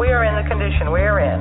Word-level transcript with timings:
we 0.00 0.08
are 0.08 0.24
in 0.24 0.32
the 0.32 0.48
condition 0.48 0.88
we 0.88 1.04
are 1.04 1.20
in, 1.20 1.38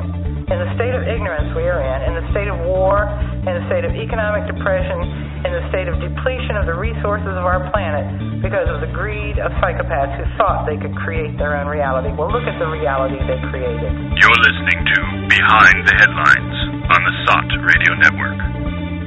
in 0.51 0.57
the 0.59 0.69
state 0.75 0.91
of 0.91 1.07
ignorance 1.07 1.47
we 1.55 1.63
are 1.63 1.79
in, 1.79 2.11
in 2.11 2.13
the 2.19 2.25
state 2.35 2.51
of 2.51 2.59
war, 2.67 3.07
in 3.47 3.55
the 3.55 3.63
state 3.71 3.87
of 3.87 3.95
economic 3.95 4.43
depression, 4.51 4.99
in 5.47 5.51
the 5.55 5.63
state 5.71 5.87
of 5.87 5.95
depletion 6.03 6.59
of 6.59 6.67
the 6.67 6.75
resources 6.75 7.31
of 7.39 7.47
our 7.47 7.63
planet 7.71 8.03
because 8.43 8.67
of 8.67 8.83
the 8.83 8.91
greed 8.91 9.39
of 9.39 9.47
psychopaths 9.63 10.11
who 10.19 10.27
thought 10.35 10.67
they 10.67 10.75
could 10.75 10.91
create 11.07 11.39
their 11.39 11.55
own 11.55 11.71
reality. 11.71 12.11
Well, 12.11 12.27
look 12.27 12.43
at 12.43 12.59
the 12.59 12.67
reality 12.67 13.15
they 13.23 13.39
created. 13.47 13.95
You're 14.19 14.41
listening 14.43 14.79
to 14.91 14.97
Behind 15.31 15.77
the 15.87 15.95
Headlines 15.95 16.57
on 16.83 16.99
the 16.99 17.13
SOTT 17.31 17.49
Radio 17.63 17.91
Network. 17.95 18.39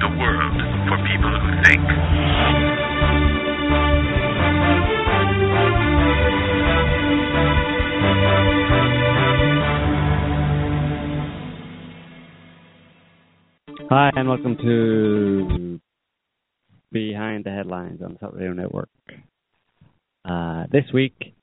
The 0.00 0.12
world 0.16 0.56
for 0.88 0.96
people 1.04 1.28
who 1.28 1.50
think. 1.68 2.71
Hi, 13.94 14.10
and 14.16 14.26
welcome 14.26 14.56
to 14.56 15.78
Behind 16.92 17.44
the 17.44 17.50
Headlines 17.50 18.00
on 18.02 18.14
the 18.14 18.18
SOTT 18.20 18.34
Radio 18.36 18.52
Network. 18.54 18.88
Uh, 20.24 20.64
this 20.72 20.84
week, 20.94 21.34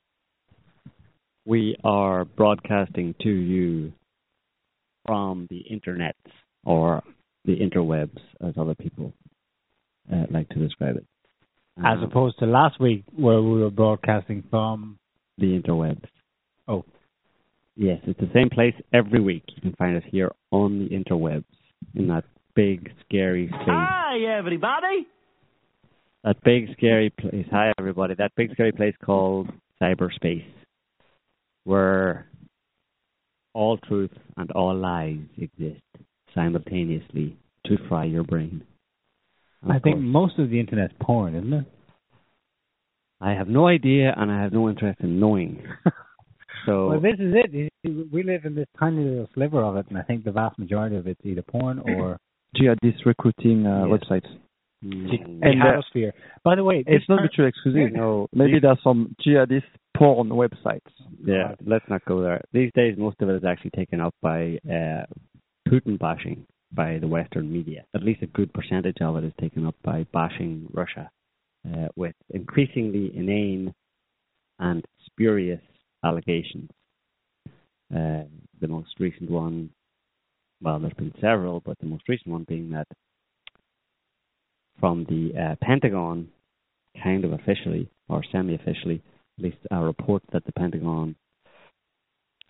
we 1.46 1.76
are 1.84 2.24
broadcasting 2.24 3.14
to 3.22 3.28
you 3.28 3.92
from 5.06 5.46
the 5.48 5.58
internet 5.58 6.16
or 6.64 7.04
the 7.44 7.54
interwebs, 7.54 8.18
as 8.44 8.54
other 8.58 8.74
people 8.74 9.12
uh, 10.12 10.24
like 10.32 10.48
to 10.48 10.58
describe 10.58 10.96
it. 10.96 11.06
As 11.78 11.98
Um, 11.98 12.02
opposed 12.02 12.40
to 12.40 12.46
last 12.46 12.80
week 12.80 13.04
where 13.14 13.40
we 13.40 13.60
were 13.62 13.70
broadcasting 13.70 14.42
from. 14.50 14.98
the 15.38 15.56
interwebs. 15.56 16.02
Oh. 16.66 16.84
Yes, 17.76 18.00
it's 18.08 18.18
the 18.18 18.30
same 18.34 18.50
place 18.50 18.74
every 18.92 19.20
week. 19.20 19.44
You 19.54 19.62
can 19.62 19.74
find 19.74 19.96
us 19.96 20.02
here 20.10 20.32
on 20.50 20.80
the 20.80 20.88
interwebs 20.88 21.44
in 21.94 22.08
that 22.08 22.24
big, 22.54 22.92
scary 23.04 23.48
space. 23.48 23.66
Hi, 23.66 24.38
everybody. 24.38 25.06
That 26.24 26.36
big, 26.44 26.66
scary 26.76 27.10
place. 27.10 27.46
Hi, 27.50 27.72
everybody. 27.78 28.14
That 28.14 28.32
big, 28.36 28.52
scary 28.52 28.72
place 28.72 28.94
called 29.04 29.48
cyberspace, 29.82 30.44
where 31.64 32.26
all 33.54 33.78
truth 33.78 34.10
and 34.36 34.50
all 34.52 34.76
lies 34.76 35.18
exist 35.38 35.80
simultaneously 36.34 37.36
to 37.66 37.76
fry 37.88 38.04
your 38.04 38.24
brain. 38.24 38.62
And 39.62 39.72
I 39.72 39.76
of 39.76 39.82
think 39.82 39.96
course, 39.96 40.06
most 40.06 40.38
of 40.38 40.50
the 40.50 40.60
internet's 40.60 40.94
porn, 41.00 41.34
isn't 41.34 41.52
it? 41.52 41.66
I 43.20 43.32
have 43.32 43.48
no 43.48 43.66
idea, 43.66 44.14
and 44.16 44.30
I 44.30 44.42
have 44.42 44.52
no 44.52 44.68
interest 44.68 45.00
in 45.00 45.20
knowing. 45.20 45.62
So 46.66 46.88
Well, 46.88 47.00
this 47.00 47.14
is 47.18 47.34
it. 47.34 47.72
We 48.12 48.22
live 48.22 48.44
in 48.44 48.54
this 48.54 48.66
tiny 48.78 49.02
little 49.02 49.28
sliver 49.34 49.62
of 49.62 49.76
it, 49.76 49.86
and 49.88 49.96
I 49.96 50.02
think 50.02 50.24
the 50.24 50.32
vast 50.32 50.58
majority 50.58 50.96
of 50.96 51.06
it's 51.06 51.20
either 51.24 51.42
porn 51.42 51.78
or 51.78 52.18
jihadist 52.56 53.04
recruiting 53.06 53.66
uh, 53.66 53.86
Yes. 53.86 54.00
websites. 54.00 54.28
mm, 54.84 55.42
And, 55.42 55.62
uh, 55.62 55.66
hatosphere. 55.66 56.12
By 56.42 56.54
the 56.56 56.64
way, 56.64 56.82
It's 56.86 57.08
not 57.08 57.16
turn- 57.16 57.24
mutually 57.24 57.48
exclusive. 57.48 57.92
no, 57.92 58.28
Maybe 58.32 58.58
there's 58.60 58.82
some 58.82 59.14
jihadist 59.20 59.64
porn 59.96 60.28
websites. 60.30 60.90
Yeah, 61.24 61.54
let's 61.64 61.88
not 61.88 62.02
go 62.06 62.22
there. 62.22 62.42
These 62.52 62.72
days, 62.74 62.96
most 62.96 63.20
of 63.20 63.28
it 63.28 63.34
is 63.36 63.44
actually 63.44 63.70
taken 63.76 64.00
up 64.00 64.14
by 64.22 64.58
uh, 64.68 65.04
Putin 65.68 65.98
bashing 65.98 66.46
by 66.72 66.98
the 66.98 67.06
Western 67.08 67.52
media. 67.52 67.84
At 67.94 68.02
least 68.02 68.22
a 68.22 68.26
good 68.28 68.52
percentage 68.54 69.00
of 69.02 69.16
it 69.16 69.24
is 69.24 69.32
taken 69.40 69.66
up 69.66 69.74
by 69.82 70.04
bashing 70.12 70.66
Russia 70.72 71.10
uh, 71.68 71.88
with 71.96 72.14
increasingly 72.30 73.14
inane 73.14 73.74
and 74.58 74.84
spurious 75.06 75.60
allegations. 76.04 76.70
Uh, 77.94 78.22
the 78.60 78.68
most 78.68 78.98
recent 78.98 79.28
one, 79.30 79.68
well, 80.60 80.78
there's 80.78 80.92
been 80.94 81.14
several, 81.20 81.60
but 81.60 81.78
the 81.78 81.86
most 81.86 82.08
recent 82.08 82.28
one 82.28 82.44
being 82.48 82.70
that 82.70 82.86
from 84.78 85.04
the 85.08 85.32
uh, 85.38 85.56
Pentagon, 85.62 86.28
kind 87.02 87.24
of 87.24 87.32
officially 87.32 87.88
or 88.08 88.22
semi-officially, 88.32 89.02
at 89.38 89.44
least 89.44 89.58
a 89.70 89.78
report 89.78 90.22
that 90.32 90.44
the 90.44 90.52
Pentagon 90.52 91.14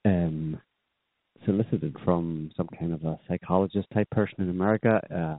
um, 0.05 0.61
solicited 1.45 1.95
from 2.05 2.51
some 2.57 2.69
kind 2.79 2.93
of 2.93 3.05
a 3.05 3.19
psychologist 3.29 3.87
type 3.93 4.09
person 4.11 4.37
in 4.39 4.51
America 4.51 5.01
uh, 5.15 5.37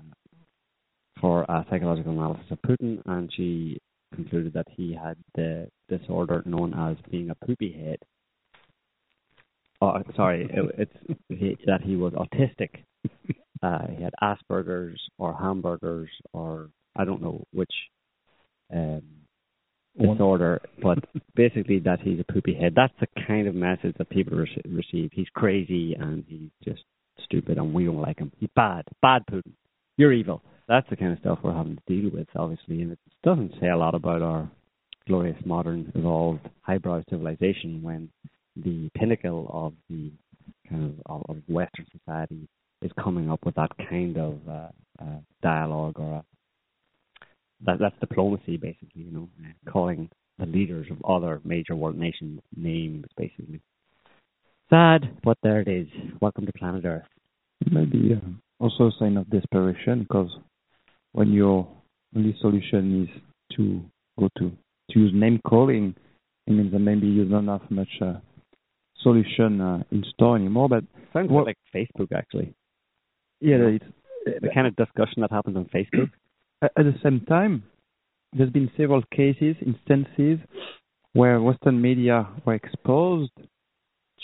for 1.19 1.44
a 1.44 1.66
psychological 1.69 2.12
analysis 2.12 2.45
of 2.51 2.59
Putin, 2.62 3.01
and 3.06 3.31
she 3.35 3.79
concluded 4.16 4.53
that 4.53 4.68
he 4.75 4.94
had 4.94 5.16
the 5.35 5.68
disorder 5.90 6.44
known 6.45 6.74
as 6.74 6.97
being 7.09 7.29
a 7.29 7.45
poopy 7.45 7.72
head. 7.72 7.97
Oh, 9.81 9.94
sorry, 10.16 10.47
it, 10.52 10.75
it's 10.78 11.19
he, 11.30 11.58
that 11.66 11.81
he 11.81 11.96
was 11.96 12.14
autistic. 12.14 12.84
Uh, 13.64 13.86
he 13.96 14.02
had 14.02 14.12
Asperger's 14.24 15.00
or 15.19 15.38
hamburgers 15.38 16.09
or 16.34 16.68
I 16.96 17.06
don't 17.06 17.22
know 17.22 17.44
which 17.53 17.69
um, 18.74 19.03
disorder, 20.00 20.62
but 20.81 20.97
basically 21.36 21.80
that 21.80 22.00
he's 22.02 22.19
a 22.19 22.34
poopy 22.34 22.56
head. 22.56 22.74
That's 22.75 22.94
the 23.00 23.08
kind 23.28 23.47
of 23.47 23.56
message 23.56 23.96
that 23.97 24.09
people 24.09 24.38
rece- 24.38 24.66
receive. 24.66 25.12
He's 25.14 25.28
crazy 25.36 25.94
and 25.94 26.24
he's 26.28 26.50
just 26.63 26.81
stupid, 27.24 27.58
and 27.58 27.74
we 27.74 27.86
don't 27.86 28.02
like 28.02 28.19
him. 28.19 28.31
He's 28.40 28.50
bad, 28.56 28.86
bad 29.02 29.24
Putin. 29.31 29.53
You're 29.98 30.13
evil. 30.13 30.42
That's 30.68 30.90
the 30.90 30.96
kind 30.96 31.13
of 31.13 31.19
stuff 31.19 31.40
we're 31.44 31.53
having 31.53 31.78
to 31.78 32.02
deal 32.02 32.12
with, 32.12 32.28
obviously, 32.36 32.81
and 32.81 32.94
it 32.94 33.00
doesn't 33.24 33.53
say 33.59 33.68
a 33.68 33.78
lot 33.78 33.94
about 33.94 34.22
our 34.22 34.50
glorious, 35.08 35.38
modern, 35.46 35.92
evolved, 35.96 36.48
highbrow 36.62 37.03
civilization 37.09 37.81
when 37.84 38.09
the 38.56 38.89
pinnacle 38.97 39.50
of 39.53 39.73
the 39.89 40.12
kind 40.69 41.00
of 41.06 41.23
of, 41.29 41.38
Western 41.47 41.85
society 41.91 42.47
is 42.81 42.91
coming 43.01 43.29
up 43.29 43.45
with 43.45 43.56
that 43.56 43.72
kind 43.89 44.17
of 44.17 44.39
uh, 44.50 44.67
uh, 45.01 45.19
dialogue 45.41 46.00
or 46.00 46.16
a, 46.16 46.23
that 47.66 47.78
that's 47.79 47.95
diplomacy, 48.00 48.57
basically. 48.57 49.03
You 49.03 49.12
know, 49.12 49.29
calling 49.72 50.09
the 50.39 50.45
leaders 50.45 50.88
of 50.89 50.97
other 51.06 51.41
major 51.44 51.75
world 51.75 51.97
nations 51.97 52.41
names, 52.56 53.06
basically. 53.17 53.62
Sad, 54.69 55.18
but 55.23 55.38
there 55.44 55.62
it 55.62 55.68
is. 55.68 55.88
Welcome 56.22 56.45
to 56.45 56.53
planet 56.53 56.85
Earth. 56.85 57.03
Maybe 57.69 58.13
uh, 58.13 58.63
also 58.63 58.88
a 58.88 58.91
sign 58.97 59.18
of 59.18 59.29
desperation 59.29 60.03
because 60.03 60.29
when 61.12 61.31
your 61.31 61.68
only 62.16 62.35
solution 62.41 63.03
is 63.03 63.22
to 63.57 63.81
go 64.18 64.29
to, 64.38 64.51
to 64.91 65.00
use 65.00 65.12
name 65.13 65.39
calling, 65.47 65.94
it 66.47 66.51
means 66.51 66.72
that 66.72 66.79
maybe 66.79 67.07
you 67.07 67.25
don't 67.25 67.47
have 67.47 67.69
much 67.69 67.89
uh, 68.01 68.13
solution 69.03 69.62
uh, 69.62 69.84
in 69.91 70.03
store 70.13 70.35
anymore. 70.35 70.69
But 70.69 70.84
Sounds 71.13 71.29
Well- 71.31 71.45
like 71.45 71.57
Facebook, 71.73 72.12
actually. 72.13 72.53
yeah, 73.41 73.57
it's, 73.78 73.85
The 74.41 74.50
kind 74.53 74.67
of 74.67 74.75
discussion 74.75 75.22
that 75.22 75.31
happens 75.31 75.57
on 75.57 75.66
Facebook. 75.66 76.09
at 76.62 76.72
at 76.78 76.85
the 76.85 76.95
same 77.03 77.22
time, 77.22 77.63
there's 78.34 78.51
been 78.51 78.69
several 78.78 79.03
cases, 79.12 79.56
instances 79.66 80.39
where 81.13 81.41
Western 81.41 81.81
media 81.81 82.28
were 82.45 82.53
exposed 82.53 83.31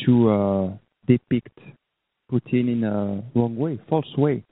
to 0.05 0.29
uh, 0.29 0.67
depict 1.07 1.57
Putin 2.31 2.65
in 2.75 2.83
a 2.83 3.23
wrong 3.35 3.55
way, 3.57 3.79
false 3.89 4.11
way. 4.17 4.44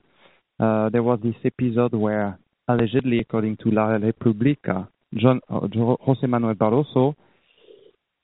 Uh, 0.58 0.88
there 0.90 1.02
was 1.02 1.18
this 1.22 1.34
episode 1.44 1.94
where, 1.94 2.38
allegedly, 2.68 3.18
according 3.20 3.56
to 3.58 3.70
La 3.70 3.86
Repubblica, 3.96 4.88
John, 5.14 5.40
uh, 5.48 5.60
Jose 6.06 6.26
Manuel 6.26 6.54
Barroso 6.54 7.14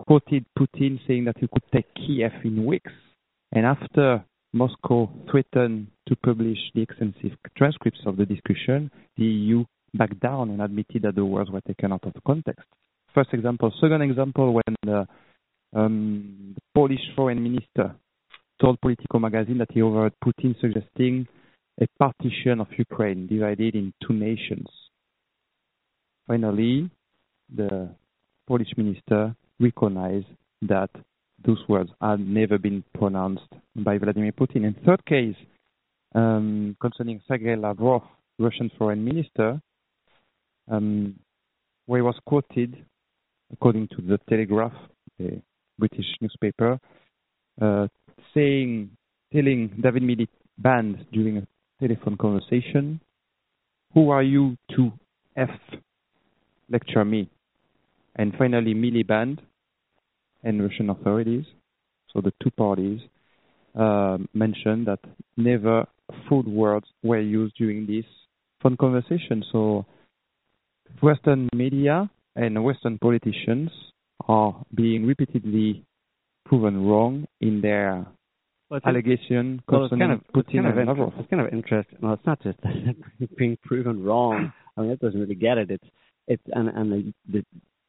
quoted 0.06 0.44
Putin 0.58 0.98
saying 1.06 1.24
that 1.24 1.38
he 1.38 1.48
could 1.48 1.62
take 1.72 1.86
Kiev 1.94 2.32
in 2.44 2.64
weeks. 2.64 2.92
And 3.52 3.66
after 3.66 4.24
Moscow 4.52 5.10
threatened 5.30 5.88
to 6.08 6.16
publish 6.16 6.58
the 6.74 6.82
extensive 6.82 7.36
transcripts 7.56 8.00
of 8.06 8.16
the 8.16 8.26
discussion, 8.26 8.90
the 9.16 9.24
EU 9.24 9.64
backed 9.94 10.20
down 10.20 10.50
and 10.50 10.62
admitted 10.62 11.02
that 11.02 11.14
the 11.14 11.24
words 11.24 11.50
were 11.50 11.60
taken 11.62 11.92
out 11.92 12.04
of 12.04 12.14
context. 12.26 12.66
First 13.14 13.30
example. 13.32 13.72
Second 13.80 14.02
example, 14.02 14.54
when 14.54 14.76
the, 14.82 15.06
um, 15.74 16.54
the 16.54 16.60
Polish 16.74 17.00
foreign 17.14 17.42
minister 17.42 17.94
told 18.60 18.80
Politico 18.80 19.18
magazine 19.18 19.58
that 19.58 19.72
he 19.72 19.82
overheard 19.82 20.14
Putin 20.24 20.58
suggesting 20.60 21.26
a 21.80 21.86
partition 21.98 22.60
of 22.60 22.68
Ukraine 22.76 23.26
divided 23.26 23.74
in 23.74 23.92
two 24.06 24.14
nations. 24.14 24.66
Finally, 26.26 26.90
the 27.54 27.90
Polish 28.46 28.68
minister 28.76 29.34
recognized 29.62 30.26
that 30.62 30.90
those 31.44 31.62
words 31.68 31.90
had 32.00 32.20
never 32.20 32.58
been 32.58 32.84
pronounced 32.94 33.52
by 33.76 33.98
Vladimir 33.98 34.32
Putin. 34.32 34.64
In 34.64 34.74
third 34.84 35.04
case, 35.06 35.36
um, 36.14 36.76
concerning 36.80 37.20
Sergei 37.26 37.56
Lavrov, 37.56 38.02
Russian 38.38 38.70
foreign 38.78 39.04
minister, 39.04 39.60
um, 40.70 41.14
where 41.86 42.00
he 42.00 42.02
was 42.02 42.18
quoted, 42.26 42.84
according 43.52 43.88
to 43.88 44.02
the 44.02 44.18
Telegraph, 44.28 44.72
the 45.18 45.40
British 45.78 46.06
newspaper, 46.20 46.78
uh, 47.60 47.86
saying, 48.34 48.90
telling 49.32 49.68
David 49.82 50.02
Miliband 50.02 51.06
during 51.12 51.38
a 51.38 51.46
telephone 51.80 52.16
conversation, 52.16 53.00
"Who 53.94 54.10
are 54.10 54.22
you 54.22 54.56
to 54.76 54.92
f 55.36 55.50
lecture 56.68 57.04
me?" 57.04 57.28
And 58.16 58.34
finally, 58.36 58.74
Miliband 58.74 59.38
and 60.42 60.62
Russian 60.62 60.90
authorities 60.90 61.44
so 62.12 62.20
the 62.20 62.32
two 62.42 62.50
parties, 62.50 63.00
uh, 63.78 64.18
mentioned 64.34 64.86
that 64.86 64.98
never 65.36 65.86
food 66.28 66.46
words 66.46 66.86
were 67.02 67.20
used 67.20 67.54
during 67.56 67.86
this 67.86 68.04
phone 68.62 68.76
conversation. 68.76 69.42
So 69.50 69.86
Western 71.02 71.48
media 71.54 72.10
and 72.36 72.62
Western 72.62 72.98
politicians 72.98 73.70
are 74.28 74.62
being 74.74 75.06
repeatedly 75.06 75.84
proven 76.44 76.86
wrong 76.86 77.26
in 77.40 77.62
their 77.62 78.06
Well, 78.68 78.80
allegation 78.84 79.62
well, 79.66 79.88
concerning 79.88 80.08
kind 80.08 80.20
of 80.20 80.44
Putin 80.44 80.62
kind 80.62 80.66
of, 80.66 80.76
and 80.76 80.88
Lavrov. 80.88 81.12
it's 81.18 81.30
kind 81.30 81.46
of 81.46 81.52
interesting. 81.52 81.98
Well, 82.02 82.12
it's 82.14 82.26
not 82.26 82.42
just 82.42 82.58
being 83.38 83.56
proven 83.64 84.04
wrong. 84.04 84.52
I 84.76 84.82
mean, 84.82 84.90
it 84.90 85.00
doesn't 85.00 85.18
really 85.18 85.34
get 85.34 85.56
it. 85.58 85.70
It's 85.70 85.84
it's 86.28 86.42
and 86.52 86.68
and 86.68 86.92
the, 86.92 87.12
the 87.32 87.44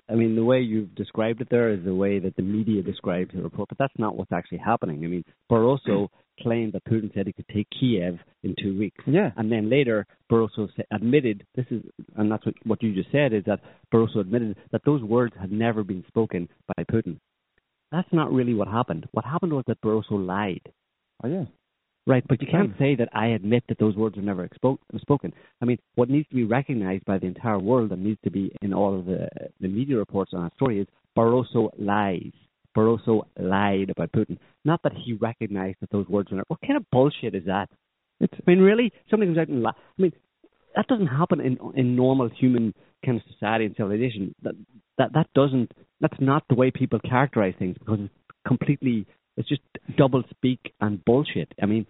I 0.09 0.15
mean 0.15 0.35
the 0.35 0.43
way 0.43 0.59
you've 0.59 0.93
described 0.95 1.41
it 1.41 1.47
there 1.49 1.71
is 1.71 1.83
the 1.83 1.95
way 1.95 2.19
that 2.19 2.35
the 2.35 2.41
media 2.41 2.81
describes 2.81 3.31
the 3.33 3.41
report, 3.41 3.69
but 3.69 3.77
that's 3.77 3.93
not 3.97 4.17
what's 4.17 4.31
actually 4.31 4.57
happening. 4.57 5.03
I 5.03 5.07
mean, 5.07 5.23
Barroso 5.51 6.09
claimed 6.41 6.73
that 6.73 6.83
Putin 6.85 7.13
said 7.13 7.27
he 7.27 7.33
could 7.33 7.47
take 7.53 7.67
Kiev 7.79 8.17
in 8.43 8.55
two 8.61 8.77
weeks. 8.77 9.03
Yeah, 9.07 9.31
And 9.37 9.51
then 9.51 9.69
later, 9.69 10.05
Barroso 10.31 10.67
admitted 10.91 11.45
this 11.55 11.65
is, 11.69 11.83
and 12.17 12.31
that's 12.31 12.45
what 12.45 12.55
what 12.65 12.83
you 12.83 12.93
just 12.93 13.11
said 13.11 13.33
is 13.33 13.43
that 13.45 13.61
Barroso 13.93 14.19
admitted 14.19 14.57
that 14.71 14.81
those 14.85 15.01
words 15.01 15.33
had 15.39 15.51
never 15.51 15.83
been 15.83 16.03
spoken 16.07 16.49
by 16.75 16.83
Putin. 16.83 17.17
That's 17.91 18.11
not 18.11 18.31
really 18.31 18.55
what 18.55 18.67
happened. 18.67 19.07
What 19.11 19.23
happened 19.23 19.53
was 19.53 19.63
that 19.67 19.81
Barroso 19.81 20.11
lied. 20.11 20.61
oh 21.23 21.27
yeah, 21.27 21.45
Right, 22.05 22.23
but 22.27 22.41
you 22.41 22.47
can't 22.51 22.73
say 22.77 22.95
that 22.95 23.07
I 23.13 23.27
admit 23.27 23.63
that 23.69 23.79
those 23.79 23.95
words 23.95 24.17
were 24.17 24.21
never 24.21 24.45
expo- 24.45 24.77
spoken. 24.99 25.31
I 25.61 25.65
mean, 25.65 25.77
what 25.95 26.09
needs 26.09 26.27
to 26.29 26.35
be 26.35 26.43
recognized 26.43 27.05
by 27.05 27.17
the 27.17 27.27
entire 27.27 27.59
world 27.59 27.93
and 27.93 28.03
needs 28.03 28.19
to 28.25 28.29
be 28.29 28.51
in 28.61 28.73
all 28.73 28.99
of 28.99 29.05
the 29.05 29.29
the 29.61 29.69
media 29.69 29.95
reports 29.95 30.31
on 30.33 30.43
that 30.43 30.53
story 30.55 30.81
is 30.81 30.87
Barroso 31.17 31.69
lies. 31.77 32.33
Barroso 32.75 33.23
lied 33.39 33.89
about 33.89 34.11
Putin. 34.11 34.37
Not 34.65 34.81
that 34.83 34.91
he 34.93 35.13
recognized 35.13 35.77
that 35.79 35.91
those 35.91 36.07
words 36.09 36.29
were 36.29 36.37
never. 36.37 36.45
What 36.49 36.59
kind 36.61 36.75
of 36.75 36.85
bullshit 36.91 37.35
is 37.35 37.45
that? 37.45 37.69
it's 38.19 38.33
I 38.33 38.51
mean, 38.51 38.59
really, 38.59 38.91
somebody 39.09 39.29
comes 39.29 39.37
out 39.37 39.47
and 39.49 39.63
lie. 39.63 39.71
I 39.71 40.01
mean, 40.01 40.13
that 40.75 40.87
doesn't 40.87 41.07
happen 41.07 41.39
in 41.39 41.57
in 41.75 41.95
normal 41.95 42.29
human 42.29 42.73
kind 43.05 43.17
of 43.17 43.23
society 43.31 43.65
and 43.65 43.75
civilization. 43.75 44.33
That 44.43 44.55
that 44.97 45.13
that 45.13 45.27
doesn't. 45.35 45.71
That's 46.01 46.19
not 46.19 46.43
the 46.49 46.55
way 46.55 46.71
people 46.71 46.99
characterize 46.99 47.53
things 47.59 47.77
because 47.77 47.99
it's 48.01 48.13
completely. 48.47 49.05
It's 49.37 49.49
just 49.49 49.61
double 49.97 50.23
speak 50.29 50.73
and 50.79 51.03
bullshit. 51.05 51.51
I 51.61 51.65
mean, 51.65 51.85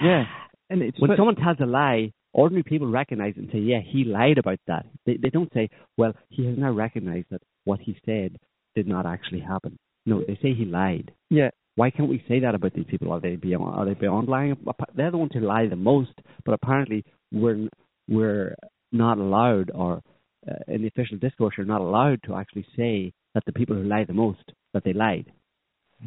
yeah, 0.00 0.24
and 0.70 0.82
it's 0.82 1.00
when 1.00 1.08
but- 1.10 1.16
someone 1.16 1.36
tells 1.36 1.58
a 1.60 1.66
lie, 1.66 2.12
ordinary 2.32 2.62
people 2.62 2.88
recognize 2.90 3.34
it 3.36 3.40
and 3.40 3.50
say, 3.52 3.58
"Yeah, 3.58 3.80
he 3.84 4.04
lied 4.04 4.38
about 4.38 4.58
that." 4.66 4.86
They 5.06 5.16
they 5.16 5.30
don't 5.30 5.52
say, 5.52 5.70
"Well, 5.96 6.14
he 6.28 6.46
has 6.46 6.56
now 6.58 6.72
recognized 6.72 7.28
that 7.30 7.42
what 7.64 7.80
he 7.80 7.96
said 8.04 8.38
did 8.74 8.86
not 8.86 9.06
actually 9.06 9.40
happen." 9.40 9.78
No, 10.04 10.20
they 10.20 10.38
say 10.40 10.54
he 10.54 10.64
lied. 10.64 11.10
yeah, 11.30 11.50
Why 11.74 11.90
can't 11.90 12.08
we 12.08 12.22
say 12.28 12.38
that 12.40 12.54
about 12.54 12.74
these 12.74 12.84
people? 12.88 13.10
Are 13.12 13.20
they 13.20 13.34
beyond? 13.34 13.74
Are 13.76 13.84
they 13.84 13.94
beyond 13.94 14.28
lying? 14.28 14.56
They're 14.94 15.10
the 15.10 15.18
ones 15.18 15.32
who 15.34 15.40
lie 15.40 15.66
the 15.66 15.74
most, 15.76 16.12
but 16.44 16.52
apparently 16.54 17.04
we're 17.32 17.68
we're 18.08 18.54
not 18.92 19.18
allowed, 19.18 19.72
or 19.74 20.00
uh, 20.48 20.54
in 20.68 20.82
the 20.82 20.86
official 20.88 21.18
discourse, 21.18 21.54
you're 21.58 21.66
not 21.66 21.80
allowed 21.80 22.22
to 22.24 22.36
actually 22.36 22.66
say 22.76 23.12
that 23.34 23.44
the 23.46 23.52
people 23.52 23.74
who 23.74 23.82
lie 23.82 24.04
the 24.04 24.12
most 24.12 24.52
that 24.74 24.84
they 24.84 24.92
lied. 24.92 25.26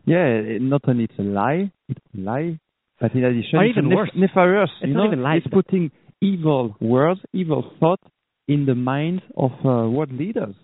Yeah. 0.06 0.26
it- 0.26 0.62
Not 0.62 0.82
only 0.88 1.06
it's 1.06 1.20
a 1.20 1.24
lie, 1.24 1.72
it's 1.88 2.00
a 2.16 2.20
lie, 2.20 2.60
but 3.00 3.14
in 3.14 3.24
addition, 3.24 3.60
Or 3.60 3.64
it's 3.66 3.78
even 3.78 3.90
nef- 3.90 3.96
worse. 3.98 4.12
nefarious. 4.16 4.70
It's 4.82 4.88
you 4.90 4.94
not 4.94 5.04
know, 5.06 5.08
even 5.12 5.24
lie, 5.24 5.36
it's 5.36 5.48
putting 5.48 5.92
evil 6.22 6.76
words, 6.82 7.22
evil 7.34 7.72
thought 7.80 8.00
in 8.48 8.66
the 8.66 8.76
minds 8.76 9.24
of 9.38 9.52
uh, 9.64 9.90
world 9.90 10.12
leaders. 10.12 10.56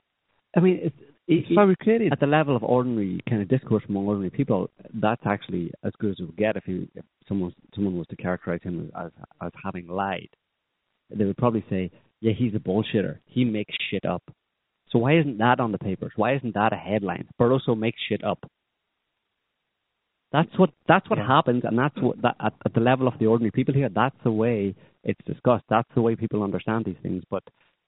I 0.56 0.60
mean, 0.60 0.80
it's, 0.84 0.96
It's 1.28 1.48
it, 1.50 1.56
fabricated. 1.56 2.12
at 2.12 2.20
the 2.20 2.28
level 2.28 2.56
of 2.56 2.64
ordinary 2.64 3.20
kind 3.30 3.42
of 3.42 3.48
discourse 3.48 3.84
among 3.90 4.06
ordinary 4.08 4.30
people, 4.32 4.70
that's 4.94 5.22
actually 5.26 5.72
as 5.84 5.92
good 6.00 6.12
as 6.12 6.18
it 6.20 6.24
would 6.24 6.38
get 6.38 6.56
if, 6.58 6.64
if 6.68 7.06
someone 7.28 7.54
someone 7.74 7.98
was 7.98 8.08
to 8.08 8.16
characterize 8.16 8.62
him 8.64 8.92
as 8.96 9.12
as 9.42 9.52
having 9.64 9.88
lied. 9.88 10.30
They 11.10 11.26
would 11.26 11.38
probably 11.38 11.64
say, 11.70 11.92
"Yeah, 12.22 12.34
he's 12.34 12.54
a 12.56 12.60
bullshitter. 12.60 13.20
He 13.26 13.44
makes 13.46 13.74
shit 13.90 14.06
up." 14.06 14.24
So 14.90 15.00
why 15.00 15.18
isn't 15.20 15.38
that 15.40 15.60
on 15.60 15.72
the 15.72 15.78
papers? 15.80 16.12
Why 16.16 16.36
isn't 16.36 16.54
that 16.54 16.74
a 16.74 16.76
headline? 16.76 17.28
Barroso 17.40 17.76
makes 17.78 18.00
shit 18.08 18.24
up. 18.24 18.40
That's 20.32 20.58
what 20.58 20.72
that's 20.88 21.10
what 21.10 21.20
Yeah. 21.20 21.28
happens, 21.28 21.64
and 21.64 21.78
that's 21.78 21.96
what 21.98 22.22
that 22.22 22.36
at, 22.40 22.54
at 22.66 22.74
the 22.74 22.80
level 22.82 23.08
of 23.08 23.18
the 23.20 23.28
ordinary 23.28 23.52
people 23.52 23.74
here. 23.74 23.90
That's 23.90 24.18
the 24.24 24.32
way 24.32 24.76
it's 25.04 25.24
discussed. 25.26 25.66
That's 25.70 25.90
the 25.96 26.02
way 26.02 26.16
people 26.16 26.44
understand 26.44 26.86
these 26.86 26.98
things. 27.02 27.24
But 27.30 27.44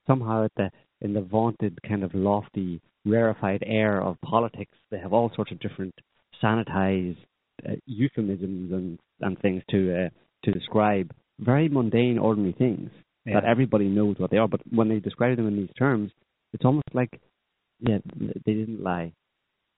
somehow, 0.06 0.46
at 0.46 0.54
the 0.56 0.72
in 1.02 1.14
the 1.14 1.22
vaunted 1.22 1.82
kind 1.84 2.04
of 2.04 2.14
lofty, 2.14 2.82
rarefied 3.06 3.64
air 3.66 4.02
of 4.02 4.20
politics, 4.22 4.78
they 4.92 5.00
have 5.00 5.14
all 5.14 5.32
sorts 5.36 5.52
of 5.52 5.60
different 5.60 5.94
sanitized 6.42 7.18
uh, 7.68 7.76
euphemisms 7.86 8.72
and 8.72 9.00
and 9.22 9.40
things 9.40 9.64
to 9.72 10.06
uh, 10.06 10.10
to 10.44 10.52
describe 10.52 11.14
very 11.40 11.68
mundane, 11.70 12.18
ordinary 12.18 12.54
things 12.54 12.90
that 13.34 13.44
everybody 13.44 13.90
knows 13.90 14.16
what 14.20 14.32
they 14.32 14.38
are. 14.38 14.48
But 14.48 14.62
when 14.72 14.88
they 14.88 15.00
describe 15.00 15.36
them 15.36 15.48
in 15.48 15.58
these 15.58 15.74
terms, 15.78 16.12
it's 16.54 16.64
almost 16.64 16.88
like, 16.94 17.20
yeah, 17.80 17.98
they 18.46 18.54
didn't 18.54 18.82
lie. 18.82 19.12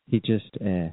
He 0.08 0.20
just, 0.20 0.56
uh, 0.64 0.90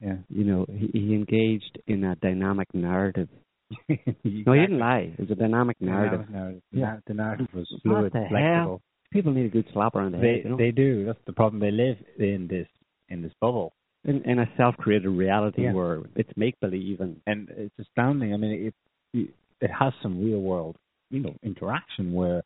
Yeah. 0.00 0.16
you 0.28 0.44
know, 0.44 0.66
he, 0.68 0.90
he 0.92 1.14
engaged 1.14 1.78
in 1.86 2.04
a 2.04 2.16
dynamic 2.16 2.68
narrative. 2.74 3.28
No, 3.88 4.52
he 4.52 4.60
didn't 4.60 4.78
lie. 4.78 5.12
It 5.18 5.20
was 5.20 5.30
a 5.32 5.34
dynamic 5.34 5.80
narrative. 5.80 6.28
Narrative. 6.30 6.32
narrative. 6.32 6.62
Yeah. 6.70 6.96
The 7.06 7.14
narrative 7.14 7.48
was 7.52 7.66
What 7.82 7.82
fluid, 7.82 8.12
the 8.12 8.26
flexible. 8.28 8.80
People 9.12 9.32
need 9.32 9.46
a 9.46 9.48
good 9.48 9.66
slap 9.72 9.94
around 9.96 10.12
the 10.12 10.18
They 10.18 10.26
head. 10.28 10.40
You 10.44 10.50
know? 10.50 10.56
they 10.56 10.70
do. 10.70 11.04
That's 11.04 11.18
the 11.26 11.32
problem. 11.32 11.60
They 11.60 11.70
live 11.72 11.96
in 12.18 12.46
this 12.48 12.68
in 13.08 13.22
this 13.22 13.32
bubble, 13.40 13.72
in, 14.04 14.22
in 14.24 14.38
a 14.40 14.46
self-created 14.56 15.08
reality 15.08 15.62
Yeah. 15.62 15.72
where 15.72 16.02
it's 16.14 16.30
make-believe 16.36 17.00
and 17.00 17.20
and 17.26 17.48
it's 17.56 17.74
astounding. 17.80 18.34
I 18.34 18.36
mean, 18.36 18.72
it 19.14 19.30
it 19.60 19.70
has 19.70 19.92
some 20.02 20.22
real 20.24 20.40
world, 20.40 20.76
you 21.10 21.20
know, 21.20 21.34
interaction 21.42 22.12
where 22.12 22.42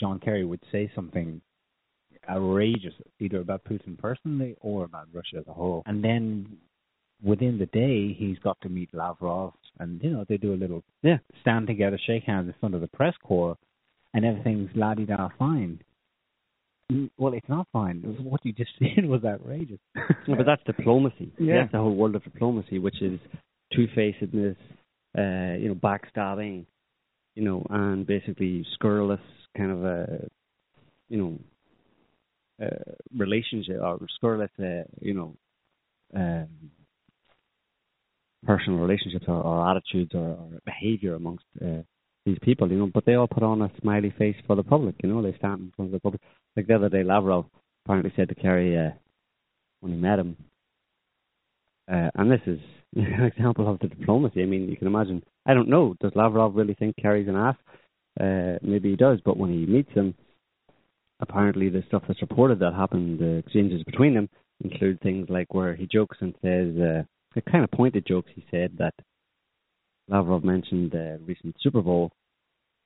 John 0.00 0.18
Kerry 0.18 0.44
would 0.44 0.60
say 0.72 0.90
something 0.94 1.40
outrageous, 2.28 2.94
either 3.20 3.40
about 3.40 3.64
Putin 3.64 3.98
personally 3.98 4.56
or 4.60 4.84
about 4.84 5.08
Russia 5.12 5.38
as 5.38 5.46
a 5.48 5.52
whole, 5.52 5.82
and 5.86 6.02
then 6.02 6.58
within 7.22 7.58
the 7.58 7.66
day 7.66 8.12
he's 8.12 8.38
got 8.40 8.60
to 8.62 8.68
meet 8.68 8.92
Lavrov, 8.92 9.54
and 9.78 10.02
you 10.02 10.10
know 10.10 10.24
they 10.28 10.36
do 10.36 10.54
a 10.54 10.56
little 10.56 10.82
yeah. 11.02 11.18
stand 11.40 11.66
together, 11.66 11.98
shake 12.06 12.24
hands 12.24 12.48
in 12.48 12.54
front 12.60 12.74
of 12.74 12.80
the 12.80 12.88
press 12.88 13.14
corps, 13.22 13.56
and 14.14 14.24
everything's 14.24 14.70
la 14.74 14.94
di 14.94 15.04
da 15.04 15.28
fine. 15.38 15.80
Mm, 16.92 17.10
Well, 17.18 17.34
it's 17.34 17.48
not 17.48 17.66
fine. 17.72 18.02
What 18.22 18.44
you 18.44 18.52
just 18.52 18.70
did 18.80 19.06
was 19.06 19.24
outrageous. 19.24 19.80
No, 20.28 20.36
but 20.36 20.46
that's 20.46 20.62
diplomacy. 20.64 21.32
Yeah. 21.38 21.60
That's 21.60 21.72
the 21.72 21.78
whole 21.78 21.94
world 21.94 22.14
of 22.14 22.24
diplomacy, 22.24 22.78
which 22.78 23.00
is 23.02 23.18
two-facedness, 23.74 24.56
uh, 25.18 25.56
you 25.58 25.68
know, 25.68 25.74
backstabbing, 25.74 26.66
you 27.34 27.44
know, 27.44 27.66
and 27.70 28.06
basically 28.06 28.64
scurrilous 28.74 29.20
kind 29.56 29.72
of 29.72 29.84
a, 29.84 30.28
you 31.08 31.18
know, 31.18 31.38
uh, 32.62 32.92
relationship 33.16 33.80
or 33.80 33.98
scurrilous, 34.16 34.50
uh, 34.58 34.82
you 35.00 35.14
know, 35.14 35.36
um, 36.14 36.48
personal 38.46 38.78
relationships 38.78 39.24
or, 39.28 39.42
or 39.42 39.70
attitudes 39.70 40.12
or, 40.14 40.20
or 40.20 40.48
behavior 40.64 41.14
amongst 41.14 41.44
uh, 41.62 41.82
these 42.24 42.38
people, 42.42 42.70
you 42.70 42.78
know. 42.78 42.90
But 42.92 43.04
they 43.04 43.14
all 43.14 43.28
put 43.28 43.42
on 43.42 43.62
a 43.62 43.70
smiley 43.80 44.14
face 44.16 44.36
for 44.46 44.56
the 44.56 44.62
public, 44.62 44.96
you 45.02 45.08
know. 45.08 45.22
They 45.22 45.36
stand 45.38 45.60
in 45.60 45.72
front 45.76 45.88
of 45.88 45.92
the 45.92 46.00
public. 46.00 46.22
Like 46.56 46.66
the 46.66 46.76
other 46.76 46.88
day, 46.88 47.02
Lavrov 47.02 47.46
apparently 47.84 48.12
said 48.16 48.28
to 48.28 48.34
Kerry 48.34 48.78
uh, 48.78 48.90
when 49.80 49.92
he 49.92 49.98
met 49.98 50.18
him, 50.18 50.36
uh, 51.90 52.10
and 52.14 52.30
this 52.30 52.40
is 52.46 52.58
an 52.96 53.24
example 53.24 53.70
of 53.70 53.78
the 53.80 53.88
diplomacy. 53.88 54.42
I 54.42 54.46
mean, 54.46 54.68
you 54.68 54.76
can 54.76 54.86
imagine. 54.86 55.22
I 55.46 55.54
don't 55.54 55.68
know. 55.68 55.94
Does 56.00 56.12
Lavrov 56.14 56.54
really 56.54 56.74
think 56.74 56.96
Kerry's 57.00 57.28
an 57.28 57.36
ass? 57.36 57.56
Uh, 58.18 58.58
maybe 58.62 58.90
he 58.90 58.96
does. 58.96 59.20
But 59.24 59.36
when 59.36 59.50
he 59.50 59.66
meets 59.66 59.92
him, 59.92 60.14
apparently 61.20 61.68
the 61.68 61.82
stuff 61.88 62.02
that's 62.08 62.20
reported 62.22 62.58
that 62.60 62.74
happened, 62.74 63.18
the 63.18 63.36
exchanges 63.36 63.82
between 63.84 64.14
them, 64.14 64.28
include 64.62 65.00
things 65.00 65.26
like 65.28 65.52
where 65.54 65.74
he 65.74 65.86
jokes 65.86 66.16
and 66.20 66.34
says, 66.42 66.74
uh, 66.80 67.02
the 67.34 67.42
kind 67.50 67.64
of 67.64 67.70
pointed 67.70 68.06
jokes. 68.06 68.30
He 68.34 68.44
said 68.50 68.72
that 68.78 68.94
Lavrov 70.08 70.44
mentioned 70.44 70.92
the 70.92 71.18
recent 71.26 71.56
Super 71.60 71.82
Bowl 71.82 72.12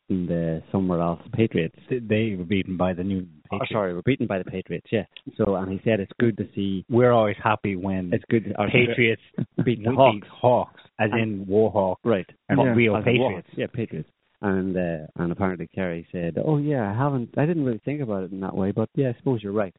and 0.09 0.29
the 0.29 0.63
somewhere 0.73 1.01
else 1.01 1.21
Patriots. 1.33 1.77
they 1.89 2.35
were 2.37 2.45
beaten 2.45 2.77
by 2.77 2.93
the 2.95 3.05
new. 3.05 3.27
Oh, 3.53 3.59
sorry, 3.71 3.95
we're 3.95 4.03
beaten 4.03 4.27
by 4.27 4.39
the 4.39 4.45
Patriots. 4.45 4.87
Yeah. 4.91 5.05
So, 5.37 5.55
and 5.55 5.71
he 5.71 5.81
said 5.85 6.01
it's 6.01 6.11
good 6.19 6.37
to 6.39 6.49
see. 6.55 6.85
We're 6.89 7.13
always 7.13 7.37
happy 7.43 7.77
when 7.77 8.11
It's 8.13 8.25
good. 8.31 8.53
or- 8.59 8.69
Patriots 8.69 9.23
beat 9.65 9.85
the 9.85 9.93
Hawks. 9.93 10.15
beat 10.17 10.25
Hawks, 10.29 10.81
as 10.99 11.11
And- 11.13 11.21
in 11.43 11.47
Warhawk 11.47 11.97
Right. 12.05 12.29
and 12.49 12.59
Yeah. 12.59 12.75
real 12.75 12.97
Patriots. 13.03 13.49
Yeah, 13.57 13.67
Patriots. 13.73 14.09
And 14.43 14.75
uh, 14.77 15.07
and 15.17 15.33
apparently 15.33 15.69
Kerry 15.75 16.07
said, 16.11 16.37
"Oh 16.43 16.57
yeah, 16.57 16.91
I 16.91 16.97
haven't. 16.97 17.35
I 17.37 17.45
didn't 17.45 17.65
really 17.65 17.81
think 17.85 18.01
about 18.01 18.25
it 18.25 18.33
in 18.33 18.41
that 18.41 18.57
way, 18.57 18.73
but 18.73 18.89
yeah, 18.95 19.11
I 19.11 19.19
suppose 19.19 19.43
you're 19.43 19.53
right." 19.53 19.75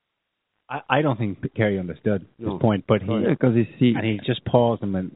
I, 0.70 0.82
I 0.90 1.02
don't 1.02 1.18
think 1.18 1.40
Kerry 1.56 1.80
understood 1.80 2.28
No. 2.38 2.54
his 2.54 2.62
point, 2.62 2.86
but 2.88 3.02
he 3.02 3.26
because 3.28 3.56
he 3.56 3.66
see 3.80 3.94
and 3.96 4.06
he 4.06 4.20
just 4.26 4.46
paused 4.46 4.84
and 4.84 4.94
went, 4.94 5.14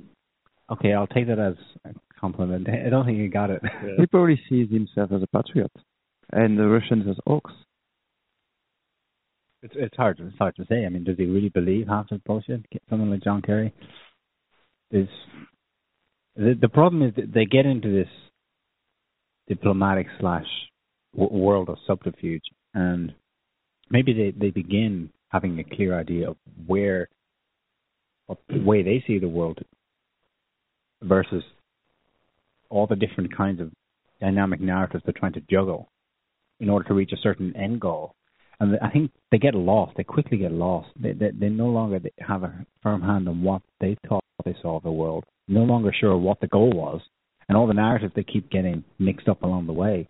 "Okay, 0.72 0.94
I'll 0.94 1.06
take 1.06 1.28
that 1.28 1.38
as 1.38 1.54
a 1.86 1.92
compliment." 2.20 2.68
I 2.68 2.90
don't 2.90 3.06
think 3.06 3.20
he 3.20 3.28
got 3.28 3.52
it. 3.52 3.62
he 3.98 4.08
probably 4.08 4.42
sees 4.50 4.72
himself 4.72 5.12
as 5.12 5.22
a 5.22 5.28
patriot, 5.28 5.72
and 6.34 6.58
the 6.58 6.68
Russians 6.68 7.06
as 7.08 7.18
hawks. 7.28 7.54
It's 9.62 9.76
it's 9.78 9.96
hard 9.96 10.20
it's 10.20 10.38
hard 10.40 10.56
to 10.56 10.66
say. 10.66 10.88
I 10.88 10.90
mean, 10.90 11.04
does 11.04 11.18
he 11.18 11.26
really 11.26 11.50
believe 11.50 11.88
half 11.88 12.10
this 12.10 12.20
bullshit? 12.26 12.66
Someone 12.90 13.12
like 13.12 13.24
John 13.24 13.44
Kerry. 13.44 13.74
is 14.92 15.08
the 16.36 16.58
the 16.60 16.70
problem 16.70 17.04
is 17.04 17.14
that 17.16 17.32
they 17.32 17.46
get 17.46 17.66
into 17.68 17.92
this 17.92 18.10
diplomatic 19.48 20.08
slash 20.20 20.48
world 21.14 21.70
of 21.70 21.78
subterfuge, 21.88 22.44
and 22.74 23.14
maybe 23.90 24.14
they 24.14 24.32
they 24.38 24.52
begin 24.52 25.10
having 25.30 25.60
a 25.60 25.76
clear 25.76 25.98
idea 25.98 26.30
of 26.30 26.38
where 26.66 27.08
what 28.28 28.40
the 28.50 28.64
way 28.64 28.82
they 28.82 29.04
see 29.06 29.20
the 29.20 29.28
world 29.28 29.60
versus 31.02 31.44
all 32.70 32.88
the 32.88 32.96
different 32.96 33.36
kinds 33.36 33.62
of 33.62 33.72
dynamic 34.20 34.60
narratives 34.60 35.04
they're 35.06 35.14
trying 35.18 35.34
to 35.34 35.42
juggle 35.50 35.90
in 36.60 36.70
order 36.70 36.88
to 36.88 36.94
reach 36.94 37.12
a 37.12 37.22
certain 37.22 37.56
end 37.56 37.80
goal. 37.80 38.16
And 38.60 38.78
I 38.82 38.90
think 38.90 39.12
they 39.32 39.38
get 39.38 39.54
lost. 39.54 39.98
They 39.98 40.04
quickly 40.04 40.38
get 40.38 40.52
lost. 40.52 40.90
They 41.00 41.12
they, 41.12 41.32
they 41.32 41.50
no 41.50 41.68
longer 41.68 42.00
have 42.20 42.44
a 42.44 42.66
firm 42.82 43.02
hand 43.02 43.28
on 43.28 43.44
what 43.44 43.62
they 43.80 43.98
thought 44.08 44.24
they 44.44 44.56
saw 44.62 44.78
of 44.78 44.84
the 44.84 44.92
world. 44.92 45.26
No 45.48 45.64
longer 45.64 45.94
sure 45.94 46.18
what 46.18 46.40
the 46.40 46.48
goal 46.48 46.72
was, 46.72 47.02
and 47.48 47.58
all 47.58 47.68
the 47.68 47.74
narratives 47.74 48.14
they 48.16 48.24
keep 48.24 48.50
getting 48.50 48.84
mixed 49.00 49.28
up 49.28 49.44
along 49.44 49.68
the 49.68 49.74
way. 49.74 50.10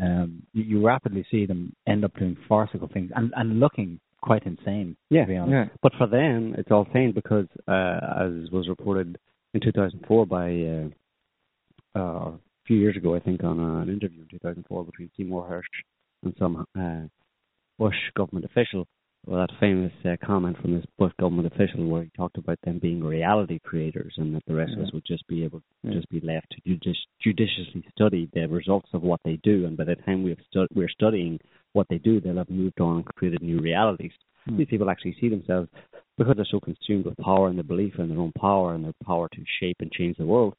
Um, 0.00 0.42
you, 0.52 0.64
you 0.64 0.86
rapidly 0.86 1.24
see 1.30 1.46
them 1.46 1.74
end 1.86 2.04
up 2.04 2.14
doing 2.18 2.36
farcical 2.48 2.88
things 2.92 3.10
and, 3.14 3.32
and 3.36 3.60
looking 3.60 4.00
quite 4.20 4.44
insane. 4.46 4.96
Yeah, 5.10 5.22
to 5.22 5.26
be 5.28 5.36
honest. 5.36 5.52
yeah. 5.52 5.76
But 5.82 5.92
for 5.98 6.06
them, 6.06 6.54
it's 6.58 6.70
all 6.70 6.86
sane 6.92 7.12
because, 7.14 7.46
uh, 7.68 7.98
as 8.24 8.50
was 8.50 8.68
reported 8.68 9.18
in 9.52 9.60
2004 9.60 10.26
by 10.26 10.50
uh, 11.98 11.98
uh, 11.98 12.30
a 12.30 12.38
few 12.66 12.78
years 12.78 12.96
ago, 12.96 13.14
I 13.14 13.20
think, 13.20 13.44
on 13.44 13.60
an 13.60 13.88
interview 13.88 14.22
in 14.22 14.28
2004 14.30 14.84
between 14.84 15.10
Seymour 15.16 15.48
Hersh 15.48 16.24
and 16.24 16.34
some 16.38 16.66
uh, 16.78 17.06
Bush 17.78 17.94
government 18.16 18.46
official. 18.46 18.86
Well, 19.26 19.40
that 19.40 19.58
famous 19.58 19.92
uh, 20.04 20.16
comment 20.22 20.58
from 20.60 20.74
this 20.74 20.84
Bush 20.98 21.12
government 21.18 21.50
official 21.52 21.86
where 21.86 22.02
he 22.02 22.10
talked 22.14 22.36
about 22.36 22.58
them 22.62 22.78
being 22.78 23.02
reality 23.02 23.58
creators 23.58 24.12
and 24.18 24.34
that 24.34 24.42
the 24.46 24.54
rest 24.54 24.72
of 24.76 24.84
us 24.84 24.92
would 24.92 25.04
just 25.06 25.26
be 25.28 25.44
able 25.44 25.62
Yeah. 25.82 25.92
just 25.92 26.10
be 26.10 26.20
left 26.20 26.50
to 26.50 26.60
judici- 26.60 27.06
judiciously 27.22 27.84
study 27.90 28.28
the 28.34 28.46
results 28.48 28.88
of 28.92 29.02
what 29.02 29.20
they 29.24 29.36
do. 29.36 29.64
And 29.64 29.78
by 29.78 29.84
the 29.84 29.96
time 29.96 30.22
we've 30.22 30.40
stu- 30.50 30.68
we're 30.74 30.90
studying 30.90 31.40
what 31.72 31.88
they 31.88 31.98
do, 31.98 32.20
they'll 32.20 32.36
have 32.36 32.50
moved 32.50 32.80
on 32.80 32.96
and 32.96 33.04
created 33.06 33.42
new 33.42 33.60
realities. 33.60 34.12
Hmm. 34.44 34.58
These 34.58 34.68
people 34.68 34.90
actually 34.90 35.16
see 35.18 35.30
themselves 35.30 35.70
because 36.18 36.36
they're 36.36 36.44
so 36.44 36.60
consumed 36.60 37.06
with 37.06 37.16
power 37.16 37.48
and 37.48 37.58
the 37.58 37.64
belief 37.64 37.98
in 37.98 38.10
their 38.10 38.18
own 38.20 38.32
power 38.32 38.74
and 38.74 38.84
their 38.84 38.94
power 39.06 39.28
to 39.30 39.44
shape 39.58 39.78
and 39.80 39.90
change 39.90 40.18
the 40.18 40.26
world. 40.26 40.54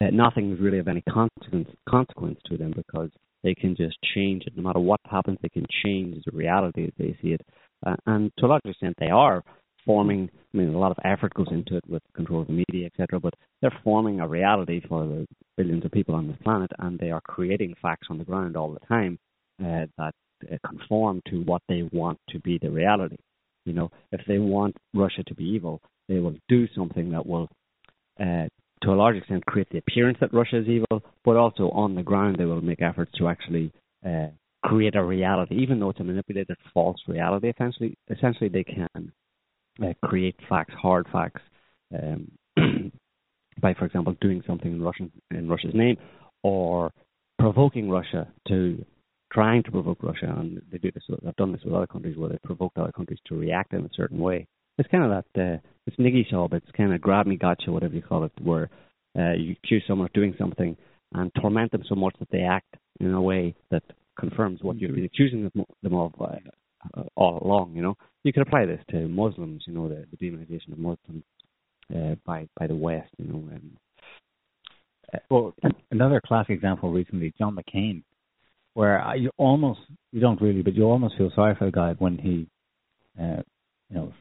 Uh, 0.00 0.10
nothing 0.10 0.52
is 0.52 0.60
really 0.60 0.78
of 0.78 0.88
any 0.88 1.02
consequence 1.02 1.68
consequence 1.88 2.40
to 2.46 2.56
them 2.56 2.72
because 2.72 3.10
they 3.42 3.54
can 3.54 3.76
just 3.76 3.96
change 4.14 4.44
it. 4.46 4.56
No 4.56 4.62
matter 4.62 4.80
what 4.80 5.00
happens, 5.04 5.38
they 5.42 5.48
can 5.48 5.66
change 5.84 6.22
the 6.24 6.36
reality 6.36 6.84
as 6.84 6.92
they 6.98 7.16
see 7.22 7.28
it. 7.28 7.40
Uh, 7.86 7.96
and 8.06 8.30
to 8.38 8.46
a 8.46 8.48
large 8.48 8.62
extent, 8.64 8.94
they 8.98 9.10
are 9.10 9.42
forming. 9.84 10.28
I 10.52 10.56
mean, 10.56 10.74
a 10.74 10.78
lot 10.78 10.90
of 10.90 10.98
effort 11.04 11.32
goes 11.34 11.48
into 11.50 11.76
it 11.76 11.84
with 11.88 12.02
control 12.14 12.42
of 12.42 12.48
the 12.48 12.52
media, 12.52 12.86
etc. 12.86 13.20
But 13.20 13.34
they're 13.60 13.78
forming 13.82 14.20
a 14.20 14.28
reality 14.28 14.80
for 14.86 15.06
the 15.06 15.26
billions 15.56 15.84
of 15.84 15.92
people 15.92 16.14
on 16.14 16.28
this 16.28 16.36
planet, 16.42 16.70
and 16.78 16.98
they 16.98 17.10
are 17.10 17.22
creating 17.22 17.74
facts 17.80 18.08
on 18.10 18.18
the 18.18 18.24
ground 18.24 18.56
all 18.56 18.72
the 18.72 18.86
time 18.86 19.18
uh, 19.60 19.86
that 19.98 20.14
uh, 20.50 20.56
conform 20.66 21.20
to 21.28 21.42
what 21.42 21.62
they 21.68 21.82
want 21.92 22.18
to 22.30 22.38
be 22.40 22.58
the 22.58 22.70
reality. 22.70 23.16
You 23.64 23.74
know, 23.74 23.90
if 24.12 24.20
they 24.26 24.38
want 24.38 24.76
Russia 24.94 25.22
to 25.24 25.34
be 25.34 25.44
evil, 25.44 25.80
they 26.08 26.18
will 26.18 26.34
do 26.48 26.66
something 26.74 27.10
that 27.12 27.26
will, 27.26 27.48
uh, 28.18 28.48
to 28.82 28.90
a 28.90 28.94
large 28.94 29.16
extent, 29.16 29.44
create 29.46 29.68
the 29.70 29.78
appearance 29.78 30.18
that 30.20 30.32
Russia 30.32 30.58
is 30.58 30.68
evil, 30.68 31.02
but 31.24 31.36
also 31.36 31.70
on 31.70 31.94
the 31.94 32.02
ground 32.02 32.36
they 32.38 32.44
will 32.44 32.60
make 32.60 32.82
efforts 32.82 33.12
to 33.18 33.28
actually 33.28 33.72
uh, 34.06 34.28
create 34.64 34.94
a 34.94 35.04
reality, 35.04 35.56
even 35.56 35.80
though 35.80 35.90
it's 35.90 36.00
a 36.00 36.04
manipulated 36.04 36.56
false 36.72 36.98
reality. 37.06 37.50
Essentially, 37.50 37.94
essentially 38.10 38.48
they 38.48 38.64
can 38.64 39.12
uh, 39.82 39.92
create 40.04 40.36
facts, 40.48 40.74
hard 40.80 41.06
facts, 41.12 41.42
um, 41.94 42.30
by, 43.60 43.74
for 43.74 43.84
example, 43.84 44.16
doing 44.20 44.42
something 44.46 44.72
in 44.72 44.82
Russian 44.82 45.10
in 45.30 45.48
Russia's 45.48 45.74
name, 45.74 45.96
or 46.42 46.90
provoking 47.38 47.90
Russia 47.90 48.28
to 48.48 48.84
trying 49.32 49.62
to 49.62 49.70
provoke 49.70 50.02
Russia, 50.02 50.34
and 50.36 50.60
they 50.70 50.78
do 50.78 50.90
this. 50.90 51.04
I've 51.26 51.36
done 51.36 51.52
this 51.52 51.62
with 51.64 51.74
other 51.74 51.86
countries 51.86 52.16
where 52.16 52.30
they 52.30 52.38
provoke 52.42 52.72
other 52.76 52.92
countries 52.92 53.20
to 53.26 53.36
react 53.36 53.72
in 53.72 53.84
a 53.84 53.90
certain 53.94 54.18
way. 54.18 54.46
It's 54.80 54.88
kind 54.88 55.04
of 55.04 55.10
that. 55.10 55.40
Uh, 55.40 55.58
it's 55.86 55.96
niggy 55.98 56.28
job. 56.28 56.54
It's 56.54 56.70
kind 56.74 56.94
of 56.94 57.00
grab 57.00 57.26
me, 57.26 57.36
gotcha, 57.36 57.70
whatever 57.70 57.94
you 57.94 58.02
call 58.02 58.24
it, 58.24 58.32
where 58.42 58.70
uh, 59.18 59.32
you 59.32 59.54
accuse 59.62 59.84
someone 59.86 60.06
of 60.06 60.12
doing 60.14 60.34
something 60.38 60.76
and 61.12 61.30
torment 61.40 61.70
them 61.72 61.82
so 61.86 61.94
much 61.94 62.14
that 62.18 62.30
they 62.32 62.40
act 62.40 62.74
in 62.98 63.12
a 63.12 63.20
way 63.20 63.54
that 63.70 63.82
confirms 64.18 64.62
what 64.62 64.80
you've 64.80 64.94
been 64.94 65.04
accusing 65.04 65.42
them, 65.42 65.94
of 65.94 66.14
uh, 66.20 66.26
uh, 66.96 67.02
all 67.14 67.42
along. 67.44 67.74
You 67.74 67.82
know, 67.82 67.96
you 68.24 68.32
could 68.32 68.46
apply 68.46 68.64
this 68.64 68.80
to 68.90 69.06
Muslims. 69.06 69.64
You 69.66 69.74
know, 69.74 69.88
the, 69.88 70.06
the 70.10 70.16
demonization 70.16 70.72
of 70.72 70.78
Muslims 70.78 71.24
uh, 71.94 72.14
by 72.24 72.48
by 72.58 72.66
the 72.66 72.74
West. 72.74 73.10
You 73.18 73.26
know, 73.26 73.38
um, 73.38 73.76
Uh, 75.12 75.18
well, 75.30 75.54
another 75.90 76.20
classic 76.24 76.54
example 76.54 76.90
recently, 76.90 77.34
John 77.36 77.56
McCain, 77.56 78.02
where 78.74 79.16
you 79.16 79.30
almost 79.36 79.80
you 80.12 80.20
don't 80.20 80.40
really, 80.40 80.62
but 80.62 80.74
you 80.74 80.84
almost 80.84 81.16
feel 81.18 81.30
sorry 81.34 81.54
for 81.58 81.66
the 81.66 81.72
guy 81.72 81.94
when 81.98 82.16
he, 82.18 82.46
uh, 83.20 83.42
you 83.90 83.96
know, 83.96 84.12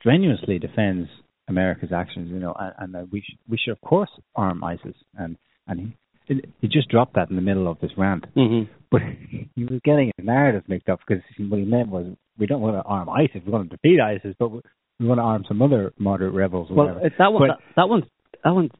strenuously 0.00 0.58
defends 0.58 1.08
America's 1.48 1.92
actions. 1.94 2.30
You 2.30 2.40
know, 2.40 2.54
and, 2.58 2.74
and 2.78 2.94
that 2.94 3.12
we 3.12 3.22
should 3.26 3.38
we 3.48 3.58
should 3.62 3.72
of 3.72 3.80
course 3.80 4.10
arm 4.34 4.64
ISIS, 4.64 4.96
and 5.16 5.36
and 5.66 5.80
he 6.26 6.42
he 6.60 6.68
just 6.68 6.88
dropped 6.88 7.14
that 7.14 7.30
in 7.30 7.36
the 7.36 7.42
middle 7.42 7.68
of 7.68 7.80
this 7.80 7.90
rant, 7.96 8.24
mm-hmm. 8.36 8.70
but 8.90 9.00
he 9.54 9.64
was 9.64 9.80
getting 9.84 10.12
his 10.16 10.24
narrative 10.26 10.62
mixed 10.68 10.88
up 10.88 11.00
because 11.06 11.22
what 11.38 11.58
he 11.58 11.64
meant 11.64 11.88
was 11.88 12.06
we 12.38 12.46
don't 12.46 12.60
want 12.60 12.76
to 12.76 12.82
arm 12.82 13.08
ISIS, 13.08 13.42
we 13.44 13.52
want 13.52 13.70
to 13.70 13.76
defeat 13.76 14.00
ISIS, 14.00 14.34
but 14.38 14.50
we, 14.50 14.60
we 14.98 15.06
want 15.06 15.18
to 15.18 15.22
arm 15.22 15.44
some 15.48 15.60
other 15.60 15.92
moderate 15.98 16.34
rebels. 16.34 16.68
Or 16.70 16.76
Well, 16.76 16.86
whatever. 16.94 17.14
that 17.18 17.32
one. 17.32 17.48
But- 17.48 17.56
that, 17.58 17.74
that 17.76 17.88
one's 17.88 18.04
that 18.44 18.54
one's 18.54 18.70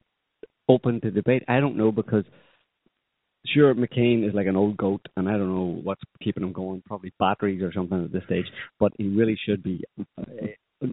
open 0.69 1.01
to 1.01 1.11
debate. 1.11 1.43
I 1.49 1.61
don't 1.61 1.77
know 1.77 1.91
because 1.91 2.25
sure 3.47 3.75
McCain 3.75 4.27
is 4.27 4.35
like 4.35 4.47
an 4.47 4.57
old 4.57 4.77
goat, 4.77 5.01
and 5.17 5.29
I 5.29 5.33
don't 5.33 5.49
know 5.49 5.81
what's 5.83 6.03
keeping 6.23 6.43
him 6.43 6.53
going. 6.53 6.83
Probably 6.87 7.13
batteries 7.19 7.63
or 7.63 7.73
something 7.73 8.05
at 8.05 8.13
this 8.13 8.25
stage. 8.27 8.47
But 8.79 8.93
he 8.97 9.09
really 9.09 9.37
should 9.47 9.63
be 9.63 9.83
uh, 9.99 10.23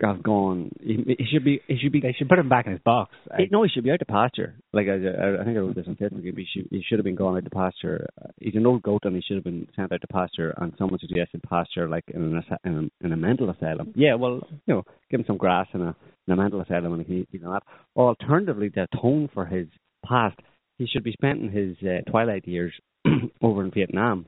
have 0.02 0.22
gone. 0.22 0.72
He, 0.82 1.16
he 1.18 1.26
should 1.32 1.44
be. 1.44 1.62
He 1.68 1.78
should 1.78 1.92
be. 1.92 2.02
they 2.02 2.14
should 2.18 2.28
put 2.30 2.40
him 2.40 2.50
back 2.50 2.66
in 2.66 2.74
his 2.74 2.82
box. 2.82 3.14
He- 3.38 3.48
no, 3.52 3.64
he 3.64 3.70
should 3.70 3.84
be 3.84 3.92
out 3.92 4.00
to 4.00 4.06
pasture. 4.06 4.56
Like 4.74 4.88
I, 4.88 4.94
I, 4.96 5.42
I 5.42 5.46
think 5.46 5.58
I 5.58 5.62
wrote 5.62 5.76
this 5.76 5.88
on 5.88 5.96
Facebook. 5.96 6.24
He 6.24 6.46
should, 6.54 6.68
he 6.70 6.84
should 6.88 7.00
have 7.00 7.06
been 7.06 7.16
gone 7.16 7.38
out 7.38 7.44
to 7.46 7.50
pasture. 7.50 8.08
He's 8.40 8.56
an 8.56 8.66
old 8.66 8.84
goat, 8.84 9.02
and 9.06 9.16
he 9.16 9.22
should 9.22 9.36
have 9.38 9.44
been 9.44 9.68
sent 9.76 9.92
out 9.92 10.02
to 10.02 10.08
pasture. 10.08 10.54
And 10.58 10.74
someone 10.78 11.00
suggested 11.00 11.42
pasture, 11.44 11.88
like 11.88 12.04
in 12.14 12.22
an 12.22 12.44
in 12.66 12.92
a, 13.02 13.06
in 13.06 13.14
a 13.14 13.18
mental 13.18 13.50
asylum. 13.50 13.94
Yeah, 13.96 14.16
well, 14.16 14.42
you 14.66 14.74
know, 14.74 14.84
give 15.10 15.22
him 15.22 15.26
some 15.28 15.38
grass 15.38 15.68
in 15.74 15.82
a 15.82 15.96
in 16.28 16.34
a 16.34 16.36
mental 16.36 16.62
asylum, 16.62 16.94
and 16.94 17.06
he 17.06 17.28
you 17.32 17.40
know 17.40 17.54
that. 17.54 17.64
Or 17.96 18.10
alternatively, 18.10 18.70
to 18.72 18.88
atone 18.92 19.30
for 19.34 19.46
his 19.46 19.68
past, 20.06 20.38
he 20.78 20.86
should 20.88 21.04
be 21.04 21.14
spending 21.14 21.52
his 21.52 21.78
uh, 21.88 22.10
twilight 22.10 22.48
years 22.48 22.74
over 23.42 23.64
in 23.64 23.72
Vietnam, 23.72 24.26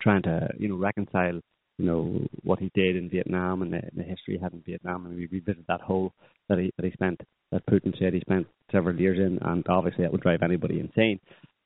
trying 0.00 0.22
to 0.22 0.48
you 0.58 0.68
know 0.68 0.76
reconcile 0.76 1.40
you 1.78 1.86
know 1.86 2.20
what 2.42 2.58
he 2.58 2.70
did 2.74 2.96
in 2.96 3.08
Vietnam 3.08 3.62
and 3.62 3.72
the, 3.72 3.80
the 3.96 4.02
history 4.02 4.36
he 4.36 4.38
had 4.38 4.52
in 4.52 4.62
Vietnam, 4.66 5.06
and 5.06 5.16
we 5.16 5.26
revisit 5.26 5.66
that 5.68 5.80
hole 5.80 6.12
that 6.48 6.58
he 6.58 6.72
that 6.76 6.84
he 6.84 6.92
spent 6.92 7.20
that 7.52 7.66
Putin 7.66 7.98
said 7.98 8.12
he 8.12 8.20
spent 8.20 8.46
several 8.70 8.98
years 9.00 9.18
in, 9.18 9.38
and 9.42 9.64
obviously 9.68 10.04
that 10.04 10.12
would 10.12 10.20
drive 10.20 10.42
anybody 10.42 10.80
insane. 10.80 11.18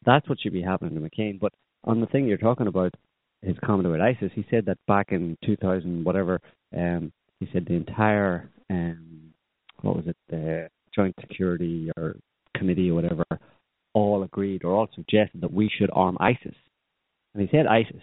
That's 0.04 0.28
what 0.28 0.38
should 0.40 0.52
be 0.52 0.62
happening 0.62 0.94
to 0.94 1.00
McCain. 1.00 1.40
But 1.40 1.52
on 1.84 2.00
the 2.00 2.06
thing 2.06 2.26
you're 2.26 2.38
talking 2.38 2.68
about, 2.68 2.94
his 3.40 3.56
comment 3.64 3.88
about 3.88 4.00
ISIS, 4.00 4.30
he 4.34 4.46
said 4.50 4.66
that 4.66 4.78
back 4.86 5.08
in 5.10 5.36
2000, 5.44 6.04
whatever, 6.04 6.40
um, 6.76 7.12
he 7.40 7.48
said 7.52 7.66
the 7.66 7.74
entire 7.74 8.48
um, 8.70 9.22
what 9.82 9.96
was 9.96 10.06
it, 10.06 10.16
the 10.28 10.68
Joint 10.94 11.14
Security 11.20 11.90
or 11.96 12.16
Committee 12.56 12.90
or 12.90 12.94
whatever, 12.94 13.24
all 13.94 14.22
agreed 14.22 14.64
or 14.64 14.74
all 14.74 14.88
suggested 14.94 15.40
that 15.40 15.52
we 15.52 15.68
should 15.68 15.90
arm 15.92 16.16
ISIS. 16.20 16.54
And 17.34 17.42
he 17.42 17.48
said 17.50 17.66
ISIS. 17.66 18.02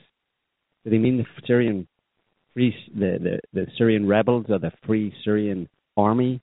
Did 0.83 0.93
he 0.93 0.99
mean 0.99 1.17
the 1.17 1.25
Syrian 1.45 1.87
free 2.59 2.75
the, 2.93 3.17
the, 3.21 3.39
the 3.53 3.67
Syrian 3.77 4.07
rebels 4.07 4.45
or 4.49 4.59
the 4.59 4.71
Free 4.85 5.13
Syrian 5.23 5.69
Army? 5.95 6.41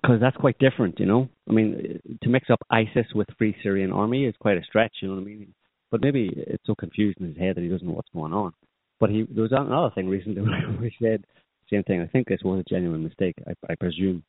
Because 0.00 0.20
that's 0.20 0.36
quite 0.36 0.58
different, 0.58 0.98
you 0.98 1.06
know. 1.06 1.28
I 1.48 1.52
mean, 1.52 2.00
to 2.22 2.28
mix 2.28 2.50
up 2.50 2.60
ISIS 2.70 3.06
with 3.14 3.28
Free 3.38 3.56
Syrian 3.62 3.92
Army 3.92 4.24
is 4.24 4.34
quite 4.38 4.58
a 4.58 4.64
stretch, 4.64 4.92
you 5.00 5.08
know 5.08 5.14
what 5.14 5.22
I 5.22 5.24
mean? 5.24 5.54
But 5.90 6.02
maybe 6.02 6.30
it's 6.34 6.66
so 6.66 6.74
confused 6.74 7.20
in 7.20 7.28
his 7.28 7.36
head 7.36 7.56
that 7.56 7.62
he 7.62 7.68
doesn't 7.68 7.86
know 7.86 7.94
what's 7.94 8.10
going 8.12 8.32
on. 8.32 8.52
But 9.00 9.10
he 9.10 9.26
there 9.30 9.42
was 9.42 9.52
another 9.52 9.90
thing 9.94 10.08
recently 10.08 10.42
where 10.78 10.90
he 10.90 10.96
said 11.00 11.22
the 11.22 11.76
same 11.76 11.84
thing. 11.84 12.00
I 12.00 12.06
think 12.06 12.28
this 12.28 12.40
was 12.44 12.60
a 12.60 12.74
genuine 12.74 13.02
mistake. 13.02 13.34
I, 13.46 13.52
I 13.72 13.74
presume 13.76 14.24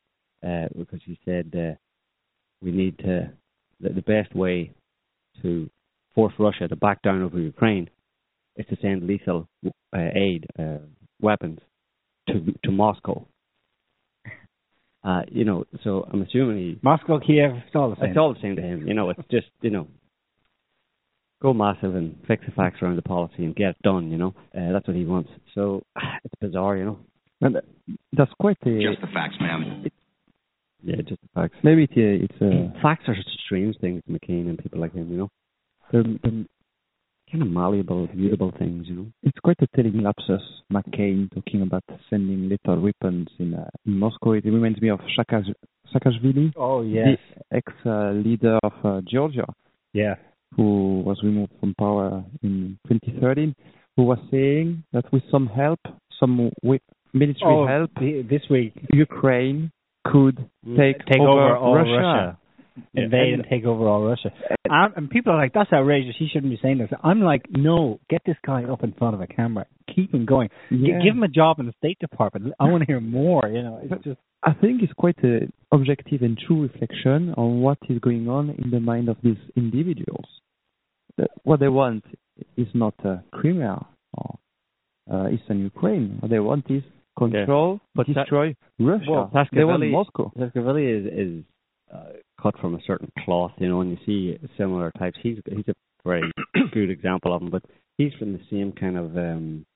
uh, 0.46 0.66
because 0.76 1.00
he 1.04 1.18
said 1.24 1.52
uh, 1.54 1.74
we 2.62 2.72
need 2.72 2.98
to 2.98 3.30
the, 3.80 3.90
the 3.90 4.02
best 4.02 4.34
way 4.34 4.72
to 5.42 5.68
force 6.14 6.34
Russia 6.38 6.68
to 6.68 6.76
back 6.76 7.02
down 7.02 7.22
over 7.22 7.38
Ukraine 7.38 7.88
is 8.56 8.66
to 8.66 8.76
send 8.80 9.06
lethal 9.06 9.48
uh, 9.66 9.70
aid, 10.14 10.46
uh, 10.58 10.78
weapons 11.20 11.60
to 12.28 12.54
to 12.64 12.70
Moscow. 12.70 13.26
Uh, 15.04 15.22
you 15.30 15.44
know, 15.44 15.64
so 15.84 16.04
I'm 16.12 16.22
assuming 16.22 16.58
he 16.58 16.78
Moscow, 16.82 17.20
Kiev, 17.20 17.52
it's 17.66 17.76
all 17.76 17.90
the 17.90 17.96
same. 17.96 18.10
it's 18.10 18.18
all 18.18 18.34
the 18.34 18.40
same 18.40 18.56
to 18.56 18.62
him. 18.62 18.88
You 18.88 18.94
know, 18.94 19.10
it's 19.10 19.20
just 19.30 19.46
you 19.60 19.70
know, 19.70 19.86
go 21.40 21.54
massive 21.54 21.94
and 21.94 22.16
fix 22.26 22.44
the 22.44 22.52
facts 22.52 22.82
around 22.82 22.96
the 22.96 23.02
policy 23.02 23.44
and 23.44 23.54
get 23.54 23.70
it 23.70 23.82
done. 23.84 24.10
You 24.10 24.18
know, 24.18 24.34
uh, 24.56 24.72
that's 24.72 24.86
what 24.88 24.96
he 24.96 25.04
wants. 25.04 25.30
So 25.54 25.82
it's 26.24 26.34
bizarre, 26.40 26.76
you 26.76 26.84
know. 26.84 26.98
And 27.40 27.56
that's 28.12 28.32
quite 28.40 28.56
a 28.64 28.70
Just 28.80 29.00
the 29.02 29.08
facts, 29.12 29.36
ma'am. 29.40 29.84
Yeah, 30.82 30.96
just 30.96 31.20
the 31.20 31.28
facts. 31.34 31.54
Maybe 31.62 31.84
it, 31.84 31.90
uh, 31.90 32.24
it's 32.24 32.42
uh, 32.42 32.80
Facts 32.82 33.04
are 33.08 33.16
strange 33.44 33.76
things, 33.80 34.02
McCain 34.10 34.48
and 34.48 34.58
people 34.58 34.80
like 34.80 34.94
him. 34.94 35.10
You 35.10 35.18
know, 35.18 35.30
they're, 35.92 36.02
they're 36.22 36.44
kind 37.30 37.42
of 37.42 37.48
malleable, 37.48 38.08
mutable 38.14 38.52
things. 38.58 38.86
You 38.88 38.94
know. 38.94 39.06
it's 39.22 39.38
quite 39.40 39.56
a 39.60 39.66
telling 39.74 40.00
lapsus. 40.02 40.42
McCain 40.72 41.32
talking 41.34 41.62
about 41.62 41.84
sending 42.10 42.48
lethal 42.48 42.80
weapons 42.80 43.28
in, 43.38 43.54
uh, 43.54 43.68
in 43.86 43.98
Moscow. 43.98 44.32
It 44.32 44.44
reminds 44.44 44.80
me 44.80 44.90
of 44.90 45.00
Saakash- 45.18 45.54
Saakashvili, 45.94 46.52
Oh 46.56 46.82
yes, 46.82 47.18
the 47.50 47.56
ex-leader 47.56 48.58
of 48.62 48.72
uh, 48.84 49.00
Georgia, 49.08 49.46
yeah. 49.92 50.14
who 50.56 51.02
was 51.06 51.20
removed 51.22 51.52
from 51.60 51.74
power 51.78 52.24
in 52.42 52.78
2013, 52.88 53.54
who 53.96 54.02
was 54.04 54.18
saying 54.30 54.82
that 54.92 55.10
with 55.12 55.22
some 55.30 55.46
help, 55.46 55.80
some 56.18 56.50
wi- 56.62 56.80
military 57.12 57.54
Oh, 57.54 57.66
help, 57.66 57.90
the- 58.00 58.22
this 58.28 58.42
week 58.50 58.72
Ukraine 58.92 59.70
could 60.04 60.36
take, 60.76 60.98
take 61.06 61.20
over, 61.20 61.56
all 61.56 61.74
Russia. 61.76 61.90
Russia. 61.92 62.38
Invade 62.94 63.32
and, 63.34 63.42
And- 63.42 63.50
take 63.50 63.64
over 63.64 63.86
all 63.88 64.02
Russia. 64.04 64.30
And, 64.68 64.94
and 64.96 65.10
people 65.10 65.32
are 65.32 65.36
like, 65.36 65.52
that's 65.52 65.72
outrageous. 65.72 66.14
He 66.18 66.28
shouldn't 66.32 66.50
be 66.52 66.58
saying 66.62 66.78
this. 66.78 66.90
I'm 67.02 67.20
like, 67.20 67.46
no, 67.50 68.00
get 68.10 68.22
this 68.26 68.36
guy 68.44 68.64
up 68.64 68.82
in 68.82 68.92
front 68.92 69.14
of 69.14 69.20
a 69.20 69.26
camera. 69.26 69.66
Keep 69.94 70.12
him 70.14 70.26
going. 70.26 70.48
Yeah. 70.70 70.98
give 71.02 71.14
him 71.14 71.22
a 71.22 71.28
job 71.28 71.58
in 71.60 71.66
the 71.66 71.72
State 71.78 71.98
Department. 72.00 72.52
I 72.58 72.64
want 72.64 72.82
to 72.82 72.86
hear 72.86 73.00
more. 73.00 73.48
You 73.48 73.62
know, 73.62 73.80
it's 73.82 74.04
just 74.04 74.18
I 74.42 74.52
think 74.52 74.82
it's 74.82 74.92
quite 74.92 75.16
an 75.22 75.52
objective 75.72 76.22
and 76.22 76.36
true 76.46 76.62
reflection 76.62 77.32
on 77.36 77.60
what 77.60 77.78
is 77.88 77.98
going 78.00 78.28
on 78.28 78.50
in 78.50 78.70
the 78.70 78.80
mind 78.80 79.08
of 79.08 79.16
these 79.22 79.38
individuals. 79.56 80.26
What 81.44 81.60
they 81.60 81.68
want 81.68 82.04
is 82.56 82.66
not 82.74 82.94
uh, 83.04 83.16
Crimea 83.32 83.86
or 84.18 84.38
uh, 85.10 85.30
Eastern 85.30 85.60
Ukraine. 85.60 86.18
What 86.20 86.30
they 86.30 86.38
want 86.40 86.66
is 86.70 86.82
control, 87.16 87.80
But 87.94 88.06
that- 88.08 88.14
destroy 88.14 88.54
Russia. 88.78 89.04
Well, 89.10 89.30
they 89.52 89.64
want 89.64 89.88
Moscow. 89.90 90.32
Saakashvili 90.38 90.84
is 91.00 91.06
is 91.38 91.44
uh, 91.92 92.12
cut 92.40 92.58
from 92.58 92.74
a 92.74 92.80
certain 92.86 93.10
cloth, 93.24 93.52
you 93.58 93.68
know, 93.68 93.80
and 93.80 93.90
you 93.90 93.98
see 94.06 94.38
similar 94.56 94.90
types. 94.98 95.18
He's 95.22 95.38
he's 95.48 95.68
a 95.68 95.74
very 96.04 96.22
good 96.72 96.90
example 96.90 97.34
of 97.34 97.42
him, 97.42 97.50
but 97.50 97.62
he's 97.96 98.12
from 98.14 98.32
the 98.32 98.40
same 98.50 98.72
kind 98.72 98.96
of 98.96 99.16
um, 99.16 99.66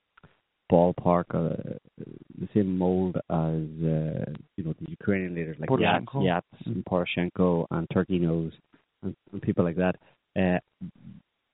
ballpark, 0.71 1.25
uh, 1.33 1.77
the 1.97 2.47
same 2.53 2.77
mold 2.77 3.17
as 3.17 3.25
uh, 3.29 4.31
you 4.57 4.63
know 4.63 4.73
the 4.79 4.89
Ukrainian 4.89 5.35
leaders 5.35 5.57
like 5.59 5.69
Yats. 5.69 6.05
Yats 6.15 6.65
and 6.65 6.83
Poroshenko 6.85 7.67
and 7.71 7.87
Turchynov 7.89 8.51
and, 9.03 9.15
and 9.31 9.41
people 9.41 9.63
like 9.63 9.77
that. 9.77 9.95
Uh, 10.35 10.59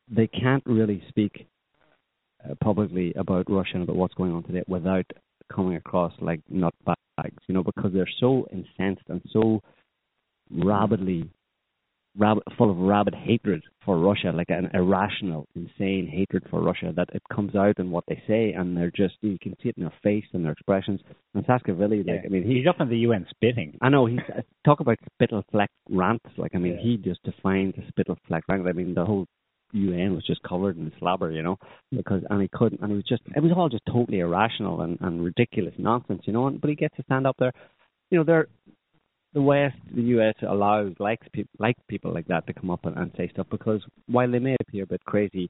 they 0.09 0.27
can't 0.27 0.63
really 0.65 1.03
speak 1.09 1.47
uh, 2.45 2.53
publicly 2.63 3.13
about 3.15 3.49
Russia 3.49 3.71
and 3.75 3.83
about 3.83 3.95
what's 3.95 4.13
going 4.13 4.31
on 4.31 4.43
today 4.43 4.63
without 4.67 5.05
coming 5.53 5.75
across 5.75 6.13
like 6.21 6.39
nutbags, 6.51 7.39
you 7.47 7.53
know, 7.53 7.63
because 7.63 7.91
they're 7.93 8.07
so 8.19 8.47
incensed 8.51 9.03
and 9.09 9.21
so 9.31 9.61
rabidly, 10.51 11.29
rabid, 12.17 12.43
full 12.57 12.71
of 12.71 12.77
rabid 12.77 13.15
hatred 13.15 13.63
for 13.85 13.97
Russia, 13.99 14.31
like 14.33 14.49
an 14.49 14.69
irrational, 14.73 15.47
insane 15.55 16.07
hatred 16.11 16.43
for 16.49 16.61
Russia 16.61 16.91
that 16.95 17.09
it 17.13 17.21
comes 17.33 17.55
out 17.55 17.79
in 17.79 17.91
what 17.91 18.03
they 18.07 18.21
say, 18.27 18.51
and 18.53 18.75
they're 18.75 18.91
just 18.91 19.15
you 19.21 19.37
can 19.41 19.55
see 19.61 19.69
it 19.69 19.77
in 19.77 19.83
their 19.83 19.93
face 20.03 20.25
and 20.33 20.43
their 20.43 20.51
expressions. 20.51 20.99
And 21.33 21.45
Saakashvili, 21.45 22.07
like 22.07 22.23
I 22.25 22.29
mean, 22.29 22.43
he 22.43 22.55
he's 22.55 22.67
up 22.67 22.81
in 22.81 22.89
the 22.89 22.97
UN 22.99 23.25
spitting. 23.29 23.77
I 23.81 23.89
know 23.89 24.05
he's 24.05 24.19
uh, 24.35 24.41
talk 24.65 24.79
about 24.79 24.97
spittle 25.13 25.43
fleck 25.51 25.69
rants. 25.89 26.25
Like 26.37 26.55
I 26.55 26.57
mean, 26.57 26.73
Yeah. 26.73 26.81
he 26.83 26.97
just 26.97 27.23
defined 27.23 27.75
the 27.77 27.83
spittle 27.89 28.17
fleck 28.27 28.43
rant. 28.49 28.67
I 28.67 28.73
mean, 28.73 28.93
the 28.93 29.05
whole 29.05 29.25
UN 29.73 30.15
was 30.15 30.25
just 30.25 30.41
covered 30.43 30.77
in 30.77 30.91
slobber, 30.99 31.31
you 31.31 31.43
know, 31.43 31.57
because 31.91 32.23
and 32.29 32.41
he 32.41 32.47
couldn't, 32.51 32.81
and 32.81 32.91
it 32.91 32.95
was 32.95 33.03
just 33.07 33.21
it 33.35 33.43
was 33.43 33.51
all 33.55 33.69
just 33.69 33.83
totally 33.85 34.19
irrational 34.19 34.81
and, 34.81 34.97
and 35.01 35.23
ridiculous 35.23 35.73
nonsense, 35.77 36.21
you 36.25 36.33
know. 36.33 36.47
And, 36.47 36.59
but 36.59 36.69
he 36.69 36.75
gets 36.75 36.95
to 36.97 37.03
stand 37.03 37.27
up 37.27 37.35
there, 37.37 37.51
you 38.09 38.17
know. 38.17 38.23
They're 38.23 38.47
the 39.34 39.41
West, 39.41 39.77
the 39.93 40.01
US 40.01 40.36
allows 40.48 40.93
likes 41.00 41.28
people 41.34 41.51
like 41.60 41.75
people 41.88 42.13
like 42.13 42.28
that 42.28 42.47
to 42.47 42.54
come 42.54 42.69
up 42.69 42.86
and, 42.86 42.97
and 42.97 43.12
say 43.17 43.30
stuff 43.30 43.47
because 43.51 43.82
while 44.08 44.30
they 44.32 44.39
may 44.39 44.56
appear 44.60 44.84
a 44.84 44.88
bit 44.88 45.04
crazy, 45.06 45.49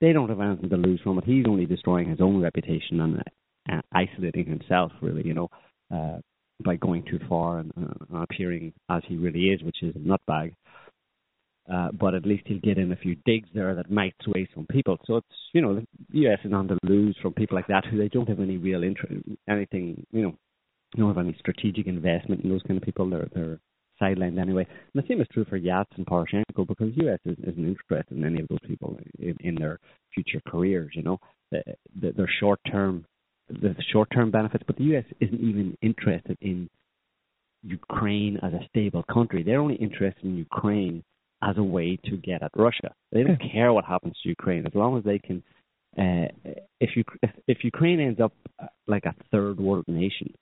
they 0.00 0.12
don't 0.12 0.28
have 0.28 0.40
anything 0.40 0.70
to 0.70 0.76
lose 0.76 1.00
from 1.02 1.18
it. 1.18 1.24
He's 1.24 1.46
only 1.48 1.66
destroying 1.66 2.08
his 2.08 2.20
own 2.20 2.40
reputation 2.40 3.00
and 3.00 3.22
uh, 3.70 3.80
isolating 3.92 4.46
himself, 4.46 4.92
really, 5.00 5.26
you 5.26 5.34
know, 5.34 5.48
uh, 5.92 6.18
by 6.64 6.76
going 6.76 7.04
too 7.04 7.18
far 7.28 7.58
and 7.58 7.72
uh, 7.76 8.18
appearing 8.18 8.72
as 8.90 9.02
he 9.08 9.16
really 9.16 9.50
is, 9.50 9.62
which 9.62 9.82
is 9.82 9.94
a 9.96 9.98
nutbag. 9.98 10.52
Uh, 11.72 11.88
but 11.98 12.14
at 12.14 12.26
least 12.26 12.42
he'll 12.46 12.60
get 12.60 12.76
in 12.76 12.92
a 12.92 12.96
few 12.96 13.16
digs 13.24 13.48
there 13.54 13.74
that 13.74 13.90
might 13.90 14.14
sway 14.22 14.46
some 14.54 14.66
people. 14.70 14.98
So 15.06 15.16
it's 15.16 15.26
you 15.54 15.62
know 15.62 15.76
the 15.76 16.18
US 16.28 16.40
is 16.44 16.52
on 16.52 16.66
the 16.66 16.78
lose 16.82 17.16
from 17.22 17.32
people 17.32 17.56
like 17.56 17.68
that 17.68 17.86
who 17.86 17.96
they 17.96 18.08
don't 18.08 18.28
have 18.28 18.40
any 18.40 18.58
real 18.58 18.82
interest, 18.82 19.24
anything 19.48 20.06
you 20.12 20.22
know, 20.22 20.34
don't 21.00 21.14
have 21.14 21.24
any 21.24 21.36
strategic 21.38 21.86
investment 21.86 22.42
in 22.42 22.50
those 22.50 22.62
kind 22.62 22.76
of 22.76 22.84
people. 22.84 23.08
They're 23.08 23.28
they're 23.34 23.60
sidelined 24.00 24.40
anyway. 24.40 24.66
And 24.94 25.02
the 25.02 25.06
same 25.08 25.20
is 25.20 25.28
true 25.32 25.44
for 25.48 25.58
Yats 25.58 25.96
and 25.96 26.06
Poroshenko 26.06 26.66
because 26.66 26.94
the 26.94 27.08
US 27.08 27.20
is, 27.24 27.36
isn't 27.38 27.64
interested 27.64 28.16
in 28.16 28.24
any 28.24 28.40
of 28.40 28.48
those 28.48 28.58
people 28.66 28.98
in, 29.18 29.36
in 29.40 29.54
their 29.54 29.78
future 30.12 30.40
careers. 30.46 30.92
You 30.94 31.02
know, 31.02 31.20
the, 31.50 31.62
the, 32.00 32.12
their 32.12 32.30
short 32.40 32.60
term 32.70 33.04
the 33.48 33.74
short 33.92 34.08
term 34.12 34.30
benefits, 34.30 34.64
but 34.66 34.76
the 34.76 34.96
US 34.96 35.04
isn't 35.20 35.40
even 35.40 35.76
interested 35.82 36.38
in 36.40 36.68
Ukraine 37.62 38.38
as 38.42 38.52
a 38.52 38.66
stable 38.68 39.04
country. 39.12 39.42
They're 39.42 39.60
only 39.60 39.76
interested 39.76 40.24
in 40.24 40.36
Ukraine 40.36 41.02
as 41.42 41.56
a 41.58 41.62
way 41.62 41.98
to 42.04 42.16
get 42.16 42.42
at 42.42 42.50
Russia. 42.56 42.94
They 43.12 43.22
don't 43.22 43.40
care 43.52 43.72
what 43.72 43.84
happens 43.84 44.14
to 44.22 44.28
Ukraine 44.28 44.66
as 44.66 44.74
long 44.74 44.96
as 44.98 45.04
they 45.04 45.18
can. 45.18 45.42
Uh, 45.96 46.26
if 46.80 46.90
you 46.96 47.04
if, 47.22 47.30
if 47.46 47.58
Ukraine 47.64 48.00
ends 48.00 48.20
up 48.20 48.32
uh, 48.60 48.66
like 48.86 49.04
a 49.04 49.14
third 49.30 49.60
world 49.60 49.84
nation, 49.86 50.34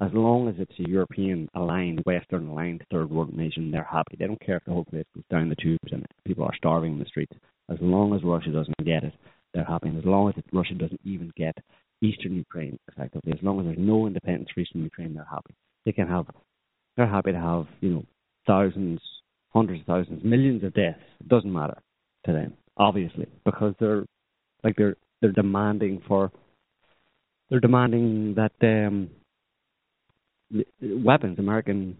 as 0.00 0.10
long 0.12 0.48
as 0.48 0.54
it's 0.58 0.78
a 0.78 0.88
European 0.88 1.48
aligned, 1.54 2.02
Western 2.04 2.48
aligned 2.48 2.82
third 2.90 3.10
world 3.10 3.36
nation, 3.36 3.70
they're 3.70 3.84
happy. 3.84 4.16
They 4.18 4.26
don't 4.26 4.40
care 4.40 4.56
if 4.56 4.64
the 4.64 4.72
whole 4.72 4.84
place 4.84 5.04
goes 5.14 5.24
down 5.30 5.48
the 5.48 5.56
tubes 5.56 5.92
and 5.92 6.06
people 6.24 6.44
are 6.44 6.56
starving 6.56 6.94
in 6.94 6.98
the 6.98 7.04
streets. 7.04 7.32
As 7.70 7.78
long 7.80 8.14
as 8.14 8.24
Russia 8.24 8.50
doesn't 8.50 8.76
get 8.84 9.04
it, 9.04 9.12
they're 9.54 9.64
happy. 9.64 9.88
And 9.88 9.98
as 9.98 10.04
long 10.04 10.28
as 10.28 10.42
Russia 10.52 10.74
doesn't 10.74 11.00
even 11.04 11.30
get 11.36 11.56
eastern 12.00 12.34
Ukraine, 12.34 12.78
effectively, 12.90 13.32
as 13.32 13.42
long 13.42 13.60
as 13.60 13.66
there's 13.66 13.78
no 13.78 14.06
independence 14.06 14.48
for 14.52 14.60
eastern 14.60 14.82
Ukraine, 14.82 15.14
they're 15.14 15.26
happy. 15.30 15.54
They 15.84 15.92
can 15.92 16.08
have, 16.08 16.26
they're 16.96 17.06
happy 17.06 17.32
to 17.32 17.38
have, 17.38 17.66
you 17.80 17.90
know, 17.90 18.04
thousands, 18.46 19.00
hundreds 19.50 19.80
of 19.80 19.86
thousands, 19.86 20.24
millions 20.24 20.64
of 20.64 20.74
deaths. 20.74 20.98
It 21.20 21.28
doesn't 21.28 21.52
matter 21.52 21.78
to 22.26 22.32
them, 22.32 22.54
obviously, 22.76 23.26
because 23.44 23.74
they're 23.78 24.04
like 24.64 24.76
they're 24.76 24.96
they're 25.20 25.32
demanding 25.32 26.02
for 26.06 26.30
they're 27.50 27.60
demanding 27.60 28.34
that 28.34 28.52
um 28.62 29.10
weapons, 30.80 31.38
American 31.38 31.96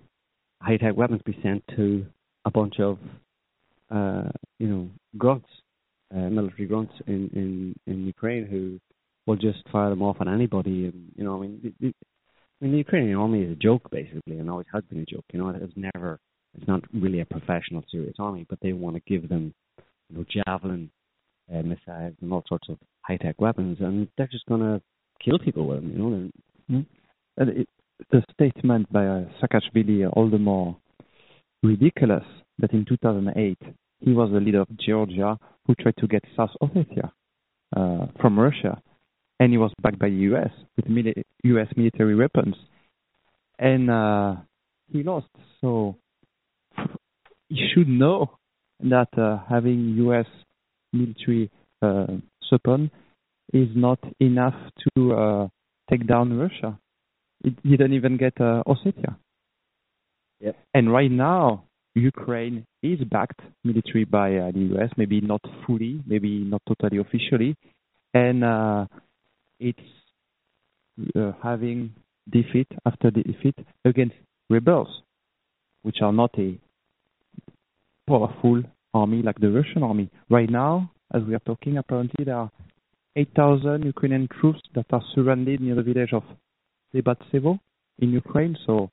high 0.61 0.77
tech 0.77 0.97
weapons 0.97 1.23
be 1.25 1.39
sent 1.43 1.65
to 1.77 2.07
a 2.45 2.51
bunch 2.51 2.81
of 2.81 2.99
uh 3.91 4.29
you 4.59 4.69
know, 4.69 4.89
grunts, 5.19 5.49
uh, 6.15 6.29
military 6.31 6.67
grunts 6.67 6.93
in, 7.07 7.29
in, 7.35 7.93
in 7.93 8.07
Ukraine 8.07 8.47
who 8.47 8.79
will 9.27 9.37
just 9.37 9.59
fire 9.71 9.91
them 9.91 10.03
off 10.03 10.17
on 10.21 10.29
anybody 10.29 10.87
and 10.87 11.13
you 11.17 11.25
know, 11.25 11.37
I 11.37 11.41
mean 11.43 11.61
the, 11.63 11.73
the, 11.81 11.95
I 12.61 12.65
mean 12.65 12.73
the 12.73 12.79
Ukrainian 12.79 13.19
army 13.19 13.43
is 13.43 13.53
a 13.53 13.57
joke 13.57 13.91
basically 13.91 14.39
and 14.39 14.51
always 14.51 14.67
has 14.73 14.85
been 14.85 15.01
a 15.01 15.07
joke, 15.07 15.25
you 15.33 15.39
know, 15.39 15.49
it's 15.49 15.73
never 15.77 16.19
it's 16.55 16.69
not 16.69 16.83
really 16.93 17.21
a 17.21 17.25
professional 17.25 17.83
serious 17.91 18.17
army, 18.19 18.47
but 18.49 18.59
they 18.61 18.73
want 18.73 18.97
to 18.97 19.03
give 19.07 19.29
them 19.29 19.55
you 20.09 20.19
know, 20.19 20.25
javelin 20.31 20.91
uh, 21.53 21.63
missiles 21.63 22.15
and 22.21 22.33
all 22.33 22.45
sorts 22.49 22.69
of 22.69 22.79
high 23.03 23.17
tech 23.17 23.41
weapons, 23.41 23.79
and 23.81 24.09
they're 24.17 24.29
just 24.29 24.47
gonna 24.47 24.81
kill 25.25 25.39
people 25.39 25.67
with 25.67 25.81
them. 25.81 25.91
You 25.91 25.99
know, 25.99 26.83
And 27.37 27.49
it, 27.51 27.69
the 28.11 28.23
statement 28.33 28.93
by 28.93 29.07
uh, 29.07 29.25
Saakashvili 29.41 30.09
all 30.13 30.29
the 30.31 30.39
more 30.39 30.77
ridiculous 31.63 32.25
that 32.59 32.73
in 32.73 32.85
2008 32.85 33.59
he 34.01 34.13
was 34.13 34.31
the 34.33 34.41
leader 34.41 34.61
of 34.61 34.69
Georgia 34.79 35.39
who 35.67 35.75
tried 35.75 35.97
to 35.99 36.07
get 36.07 36.25
South 36.37 36.51
Ossetia 36.61 37.13
uh, 37.77 38.07
from 38.21 38.39
Russia, 38.39 38.83
and 39.39 39.53
he 39.53 39.59
was 39.59 39.73
backed 39.81 39.99
by 39.99 40.09
the 40.09 40.17
U.S. 40.33 40.51
with 40.77 40.87
mili- 40.87 41.23
U.S. 41.45 41.69
military 41.77 42.17
weapons, 42.17 42.57
and 43.59 43.91
uh, 43.91 44.37
he 44.93 45.03
lost. 45.03 45.29
So 45.61 45.97
you 47.49 47.67
should 47.73 47.89
know 47.89 48.39
that 48.81 49.09
uh, 49.17 49.39
having 49.49 49.95
U.S. 49.99 50.27
military 50.93 51.51
uh, 51.81 52.07
support 52.49 52.81
is 53.53 53.69
not 53.75 53.99
enough 54.21 54.55
to 54.97 55.13
uh, 55.13 55.49
take 55.91 56.07
down 56.07 56.37
Russia. 56.37 56.79
It 57.45 57.63
didn't 57.63 57.93
even 57.93 58.17
get 58.17 58.41
uh, 58.41 58.63
Ossetia. 58.67 59.17
Yep. 60.41 60.57
And 60.75 60.93
right 60.93 61.11
now, 61.11 61.65
Ukraine 61.95 62.65
is 62.83 63.01
backed 63.05 63.41
military 63.65 64.05
by 64.05 64.37
uh, 64.37 64.53
the 64.53 64.77
US, 64.77 64.91
maybe 64.97 65.21
not 65.21 65.41
fully, 65.67 66.03
maybe 66.07 66.39
not 66.39 66.63
totally 66.67 66.99
officially, 66.99 67.57
and 68.15 68.45
uh, 68.45 68.87
it's 69.61 69.81
uh, 71.17 71.33
having 71.43 71.93
defeat 72.31 72.69
after 72.87 73.11
defeat 73.11 73.57
against 73.85 74.15
rebels, 74.49 74.89
which 75.83 75.99
are 76.03 76.13
not 76.13 76.31
a 76.39 76.59
powerful 78.09 78.63
army 78.95 79.23
like 79.23 79.39
the 79.39 79.51
Russian 79.51 79.83
army. 79.83 80.11
Right 80.31 80.51
now, 80.51 80.93
as 81.15 81.23
we 81.25 81.35
are 81.35 81.41
talking, 81.41 81.77
apparently 81.79 82.25
there 82.25 82.37
are 82.37 82.51
8,000 83.17 83.85
Ukrainian 83.85 84.29
troops 84.29 84.61
that 84.75 84.87
are 84.91 85.03
surrounded 85.15 85.61
near 85.61 85.75
the 85.75 85.83
village 85.83 86.13
of 86.13 86.23
Debaltsevo 86.95 87.59
in 87.99 88.11
Ukraine. 88.13 88.57
So 88.67 88.91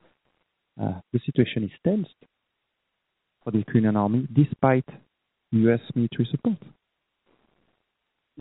uh, 0.81 0.99
the 1.13 1.19
situation 1.25 1.63
is 1.63 1.71
tense 1.85 2.07
for 3.43 3.51
the 3.51 3.59
Ukrainian 3.59 3.95
army 3.95 4.27
despite 4.33 4.87
U.S. 5.51 5.79
military 5.95 6.27
support. 6.31 6.57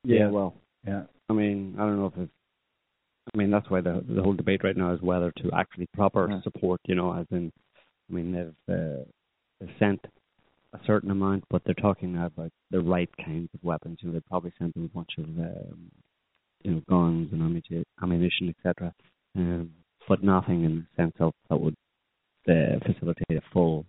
Yeah, 0.04 0.28
well, 0.30 0.54
Yeah. 0.86 1.04
I 1.28 1.32
mean, 1.32 1.74
I 1.78 1.82
don't 1.84 1.96
know 1.98 2.06
if 2.06 2.16
it's. 2.18 2.32
I 3.34 3.36
mean, 3.36 3.50
that's 3.50 3.68
why 3.68 3.80
the 3.82 4.02
the 4.08 4.22
whole 4.22 4.32
debate 4.34 4.62
right 4.64 4.76
now 4.76 4.92
is 4.94 5.02
whether 5.02 5.30
to 5.42 5.50
actually 5.52 5.86
proper 5.94 6.28
Yeah. 6.30 6.40
support. 6.42 6.80
You 6.86 6.94
know, 6.94 7.12
as 7.12 7.26
in, 7.30 7.52
I 8.08 8.12
mean, 8.14 8.32
they've 8.32 8.74
uh, 8.76 9.04
they've 9.60 9.74
sent 9.78 10.00
a 10.72 10.80
certain 10.86 11.10
amount, 11.10 11.44
but 11.50 11.62
they're 11.64 11.74
talking 11.74 12.12
now 12.14 12.26
about 12.26 12.52
the 12.70 12.80
right 12.80 13.10
kinds 13.24 13.50
of 13.54 13.62
weapons. 13.62 13.98
You 14.00 14.08
know, 14.08 14.14
they 14.14 14.20
probably 14.20 14.52
sent 14.58 14.74
them 14.74 14.84
a 14.84 14.88
bunch 14.96 15.10
of 15.18 15.24
um, 15.24 15.90
you 16.62 16.70
know 16.72 16.82
guns 16.88 17.28
and 17.32 17.42
ammunition, 17.42 17.84
ammunition 18.02 18.54
etc. 18.54 18.94
Um, 19.36 19.70
but 20.08 20.22
nothing 20.22 20.64
in 20.64 20.86
the 20.96 21.02
sense 21.02 21.14
of 21.20 21.32
that 21.48 21.60
would 21.60 21.74
uh, 22.48 22.78
facilitate 22.86 23.36
a 23.36 23.42
full 23.52 23.84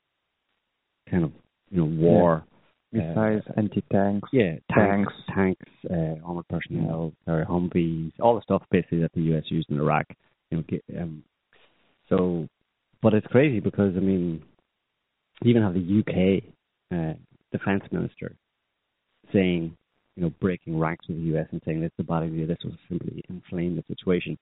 kind 1.09 1.23
of 1.23 1.31
you 1.69 1.77
know 1.77 1.85
war. 1.85 2.43
Missiles, 2.91 3.43
anti-tanks, 3.55 4.27
Yeah, 4.33 4.55
tanks, 4.73 5.13
Tanks. 5.27 5.61
tanks, 5.61 5.71
uh, 5.91 6.25
armored 6.25 6.47
personnel, 6.47 7.13
or 7.27 7.45
Humvees, 7.47 8.11
all 8.19 8.33
the 8.33 8.41
stuff 8.41 8.63
basically 8.71 9.01
that 9.01 9.11
the 9.13 9.21
U.S. 9.21 9.43
used 9.49 9.69
in 9.69 9.77
Iraq. 9.77 10.07
You 10.49 10.57
know, 10.57 10.99
um, 10.99 11.23
so, 12.09 12.47
but 13.03 13.13
it's 13.13 13.27
crazy 13.27 13.59
because 13.59 13.93
I 13.95 13.99
mean, 13.99 14.41
you 15.43 15.51
even 15.51 15.61
have 15.61 15.75
the 15.75 15.79
U.K. 15.79 16.43
Uh, 16.91 17.13
defense 17.51 17.83
minister 17.91 18.35
saying, 19.31 19.77
you 20.15 20.23
know, 20.23 20.31
breaking 20.41 20.79
ranks 20.79 21.07
with 21.07 21.17
the 21.17 21.23
U.S. 21.25 21.45
and 21.51 21.61
saying 21.65 21.81
this 21.81 21.91
is 21.99 22.03
a 22.03 22.03
bad 22.03 22.23
idea. 22.23 22.47
This 22.47 22.57
will 22.63 22.75
simply 22.89 23.23
inflame 23.29 23.75
the 23.75 23.83
situation. 23.87 24.35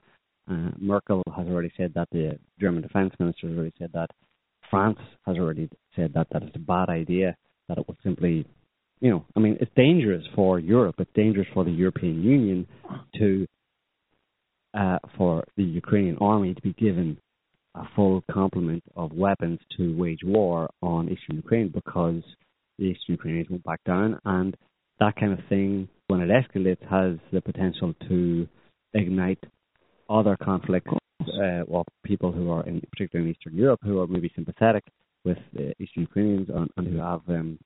Uh, 0.50 0.72
Merkel 0.78 1.24
has 1.36 1.48
already 1.48 1.72
said 1.78 1.94
that. 1.96 2.08
The 2.12 2.40
German 2.60 2.82
defense 2.82 3.14
minister 3.20 3.48
has 3.48 3.58
already 3.58 3.74
said 3.78 3.92
that. 3.94 4.10
France 4.70 5.00
has 5.26 5.38
already 5.38 5.70
said 5.96 6.14
that 6.14 6.28
that 6.32 6.44
it's 6.44 6.56
a 6.56 6.60
bad 6.60 6.90
idea. 6.90 7.36
That 7.68 7.78
it 7.78 7.88
will 7.88 7.98
simply 8.04 8.46
you 9.00 9.12
know, 9.12 9.26
I 9.36 9.40
mean, 9.40 9.58
it's 9.60 9.72
dangerous 9.76 10.24
for 10.36 10.60
Europe. 10.60 10.96
It's 11.00 11.12
dangerous 11.14 11.48
for 11.54 11.64
the 11.64 11.72
European 11.72 12.24
Union 12.24 12.68
to, 13.18 13.48
uh, 14.74 14.98
for 15.18 15.44
the 15.56 15.64
Ukrainian 15.64 16.18
army 16.20 16.54
to 16.56 16.62
be 16.62 16.74
given 16.74 17.18
a 17.76 17.84
full 17.96 18.24
complement 18.32 18.84
of 18.96 19.12
weapons 19.14 19.60
to 19.78 19.96
wage 19.96 20.22
war 20.24 20.70
on 20.82 21.10
eastern 21.10 21.36
Ukraine 21.36 21.70
because 21.70 22.24
the 22.80 22.86
eastern 22.86 23.14
Ukrainians 23.14 23.50
won't 23.50 23.64
back 23.64 23.84
down, 23.86 24.20
and 24.26 24.58
that 25.00 25.16
kind 25.16 25.32
of 25.32 25.40
thing, 25.48 25.88
when 26.08 26.22
it 26.22 26.30
escalates, 26.30 26.82
has 26.90 27.20
the 27.32 27.42
potential 27.42 27.94
to 28.10 28.48
ignite 28.96 29.44
other 30.10 30.38
conflicts. 30.38 30.92
Uh, 31.22 31.64
people 32.04 32.32
who 32.32 32.50
are 32.50 32.66
in, 32.66 32.82
particularly 32.92 33.30
in 33.30 33.36
Eastern 33.36 33.56
Europe, 33.56 33.80
who 33.84 34.00
are 34.00 34.08
maybe 34.08 34.32
sympathetic 34.34 34.84
with 35.26 35.38
uh, 35.60 35.64
Eastern 35.80 36.04
Ukrainians 36.04 36.48
and, 36.50 36.70
and 36.78 36.88
who 36.88 36.98
have 36.98 37.22
um, 37.28 37.60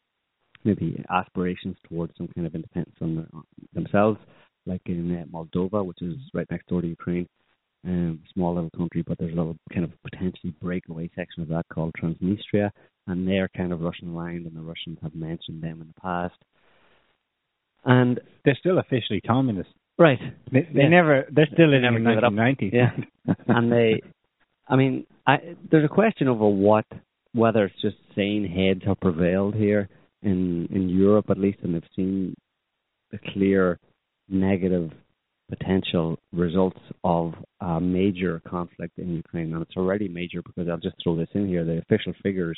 maybe 0.64 1.04
aspirations 1.10 1.76
towards 1.88 2.14
some 2.18 2.28
kind 2.30 2.48
of 2.48 2.56
independence 2.56 2.96
on 3.02 3.16
their, 3.16 3.28
themselves, 3.74 4.20
like 4.66 4.82
in 4.86 5.16
uh, 5.16 5.26
Moldova, 5.26 5.86
which 5.86 6.02
is 6.02 6.16
right 6.34 6.50
next 6.50 6.68
door 6.68 6.82
to 6.82 6.88
Ukraine, 6.88 7.28
um, 7.86 8.20
small 8.34 8.54
little 8.54 8.70
country, 8.72 9.04
but 9.06 9.18
there's 9.18 9.34
a 9.34 9.36
little 9.36 9.58
kind 9.74 9.84
of 9.84 9.92
potentially 10.04 10.54
breakaway 10.62 11.10
section 11.16 11.44
of 11.44 11.50
that 11.50 11.66
called 11.74 11.94
Transnistria, 12.02 12.70
and 13.08 13.28
they're 13.28 13.50
kind 13.56 13.74
of 13.74 13.82
Russian 13.82 14.10
aligned, 14.10 14.46
and 14.46 14.56
the 14.56 14.62
Russians 14.62 15.00
have 15.02 15.16
mentioned 15.16 15.62
them 15.64 15.82
in 15.82 15.88
the 15.88 16.02
past. 16.02 16.36
And 17.84 18.20
They're 18.46 18.58
still 18.60 18.78
officially 18.78 19.22
communist. 19.22 19.72
Right, 19.98 20.20
They, 20.52 20.62
they 20.74 20.82
Yeah. 20.84 20.88
never. 20.90 21.26
They're 21.32 21.48
still 21.54 21.72
They 21.72 21.78
in 21.78 21.86
up. 21.86 21.94
1990s. 21.94 22.74
Yeah. 22.74 22.92
and 23.48 23.72
they, 23.72 24.02
I 24.68 24.76
mean, 24.76 25.06
I, 25.28 25.56
there's 25.70 25.86
a 25.86 25.94
question 25.94 26.28
over 26.28 26.48
what 26.48 26.86
whether 27.34 27.66
it's 27.66 27.82
just 27.82 27.96
sane 28.16 28.46
heads 28.46 28.82
have 28.86 29.00
prevailed 29.00 29.56
here 29.56 29.88
in 30.22 30.68
in 30.72 30.90
Europe 30.90 31.30
at 31.30 31.38
least, 31.38 31.60
and 31.64 31.74
they've 31.76 31.84
seen 31.96 32.36
the 33.12 33.20
clear 33.34 33.80
negative 34.30 34.92
potential 35.50 36.18
results 36.32 36.80
of 37.04 37.34
a 37.60 37.80
major 37.80 38.42
conflict 38.48 38.98
in 38.98 39.14
Ukraine, 39.16 39.54
and 39.54 39.62
it's 39.62 39.76
already 39.78 40.08
major 40.08 40.42
because 40.42 40.68
I'll 40.70 40.78
just 40.78 40.96
throw 41.04 41.16
this 41.16 41.30
in 41.34 41.48
here: 41.48 41.64
the 41.66 41.78
official 41.80 42.14
figures 42.24 42.58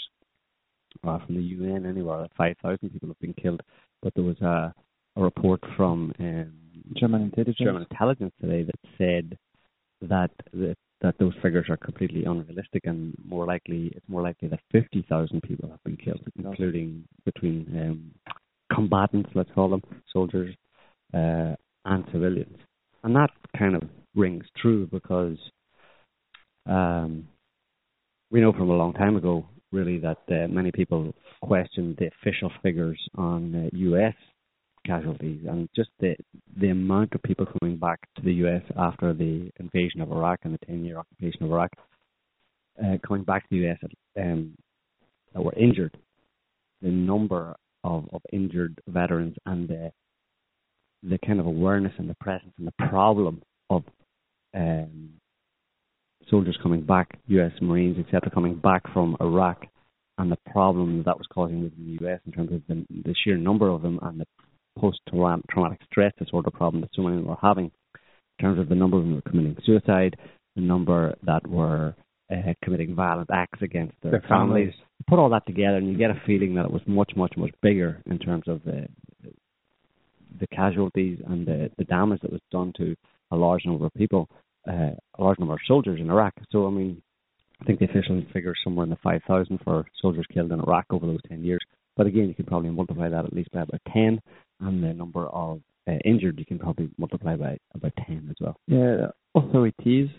uh, 1.04 1.20
from 1.26 1.36
the 1.36 1.42
UN 1.42 1.86
anywhere 1.86 2.22
that 2.22 2.32
5,000 2.38 2.90
people 2.92 3.10
have 3.10 3.20
been 3.20 3.34
killed, 3.34 3.62
but 4.02 4.14
there 4.14 4.24
was 4.24 4.40
a, 4.42 4.74
a 5.16 5.22
report 5.22 5.60
from 5.76 6.14
um, 6.20 6.54
German 6.96 7.24
intelligence. 7.24 7.58
German 7.58 7.86
intelligence 7.90 8.34
today 8.42 8.64
that 8.64 8.76
said 8.98 9.38
that 10.02 10.32
that, 10.54 10.76
that 11.02 11.16
those 11.20 11.34
figures 11.42 11.66
are 11.70 11.78
completely 11.78 12.26
unrealistic 12.26 12.82
and 12.86 13.14
more 13.26 13.46
likely 13.46 13.92
it's 13.96 14.08
more 14.08 14.22
likely 14.22 14.48
that 14.50 14.60
50,000 14.72 15.42
people 15.42 15.70
have 15.70 15.84
been 15.84 15.98
killed, 15.98 16.22
including 16.38 17.06
between 17.26 17.68
um, 17.80 18.36
combatants, 18.74 19.30
let's 19.36 19.50
call 19.54 19.70
them, 19.70 19.82
soldiers, 20.12 20.56
uh, 21.14 21.56
and 21.86 22.06
civilians. 22.12 22.58
And 23.04 23.16
that 23.16 23.30
kind 23.58 23.76
of 23.76 23.84
rings 24.16 24.46
true 24.62 24.88
because 24.88 25.38
um, 26.66 27.28
we 28.32 28.42
know 28.42 28.54
from 28.54 28.70
a 28.70 28.76
long 28.76 28.94
time 28.94 29.16
ago, 29.16 29.46
really, 29.72 30.00
that 30.00 30.20
uh, 30.30 30.48
many 30.48 30.72
people 30.72 31.14
questioned 31.42 31.98
the 31.98 32.10
official 32.22 32.52
figures 32.62 33.00
on 33.16 33.66
uh, 33.66 33.70
U.S. 33.74 34.14
casualties 34.86 35.42
and 35.48 35.70
just 35.76 35.90
the 36.00 36.16
the 36.60 36.70
amount 36.70 37.14
of 37.14 37.24
people 37.24 37.46
coming 37.60 37.78
back 37.78 38.00
to 38.16 38.22
the 38.22 38.34
U.S. 38.36 38.62
after 38.78 39.14
the 39.14 39.50
invasion 39.60 40.02
of 40.02 40.12
Iraq 40.12 40.40
and 40.44 40.54
the 40.54 40.66
10-year 40.66 40.98
occupation 40.98 41.44
of 41.44 41.52
Iraq, 41.52 41.72
uh, 42.84 42.98
coming 43.06 43.24
back 43.24 43.44
to 43.44 43.50
the 43.52 43.62
U.S. 43.68 43.78
Um, 44.20 44.56
that 45.34 45.42
were 45.42 45.54
injured, 45.56 45.98
the 46.82 46.90
number 46.90 47.56
of, 47.84 48.08
of 48.14 48.22
injured 48.32 48.80
veterans 48.88 49.36
and 49.46 49.68
the 49.68 49.92
the 51.02 51.18
kind 51.26 51.40
of 51.40 51.46
awareness 51.46 51.92
and 51.98 52.10
the 52.10 52.16
presence 52.16 52.54
and 52.58 52.66
the 52.66 52.88
problem 52.88 53.42
of 53.70 53.84
um, 54.56 55.10
soldiers 56.30 56.58
coming 56.64 56.82
back, 56.82 57.20
U.S. 57.28 57.52
Marines, 57.62 57.98
etc., 58.00 58.30
coming 58.34 58.56
back 58.56 58.82
from 58.94 59.18
Iraq, 59.20 59.66
and 60.18 60.32
the 60.32 60.38
problem 60.52 60.98
that, 60.98 61.06
that 61.06 61.18
was 61.18 61.28
causing 61.34 61.64
within 61.64 61.86
the 61.86 62.06
U.S. 62.06 62.20
in 62.26 62.32
terms 62.32 62.54
of 62.54 62.62
the, 62.70 62.86
the 62.90 63.16
sheer 63.24 63.36
number 63.36 63.68
of 63.68 63.82
them 63.82 64.00
and 64.02 64.22
the 64.22 64.26
post-traumatic 64.78 65.80
stress 65.90 66.14
disorder 66.18 66.52
problem 66.52 66.82
that 66.82 66.90
so 66.94 67.02
many 67.02 67.22
were 67.22 67.38
having, 67.42 67.66
in 67.66 68.46
terms 68.46 68.60
of 68.60 68.70
the 68.70 68.76
number 68.76 68.98
of 68.98 69.04
them 69.04 69.16
were 69.16 69.22
committing 69.22 69.58
suicide, 69.66 70.16
the 70.56 70.62
number 70.62 71.16
that 71.24 71.48
were 71.48 71.96
uh, 72.32 72.54
committing 72.64 72.96
violent 72.96 73.30
acts 73.32 73.62
against 73.62 73.96
their, 74.02 74.12
Their 74.12 74.26
families. 74.28 74.74
Put 75.08 75.20
all 75.20 75.30
that 75.30 75.46
together, 75.46 75.78
and 75.78 75.88
you 75.88 75.98
get 75.98 76.12
a 76.12 76.22
feeling 76.26 76.56
that 76.56 76.66
it 76.66 76.72
was 76.72 76.82
much, 76.88 77.12
much, 77.16 77.34
much 77.38 77.52
bigger 77.62 78.02
in 78.06 78.20
terms 78.20 78.46
of 78.48 78.64
the 78.64 78.88
the 80.40 80.48
casualties 80.48 81.20
and 81.28 81.46
the, 81.46 81.70
the 81.78 81.84
damage 81.84 82.20
that 82.22 82.32
was 82.32 82.42
done 82.52 82.74
to 82.78 82.96
a 83.32 83.36
large 83.36 83.66
number 83.66 83.86
of 83.86 83.94
people, 83.94 84.28
uh, 84.68 84.92
a 85.18 85.24
large 85.24 85.40
number 85.40 85.54
of 85.54 85.60
soldiers 85.68 86.00
in 86.00 86.10
Iraq. 86.10 86.34
So, 86.52 86.68
I 86.68 86.72
mean, 86.72 87.02
I 87.62 87.66
think 87.66 87.80
the 87.80 87.86
official 87.86 88.22
figure 88.34 88.52
is 88.52 88.58
somewhere 88.64 88.84
in 88.84 88.90
the 88.90 88.98
5,000 89.04 89.60
for 89.64 89.86
soldiers 90.02 90.26
killed 90.34 90.52
in 90.52 90.60
Iraq 90.60 90.86
over 90.90 91.06
those 91.06 91.22
10 91.28 91.44
years. 91.44 91.62
But 91.96 92.08
again, 92.08 92.28
you 92.28 92.34
could 92.34 92.48
probably 92.48 92.72
multiply 92.72 93.10
that 93.10 93.26
at 93.26 93.34
least 93.34 93.52
by 93.52 93.62
about 93.62 93.82
10, 93.94 94.20
and 94.64 94.84
the 94.84 94.94
number 94.94 95.28
of 95.28 95.62
uh, 95.88 95.92
injured 96.06 96.40
you 96.40 96.46
can 96.46 96.60
probably 96.60 96.90
multiply 96.98 97.36
by 97.36 97.58
about 97.74 97.94
10 98.08 98.28
as 98.30 98.36
well. 98.40 98.56
Yeah, 98.68 99.08
authorities, 99.36 100.10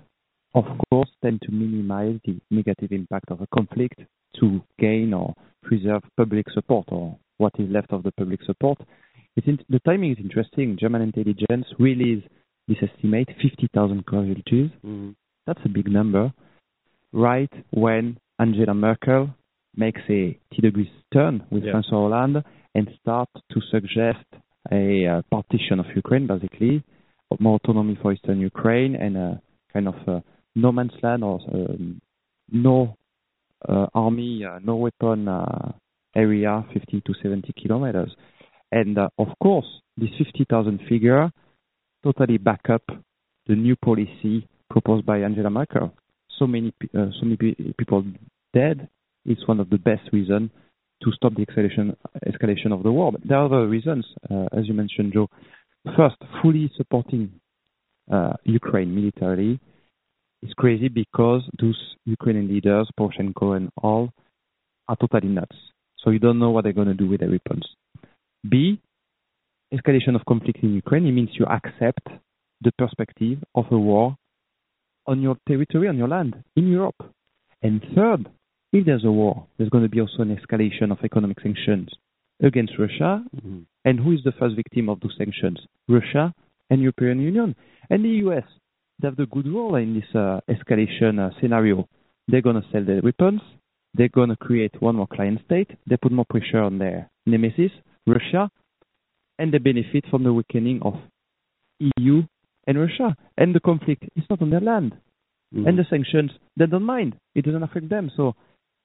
of 0.55 0.65
course, 0.91 1.09
tend 1.23 1.41
to 1.43 1.53
minimize 1.53 2.19
the 2.25 2.39
negative 2.51 2.93
impact 2.93 3.31
of 3.31 3.41
a 3.41 3.47
conflict 3.55 4.01
to 4.41 4.63
gain 4.79 5.15
or 5.15 5.35
preserve 5.63 6.03
public 6.17 6.47
support 6.53 6.87
or 6.89 7.17
what 7.39 7.53
is 7.59 7.71
left 7.71 7.93
of 7.93 8.03
the 8.03 8.13
public 8.13 8.41
support. 8.45 8.79
It's 9.37 9.47
in, 9.47 9.59
the 9.69 9.81
timing 9.81 10.13
is 10.13 10.19
interesting. 10.21 10.77
German 10.79 11.03
intelligence 11.03 11.67
released 11.79 12.27
this 12.69 12.79
estimate 12.83 13.29
50,000 13.43 14.05
casualties. 14.07 14.71
Mm-hmm. 14.85 15.11
That's 15.47 15.61
a 15.65 15.69
big 15.69 15.91
number. 15.91 16.33
Right 17.13 17.53
when 17.71 18.19
Angela 18.39 18.75
Merkel 18.75 19.31
makes 19.77 20.01
a 20.09 20.39
T-degree 20.53 20.91
turn 21.13 21.45
with 21.51 21.65
Yeah. 21.65 21.73
François 21.73 21.91
Hollande 22.11 22.45
and 22.75 22.89
start 23.01 23.29
to 23.51 23.61
suggest 23.71 24.25
a 24.73 25.07
uh, 25.07 25.23
partition 25.31 25.79
of 25.79 25.87
Ukraine, 25.95 26.27
basically, 26.27 26.83
more 27.39 27.57
autonomy 27.57 27.99
for 28.01 28.13
Eastern 28.13 28.41
Ukraine 28.41 28.95
and 28.95 29.17
a 29.17 29.41
kind 29.73 29.89
of 29.89 29.95
uh, 30.07 30.21
no 30.55 30.73
man's 30.73 30.93
land 31.03 31.25
or 31.25 31.41
um, 31.53 32.01
no 32.51 32.97
uh, 33.69 33.87
army, 33.95 34.45
uh, 34.45 34.59
no 34.63 34.77
weapon 34.77 35.29
uh, 35.29 35.73
area, 36.15 36.65
50 36.73 37.01
to 37.01 37.15
70 37.23 37.53
kilometers. 37.61 38.15
And 38.71 38.99
of 38.99 39.29
course, 39.43 39.67
this 39.97 40.11
50,000 40.19 40.81
figure 40.89 41.31
totally 42.03 42.39
back 42.39 42.63
up 42.69 42.83
the 43.47 43.55
new 43.55 43.77
policy 43.77 44.47
proposed 44.71 45.07
by 45.07 45.19
Angela 45.19 45.51
Merkel. 45.51 45.93
So 46.39 46.47
many, 46.47 46.73
so 46.93 47.23
many 47.23 47.37
pe- 47.37 47.73
people 47.79 48.05
dead 48.53 48.89
is 49.25 49.39
one 49.47 49.61
of 49.61 49.71
the 49.71 49.79
best 49.79 50.13
reasons 50.13 50.51
to 51.05 51.13
stop 51.13 51.35
the 51.35 51.47
escalation, 51.47 51.95
escalation 52.27 52.73
of 52.73 52.83
the 52.83 52.91
war. 52.91 53.13
But 53.13 53.23
there 53.29 53.39
are 53.39 53.47
other 53.47 53.69
reasons, 53.69 54.07
uh, 54.31 54.47
as 54.57 54.67
you 54.67 54.75
mentioned, 54.75 55.13
Joe. 55.13 55.29
First, 55.97 56.17
fully 56.43 56.71
supporting 56.77 57.31
uh, 58.11 58.35
Ukraine 58.45 58.95
militarily 58.95 59.61
is 60.43 60.53
crazy 60.55 60.89
because 60.89 61.43
those 61.61 61.79
Ukrainian 62.05 62.49
leaders, 62.49 62.89
Poroshenko 62.99 63.57
and 63.57 63.71
all, 63.83 64.11
are 64.89 64.97
totally 64.97 65.29
nuts. 65.29 65.57
So 65.99 66.11
you 66.11 66.19
don't 66.19 66.39
know 66.39 66.51
what 66.51 66.65
they're 66.65 66.73
going 66.73 66.89
to 66.89 66.95
do 66.95 67.09
with 67.09 67.21
their 67.21 67.31
weapons. 67.31 67.67
B, 68.49 68.81
escalation 69.73 70.15
of 70.15 70.25
conflict 70.27 70.59
in 70.63 70.75
Ukraine, 70.75 71.07
it 71.07 71.13
means 71.13 71.31
you 71.35 71.47
accept 71.47 72.07
the 72.61 72.73
perspective 72.79 73.39
of 73.55 73.67
a 73.71 73.79
war 73.79 74.17
on 75.07 75.21
your 75.21 75.37
territory, 75.47 75.89
on 75.89 75.97
your 75.97 76.09
land, 76.09 76.43
in 76.57 76.69
Europe. 76.69 77.01
And 77.63 77.83
third, 77.95 78.29
if 78.75 78.87
there's 78.87 79.05
a 79.05 79.13
war, 79.13 79.47
there's 79.57 79.71
going 79.71 79.85
to 79.85 79.91
be 79.91 80.01
also 80.01 80.23
an 80.23 80.37
escalation 80.37 80.91
of 80.91 80.99
economic 81.05 81.41
sanctions 81.41 81.89
against 82.43 82.73
Russia. 82.79 83.23
Mm-hmm. 83.37 83.61
And 83.85 84.01
who 84.01 84.13
is 84.13 84.21
the 84.25 84.33
first 84.33 84.57
victim 84.57 84.89
of 84.89 85.01
those 85.01 85.15
sanctions? 85.17 85.61
Russia 85.89 86.35
and 86.71 86.81
European 86.81 87.21
Union 87.21 87.55
and 87.91 88.05
the 88.05 88.27
US. 88.27 88.45
They 89.01 89.09
have 89.09 89.17
the 89.17 89.27
good 89.27 89.47
role 89.47 89.77
in 89.77 89.95
this 89.95 90.15
uh, 90.15 90.41
escalation 90.49 91.19
uh, 91.19 91.31
scenario. 91.41 91.89
They're 92.29 92.43
going 92.43 92.61
to 92.61 92.67
sell 92.73 92.85
their 92.85 93.01
weapons. 93.03 93.41
They're 93.95 94.09
going 94.09 94.31
to 94.31 94.37
create 94.37 94.81
one 94.81 94.97
more 94.97 95.07
client 95.07 95.41
state. 95.45 95.71
They 95.89 95.97
put 95.97 96.13
more 96.13 96.25
pressure 96.29 96.61
on 96.61 96.79
their 96.79 97.11
nemesis, 97.27 97.71
Russia, 98.07 98.51
and 99.39 99.53
they 99.53 99.59
benefit 99.59 100.05
from 100.11 100.25
the 100.25 100.33
weakening 100.33 100.81
of 100.83 100.95
EU 101.81 102.23
and 102.67 102.79
Russia. 102.79 103.17
And 103.37 103.55
the 103.55 103.61
conflict 103.61 104.05
is 104.17 104.25
not 104.31 104.43
on 104.43 104.51
their 104.51 104.61
land. 104.61 104.97
Mhm. 105.55 105.69
And 105.69 105.79
the 105.79 105.85
sanctions, 105.91 106.33
they 106.57 106.67
don't 106.67 106.83
mind. 106.83 107.17
It 107.35 107.45
doesn't 107.45 107.63
affect 107.63 107.89
them. 107.89 108.11
So 108.17 108.35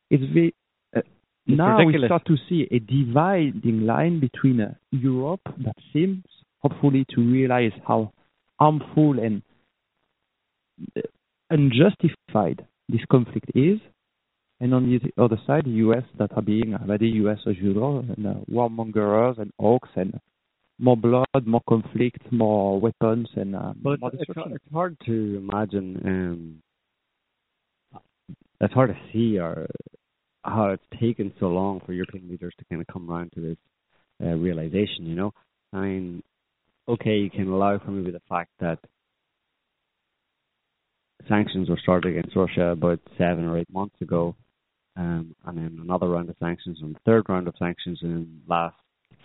it's 0.10 0.24
very. 0.34 0.54
Uh, 0.96 1.02
It's 1.46 1.58
now 1.58 1.84
we 1.86 1.96
start 2.06 2.26
to 2.26 2.38
see 2.48 2.68
a 2.72 2.80
dividing 2.80 3.86
line 3.86 4.20
between 4.20 4.62
uh, 4.62 4.74
Europe 4.92 5.42
that 5.66 5.76
seems, 5.94 6.24
hopefully, 6.60 7.06
to 7.16 7.22
realize 7.22 7.72
how 7.88 8.12
harmful 8.60 9.20
and 9.20 9.42
uh, 10.96 11.02
unjustified 11.50 12.66
this 12.88 13.02
conflict 13.10 13.50
is, 13.56 13.80
and 14.60 14.74
on 14.74 14.90
the 14.90 15.24
other 15.24 15.40
side, 15.48 15.66
the 15.66 15.78
US 15.88 16.04
that 16.18 16.32
are 16.36 16.42
being 16.42 16.74
uh, 16.74 16.86
by 16.86 16.98
the 16.98 17.08
US 17.24 17.40
as 17.48 17.56
usual, 17.58 18.00
and 18.00 18.28
uh, 18.28 18.34
warmongers 18.52 19.40
and 19.40 19.52
hawks 19.60 19.90
and 19.96 20.20
more 20.80 20.98
blood, 20.98 21.46
more 21.46 21.62
conflict, 21.68 22.32
more 22.32 22.80
weapons, 22.80 23.28
and 23.36 23.56
uh, 23.56 23.74
But 23.82 24.00
more 24.00 24.12
it's, 24.14 24.24
it's, 24.30 24.74
hard 24.74 24.98
to 25.06 25.38
imagine. 25.38 26.62
Um, 27.94 28.02
it's 28.62 28.74
hard 28.74 28.90
to 28.90 28.98
see 29.14 29.38
or 29.40 29.68
how 30.44 30.70
it's 30.70 31.00
taken 31.00 31.34
so 31.40 31.48
long 31.48 31.82
for 31.86 31.94
European 31.94 32.30
leaders 32.30 32.54
to 32.58 32.66
kind 32.66 32.82
of 32.82 32.88
come 32.88 33.10
around 33.10 33.32
to 33.34 33.42
this 33.42 33.58
uh, 34.24 34.36
realization. 34.36 35.06
You 35.06 35.16
know, 35.16 35.34
I 35.74 35.82
mean, 35.82 36.24
okay, 36.88 37.18
you 37.18 37.30
can 37.30 37.48
allow 37.48 37.78
for 37.80 37.92
maybe 37.92 38.12
the 38.12 38.22
fact 38.28 38.52
that 38.60 38.80
sanctions 41.28 41.70
were 41.70 41.80
started 41.82 42.18
against 42.18 42.36
Russia 42.36 42.70
about 42.70 43.00
seven 43.18 43.46
or 43.46 43.58
eight 43.58 43.72
months 43.72 43.96
ago, 44.02 44.36
um, 44.96 45.36
and 45.46 45.58
then 45.58 45.80
another 45.82 46.08
round 46.08 46.30
of 46.30 46.36
sanctions, 46.40 46.80
and 46.82 46.98
third 47.06 47.26
round 47.30 47.48
of 47.48 47.56
sanctions 47.60 48.00
in 48.02 48.42
last 48.48 48.76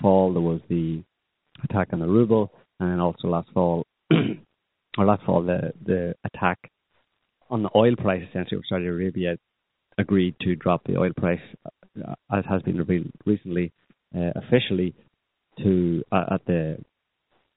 fall 0.01 0.33
there 0.33 0.43
was 0.43 0.61
the 0.69 1.03
attack 1.63 1.89
on 1.93 2.01
the 2.01 2.07
ruble, 2.07 2.53
and 2.81 2.91
then 2.91 3.01
also 3.01 3.29
last 3.29 3.49
fall, 3.55 3.87
or 4.11 5.05
last 5.05 5.25
fall, 5.25 5.43
the 5.43 5.73
the 5.85 6.15
attack 6.25 6.59
on 7.51 7.63
the 7.63 7.71
oil 7.77 7.95
price 7.97 8.23
essentially, 8.29 8.59
where 8.59 8.67
Saudi 8.69 8.87
Arabia 8.87 9.37
agreed 9.99 10.35
to 10.41 10.57
drop 10.57 10.85
the 10.85 10.97
oil 10.97 11.13
price, 11.17 11.41
uh, 11.67 12.15
as 12.33 12.45
has 12.49 12.63
been 12.63 12.77
revealed 12.77 13.11
recently, 13.25 13.73
uh, 14.17 14.31
officially 14.37 14.95
to 15.59 16.03
uh, 16.13 16.25
at 16.33 16.45
the 16.47 16.79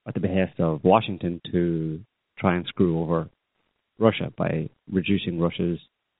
at 0.07 0.13
the 0.13 0.19
behest 0.19 0.59
of 0.59 0.83
Washington 0.83 1.41
to 1.51 1.99
try 2.37 2.55
and 2.55 2.65
screw 2.67 2.99
over 2.99 3.29
Russia 3.99 4.31
by 4.37 4.69
reducing 4.91 5.39
Russia's 5.39 5.79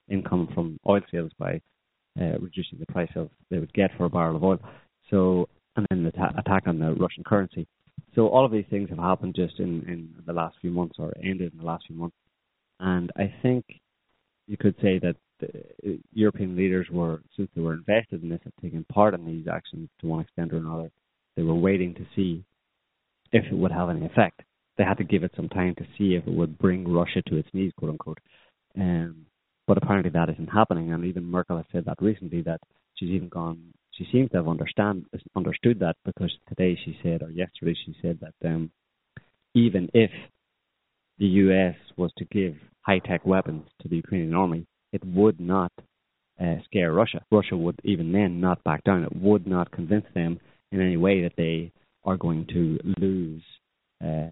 income 0.10 0.50
from 0.54 0.80
oil 0.88 1.02
sales 1.12 1.32
by 1.38 1.62
uh, 2.20 2.38
reducing 2.40 2.80
the 2.80 2.86
price 2.88 3.12
of 3.16 3.30
they 3.50 3.60
would 3.60 3.74
get 3.74 3.92
for 3.98 4.06
a 4.06 4.10
barrel 4.10 4.36
of 4.36 4.44
oil. 4.44 4.60
So 5.10 5.48
and 5.76 5.86
then 5.90 6.04
the 6.04 6.12
ta- 6.12 6.34
attack 6.38 6.64
on 6.66 6.80
the 6.80 6.94
Russian 6.94 7.24
currency. 7.24 7.68
So 8.16 8.28
all 8.28 8.44
of 8.46 8.52
these 8.52 8.66
things 8.70 8.90
have 8.90 8.98
happened 8.98 9.36
just 9.36 9.60
in, 9.60 9.84
in 9.88 10.10
the 10.26 10.34
last 10.34 10.56
few 10.60 10.72
months 10.72 10.96
or 10.98 11.14
ended 11.24 11.54
in 11.54 11.60
the 11.60 11.66
last 11.66 11.86
few 11.88 11.96
months. 11.96 12.16
And 12.80 13.12
I 13.16 13.34
think 13.44 13.66
you 14.48 14.58
could 14.58 14.76
say 14.82 15.00
that 15.00 15.16
the 15.40 16.00
European 16.14 16.56
leaders 16.56 16.88
were, 16.92 17.22
since 17.36 17.50
they 17.56 17.62
were 17.62 17.74
invested 17.74 18.24
in 18.24 18.30
this 18.30 18.40
and 18.44 18.54
taking 18.62 18.84
part 18.86 19.14
in 19.14 19.26
these 19.26 19.48
actions 19.48 19.90
to 20.00 20.08
one 20.08 20.22
extent 20.22 20.54
or 20.54 20.58
another, 20.58 20.92
they 21.36 21.44
were 21.44 21.56
waiting 21.56 21.94
to 21.96 22.06
see 22.16 22.44
if 23.32 23.46
it 23.46 23.56
would 23.56 23.72
have 23.72 23.90
any 23.90 24.06
effect. 24.06 24.42
They 24.78 24.84
had 24.84 24.98
to 24.98 25.04
give 25.04 25.24
it 25.24 25.32
some 25.36 25.50
time 25.50 25.76
to 25.76 25.86
see 25.98 26.16
if 26.16 26.28
it 26.28 26.34
would 26.34 26.58
bring 26.58 26.88
Russia 26.88 27.22
to 27.28 27.38
its 27.38 27.50
knees, 27.54 27.72
quote 27.78 27.92
unquote. 27.92 28.20
Um, 28.78 29.26
but 29.66 29.78
apparently 29.78 30.12
that 30.12 30.30
isn't 30.30 30.48
happening, 30.48 30.94
and 30.94 31.04
even 31.06 31.26
Merkel 31.26 31.58
has 31.58 31.66
said 31.72 31.86
that 31.86 32.02
recently 32.02 32.42
that 32.44 32.62
she's 32.96 33.10
even 33.10 33.30
gone. 33.30 33.74
She 33.92 34.08
seems 34.12 34.30
to 34.32 34.38
have 34.38 34.48
understand 34.48 35.06
understood 35.36 35.80
that 35.80 35.96
because 36.06 36.32
today 36.48 36.80
she 36.86 36.98
said, 37.04 37.24
or 37.24 37.32
yesterday 37.32 37.76
she 37.86 37.96
said 38.02 38.20
that 38.22 38.48
um, 38.48 38.72
even 39.56 39.90
if 39.94 40.12
the 41.18 41.26
U.S. 41.26 41.76
was 41.98 42.12
to 42.18 42.26
give 42.26 42.56
high 42.82 43.00
tech 43.00 43.26
weapons 43.26 43.64
to 43.82 43.90
the 43.90 43.96
Ukrainian 43.98 44.36
army, 44.36 44.68
it 44.94 45.04
would 45.06 45.40
not 45.40 45.72
uh, 46.40 46.56
scare 46.66 46.94
Russia. 46.94 47.24
Russia 47.32 47.58
would 47.58 47.80
even 47.84 48.12
then 48.12 48.40
not 48.40 48.64
back 48.64 48.84
down. 48.84 49.04
It 49.04 49.16
would 49.16 49.48
not 49.48 49.72
convince 49.72 50.06
them 50.14 50.40
in 50.72 50.82
any 50.82 50.98
way 50.98 51.24
that 51.24 51.34
they 51.38 51.72
are 52.04 52.18
going 52.18 52.46
to 52.48 52.80
lose 53.00 53.44
uh, 54.04 54.30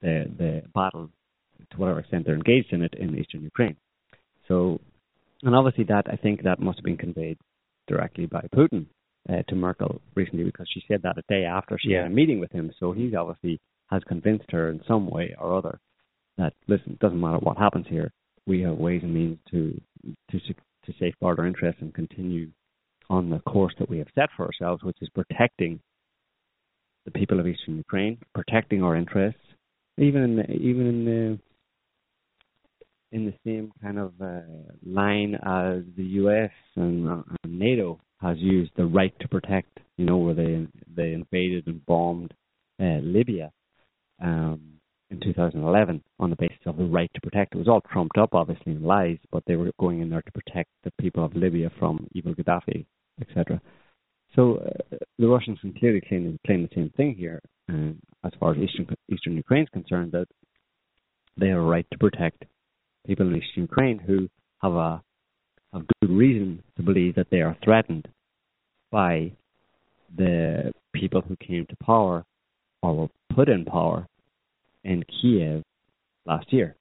the 0.00 0.30
the 0.38 0.62
battle 0.74 1.10
to 1.70 1.76
whatever 1.76 2.00
extent 2.00 2.24
they're 2.24 2.34
engaged 2.34 2.72
in 2.72 2.82
it 2.82 2.94
in 2.94 3.18
eastern 3.18 3.42
Ukraine. 3.42 3.76
So, 4.46 4.80
and 5.42 5.54
obviously 5.54 5.84
that 5.84 6.06
I 6.10 6.16
think 6.16 6.42
that 6.44 6.60
must 6.60 6.78
have 6.78 6.84
been 6.84 6.96
conveyed 6.96 7.38
directly 7.86 8.26
by 8.26 8.46
Putin 8.54 8.86
uh, 9.28 9.42
to 9.48 9.54
Merkel 9.54 10.00
recently 10.14 10.44
because 10.44 10.66
she 10.72 10.82
said 10.88 11.02
that 11.02 11.18
a 11.18 11.22
day 11.28 11.44
after 11.44 11.78
she 11.78 11.90
Yeah. 11.90 12.02
had 12.02 12.12
a 12.12 12.14
meeting 12.14 12.40
with 12.40 12.52
him. 12.52 12.72
So 12.78 12.92
he 12.92 13.14
obviously 13.14 13.60
has 13.90 14.02
convinced 14.04 14.50
her 14.50 14.70
in 14.70 14.82
some 14.86 15.08
way 15.10 15.34
or 15.38 15.56
other 15.56 15.78
that 16.36 16.54
listen, 16.68 16.92
it 16.92 16.98
doesn't 17.00 17.20
matter 17.20 17.38
what 17.38 17.56
happens 17.58 17.86
here, 17.88 18.12
we 18.48 18.62
have 18.62 18.78
ways 18.78 19.02
and 19.02 19.14
means 19.14 19.38
to 19.50 19.78
to 20.30 20.40
to 20.40 20.92
safeguard 20.98 21.38
our 21.38 21.46
interests 21.46 21.82
and 21.82 21.94
continue 21.94 22.48
on 23.10 23.30
the 23.30 23.38
course 23.40 23.74
that 23.78 23.88
we 23.88 23.98
have 23.98 24.08
set 24.14 24.30
for 24.36 24.46
ourselves, 24.46 24.82
which 24.82 24.96
is 25.00 25.08
protecting 25.10 25.80
the 27.04 27.10
people 27.10 27.38
of 27.38 27.46
eastern 27.46 27.76
Ukraine, 27.76 28.18
protecting 28.34 28.82
our 28.82 28.96
interests, 28.96 29.40
even 29.98 30.22
in 30.22 30.36
the, 30.36 30.50
even 30.52 30.86
in 30.86 31.04
the 31.04 31.38
in 33.10 33.24
the 33.24 33.34
same 33.44 33.72
kind 33.82 33.98
of 33.98 34.12
uh, 34.20 34.40
line 34.84 35.34
as 35.34 35.82
the 35.96 36.04
U.S. 36.22 36.50
and, 36.76 37.08
uh, 37.08 37.22
NATO 37.46 37.98
has 38.20 38.36
used 38.38 38.72
the 38.76 38.84
right 38.84 39.14
to 39.20 39.28
protect. 39.28 39.78
You 39.96 40.06
know, 40.06 40.18
where 40.18 40.34
they 40.34 40.66
they 40.94 41.12
invaded 41.12 41.66
and 41.66 41.84
bombed 41.86 42.32
uh, 42.80 43.00
Libya 43.02 43.50
um, 44.22 44.77
in 45.10 45.20
2011 45.20 46.02
on 46.18 46.30
the 46.30 46.36
basis 46.36 46.58
of 46.66 46.76
the 46.76 46.84
right 46.84 47.10
to 47.14 47.20
protect. 47.20 47.54
It 47.54 47.58
was 47.58 47.68
all 47.68 47.80
trumped 47.92 48.18
up, 48.18 48.34
obviously, 48.34 48.72
in 48.72 48.82
lies, 48.82 49.18
but 49.32 49.42
they 49.46 49.56
were 49.56 49.70
going 49.78 50.00
in 50.00 50.10
there 50.10 50.22
to 50.22 50.32
protect 50.32 50.70
the 50.84 50.92
people 51.00 51.24
of 51.24 51.34
Libya 51.34 51.70
from 51.78 52.06
evil 52.12 52.34
Gaddafi, 52.34 52.84
etc. 53.20 53.60
So 54.36 54.56
uh, 54.56 54.96
the 55.18 55.26
Russians 55.26 55.58
can 55.60 55.72
clearly 55.72 56.02
claim, 56.06 56.38
claim 56.46 56.62
the 56.62 56.74
same 56.74 56.90
thing 56.96 57.14
here, 57.14 57.40
um, 57.68 57.98
as 58.24 58.32
far 58.38 58.52
as 58.52 58.58
Eastern 58.58 58.86
Eastern 59.10 59.36
Ukraine 59.36 59.62
is 59.62 59.68
concerned, 59.70 60.12
that 60.12 60.28
they 61.38 61.48
have 61.48 61.58
a 61.58 61.62
right 61.62 61.86
to 61.90 61.98
protect 61.98 62.44
people 63.06 63.26
in 63.26 63.36
Eastern 63.36 63.62
Ukraine 63.62 63.98
who 63.98 64.28
have 64.62 64.74
a 64.74 65.02
have 65.72 65.86
good 66.00 66.10
reason 66.10 66.62
to 66.76 66.82
believe 66.82 67.14
that 67.14 67.28
they 67.30 67.40
are 67.40 67.56
threatened 67.64 68.08
by 68.90 69.32
the 70.16 70.72
people 70.94 71.20
who 71.20 71.36
came 71.36 71.66
to 71.66 71.76
power 71.84 72.24
or 72.82 72.96
were 72.96 73.08
put 73.34 73.48
in 73.48 73.64
power 73.64 74.06
in 74.88 75.04
Kiev 75.04 75.62
last 76.26 76.52
year. 76.52 76.76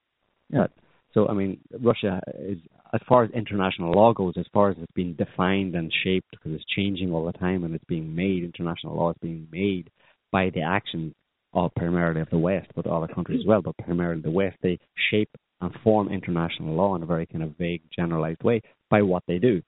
Yeah. 0.49 0.67
So 1.13 1.27
I 1.27 1.33
mean, 1.33 1.59
Russia 1.79 2.21
is 2.39 2.59
as 2.93 3.01
far 3.07 3.23
as 3.23 3.31
international 3.31 3.91
law 3.91 4.13
goes, 4.13 4.35
as 4.37 4.45
far 4.53 4.69
as 4.69 4.77
it's 4.79 4.91
being 4.93 5.13
defined 5.13 5.75
and 5.75 5.91
shaped, 6.03 6.31
because 6.31 6.53
it's 6.53 6.65
changing 6.75 7.11
all 7.11 7.25
the 7.25 7.37
time 7.37 7.63
and 7.63 7.75
it's 7.75 7.83
being 7.85 8.15
made. 8.15 8.43
International 8.43 8.95
law 8.95 9.11
is 9.11 9.17
being 9.21 9.47
made 9.51 9.89
by 10.31 10.49
the 10.53 10.61
actions 10.61 11.13
of 11.53 11.73
primarily 11.75 12.21
of 12.21 12.29
the 12.29 12.37
West, 12.37 12.67
but 12.75 12.85
other 12.87 13.07
countries 13.07 13.41
as 13.41 13.47
well, 13.47 13.61
but 13.61 13.77
primarily 13.77 14.21
the 14.21 14.31
West. 14.31 14.57
They 14.61 14.79
shape 15.09 15.29
and 15.59 15.73
form 15.83 16.09
international 16.09 16.75
law 16.75 16.95
in 16.95 17.03
a 17.03 17.07
very 17.07 17.25
kind 17.25 17.43
of 17.43 17.57
vague, 17.57 17.81
generalized 17.95 18.43
way 18.43 18.61
by 18.89 19.01
what 19.01 19.23
they 19.27 19.39
do. 19.39 19.61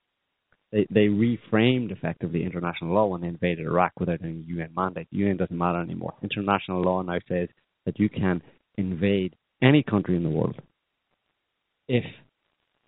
They 0.71 0.85
they 0.91 1.07
reframed 1.07 1.91
effectively 1.91 2.43
international 2.43 2.93
law 2.93 3.07
when 3.07 3.21
they 3.21 3.27
invaded 3.27 3.65
Iraq 3.65 3.93
without 3.99 4.23
any 4.23 4.43
UN 4.47 4.71
mandate. 4.75 5.07
UN 5.11 5.37
doesn't 5.37 5.57
matter 5.57 5.81
anymore. 5.81 6.13
International 6.21 6.81
law 6.81 7.01
now 7.01 7.19
says 7.27 7.49
that 7.89 7.99
you 7.99 8.09
can 8.09 8.41
invade 8.77 9.35
any 9.61 9.81
country 9.83 10.15
in 10.15 10.23
the 10.23 10.29
world 10.29 10.55
if 11.87 12.03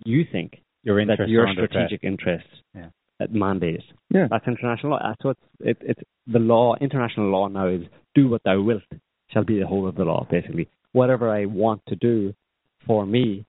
you 0.05 0.23
think 0.31 0.49
Your 0.83 1.03
that 1.05 1.27
your 1.27 1.43
are 1.43 1.47
under 1.47 1.61
threat. 1.67 1.71
strategic 1.71 2.03
interests 2.03 2.49
Yeah. 2.75 2.89
that 3.19 3.33
mandate 3.33 3.75
it. 3.75 3.83
Yeah. 4.09 4.27
That's 4.29 4.47
international 4.47 4.91
law. 4.93 4.99
That's 5.09 5.23
what 5.23 5.37
it, 5.59 5.77
it's 5.81 6.01
the 6.27 6.39
law. 6.39 6.75
International 6.79 7.27
law 7.31 7.47
now 7.47 7.67
is 7.67 7.81
do 8.15 8.29
what 8.29 8.41
thou 8.43 8.61
wilt 8.61 8.83
shall 9.31 9.43
be 9.43 9.59
the 9.59 9.67
whole 9.67 9.87
of 9.87 9.95
the 9.95 10.05
law. 10.05 10.27
Basically, 10.29 10.67
whatever 10.91 11.29
I 11.29 11.45
want 11.45 11.81
to 11.87 11.95
do 11.95 12.33
for 12.85 13.05
me 13.05 13.45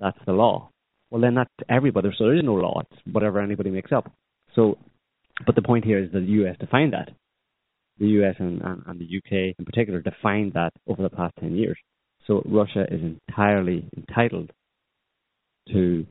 That's 0.00 0.18
the 0.26 0.32
law. 0.32 0.70
Well, 1.10 1.20
then 1.20 1.34
that's 1.34 1.50
everybody. 1.68 2.08
So 2.18 2.24
there 2.24 2.34
is 2.36 2.42
no 2.44 2.54
law. 2.54 2.80
It's 2.84 3.00
whatever 3.14 3.40
anybody 3.40 3.70
makes 3.70 3.92
up. 3.92 4.10
So, 4.56 4.62
but 5.46 5.54
the 5.54 5.62
point 5.62 5.84
here 5.84 6.00
is 6.04 6.10
that 6.12 6.20
the 6.20 6.32
U.S. 6.42 6.56
defined 6.58 6.92
that. 6.92 7.10
The 7.98 8.06
U.S. 8.06 8.34
and, 8.38 8.60
and, 8.62 8.82
and 8.86 9.00
the 9.00 9.04
U.K. 9.04 9.54
in 9.58 9.64
particular 9.64 10.00
defined 10.00 10.52
that 10.54 10.72
over 10.86 11.02
the 11.02 11.10
past 11.10 11.34
10 11.40 11.54
years. 11.56 11.78
So 12.26 12.42
Russia 12.44 12.84
is 12.90 13.00
entirely 13.02 13.88
entitled 13.96 14.50
to 15.72 16.06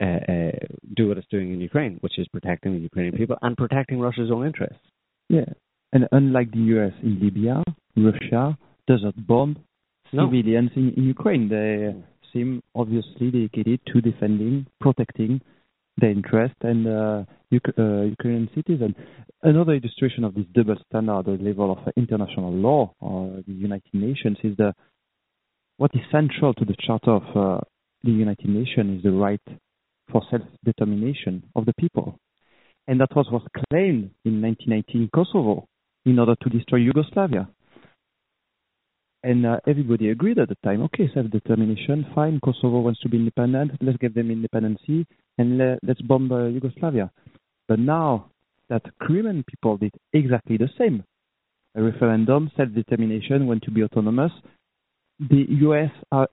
uh, 0.00 0.04
uh, 0.04 0.50
do 0.96 1.08
what 1.08 1.18
it's 1.18 1.26
doing 1.30 1.52
in 1.52 1.60
Ukraine, 1.60 1.98
which 2.00 2.18
is 2.18 2.26
protecting 2.28 2.72
the 2.74 2.80
Ukrainian 2.80 3.16
people 3.16 3.36
and 3.42 3.56
protecting 3.56 3.98
Russia's 4.00 4.30
own 4.32 4.46
interests. 4.46 4.82
Yeah, 5.28 5.44
and 5.92 6.06
unlike 6.12 6.50
the 6.52 6.64
U.S. 6.74 6.92
in 7.02 7.20
Libya, 7.20 7.62
Russia 7.96 8.56
does 8.86 9.00
not 9.02 9.26
bomb 9.26 9.56
No. 10.12 10.26
civilians 10.26 10.70
in, 10.76 10.92
in 10.96 11.04
Ukraine. 11.04 11.48
They 11.48 11.94
seem 12.32 12.62
obviously 12.74 13.30
dedicated 13.30 13.80
to 13.92 14.00
defending, 14.00 14.66
protecting 14.80 15.40
their 16.00 16.10
interest 16.10 16.54
and 16.62 16.86
uh, 16.86 17.24
uh, 17.52 18.02
Ukrainian 18.02 18.48
citizens. 18.54 18.94
Another 19.42 19.72
illustration 19.72 20.24
of 20.24 20.34
this 20.34 20.44
double 20.52 20.76
standard 20.88 21.24
the 21.26 21.42
level 21.42 21.72
of 21.72 21.78
international 21.96 22.52
law 22.52 22.94
or 23.00 23.42
the 23.46 23.52
United 23.52 23.94
Nations 23.94 24.38
is 24.42 24.56
the 24.56 24.74
what 25.78 25.90
is 25.94 26.02
central 26.12 26.52
to 26.54 26.64
the 26.64 26.76
Charter 26.86 27.12
of 27.12 27.24
uh, 27.34 27.60
the 28.02 28.10
United 28.10 28.48
Nations 28.48 28.98
is 28.98 29.02
the 29.02 29.12
right 29.12 29.40
for 30.10 30.22
self-determination 30.30 31.44
of 31.56 31.64
the 31.64 31.72
people. 31.78 32.18
And 32.86 33.00
that 33.00 33.14
was 33.14 33.26
what 33.30 33.42
claimed 33.70 34.10
in 34.24 34.42
1919 34.42 35.10
Kosovo 35.14 35.66
in 36.04 36.18
order 36.18 36.34
to 36.42 36.48
destroy 36.50 36.78
Yugoslavia. 36.78 37.48
And 39.22 39.44
uh, 39.44 39.60
everybody 39.66 40.08
agreed 40.10 40.38
at 40.38 40.48
the 40.48 40.56
time, 40.64 40.82
okay, 40.82 41.10
self-determination, 41.12 42.06
fine, 42.14 42.40
Kosovo 42.42 42.80
wants 42.80 43.00
to 43.00 43.08
be 43.08 43.18
independent, 43.18 43.72
let's 43.80 43.98
give 43.98 44.14
them 44.14 44.30
independency 44.30 45.06
and 45.40 45.58
le- 45.58 45.78
let's 45.82 46.02
bomb 46.02 46.30
uh, 46.30 46.46
Yugoslavia. 46.46 47.10
But 47.68 47.78
now 47.78 48.30
that 48.68 48.82
Crimean 48.98 49.44
people 49.50 49.76
did 49.78 49.92
exactly 50.12 50.56
the 50.56 50.68
same, 50.78 51.02
a 51.74 51.82
referendum, 51.82 52.50
self-determination, 52.56 53.46
want 53.46 53.62
to 53.62 53.70
be 53.70 53.82
autonomous, 53.82 54.32
the 55.18 55.44
US 55.66 55.90
are, 56.12 56.28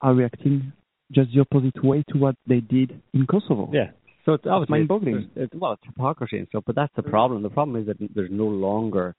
are 0.00 0.14
reacting 0.14 0.72
just 1.12 1.30
the 1.34 1.40
opposite 1.40 1.82
way 1.84 2.04
to 2.10 2.18
what 2.18 2.36
they 2.46 2.60
did 2.60 3.00
in 3.14 3.26
Kosovo. 3.26 3.70
Yeah. 3.72 3.90
So 4.24 4.34
it's 4.34 4.44
obviously 4.46 4.78
mind-boggling. 4.78 5.16
It's, 5.16 5.52
it's, 5.52 5.54
well, 5.60 5.72
it's 5.72 5.82
hypocrisy 5.84 6.38
and 6.38 6.46
stuff, 6.48 6.64
but 6.66 6.76
that's 6.76 6.92
the 6.94 7.02
problem. 7.02 7.42
The 7.42 7.50
problem 7.50 7.80
is 7.80 7.86
that 7.88 7.96
there's 8.14 8.30
no 8.30 8.46
longer 8.46 9.14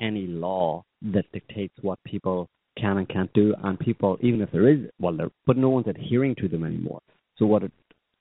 any 0.00 0.26
law 0.26 0.84
that 1.02 1.24
dictates 1.32 1.74
what 1.80 1.98
people 2.04 2.48
can 2.78 2.98
and 2.98 3.08
can't 3.08 3.32
do, 3.32 3.54
and 3.64 3.78
people, 3.80 4.16
even 4.20 4.40
if 4.40 4.52
there 4.52 4.68
is, 4.68 4.78
well, 5.00 5.16
there, 5.16 5.30
but 5.46 5.56
no 5.56 5.70
one's 5.70 5.88
adhering 5.88 6.36
to 6.36 6.46
them 6.46 6.62
anymore. 6.62 7.00
So 7.38 7.46
what 7.46 7.64
it, 7.64 7.72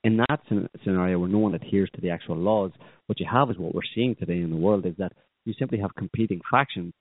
in 0.03 0.17
that 0.17 0.41
scenario 0.83 1.19
where 1.19 1.29
no 1.29 1.39
one 1.39 1.55
adheres 1.55 1.89
to 1.95 2.01
the 2.01 2.09
actual 2.09 2.37
laws, 2.37 2.71
what 3.07 3.19
you 3.19 3.25
have 3.31 3.49
is 3.49 3.57
what 3.57 3.73
we're 3.73 3.81
seeing 3.95 4.15
today 4.15 4.39
in 4.41 4.49
the 4.49 4.55
world 4.55 4.85
is 4.85 4.95
that 4.97 5.13
you 5.45 5.53
simply 5.57 5.79
have 5.79 5.95
competing 5.95 6.41
factions 6.49 6.93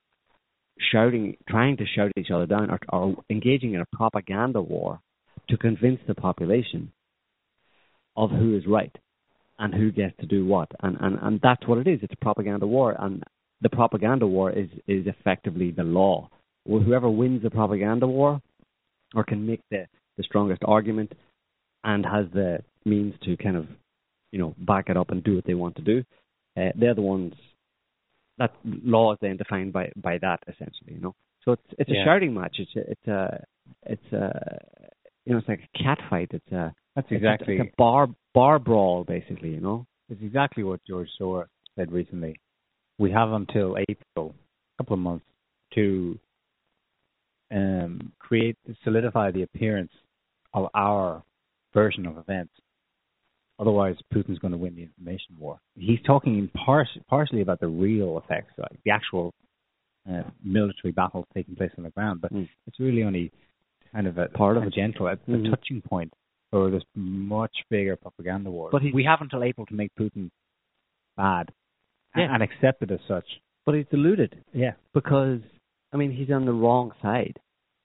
shouting, 0.92 1.36
trying 1.48 1.76
to 1.78 1.84
shout 1.86 2.12
each 2.16 2.30
other 2.30 2.46
down, 2.46 2.70
or, 2.70 2.78
or 2.92 3.16
engaging 3.30 3.74
in 3.74 3.80
a 3.80 3.96
propaganda 3.96 4.60
war 4.60 5.00
to 5.48 5.56
convince 5.56 6.00
the 6.06 6.14
population 6.14 6.92
of 8.16 8.30
who 8.30 8.56
is 8.56 8.64
right 8.66 8.94
and 9.58 9.74
who 9.74 9.90
gets 9.90 10.16
to 10.20 10.26
do 10.26 10.46
what. 10.46 10.70
And, 10.82 10.96
and, 11.00 11.18
and 11.20 11.40
that's 11.42 11.66
what 11.66 11.78
it 11.78 11.86
is. 11.86 12.00
It's 12.02 12.12
a 12.12 12.24
propaganda 12.24 12.66
war. 12.66 12.94
And 12.98 13.22
the 13.60 13.70
propaganda 13.70 14.26
war 14.26 14.50
is, 14.50 14.68
is 14.86 15.06
effectively 15.06 15.70
the 15.70 15.84
law. 15.84 16.28
Well, 16.66 16.82
whoever 16.82 17.08
wins 17.08 17.42
the 17.42 17.50
propaganda 17.50 18.06
war 18.06 18.40
or 19.14 19.24
can 19.24 19.46
make 19.46 19.60
the, 19.70 19.86
the 20.16 20.24
strongest 20.24 20.62
argument 20.66 21.12
and 21.84 22.04
has 22.04 22.26
the 22.32 22.58
means 22.86 23.14
to 23.24 23.36
kind 23.36 23.56
of, 23.56 23.66
you 24.32 24.38
know, 24.38 24.54
back 24.58 24.88
it 24.88 24.96
up 24.96 25.10
and 25.10 25.22
do 25.24 25.34
what 25.36 25.44
they 25.44 25.54
want 25.54 25.76
to 25.76 25.82
do, 25.82 26.04
uh, 26.56 26.70
they're 26.76 26.94
the 26.94 27.02
ones 27.02 27.34
that 28.38 28.52
law 28.64 29.12
is 29.12 29.18
then 29.20 29.36
defined 29.36 29.72
by, 29.72 29.90
by 29.96 30.18
that 30.18 30.40
essentially, 30.48 30.94
you 30.94 31.00
know. 31.00 31.14
So 31.44 31.52
it's 31.52 31.62
it's 31.78 31.90
Yeah. 31.90 32.02
a 32.02 32.04
shouting 32.04 32.34
match. 32.34 32.56
It's 32.58 32.74
a, 32.76 32.90
it's 32.90 33.06
a 33.06 33.44
it's 33.84 34.12
a 34.12 34.58
you 35.24 35.32
know 35.32 35.38
it's 35.38 35.48
like 35.48 35.60
a 35.74 35.82
cat 35.82 35.98
fight. 36.10 36.30
It's 36.32 36.52
a 36.52 36.74
That's 36.94 37.06
it's 37.06 37.12
a- 37.12 37.16
exactly 37.16 37.58
it's 37.58 37.68
a 37.72 37.76
bar 37.76 38.08
bar 38.34 38.58
brawl 38.58 39.04
basically, 39.04 39.50
you 39.50 39.60
know. 39.60 39.86
it's 40.08 40.20
exactly 40.22 40.64
what 40.64 40.80
George 40.86 41.08
Soros 41.20 41.46
said 41.76 41.92
recently. 41.92 42.40
We 42.98 43.10
have 43.12 43.30
until 43.32 43.76
April, 43.78 44.34
a 44.34 44.82
couple 44.82 44.94
of 44.94 45.00
months, 45.00 45.24
to 45.74 46.18
um, 47.50 48.12
create 48.18 48.56
solidify 48.84 49.30
the 49.30 49.42
appearance 49.42 49.92
of 50.52 50.68
our 50.74 51.22
version 51.74 52.06
of 52.06 52.16
events. 52.18 52.52
Otherwise, 53.58 53.96
Putin's 54.12 54.38
going 54.38 54.52
to 54.52 54.58
win 54.58 54.74
the 54.74 54.82
information 54.82 55.34
war. 55.38 55.58
He's 55.76 56.00
talking 56.06 56.38
in 56.38 56.48
par- 56.48 56.86
partially 57.08 57.40
about 57.40 57.60
the 57.60 57.68
real 57.68 58.18
effects, 58.18 58.52
like 58.58 58.78
the 58.84 58.90
actual 58.90 59.32
uh, 60.08 60.22
military 60.44 60.92
battles 60.92 61.24
taking 61.34 61.56
place 61.56 61.72
on 61.78 61.82
the 61.84 61.90
ground, 61.90 62.20
but 62.20 62.32
Mm. 62.32 62.48
it's 62.68 62.78
really 62.78 63.02
only 63.02 63.32
kind 63.92 64.06
of 64.06 64.18
a 64.18 64.28
Part 64.28 64.56
of 64.56 64.62
a 64.62 64.70
gentle, 64.70 65.06
a, 65.08 65.12
a 65.12 65.16
Mhm. 65.16 65.50
touching 65.50 65.80
point 65.82 66.12
for 66.52 66.70
this 66.70 66.84
much 66.94 67.50
bigger 67.70 67.96
propaganda 67.96 68.48
war. 68.50 68.68
But 68.70 68.82
we 68.94 69.02
have 69.04 69.20
until 69.20 69.42
April 69.42 69.66
to 69.66 69.74
make 69.74 69.90
Putin 69.98 70.30
bad 71.16 71.50
Yeah. 72.14 72.32
and 72.32 72.42
accept 72.42 72.82
it 72.82 72.90
as 72.92 73.00
such. 73.08 73.24
But 73.64 73.74
he's 73.74 73.86
deluded 73.88 74.44
Yeah. 74.52 74.74
because 74.94 75.40
I 75.92 75.96
mean 75.96 76.12
he's 76.12 76.30
on 76.30 76.44
the 76.44 76.52
wrong 76.52 76.92
side. 77.02 77.40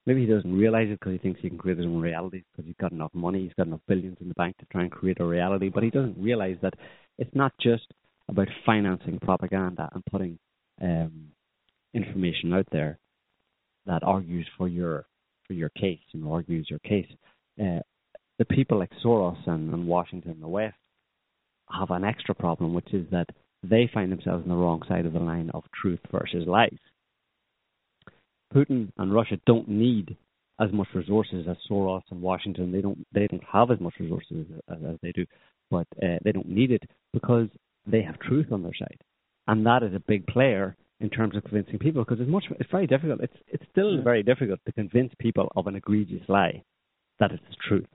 Maybe 0.05 0.21
he 0.21 0.31
doesn't 0.31 0.57
realize 0.57 0.87
it 0.89 0.99
because 0.99 1.13
he 1.13 1.19
thinks 1.19 1.41
he 1.41 1.49
can 1.49 1.57
create 1.57 1.77
his 1.77 1.85
own 1.85 2.01
reality 2.01 2.43
because 2.51 2.65
he's 2.65 2.75
got 2.79 2.91
enough 2.91 3.13
money, 3.13 3.43
he's 3.43 3.53
got 3.53 3.67
enough 3.67 3.81
billions 3.87 4.17
in 4.19 4.29
the 4.29 4.33
bank 4.33 4.57
to 4.57 4.65
try 4.71 4.81
and 4.81 4.91
create 4.91 5.19
a 5.19 5.25
reality. 5.25 5.69
But 5.69 5.83
he 5.83 5.91
doesn't 5.91 6.17
realize 6.17 6.57
that 6.61 6.73
it's 7.19 7.35
not 7.35 7.53
just 7.61 7.85
about 8.27 8.47
financing 8.65 9.19
propaganda 9.19 9.89
and 9.93 10.03
putting 10.05 10.39
um, 10.81 11.27
information 11.93 12.53
out 12.53 12.67
there 12.71 12.97
that 13.85 14.03
argues 14.03 14.47
for 14.57 14.67
your 14.67 15.05
for 15.47 15.53
your 15.53 15.69
case 15.69 15.99
and 16.13 16.27
argues 16.27 16.67
your 16.69 16.79
case. 16.79 17.07
Uh, 17.59 17.79
the 18.39 18.45
people 18.45 18.79
like 18.79 18.91
Soros 19.03 19.37
and, 19.47 19.71
and 19.73 19.85
Washington 19.87 20.31
and 20.31 20.41
the 20.41 20.47
West 20.47 20.75
have 21.69 21.91
an 21.91 22.03
extra 22.03 22.33
problem, 22.33 22.73
which 22.73 22.93
is 22.93 23.05
that 23.11 23.27
they 23.63 23.89
find 23.93 24.11
themselves 24.11 24.43
on 24.43 24.49
the 24.49 24.55
wrong 24.55 24.81
side 24.87 25.05
of 25.05 25.13
the 25.13 25.19
line 25.19 25.51
of 25.53 25.63
truth 25.79 25.99
versus 26.11 26.47
lies. 26.47 26.79
Putin 28.53 28.91
and 28.97 29.13
Russia 29.13 29.37
don't 29.45 29.67
need 29.67 30.17
as 30.59 30.71
much 30.71 30.87
resources 30.93 31.47
as 31.49 31.57
Soros 31.69 32.03
and 32.11 32.21
Washington. 32.21 32.71
They 32.71 32.81
don't 32.81 33.05
they 33.13 33.27
don't 33.27 33.43
have 33.51 33.71
as 33.71 33.79
much 33.79 33.95
resources 33.99 34.45
as, 34.69 34.77
as 34.87 34.97
they 35.01 35.11
do, 35.11 35.25
but 35.69 35.87
uh, 36.01 36.17
they 36.23 36.31
don't 36.31 36.49
need 36.49 36.71
it 36.71 36.83
because 37.13 37.47
they 37.87 38.01
have 38.01 38.19
truth 38.19 38.51
on 38.51 38.63
their 38.63 38.75
side, 38.77 38.99
and 39.47 39.65
that 39.65 39.83
is 39.83 39.93
a 39.93 40.03
big 40.07 40.27
player 40.27 40.75
in 40.99 41.09
terms 41.09 41.35
of 41.35 41.43
convincing 41.43 41.79
people 41.79 42.03
because 42.03 42.19
it's 42.21 42.29
much 42.29 42.45
it's 42.59 42.71
very 42.71 42.87
difficult. 42.87 43.21
It's 43.21 43.37
it's 43.47 43.65
still 43.71 44.01
very 44.03 44.23
difficult 44.23 44.59
to 44.65 44.71
convince 44.71 45.11
people 45.19 45.51
of 45.55 45.67
an 45.67 45.75
egregious 45.75 46.21
lie 46.27 46.63
that 47.19 47.31
it's 47.31 47.43
the 47.49 47.55
truth. 47.67 47.87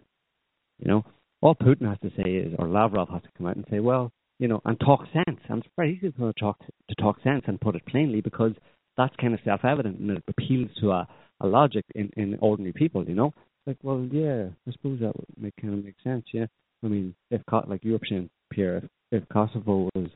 You 0.78 0.88
know, 0.88 1.04
all 1.40 1.54
Putin 1.54 1.88
has 1.88 1.98
to 2.00 2.10
say 2.22 2.30
is, 2.30 2.54
or 2.58 2.68
Lavrov 2.68 3.08
has 3.10 3.22
to 3.22 3.28
come 3.38 3.46
out 3.46 3.56
and 3.56 3.64
say, 3.70 3.78
well, 3.78 4.12
you 4.38 4.48
know, 4.48 4.60
and 4.64 4.78
talk 4.80 5.04
sense. 5.12 5.40
And 5.48 5.62
it's 5.62 5.72
very 5.76 5.96
easy 5.96 6.10
to 6.12 6.32
talk 6.34 6.58
to 6.58 6.94
talk 6.96 7.22
sense 7.22 7.44
and 7.46 7.60
put 7.60 7.76
it 7.76 7.86
plainly 7.86 8.20
because 8.20 8.52
that's 8.96 9.14
kind 9.20 9.34
of 9.34 9.40
self-evident 9.44 9.98
and 9.98 10.10
it 10.10 10.24
appeals 10.28 10.70
to 10.80 10.90
a, 10.90 11.08
a 11.40 11.46
logic 11.46 11.84
in, 11.94 12.10
in 12.16 12.38
ordinary 12.40 12.72
people. 12.72 13.04
You 13.06 13.14
know, 13.14 13.34
like, 13.66 13.76
well, 13.82 14.06
yeah, 14.10 14.46
I 14.66 14.72
suppose 14.72 15.00
that 15.00 15.16
would 15.16 15.26
make 15.38 15.54
kind 15.60 15.74
of 15.74 15.84
make 15.84 15.96
sense. 16.02 16.24
Yeah, 16.32 16.46
I 16.84 16.88
mean, 16.88 17.14
if 17.30 17.42
like 17.66 17.84
you 17.84 17.92
were 17.92 18.00
saying, 18.08 18.30
Pierre, 18.50 18.78
if, 18.78 18.84
if 19.12 19.28
Kosovo 19.28 19.90
was 19.94 20.08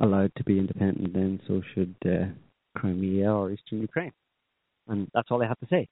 allowed 0.00 0.32
to 0.36 0.44
be 0.44 0.58
independent, 0.58 1.12
then 1.12 1.40
so 1.46 1.62
should 1.74 1.94
uh, 2.04 2.26
Crimea 2.76 3.32
or 3.32 3.50
Eastern 3.50 3.80
Ukraine, 3.80 4.12
and 4.88 5.08
that's 5.14 5.28
all 5.30 5.38
they 5.38 5.46
have 5.46 5.60
to 5.60 5.66
say, 5.70 5.88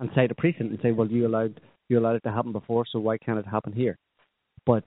and 0.00 0.10
cite 0.14 0.30
a 0.30 0.34
precedent 0.34 0.70
and 0.70 0.80
say, 0.82 0.92
well, 0.92 1.08
you 1.08 1.26
allowed 1.26 1.60
you 1.88 1.98
allowed 1.98 2.16
it 2.16 2.22
to 2.24 2.32
happen 2.32 2.52
before, 2.52 2.84
so 2.90 2.98
why 2.98 3.18
can't 3.18 3.38
it 3.38 3.46
happen 3.46 3.72
here? 3.72 3.96
But 4.66 4.84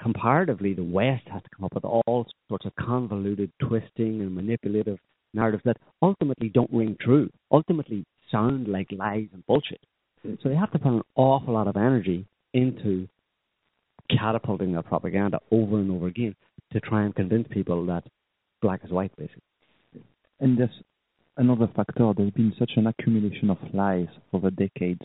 comparatively, 0.00 0.74
the 0.74 0.84
West 0.84 1.24
has 1.32 1.42
to 1.42 1.48
come 1.54 1.64
up 1.64 1.74
with 1.74 1.84
all 1.84 2.26
sorts 2.48 2.66
of 2.66 2.74
convoluted, 2.76 3.50
twisting, 3.60 4.20
and 4.20 4.34
manipulative 4.34 4.98
narratives 5.34 5.62
that 5.64 5.76
ultimately 6.02 6.48
don't 6.48 6.72
ring 6.72 6.96
true, 7.00 7.30
ultimately 7.50 8.04
sound 8.30 8.68
like 8.68 8.88
lies 8.92 9.28
and 9.32 9.44
bullshit. 9.46 9.80
So 10.24 10.48
they 10.48 10.56
have 10.56 10.72
to 10.72 10.78
put 10.78 10.92
an 10.92 11.02
awful 11.14 11.54
lot 11.54 11.68
of 11.68 11.76
energy 11.76 12.26
into 12.54 13.08
catapulting 14.16 14.72
their 14.72 14.82
propaganda 14.82 15.38
over 15.50 15.78
and 15.78 15.90
over 15.90 16.06
again 16.06 16.34
to 16.72 16.80
try 16.80 17.02
and 17.02 17.14
convince 17.14 17.46
people 17.50 17.86
that 17.86 18.04
black 18.60 18.80
is 18.84 18.90
white, 18.90 19.14
basically. 19.16 19.42
And 20.40 20.58
there's 20.58 20.70
another 21.36 21.68
factor. 21.74 22.12
There's 22.16 22.30
been 22.32 22.52
such 22.58 22.72
an 22.76 22.86
accumulation 22.86 23.50
of 23.50 23.58
lies 23.72 24.08
over 24.32 24.50
decades, 24.50 25.02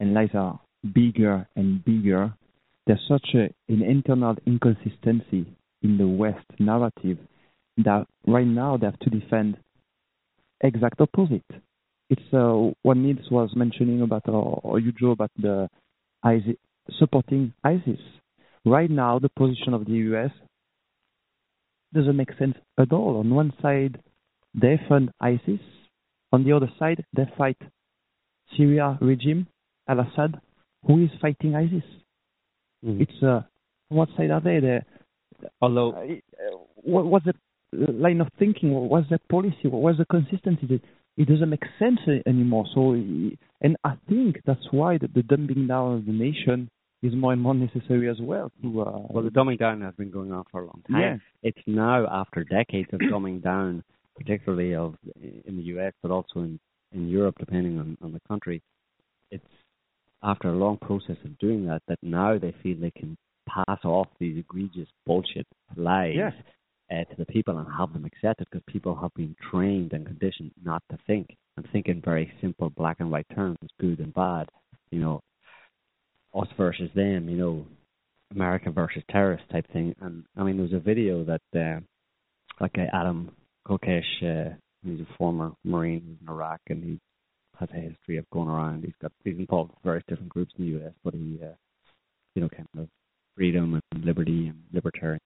and 0.00 0.14
lies 0.14 0.30
are 0.34 0.60
bigger 0.94 1.46
and 1.56 1.84
bigger. 1.84 2.32
There's 2.88 3.04
such 3.06 3.34
a, 3.34 3.50
an 3.70 3.82
internal 3.82 4.34
inconsistency 4.46 5.46
in 5.82 5.98
the 5.98 6.08
West 6.08 6.46
narrative 6.58 7.18
that 7.76 8.06
right 8.26 8.46
now 8.46 8.78
they 8.78 8.86
have 8.86 8.98
to 9.00 9.10
defend 9.10 9.58
exact 10.62 10.98
opposite. 10.98 11.44
it's 12.08 12.22
uh, 12.32 12.72
what 12.80 12.96
Niall 12.96 13.18
was 13.30 13.50
mentioning 13.54 14.00
about, 14.00 14.26
or, 14.26 14.58
or 14.64 14.78
you 14.78 14.92
Joe 14.92 15.10
about 15.10 15.30
the 15.36 15.68
ISIS, 16.22 16.56
supporting 16.98 17.52
ISIS. 17.62 18.00
Right 18.64 18.90
now, 18.90 19.18
the 19.18 19.28
position 19.28 19.74
of 19.74 19.84
the 19.84 19.92
U.S. 20.12 20.30
doesn't 21.92 22.16
make 22.16 22.30
sense 22.38 22.54
at 22.78 22.90
all. 22.90 23.18
On 23.18 23.28
one 23.34 23.52
side, 23.60 24.00
they 24.54 24.80
fund 24.88 25.10
ISIS. 25.20 25.60
On 26.32 26.42
the 26.42 26.52
other 26.52 26.70
side, 26.78 27.04
they 27.14 27.24
fight 27.36 27.58
Syria 28.56 28.96
regime, 29.02 29.46
Al-Assad, 29.86 30.40
who 30.86 31.04
is 31.04 31.10
fighting 31.20 31.54
ISIS. 31.54 31.84
Mhm. 32.84 33.00
It's 33.00 33.22
uh, 33.22 33.42
what 33.88 34.08
side 34.16 34.30
are 34.30 34.40
they? 34.40 34.60
They 34.60 34.80
Although 35.60 35.92
uh, 35.92 36.56
what, 36.76 37.06
was 37.06 37.22
the 37.24 37.34
line 37.92 38.20
of 38.20 38.28
thinking? 38.38 38.72
What 38.72 38.90
was 38.90 39.04
the 39.10 39.18
policy? 39.30 39.68
What 39.68 39.82
was 39.82 39.96
the 39.98 40.06
consistency? 40.06 40.66
It, 40.74 40.82
it 41.16 41.28
doesn't 41.28 41.50
make 41.50 41.64
sense 41.78 42.00
anymore. 42.26 42.66
So, 42.74 42.92
and 42.92 43.76
I 43.84 43.94
think 44.08 44.40
that's 44.46 44.66
why 44.70 44.98
the, 44.98 45.08
the 45.08 45.22
dumbing 45.22 45.66
down 45.68 45.98
of 45.98 46.06
the 46.06 46.12
nation 46.12 46.70
is 47.02 47.14
more 47.14 47.32
and 47.32 47.42
more 47.42 47.54
necessary 47.54 48.08
as 48.08 48.18
well. 48.20 48.50
To 48.62 48.80
uh, 48.80 49.02
Well, 49.10 49.24
the 49.24 49.30
dumbing 49.30 49.58
down 49.58 49.80
has 49.82 49.94
been 49.94 50.10
going 50.10 50.32
on 50.32 50.44
for 50.50 50.62
a 50.62 50.66
long 50.66 50.82
time. 50.90 51.00
Yeah. 51.00 51.16
It's 51.42 51.62
now 51.66 52.06
after 52.10 52.44
decades 52.44 52.88
of 52.92 53.00
dumbing 53.00 53.42
down, 53.42 53.82
particularly 54.16 54.74
of 54.74 54.94
in 55.20 55.56
the 55.56 55.62
US, 55.78 55.92
but 56.02 56.10
also 56.10 56.40
in, 56.40 56.58
in 56.92 57.08
Europe, 57.08 57.36
depending 57.38 57.78
on, 57.78 57.98
on 58.02 58.12
the 58.12 58.20
country. 58.28 58.62
It's 59.30 59.44
after 60.22 60.48
a 60.48 60.56
long 60.56 60.76
process 60.78 61.16
of 61.24 61.38
doing 61.38 61.66
that 61.66 61.82
that 61.88 61.98
now 62.02 62.38
they 62.38 62.54
feel 62.62 62.76
they 62.80 62.90
can 62.90 63.16
pass 63.48 63.84
off 63.84 64.08
these 64.18 64.36
egregious 64.38 64.88
bullshit 65.06 65.46
lies 65.76 66.14
Yeah. 66.16 66.30
uh, 66.90 67.04
to 67.04 67.16
the 67.16 67.26
people 67.26 67.58
and 67.58 67.66
have 67.78 67.92
them 67.92 68.04
accepted 68.04 68.46
because 68.50 68.62
people 68.66 68.94
have 68.96 69.12
been 69.14 69.34
trained 69.50 69.92
and 69.92 70.06
conditioned 70.06 70.50
not 70.62 70.82
to 70.90 70.98
think 71.06 71.36
and 71.56 71.66
think 71.70 71.86
in 71.86 72.00
very 72.00 72.32
simple 72.40 72.70
black 72.70 72.96
and 73.00 73.10
white 73.10 73.26
terms, 73.34 73.58
good 73.80 73.98
and 74.00 74.12
bad. 74.14 74.48
You 74.90 75.00
know, 75.00 75.20
us 76.34 76.48
versus 76.56 76.90
them. 76.94 77.28
You 77.28 77.36
know, 77.36 77.66
America 78.32 78.70
versus 78.70 79.02
terrorist 79.10 79.44
type 79.50 79.66
thing. 79.72 79.94
And 80.00 80.24
I 80.36 80.42
mean, 80.44 80.56
there 80.56 80.64
was 80.64 80.72
a 80.72 80.78
video 80.80 81.24
that 81.24 81.40
uh, 81.54 81.80
like 82.60 82.76
uh, 82.78 82.86
Adam 82.92 83.30
Kokesh, 83.66 84.02
uh, 84.22 84.54
he's 84.84 85.00
a 85.00 85.16
former 85.16 85.52
Marine 85.64 86.18
in 86.20 86.28
Iraq, 86.28 86.60
and 86.68 86.82
he 86.84 86.98
has 87.58 87.68
a 87.74 87.80
history 87.80 88.16
of 88.18 88.28
going 88.30 88.48
around. 88.48 88.84
He's 88.84 88.94
got 89.00 89.12
he's 89.24 89.38
involved 89.38 89.70
with 89.70 89.82
various 89.82 90.04
different 90.08 90.30
groups 90.30 90.52
in 90.58 90.64
the 90.64 90.70
U.S., 90.72 90.92
but 91.04 91.14
he, 91.14 91.40
uh, 91.42 91.54
you 92.34 92.42
know, 92.42 92.48
kind 92.48 92.66
of 92.78 92.88
freedom 93.36 93.80
and 93.92 94.04
liberty 94.04 94.48
and 94.48 94.62
libertarian. 94.72 95.20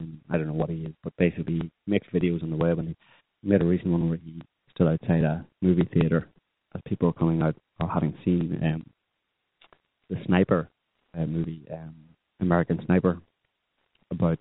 And 0.00 0.20
I 0.30 0.36
don't 0.36 0.46
know 0.46 0.54
what 0.54 0.70
he 0.70 0.82
is, 0.82 0.94
but 1.02 1.16
basically 1.16 1.54
he 1.54 1.70
makes 1.86 2.06
videos 2.12 2.42
on 2.42 2.50
the 2.50 2.56
web, 2.56 2.78
and 2.78 2.88
he 2.88 2.96
made 3.42 3.62
a 3.62 3.64
recent 3.64 3.90
one 3.90 4.08
where 4.08 4.18
he 4.18 4.40
stood 4.74 4.88
outside 4.88 5.24
a 5.24 5.44
movie 5.62 5.88
theater 5.92 6.28
as 6.74 6.80
people 6.86 7.08
were 7.08 7.12
coming 7.12 7.42
out 7.42 7.54
or 7.80 7.88
having 7.88 8.14
seen 8.24 8.58
um, 8.62 8.84
the 10.10 10.16
Sniper 10.26 10.68
uh, 11.16 11.26
movie, 11.26 11.66
um, 11.72 11.94
American 12.40 12.80
Sniper, 12.86 13.20
about 14.10 14.38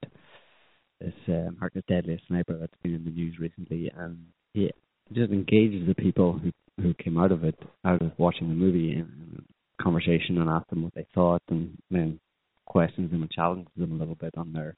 this 0.99 1.13
uh, 1.27 1.33
America's 1.33 1.83
Deadliest 1.87 2.27
Sniper 2.27 2.57
that's 2.57 2.73
been 2.81 2.95
in 2.95 3.03
the 3.03 3.11
news 3.11 3.37
recently, 3.39 3.91
and 3.95 4.17
he 4.53 4.71
just 5.13 5.31
engages 5.31 5.87
the 5.87 5.95
people 5.95 6.33
who 6.33 6.51
who 6.81 6.93
came 6.95 7.17
out 7.17 7.31
of 7.31 7.43
it, 7.43 7.57
out 7.85 8.01
of 8.01 8.11
watching 8.17 8.49
the 8.49 8.55
movie, 8.55 8.93
in 8.93 9.43
conversation 9.81 10.39
and 10.39 10.49
asked 10.49 10.69
them 10.69 10.83
what 10.83 10.93
they 10.95 11.05
thought, 11.13 11.41
and 11.49 11.77
then 11.91 12.19
questions 12.65 13.11
them 13.11 13.21
and 13.21 13.31
challenges 13.31 13.71
them 13.77 13.91
a 13.91 13.95
little 13.95 14.15
bit 14.15 14.33
on 14.37 14.53
their 14.53 14.75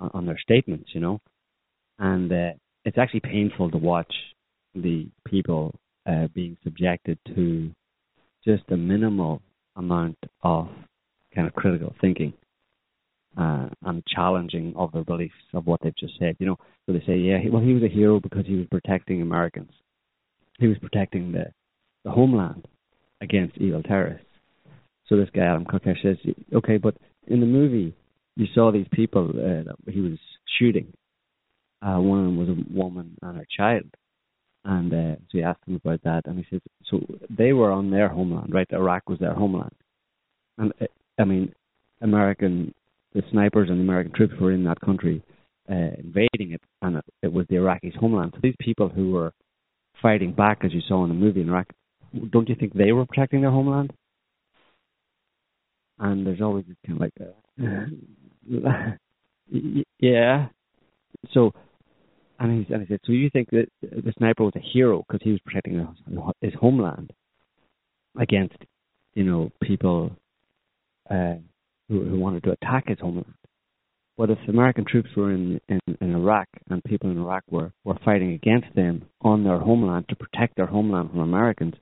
on 0.00 0.26
their 0.26 0.38
statements, 0.38 0.90
you 0.94 1.00
know, 1.00 1.20
and 2.00 2.32
uh, 2.32 2.50
it's 2.84 2.98
actually 2.98 3.20
painful 3.20 3.70
to 3.70 3.78
watch 3.78 4.12
the 4.74 5.06
people 5.26 5.72
uh, 6.06 6.26
being 6.34 6.56
subjected 6.64 7.18
to 7.34 7.70
just 8.44 8.64
a 8.70 8.76
minimal 8.76 9.40
amount 9.76 10.16
of 10.42 10.68
kind 11.34 11.46
of 11.46 11.54
critical 11.54 11.94
thinking 12.00 12.32
uh, 13.36 13.68
and 13.84 14.02
challenging 14.06 14.74
of 14.76 14.92
their 14.92 15.04
beliefs 15.04 15.34
of 15.54 15.66
what 15.66 15.80
they've 15.82 15.96
just 15.96 16.18
said. 16.18 16.36
You 16.38 16.46
know, 16.46 16.56
so 16.86 16.92
they 16.92 17.02
say, 17.06 17.16
yeah, 17.16 17.38
well, 17.50 17.62
he 17.62 17.72
was 17.72 17.82
a 17.82 17.88
hero 17.88 18.20
because 18.20 18.46
he 18.46 18.56
was 18.56 18.66
protecting 18.70 19.22
Americans. 19.22 19.70
He 20.58 20.66
was 20.66 20.78
protecting 20.78 21.32
the 21.32 21.46
the 22.04 22.10
homeland 22.10 22.66
against 23.20 23.58
evil 23.58 23.82
terrorists. 23.82 24.26
So 25.06 25.16
this 25.16 25.30
guy 25.34 25.42
Adam 25.42 25.64
Kokesh 25.64 26.02
says, 26.02 26.16
okay, 26.54 26.78
but 26.78 26.96
in 27.26 27.40
the 27.40 27.46
movie 27.46 27.94
you 28.36 28.46
saw 28.54 28.72
these 28.72 28.86
people 28.92 29.28
uh, 29.30 29.64
that 29.64 29.76
he 29.86 30.00
was 30.00 30.18
shooting. 30.58 30.92
Uh, 31.80 31.98
one 31.98 32.20
of 32.20 32.24
them 32.24 32.36
was 32.36 32.48
a 32.48 32.72
woman 32.72 33.16
and 33.22 33.36
her 33.36 33.46
child. 33.56 33.84
And 34.64 34.92
uh, 34.92 35.16
so 35.16 35.38
he 35.38 35.42
asked 35.42 35.66
him 35.66 35.80
about 35.84 36.02
that, 36.04 36.22
and 36.26 36.38
he 36.38 36.46
says, 36.48 36.60
so 36.88 37.00
they 37.28 37.52
were 37.52 37.72
on 37.72 37.90
their 37.90 38.08
homeland, 38.08 38.54
right? 38.54 38.66
Iraq 38.70 39.08
was 39.08 39.18
their 39.18 39.34
homeland, 39.34 39.74
and 40.56 40.72
uh, 40.80 40.86
I 41.18 41.24
mean, 41.24 41.52
American, 42.00 42.72
the 43.12 43.22
snipers 43.32 43.68
and 43.70 43.78
the 43.78 43.82
American 43.82 44.12
troops 44.12 44.34
were 44.40 44.52
in 44.52 44.62
that 44.64 44.80
country, 44.80 45.20
uh, 45.68 45.96
invading 45.98 46.52
it, 46.52 46.62
and 46.80 46.96
it, 46.98 47.04
it 47.22 47.32
was 47.32 47.46
the 47.48 47.56
Iraqis' 47.56 47.96
homeland. 47.96 48.32
So 48.34 48.40
these 48.40 48.54
people 48.60 48.88
who 48.88 49.10
were 49.10 49.32
fighting 50.02 50.32
back, 50.32 50.64
as 50.64 50.74
you 50.74 50.80
saw 50.86 51.04
in 51.04 51.08
the 51.08 51.14
movie 51.14 51.40
in 51.40 51.48
Iraq, 51.48 51.68
don't 52.30 52.48
you 52.48 52.54
think 52.54 52.74
they 52.74 52.92
were 52.92 53.06
protecting 53.06 53.40
their 53.40 53.50
homeland? 53.50 53.92
And 55.98 56.26
there's 56.26 56.40
always 56.40 56.64
this 56.66 56.76
kind 56.84 57.00
of 57.00 57.00
like, 57.00 57.12
uh, 57.20 58.96
yeah. 60.00 60.48
So, 61.32 61.52
and 62.38 62.66
he, 62.66 62.74
and 62.74 62.82
he 62.82 62.88
said, 62.88 63.00
so 63.04 63.12
you 63.12 63.30
think 63.30 63.50
that 63.50 63.66
the 63.80 64.12
sniper 64.18 64.42
was 64.42 64.54
a 64.56 64.60
hero 64.72 65.04
because 65.06 65.20
he 65.22 65.30
was 65.30 65.40
protecting 65.44 65.86
his, 66.40 66.54
homeland 66.60 67.12
against, 68.18 68.56
you 69.14 69.22
know, 69.22 69.50
people 69.62 70.10
uh, 71.08 71.34
who, 71.88 72.04
who 72.04 72.18
wanted 72.18 72.42
to 72.44 72.50
attack 72.50 72.88
his 72.88 72.98
homeland? 72.98 73.34
But 74.18 74.30
if 74.30 74.38
American 74.46 74.84
troops 74.84 75.08
were 75.16 75.32
in, 75.32 75.60
in, 75.68 75.80
in 76.00 76.14
Iraq 76.14 76.46
and 76.68 76.84
people 76.84 77.10
in 77.10 77.18
Iraq 77.18 77.44
were, 77.50 77.72
were 77.84 77.98
fighting 78.04 78.32
against 78.32 78.74
them 78.74 79.06
on 79.22 79.42
their 79.42 79.58
homeland 79.58 80.06
to 80.10 80.16
protect 80.16 80.56
their 80.56 80.66
homeland 80.66 81.10
from 81.10 81.20
Americans, 81.20 81.74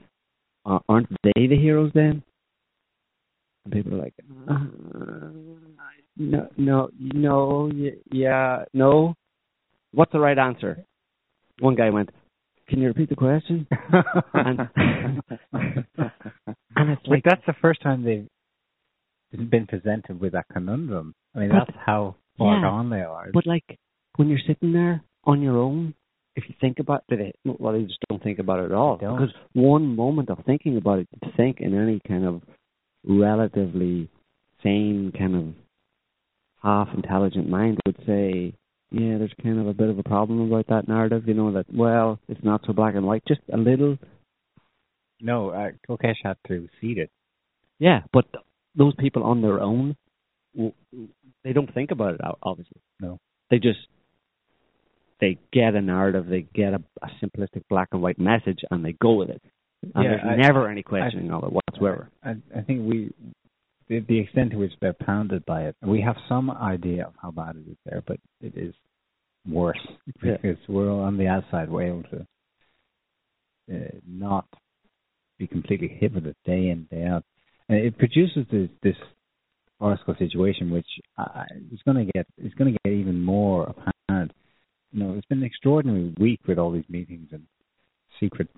uh, 0.65 0.79
aren't 0.89 1.09
they 1.23 1.47
the 1.49 1.57
heroes 1.57 1.91
then? 1.95 2.23
And 3.65 3.75
people 3.75 3.95
are 3.95 3.99
like, 3.99 4.15
uh, 4.49 4.65
no, 6.17 6.49
no, 6.57 6.91
no, 6.99 7.71
yeah, 8.13 8.65
no. 8.73 9.15
What's 9.93 10.13
the 10.13 10.21
right 10.21 10.39
answer? 10.39 10.85
One 11.61 11.75
guy 11.75 11.91
went, 11.91 12.11
"Can 12.69 12.81
you 12.81 12.89
repeat 12.89 13.09
the 13.09 13.17
question?" 13.17 13.67
and, 14.35 14.61
and 15.53 16.91
it's 16.91 17.07
like 17.07 17.07
like, 17.07 17.25
that's 17.25 17.45
the 17.47 17.55
first 17.61 17.83
time 17.83 18.03
they've 18.03 19.51
been 19.51 19.67
presented 19.67 20.21
with 20.21 20.33
that 20.33 20.47
conundrum. 20.53 21.15
I 21.35 21.39
mean, 21.41 21.49
But- 21.51 21.67
that's 21.67 21.79
how 21.85 22.17
far 22.39 22.57
yeah, 22.57 22.63
gone 22.63 22.91
they 22.91 23.03
are. 23.03 23.31
but 23.33 23.47
like 23.47 23.79
when 24.17 24.29
you're 24.29 24.39
sitting 24.47 24.73
there 24.73 25.03
on 25.25 25.43
your 25.43 25.57
own, 25.59 25.95
if 26.37 26.49
you 26.49 26.55
think 26.61 26.79
about 26.79 27.05
it, 27.09 27.37
well, 27.45 27.77
you 27.77 27.87
just 27.87 28.01
don't 28.09 28.23
think 28.23 28.39
about 28.39 28.61
it 28.61 28.67
at 28.67 28.73
all. 28.73 28.97
Because 28.97 29.33
one 29.53 29.95
moment 29.95 30.31
of 30.31 30.39
thinking 30.45 30.77
about 30.77 31.01
it, 31.01 31.09
to 31.25 31.31
think 31.37 31.61
in 31.61 31.75
any 31.75 32.01
kind 32.07 32.25
of 32.25 32.43
relatively 33.05 34.09
sane 34.63 35.13
kind 35.17 35.35
of 35.37 35.55
half 36.63 36.89
intelligent 36.95 37.49
mind 37.49 37.79
would 37.87 37.97
say, 38.07 38.55
yeah, 38.91 39.19
there's 39.19 39.33
kind 39.43 39.59
of 39.59 39.67
a 39.67 39.75
bit 39.75 39.89
of 39.89 39.99
a 39.99 40.03
problem 40.03 40.41
about 40.53 40.67
that 40.69 40.89
narrative, 40.89 41.27
you 41.27 41.35
know, 41.35 41.53
that, 41.53 41.67
well, 41.73 42.19
it's 42.29 42.43
not 42.45 42.61
so 42.67 42.73
black 42.73 42.95
and 42.95 43.07
white, 43.07 43.23
just 43.27 43.41
a 43.53 43.57
little. 43.57 43.97
no, 45.21 45.51
uh, 45.51 45.71
Kokesh 45.89 46.17
had 46.23 46.37
to 46.49 46.69
seed 46.81 46.99
it. 46.99 47.11
Yeah, 47.79 48.01
but 48.13 48.27
those 48.75 48.95
people 48.99 49.23
on 49.23 49.43
their 49.43 49.61
own, 49.61 49.97
they 50.55 51.53
don't 51.53 51.73
think 51.73 51.91
about 51.91 52.15
it, 52.15 52.21
obviously. 52.43 52.81
No. 53.01 53.19
They 53.51 53.59
just, 53.59 53.79
they 55.21 55.39
get 55.53 55.75
a 55.75 55.81
narrative, 55.81 56.27
they 56.27 56.47
get 56.55 56.73
a, 56.75 56.83
a 57.03 57.09
simplistic 57.23 57.63
black 57.69 57.89
and 57.93 58.03
white 58.03 58.19
message, 58.19 58.61
and 58.71 58.85
they 58.85 58.93
go 58.93 59.15
with 59.15 59.31
it. 59.31 59.43
And 59.95 60.05
Yeah, 60.05 60.11
there's 60.11 60.21
I- 60.25 60.37
never 60.37 60.69
any 60.69 60.83
questioning 60.83 61.31
of 61.31 61.45
it 61.45 61.53
whatsoever. 61.53 62.11
I, 62.23 62.37
I 62.57 62.61
think 62.63 62.89
we, 62.89 63.11
the, 63.89 64.01
the 64.01 64.19
extent 64.21 64.53
to 64.53 64.57
which 64.59 64.73
they're 64.81 64.93
pounded 64.93 65.45
by 65.47 65.63
it, 65.65 65.77
we 65.83 66.01
have 66.03 66.17
some 66.29 66.51
idea 66.51 67.07
of 67.07 67.15
how 67.21 67.31
bad 67.31 67.57
it 67.57 67.71
is 67.71 67.77
there, 67.87 68.03
but 68.07 68.19
it 68.41 68.53
is 68.57 68.75
worse 69.49 69.79
Yeah. 70.23 70.37
because 70.43 70.59
we're 70.69 70.91
on 70.91 71.17
the 71.17 71.27
outside. 71.29 71.71
We're 71.71 71.85
able 71.89 72.03
to 72.05 72.27
uh, 73.73 73.79
not 74.07 74.47
be 75.39 75.47
completely 75.47 75.89
hit 75.89 76.13
with 76.13 76.27
it 76.27 76.37
day 76.45 76.69
in 76.69 76.87
day 76.91 77.07
out, 77.07 77.25
and 77.69 77.79
it 77.79 77.97
produces 77.97 78.45
this 78.53 78.69
this 78.83 78.97
farcical 79.81 80.15
situation, 80.17 80.71
which 80.71 80.87
uh, 81.19 81.45
is 81.73 81.81
going 81.85 82.07
to 82.07 82.13
get 82.13 82.27
is 82.39 82.55
going 82.55 82.73
to 82.73 82.79
get 82.85 82.93
even 82.93 83.21
more 83.21 83.65
apparent. 83.65 84.33
You 84.93 85.03
know, 85.03 85.15
it's 85.15 85.27
been 85.27 85.39
an 85.39 85.45
extraordinary 85.45 86.15
week 86.19 86.41
with 86.47 86.59
all 86.59 86.71
these 86.71 86.89
meetings 86.89 87.29
and 87.33 87.43
secret 88.21 88.49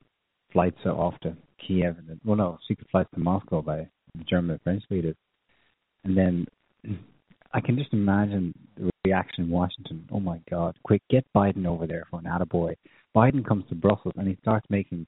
flights 0.53 0.85
off 0.85 1.15
to 1.23 1.35
Kiev 1.67 1.97
and 1.99 2.21
well, 2.25 2.37
no, 2.37 2.59
secret 2.69 2.89
flights 2.91 3.11
to 3.15 3.21
Moscow 3.21 3.63
by 3.63 3.89
German 4.29 4.53
and 4.53 4.63
French 4.63 4.83
leaders. 4.91 5.17
And 6.05 6.17
then 6.17 6.47
I 7.53 7.61
can 7.61 7.79
just 7.79 7.93
imagine 7.93 8.53
the 8.77 8.91
reaction 9.05 9.45
in 9.45 9.51
Washington. 9.51 10.09
Oh 10.11 10.21
my 10.21 10.41
God, 10.51 10.77
quick, 10.85 11.03
get 11.09 11.25
Biden 11.35 11.67
over 11.67 11.87
there 11.87 12.07
for 12.11 12.21
an 12.21 12.27
attaboy. 12.27 12.75
Biden 13.15 13.47
comes 13.47 13.65
to 13.69 13.75
Brussels 13.75 14.15
and 14.17 14.27
he 14.27 14.37
starts 14.41 14.67
making 14.69 15.07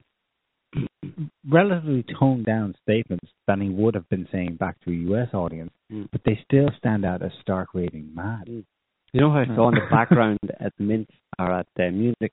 relatively 1.49 2.05
toned 2.18 2.47
down 2.47 2.75
statements 2.83 3.31
than 3.47 3.61
he 3.61 3.68
would 3.68 3.95
have 3.95 4.09
been 4.09 4.27
saying 4.33 4.57
back 4.57 4.81
to 4.81 4.91
a 4.91 4.95
U.S. 5.11 5.29
audience, 5.35 5.70
Mm. 5.93 6.09
but 6.11 6.22
they 6.25 6.39
still 6.45 6.70
stand 6.79 7.05
out 7.05 7.22
as 7.22 7.31
stark 7.43 7.75
raving 7.75 8.11
mad. 8.14 8.47
Mm. 8.49 8.64
You 9.12 9.20
know 9.20 9.31
how 9.31 9.41
I 9.41 9.47
saw 9.47 9.68
in 9.68 9.75
the 9.75 9.87
background 9.91 10.39
at 10.59 10.72
the 10.79 10.85
Mint 10.85 11.09
or 11.39 11.53
at 11.53 11.66
uh, 11.79 11.91
Munich 11.91 12.33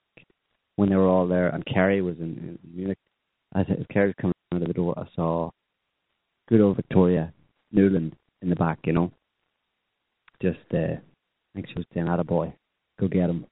when 0.77 0.89
they 0.89 0.95
were 0.95 1.07
all 1.07 1.27
there, 1.27 1.49
and 1.49 1.65
Kerry 1.65 2.01
was 2.01 2.17
in, 2.17 2.37
in 2.37 2.59
Munich. 2.73 2.97
As, 3.53 3.65
as 3.69 3.85
Kerry 3.91 4.07
was 4.07 4.15
coming 4.19 4.33
out 4.53 4.61
of 4.61 4.67
the 4.67 4.73
door, 4.73 4.97
I 4.97 5.03
saw 5.15 5.51
good 6.47 6.61
old 6.61 6.77
Victoria 6.77 7.33
Nuland 7.75 8.13
in 8.41 8.49
the 8.49 8.55
back. 8.55 8.79
You 8.85 8.93
know, 8.93 9.11
just 10.41 10.57
uh, 10.73 10.77
I 10.77 11.01
think 11.53 11.67
she 11.67 11.75
was 11.75 11.85
saying, 11.93 12.07
"Atta 12.07 12.23
boy, 12.23 12.53
go 12.99 13.07
get 13.07 13.29
him." 13.29 13.45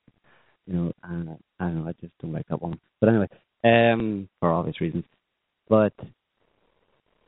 You 0.66 0.74
know, 0.74 0.92
and 1.04 1.38
I 1.60 1.66
don't 1.66 1.84
know, 1.84 1.90
I 1.90 1.94
just 2.02 2.14
don't 2.22 2.32
like 2.32 2.48
that 2.48 2.62
one. 2.62 2.80
But 3.02 3.10
anyway, 3.10 3.28
um, 3.64 4.30
for 4.39 4.51
obvious 4.51 4.82
reasons. 4.82 5.05
But 5.68 5.93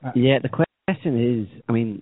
Uh, 0.04 0.12
yeah, 0.16 0.40
the 0.42 0.50
question 0.50 1.14
is, 1.42 1.62
I 1.70 1.72
mean, 1.72 2.02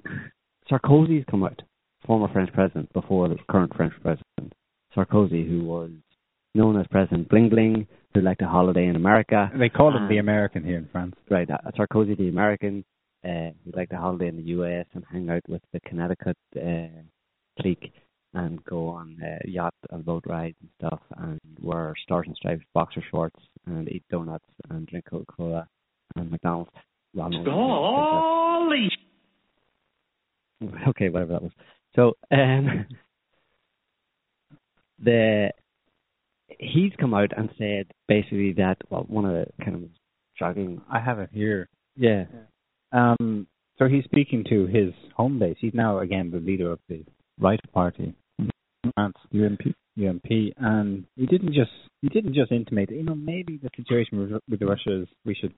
Sarkozy's 0.71 1.25
come 1.29 1.43
out, 1.43 1.61
former 2.05 2.31
French 2.31 2.51
president 2.53 2.91
before 2.93 3.27
the 3.27 3.35
current 3.49 3.75
French 3.75 3.93
president, 4.01 4.53
Sarkozy, 4.95 5.47
who 5.47 5.65
was 5.65 5.91
known 6.55 6.79
as 6.79 6.87
President 6.87 7.27
Bling 7.29 7.49
Bling, 7.49 7.87
who 8.13 8.21
liked 8.21 8.41
a 8.41 8.47
holiday 8.47 8.87
in 8.87 8.95
America. 8.95 9.51
They 9.57 9.69
call 9.69 9.95
him 9.95 10.07
the 10.07 10.17
American 10.17 10.63
here 10.63 10.77
in 10.77 10.87
France. 10.91 11.15
Right, 11.29 11.49
uh, 11.49 11.57
Sarkozy, 11.77 12.17
the 12.17 12.29
American, 12.29 12.85
uh, 13.23 13.51
who 13.65 13.71
liked 13.75 13.91
a 13.91 13.97
holiday 13.97 14.29
in 14.29 14.37
the 14.37 14.49
U.S. 14.57 14.85
and 14.93 15.03
hang 15.11 15.29
out 15.29 15.43
with 15.47 15.61
the 15.73 15.79
Connecticut 15.81 16.37
uh, 16.55 17.01
clique 17.61 17.91
and 18.33 18.63
go 18.65 18.87
on 18.89 19.17
uh, 19.23 19.37
yacht 19.45 19.73
and 19.89 20.05
boat 20.05 20.23
rides 20.27 20.55
and 20.61 20.69
stuff 20.77 20.99
and 21.17 21.39
wear 21.61 21.93
stars 22.03 22.25
and 22.27 22.35
stripes 22.35 22.63
boxer 22.73 23.03
shorts 23.09 23.39
and 23.65 23.89
eat 23.89 24.03
donuts 24.11 24.45
and 24.69 24.85
drink 24.87 25.05
Coca-Cola 25.09 25.67
and 26.15 26.31
McDonald's. 26.31 26.71
Ronald, 27.15 27.47
Holy 27.47 28.89
okay, 30.89 31.09
whatever 31.09 31.33
that 31.33 31.41
was. 31.43 31.51
So 31.95 32.17
um, 32.31 32.85
the 35.03 35.49
he's 36.59 36.91
come 36.99 37.13
out 37.13 37.31
and 37.35 37.49
said 37.57 37.87
basically 38.07 38.53
that 38.53 38.77
well, 38.89 39.05
one 39.07 39.25
of 39.25 39.31
the 39.31 39.63
kind 39.63 39.75
of 39.75 39.89
shocking, 40.35 40.81
I 40.91 40.99
have 40.99 41.19
it 41.19 41.29
here. 41.33 41.69
yeah, 41.95 42.25
Um, 42.91 43.47
so 43.77 43.87
he's 43.87 44.03
speaking 44.03 44.43
to 44.49 44.67
his 44.67 44.93
home 45.15 45.39
base. 45.39 45.57
He's 45.59 45.73
now 45.73 45.99
again 45.99 46.31
the 46.31 46.39
leader 46.39 46.71
of 46.71 46.79
the 46.89 47.03
Right 47.39 47.59
Party, 47.73 48.13
France 48.95 49.15
UMP, 49.33 49.61
UMP, 49.97 50.53
and 50.57 51.05
he 51.15 51.25
didn't 51.25 51.53
just 51.53 51.71
he 52.01 52.09
didn't 52.09 52.33
just 52.33 52.51
intimate. 52.51 52.91
You 52.91 53.03
know, 53.03 53.15
maybe 53.15 53.57
the 53.57 53.69
situation 53.75 54.19
with, 54.19 54.41
with 54.49 54.61
Russia 54.61 55.03
is 55.03 55.07
we 55.25 55.35
should 55.35 55.53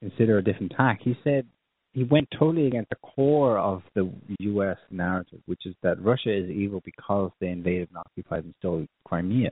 consider 0.00 0.38
a 0.38 0.44
different 0.44 0.72
tack. 0.76 1.00
He 1.02 1.16
said 1.24 1.46
he 1.92 2.04
went 2.04 2.28
totally 2.38 2.66
against 2.66 2.90
the 2.90 2.96
core 2.96 3.58
of 3.58 3.82
the 3.94 4.10
U.S. 4.40 4.76
narrative, 4.90 5.40
which 5.46 5.66
is 5.66 5.74
that 5.82 6.02
Russia 6.02 6.32
is 6.32 6.48
evil 6.48 6.80
because 6.84 7.30
they 7.40 7.48
invaded 7.48 7.88
and 7.88 7.98
occupied 7.98 8.44
and 8.44 8.54
stole 8.58 8.86
Crimea. 9.04 9.50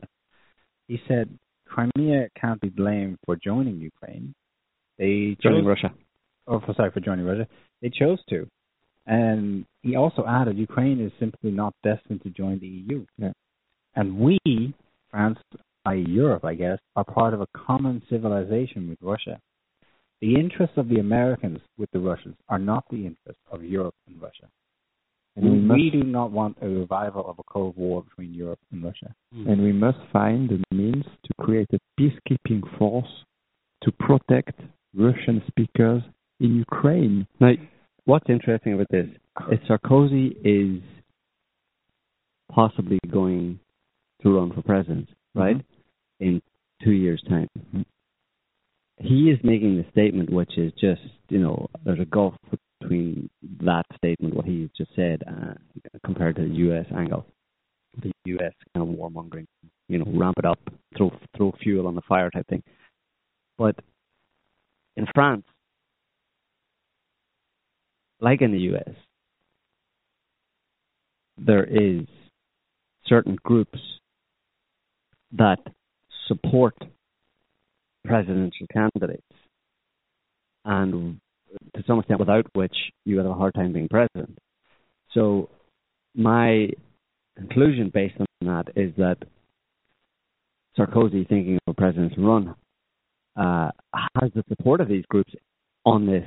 He 0.87 1.01
said 1.09 1.29
Crimea 1.67 2.29
can't 2.41 2.61
be 2.61 2.69
blamed 2.69 3.19
for 3.27 3.37
joining 3.37 3.81
Ukraine. 3.81 4.35
They 4.99 5.37
joining 5.43 5.65
Russia. 5.65 5.93
oh, 6.47 6.61
for, 6.61 6.75
sorry 6.75 6.91
for 6.93 7.01
joining 7.01 7.25
Russia. 7.25 7.47
They 7.83 7.91
chose 7.91 8.19
to. 8.31 8.49
And 9.09 9.65
he 9.83 9.97
also 9.97 10.27
added 10.29 10.59
Ukraine 10.59 11.01
is 11.01 11.11
simply 11.19 11.51
not 11.51 11.73
destined 11.83 12.23
to 12.23 12.31
join 12.31 12.61
the 12.61 12.67
EU. 12.67 13.07
Yeah. 13.17 13.33
And 13.97 14.19
we, 14.19 14.39
France, 15.11 15.39
i.e. 15.87 16.05
Europe, 16.07 16.45
I 16.45 16.55
guess, 16.55 16.79
are 16.95 17.05
part 17.05 17.33
of 17.33 17.41
a 17.41 17.47
common 17.57 18.03
civilization 18.11 18.89
with 18.91 18.99
Russia. 19.01 19.41
The 20.21 20.35
interests 20.35 20.77
of 20.77 20.89
the 20.89 21.01
Americans 21.01 21.61
with 21.79 21.91
the 21.93 22.01
Russians 22.01 22.37
are 22.51 22.59
not 22.59 22.85
the 22.91 23.07
interests 23.07 23.41
of 23.51 23.65
Europe 23.65 23.95
and 24.07 24.21
Russia. 24.21 24.49
And 25.37 25.45
we 25.45 25.51
mm-hmm. 25.53 25.73
we, 25.73 25.85
must- 25.85 25.93
do 25.93 26.03
not 26.05 26.31
want 26.31 26.59
a 26.61 26.69
revival 26.69 27.25
of 27.27 27.39
a 27.39 27.45
Cold 27.45 27.77
War 27.79 28.03
between 28.03 28.35
Europe 28.35 28.59
and 28.71 28.85
Russia. 28.85 29.15
Mm. 29.35 29.51
and 29.51 29.63
we 29.63 29.73
must 29.73 29.99
find 30.13 30.51
the 30.51 30.63
means 30.75 31.05
to 31.25 31.33
create 31.41 31.69
a 31.73 31.79
peacekeeping 31.99 32.63
force 32.77 33.25
to 33.85 33.93
protect 33.93 34.61
Russian 34.95 35.43
speakers 35.47 36.03
in 36.41 36.57
Ukraine. 36.57 37.27
Now, 37.41 37.53
what's 38.09 38.29
interesting 38.31 38.73
about 38.73 38.87
this 38.91 39.07
is 39.51 39.59
Sarkozy 39.69 40.35
is 40.43 40.83
possibly 42.51 42.99
going 43.11 43.61
to 44.23 44.35
run 44.35 44.51
for 44.53 44.63
president, 44.63 45.11
right? 45.35 45.63
In 46.19 46.41
two 46.83 46.93
years' 46.93 47.23
time. 47.29 47.49
He 48.97 49.31
is 49.31 49.39
making 49.45 49.77
the 49.77 49.85
statement, 49.91 50.31
which 50.31 50.57
is 50.57 50.73
just, 50.81 51.03
you 51.29 51.39
know, 51.39 51.69
there's 51.85 52.01
a 52.01 52.07
gulf 52.07 52.35
between 52.81 53.29
that 53.61 53.85
statement, 53.97 54.35
what 54.35 54.47
he 54.47 54.71
just 54.77 54.91
said, 54.97 55.23
uh, 55.29 55.53
compared 56.05 56.37
to 56.37 56.43
the 56.43 56.55
U.S. 56.55 56.87
angle. 56.97 57.27
The 58.03 58.11
U.S. 58.25 58.53
kind 58.75 58.89
of 58.89 58.97
warmongering, 58.97 59.47
you 59.89 59.99
know, 59.99 60.07
ramp 60.15 60.37
it 60.39 60.45
up, 60.47 60.59
throw 60.97 61.13
throw 61.37 61.53
fuel 61.63 61.87
on 61.87 61.95
the 61.95 62.03
fire 62.09 62.31
type 62.31 62.47
thing. 62.49 62.63
But 63.57 63.77
in 64.97 65.07
France, 65.15 65.45
like 68.21 68.43
in 68.43 68.53
the 68.53 68.59
US, 68.75 68.95
there 71.39 71.65
is 71.65 72.07
certain 73.07 73.37
groups 73.43 73.79
that 75.33 75.59
support 76.27 76.75
presidential 78.05 78.67
candidates, 78.73 79.23
and 80.65 81.21
to 81.75 81.83
some 81.87 81.99
extent, 81.99 82.21
without 82.21 82.47
which 82.55 82.75
you 83.05 83.17
would 83.17 83.25
have 83.25 83.35
a 83.35 83.39
hard 83.39 83.55
time 83.55 83.73
being 83.73 83.89
president. 83.89 84.39
So, 85.13 85.49
my 86.15 86.69
conclusion 87.37 87.91
based 87.93 88.17
on 88.19 88.27
that 88.43 88.73
is 88.77 88.93
that 88.97 89.19
Sarkozy, 90.77 91.29
thinking 91.29 91.59
of 91.67 91.73
a 91.73 91.75
president's 91.75 92.17
run, 92.19 92.55
uh, 93.37 93.71
has 94.21 94.31
the 94.35 94.43
support 94.49 94.81
of 94.81 94.89
these 94.89 95.05
groups 95.09 95.33
on 95.85 96.07
this 96.07 96.27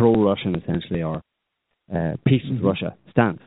pro-Russian, 0.00 0.54
essentially, 0.54 1.02
or 1.02 1.20
uh, 1.94 2.16
peace 2.26 2.42
with 2.50 2.62
Russia 2.62 2.96
stance. 3.10 3.42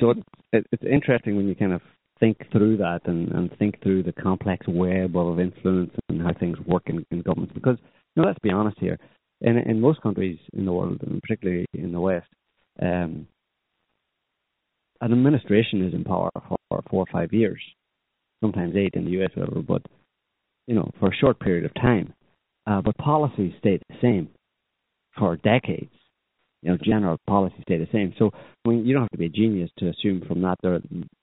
So 0.00 0.10
it's, 0.10 0.20
it, 0.52 0.66
it's 0.72 0.82
interesting 0.82 1.36
when 1.36 1.46
you 1.46 1.54
kind 1.54 1.72
of 1.72 1.80
think 2.18 2.38
through 2.50 2.78
that 2.78 3.02
and, 3.04 3.28
and 3.28 3.56
think 3.56 3.80
through 3.80 4.02
the 4.02 4.12
complex 4.12 4.66
web 4.66 5.16
of 5.16 5.38
influence 5.38 5.92
and 6.08 6.20
how 6.20 6.32
things 6.40 6.58
work 6.66 6.82
in, 6.86 7.06
in 7.12 7.22
governments. 7.22 7.54
Because, 7.54 7.76
you 8.16 8.22
know, 8.22 8.26
let's 8.28 8.40
be 8.40 8.50
honest 8.50 8.78
here, 8.80 8.98
in, 9.40 9.56
in 9.58 9.80
most 9.80 10.02
countries 10.02 10.38
in 10.54 10.64
the 10.64 10.72
world, 10.72 11.00
and 11.06 11.22
particularly 11.22 11.66
in 11.72 11.92
the 11.92 12.00
West, 12.00 12.26
um, 12.82 13.28
an 15.00 15.12
administration 15.12 15.86
is 15.86 15.94
in 15.94 16.02
power 16.02 16.30
for 16.48 16.82
four 16.90 17.04
or 17.04 17.12
five 17.12 17.32
years, 17.32 17.60
sometimes 18.42 18.74
eight 18.74 18.94
in 18.94 19.04
the 19.04 19.22
US, 19.22 19.30
whatever, 19.36 19.60
but 19.62 19.82
you 20.66 20.74
know, 20.74 20.90
for 20.98 21.10
a 21.10 21.16
short 21.16 21.38
period 21.38 21.64
of 21.64 21.72
time. 21.74 22.12
Uh, 22.66 22.82
but 22.82 22.98
policies 22.98 23.52
stay 23.60 23.78
the 23.88 23.96
same 24.02 24.28
for 25.18 25.36
decades. 25.36 25.92
You 26.62 26.72
know, 26.72 26.78
general 26.82 27.18
policies 27.26 27.62
stay 27.62 27.78
the 27.78 27.88
same. 27.92 28.14
So, 28.18 28.30
I 28.64 28.68
mean, 28.68 28.84
you 28.84 28.92
don't 28.92 29.02
have 29.02 29.10
to 29.10 29.18
be 29.18 29.26
a 29.26 29.28
genius 29.28 29.70
to 29.78 29.88
assume 29.88 30.22
from 30.26 30.42
that 30.42 30.56
there 30.62 30.80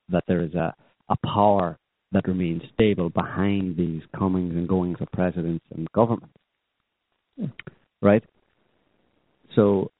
that 0.10 0.24
there 0.28 0.42
is 0.42 0.54
a 0.56 0.74
a 1.10 1.16
power 1.26 1.78
that 2.12 2.28
remains 2.28 2.62
stable 2.74 3.10
behind 3.10 3.76
these 3.76 4.02
comings 4.18 4.56
and 4.56 4.68
goings 4.68 4.98
of 5.02 5.08
presidents 5.12 5.66
and 5.76 5.92
governments. 5.94 6.34
Right. 8.02 8.24
So, 9.56 9.92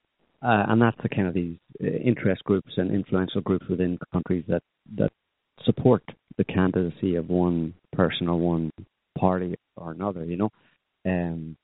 uh, 0.42 0.64
and 0.68 0.80
that's 0.80 0.96
the 1.02 1.08
kind 1.08 1.28
of 1.28 1.34
these 1.34 1.56
uh, 1.82 1.86
interest 1.86 2.44
groups 2.44 2.72
and 2.76 2.90
influential 2.90 3.40
groups 3.40 3.66
within 3.68 3.98
countries 4.12 4.44
that 4.48 4.62
that 4.96 5.10
support 5.64 6.02
the 6.38 6.44
candidacy 6.44 7.16
of 7.16 7.28
one 7.28 7.74
person 7.92 8.28
or 8.28 8.36
one 8.36 8.70
party 9.18 9.56
or 9.76 9.92
another, 9.92 10.24
you 10.24 10.36
know. 10.36 10.50
Um, 11.04 11.56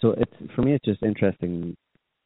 so 0.00 0.14
it's 0.16 0.52
for 0.54 0.62
me, 0.62 0.74
it's 0.74 0.84
just 0.84 1.02
interesting 1.02 1.76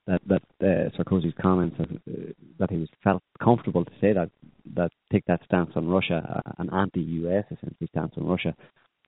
that 0.07 0.21
that 0.27 0.43
uh, 0.61 0.91
Sarkozy's 0.97 1.35
comments 1.41 1.77
that, 1.79 1.91
uh, 1.91 2.33
that 2.59 2.71
he 2.71 2.79
was 2.79 2.89
felt 3.03 3.23
comfortable 3.43 3.85
to 3.85 3.93
say 4.01 4.13
that 4.13 4.31
that 4.75 4.91
take 5.13 5.25
that 5.27 5.41
stance 5.45 5.71
on 5.77 5.89
Russia, 5.89 6.43
uh, 6.47 6.53
an 6.59 6.71
anti-U.S. 6.73 7.45
essentially 7.47 7.89
stance 7.89 8.13
on 8.17 8.27
Russia. 8.27 8.55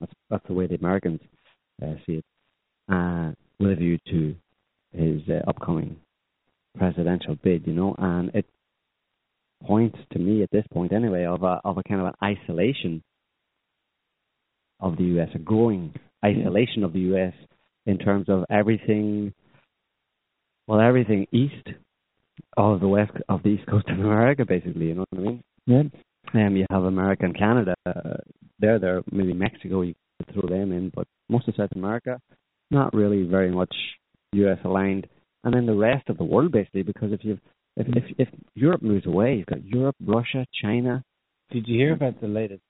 That's 0.00 0.12
that's 0.30 0.46
the 0.46 0.54
way 0.54 0.66
the 0.66 0.76
Americans 0.76 1.20
uh, 1.82 1.94
see 2.06 2.14
it, 2.14 2.24
uh, 2.90 3.32
with 3.58 3.72
a 3.72 3.76
view 3.76 3.98
to 4.10 4.34
his 4.92 5.22
uh, 5.28 5.48
upcoming 5.48 5.96
presidential 6.76 7.36
bid, 7.42 7.66
you 7.66 7.72
know, 7.72 7.94
and 7.98 8.30
it 8.34 8.46
points 9.64 9.98
to 10.12 10.18
me 10.18 10.42
at 10.42 10.50
this 10.50 10.64
point 10.72 10.92
anyway 10.92 11.24
of 11.24 11.42
a 11.42 11.60
of 11.64 11.78
a 11.78 11.82
kind 11.82 12.00
of 12.00 12.06
an 12.08 12.14
isolation 12.22 13.02
of 14.80 14.96
the 14.96 15.04
US, 15.18 15.28
a 15.34 15.38
growing 15.38 15.94
isolation 16.24 16.84
of 16.84 16.92
the 16.92 17.00
US 17.14 17.34
in 17.86 17.98
terms 17.98 18.28
of 18.28 18.44
everything 18.50 19.32
well 20.66 20.80
everything 20.80 21.26
east 21.32 21.68
of 22.56 22.80
the 22.80 22.88
west 22.88 23.12
of 23.28 23.42
the 23.42 23.50
east 23.50 23.66
coast 23.66 23.88
of 23.88 23.98
America 23.98 24.44
basically, 24.44 24.86
you 24.86 24.94
know 24.94 25.04
what 25.10 25.20
I 25.20 25.24
mean? 25.24 25.42
Yeah. 25.66 25.82
Um 26.34 26.56
you 26.56 26.66
have 26.70 26.84
America 26.84 27.24
and 27.24 27.36
Canada 27.36 27.74
uh, 27.86 28.16
there 28.58 28.78
there 28.78 29.02
maybe 29.10 29.32
Mexico 29.32 29.82
you 29.82 29.94
could 30.18 30.34
throw 30.34 30.48
them 30.48 30.72
in, 30.72 30.90
but 30.94 31.06
most 31.28 31.48
of 31.48 31.54
South 31.56 31.72
America 31.74 32.20
not 32.70 32.94
really 32.94 33.22
very 33.24 33.50
much 33.50 33.74
U.S. 34.32 34.58
aligned, 34.64 35.06
and 35.44 35.54
then 35.54 35.66
the 35.66 35.74
rest 35.74 36.08
of 36.08 36.16
the 36.16 36.24
world 36.24 36.52
basically. 36.52 36.82
Because 36.82 37.12
if 37.12 37.24
you 37.24 37.38
if 37.76 37.86
if, 37.88 38.04
if 38.18 38.28
Europe 38.54 38.82
moves 38.82 39.06
away, 39.06 39.36
you've 39.36 39.46
got 39.46 39.64
Europe, 39.64 39.96
Russia, 40.04 40.46
China. 40.62 41.02
Did 41.50 41.68
you 41.68 41.78
hear 41.78 41.92
about 41.92 42.20
the 42.20 42.28
latest? 42.28 42.62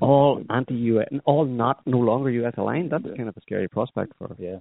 All 0.00 0.42
anti-U.S. 0.50 1.08
all 1.24 1.44
not 1.44 1.80
no 1.86 1.98
longer 1.98 2.30
U.S. 2.30 2.54
aligned. 2.56 2.90
That's 2.90 3.04
kind 3.16 3.28
of 3.28 3.36
a 3.36 3.40
scary 3.40 3.68
prospect 3.68 4.12
for. 4.18 4.34
Yeah. 4.38 4.56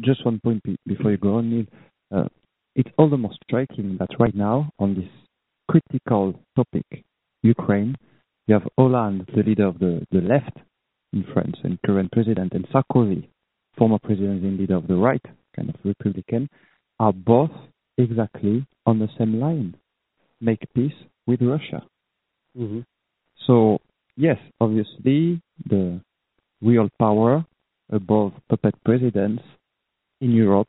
Just 0.00 0.24
one 0.24 0.40
point 0.40 0.62
before 0.86 1.10
you 1.10 1.16
go 1.16 1.36
on, 1.36 1.50
Niall. 1.50 1.66
Uh, 2.14 2.28
it's 2.74 2.90
all 2.98 3.10
the 3.10 3.16
more 3.16 3.32
striking 3.44 3.96
that 3.98 4.08
right 4.18 4.34
now, 4.34 4.70
on 4.78 4.94
this 4.94 5.08
critical 5.68 6.34
topic, 6.56 7.04
Ukraine, 7.42 7.96
you 8.46 8.54
have 8.54 8.68
Hollande, 8.78 9.28
the 9.34 9.42
leader 9.42 9.66
of 9.66 9.78
the, 9.78 10.06
the 10.10 10.20
left 10.20 10.58
in 11.12 11.24
France 11.32 11.56
and 11.62 11.80
current 11.82 12.10
president, 12.12 12.52
and 12.52 12.66
Sarkozy, 12.68 13.28
former 13.76 13.98
president 13.98 14.42
and 14.42 14.58
leader 14.58 14.76
of 14.76 14.88
the 14.88 14.94
right, 14.94 15.24
kind 15.54 15.68
of 15.68 15.74
Republican, 15.84 16.48
are 16.98 17.12
both 17.12 17.50
exactly 17.98 18.66
on 18.86 18.98
the 18.98 19.08
same 19.18 19.38
line. 19.38 19.76
Make 20.40 20.60
peace 20.74 20.92
with 21.26 21.40
Russia. 21.42 21.84
Mm-hmm. 22.58 22.80
So, 23.46 23.78
yes, 24.16 24.38
obviously, 24.60 25.40
the 25.68 26.00
real 26.60 26.88
power 26.98 27.44
above 27.90 28.32
puppet 28.48 28.74
presidents 28.84 29.42
in 30.20 30.30
Europe 30.30 30.68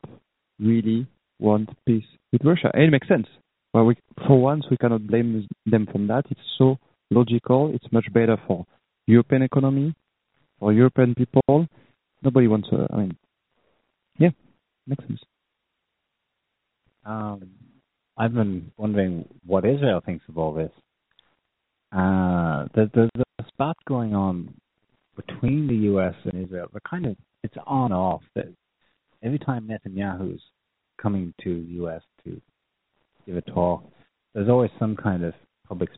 really 0.58 1.06
want 1.38 1.70
peace 1.86 2.04
with 2.32 2.42
Russia. 2.44 2.70
And 2.74 2.84
it 2.84 2.90
makes 2.90 3.08
sense. 3.08 3.26
Well, 3.72 3.86
we, 3.86 3.96
for 4.26 4.40
once, 4.40 4.64
we 4.70 4.76
cannot 4.76 5.06
blame 5.06 5.48
them 5.66 5.86
from 5.90 6.06
that. 6.08 6.24
It's 6.30 6.40
so 6.58 6.78
logical. 7.10 7.72
It's 7.74 7.92
much 7.92 8.06
better 8.12 8.36
for 8.46 8.66
European 9.06 9.42
economy, 9.42 9.94
for 10.58 10.72
European 10.72 11.14
people. 11.14 11.66
Nobody 12.22 12.48
wants. 12.48 12.68
to. 12.70 12.86
I 12.90 12.96
mean, 12.96 13.16
yeah, 14.18 14.30
makes 14.86 15.04
sense. 15.06 15.20
Um, 17.04 17.50
I've 18.16 18.32
been 18.32 18.70
wondering 18.76 19.28
what 19.44 19.64
Israel 19.64 20.00
thinks 20.04 20.24
of 20.28 20.38
all 20.38 20.54
this. 20.54 20.70
Uh, 21.94 22.66
there's, 22.74 22.90
there's 22.94 23.10
a 23.38 23.44
spot 23.48 23.76
going 23.86 24.14
on 24.14 24.52
between 25.16 25.68
the 25.68 25.74
U.S. 25.74 26.14
and 26.24 26.44
Israel. 26.44 26.66
They're 26.72 26.80
kind 26.88 27.06
of 27.06 27.16
it's 27.42 27.54
on 27.66 27.92
off. 27.92 28.22
That 28.34 28.46
every 29.22 29.38
time 29.38 29.68
Netanyahu's 29.68 30.40
coming 31.00 31.32
to 31.44 31.64
the 31.66 31.72
U.S. 31.74 32.02
to 32.24 32.40
give 33.26 33.36
a 33.36 33.42
talk, 33.42 33.84
there's 34.34 34.48
always 34.48 34.70
some 34.78 34.96
kind 34.96 35.24
of 35.24 35.34
public 35.68 35.90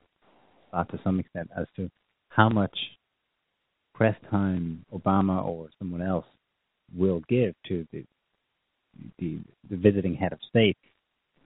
spot 0.68 0.90
to 0.90 1.01
some 1.03 1.18
extent 1.18 1.49
as 1.57 1.66
to 1.76 1.90
how 2.28 2.49
much 2.49 2.76
press 3.94 4.16
time 4.30 4.84
Obama 4.92 5.42
or 5.44 5.68
someone 5.78 6.03
else 6.03 6.26
will 6.94 7.22
give 7.28 7.55
to 7.68 7.86
the 7.92 8.05
the, 9.18 9.38
the 9.70 9.76
visiting 9.76 10.14
head 10.14 10.32
of 10.32 10.38
state. 10.49 10.78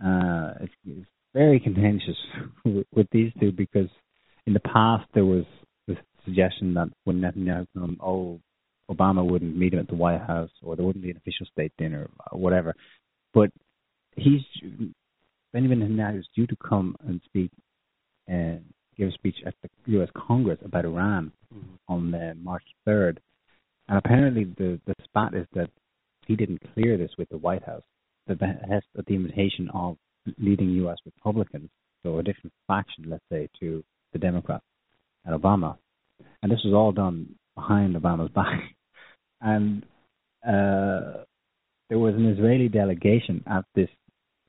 Uh, 0.04 0.54
it's, 0.60 0.72
it's 0.86 1.06
very 1.34 1.60
contentious 1.64 2.16
with 2.94 3.06
these 3.12 3.32
two 3.40 3.52
because 3.52 3.88
in 4.46 4.52
the 4.52 4.60
past 4.60 5.06
there 5.14 5.24
was 5.24 5.44
the 5.86 5.96
suggestion 6.24 6.74
that 6.74 6.88
when 7.04 7.20
Netanyahu 7.20 7.66
oh, 8.00 8.40
Obama 8.90 9.24
wouldn't 9.24 9.56
meet 9.56 9.72
him 9.72 9.80
at 9.80 9.88
the 9.88 9.94
White 9.94 10.20
House 10.20 10.50
or 10.62 10.76
there 10.76 10.84
wouldn't 10.84 11.04
be 11.04 11.10
an 11.10 11.16
official 11.16 11.46
state 11.46 11.72
dinner 11.78 12.08
or 12.30 12.38
whatever. 12.38 12.74
But 13.32 13.50
he's 14.16 14.42
Benjamin 15.52 15.80
Netanyahu 15.80 16.18
is 16.20 16.28
due 16.34 16.46
to 16.46 16.56
come 16.56 16.96
and 17.06 17.20
speak 17.24 17.50
and 18.26 18.64
give 18.96 19.08
a 19.08 19.12
speech 19.12 19.36
at 19.46 19.54
the 19.62 19.68
U.S. 19.92 20.08
Congress 20.16 20.58
about 20.64 20.84
Iran 20.84 21.32
mm-hmm. 21.52 21.92
on 21.92 22.14
uh, 22.14 22.34
March 22.40 22.64
3rd. 22.86 23.18
And 23.88 23.98
apparently 23.98 24.44
the, 24.44 24.80
the 24.86 24.94
spot 25.04 25.34
is 25.34 25.46
that 25.54 25.70
he 26.26 26.36
didn't 26.36 26.62
clear 26.74 26.96
this 26.96 27.10
with 27.18 27.28
the 27.30 27.38
White 27.38 27.64
House, 27.64 27.82
that 28.28 28.40
has 28.70 28.82
at 28.96 29.06
the 29.06 29.14
invitation 29.14 29.68
of 29.74 29.96
leading 30.38 30.70
U.S. 30.70 30.98
Republicans, 31.04 31.70
so 32.02 32.18
a 32.18 32.22
different 32.22 32.52
faction, 32.68 33.06
let's 33.08 33.24
say, 33.32 33.48
to 33.58 33.82
the 34.12 34.18
Democrats 34.18 34.64
and 35.24 35.40
Obama. 35.40 35.76
And 36.42 36.50
this 36.50 36.60
was 36.64 36.74
all 36.74 36.92
done 36.92 37.34
behind 37.54 37.96
Obama's 37.96 38.30
back. 38.32 38.60
And 39.42 39.84
uh, 40.46 41.24
there 41.88 41.98
was 41.98 42.14
an 42.14 42.26
Israeli 42.26 42.68
delegation 42.68 43.42
at 43.46 43.64
this 43.74 43.88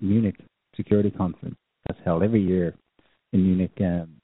Munich 0.02 0.36
Security 0.76 1.10
Conference 1.10 1.56
that's 1.88 2.00
held 2.04 2.24
every 2.24 2.42
year 2.42 2.76
in 3.32 3.44
Munich. 3.44 3.72
Um, 3.80 4.18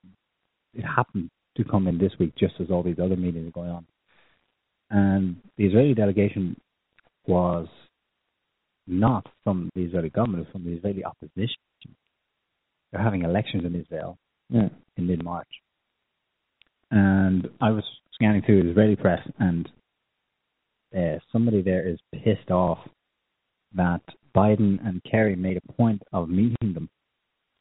it 0.74 0.84
happened 0.84 1.30
to 1.56 1.64
come 1.64 1.88
in 1.88 1.98
this 1.98 2.12
week 2.20 2.34
just 2.38 2.56
as 2.60 2.68
all 2.70 2.84
these 2.84 3.00
other 3.02 3.16
meetings 3.16 3.48
are 3.48 3.52
going 3.52 3.70
on. 3.70 3.86
And 4.90 5.38
the 5.58 5.66
Israeli 5.66 5.94
delegation 5.94 6.58
was 7.26 7.68
not 8.88 9.26
from 9.44 9.70
the 9.76 9.84
Israeli 9.84 10.10
government, 10.10 10.42
it 10.42 10.48
was 10.48 10.52
from 10.52 10.66
the 10.66 10.78
Israeli 10.78 11.04
opposition. 11.04 11.58
They're 12.92 13.02
having 13.02 13.24
elections 13.24 13.66
in 13.66 13.76
Israel 13.76 14.18
yeah. 14.50 14.70
in 14.98 15.08
mid 15.08 15.24
March. 15.24 15.48
And 16.92 17.48
I 17.60 17.72
was 17.72 17.84
scanning 18.14 18.42
through 18.44 18.64
the 18.64 18.70
Israeli 18.72 18.96
press, 18.96 19.20
and 19.40 19.70
uh, 20.98 21.20
somebody 21.32 21.62
there 21.62 21.88
is 21.88 22.00
pissed 22.24 22.50
off 22.50 22.80
that 23.76 24.02
Biden 24.36 24.86
and 24.86 25.02
Kerry 25.10 25.36
made 25.36 25.58
a 25.58 25.74
point 25.74 26.02
of 26.14 26.30
meeting 26.30 26.74
them, 26.74 26.90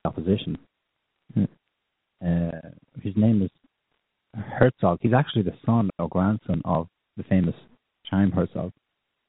opposition. 0.04 0.58
Yeah. 1.34 1.46
Uh, 2.24 2.70
his 3.02 3.14
name 3.16 3.42
is 3.42 3.50
Herzog. 4.34 4.98
He's 5.02 5.12
actually 5.12 5.42
the 5.42 5.56
son 5.64 5.90
or 5.98 6.08
grandson 6.08 6.62
of 6.64 6.88
the 7.16 7.24
famous 7.24 7.54
Chaim 8.10 8.30
Herzog, 8.30 8.72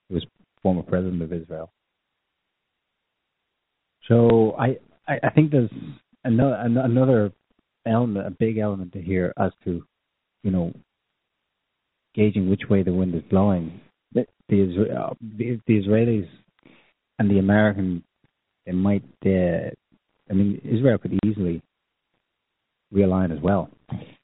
who 0.07 0.15
was 0.15 0.25
former 0.61 0.83
president 0.83 1.21
of 1.21 1.33
Israel. 1.33 1.71
So 4.07 4.55
I, 4.57 4.77
I, 5.07 5.19
I 5.23 5.29
think 5.31 5.51
there's 5.51 5.69
another 6.23 6.55
another 6.55 7.31
element, 7.87 8.27
a 8.27 8.31
big 8.31 8.57
element 8.57 8.93
to 8.93 9.01
here 9.01 9.33
as 9.37 9.51
to, 9.65 9.83
you 10.43 10.51
know, 10.51 10.73
gauging 12.15 12.49
which 12.49 12.63
way 12.69 12.83
the 12.83 12.93
wind 12.93 13.15
is 13.15 13.23
blowing. 13.29 13.79
The 14.13 14.25
the, 14.49 14.87
uh, 14.97 15.13
the, 15.21 15.59
Israelis 15.69 16.27
and 17.19 17.29
the 17.29 17.39
American, 17.39 18.03
they 18.65 18.71
might. 18.71 19.03
Uh, 19.25 19.71
I 20.29 20.33
mean, 20.33 20.61
Israel 20.63 20.97
could 20.97 21.17
easily 21.25 21.61
realign 22.93 23.35
as 23.35 23.41
well. 23.41 23.69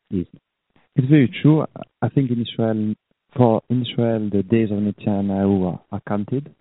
It's 0.09 1.07
very 1.09 1.33
true. 1.41 1.65
I 2.01 2.09
think 2.09 2.29
in 2.29 2.41
Israel, 2.41 2.93
for 3.35 3.61
Israel, 3.69 4.29
the 4.31 4.43
days 4.43 4.69
of 4.69 4.77
Netanyahu 4.77 5.73
are, 5.73 5.81
are 5.91 6.01
counted. 6.07 6.53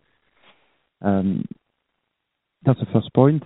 Um, 1.03 1.45
that's 2.65 2.79
the 2.81 2.87
first 2.93 3.13
point. 3.15 3.43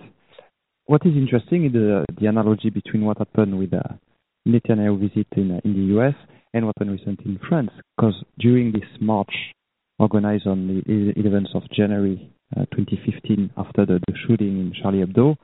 What 0.87 1.05
is 1.05 1.17
interesting 1.17 1.65
is 1.65 1.73
the, 1.73 2.05
the 2.17 2.27
analogy 2.27 2.69
between 2.69 3.03
what 3.03 3.17
happened 3.17 3.59
with 3.59 3.71
the 3.71 3.79
uh, 3.79 3.95
Netanyahu 4.47 5.01
visit 5.01 5.27
in, 5.35 5.51
uh, 5.51 5.59
in 5.65 5.73
the 5.73 5.99
US 5.99 6.15
and 6.53 6.65
what 6.65 6.75
happened 6.77 6.97
recently 6.97 7.33
in 7.33 7.39
France. 7.45 7.71
Because 7.97 8.15
during 8.39 8.71
this 8.71 8.87
march 9.01 9.33
organized 9.99 10.47
on 10.47 10.65
the 10.65 10.81
11th 11.21 11.53
of 11.55 11.69
January 11.71 12.31
uh, 12.55 12.63
2015, 12.71 13.51
after 13.57 13.85
the, 13.85 13.99
the, 14.07 14.13
shooting 14.25 14.61
in 14.61 14.73
Charlie 14.81 15.03
Hebdo, 15.03 15.35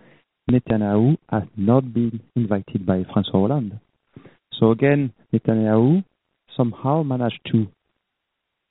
Netanyahu 0.50 1.18
has 1.30 1.44
not 1.58 1.94
been 1.94 2.22
invited 2.38 2.86
by 2.86 3.04
François 3.04 3.34
Hollande. 3.34 3.82
So 4.58 4.72
again, 4.72 5.12
Netanyahu 5.34 6.06
somehow 6.56 7.04
managed 7.04 7.42
to 7.52 7.68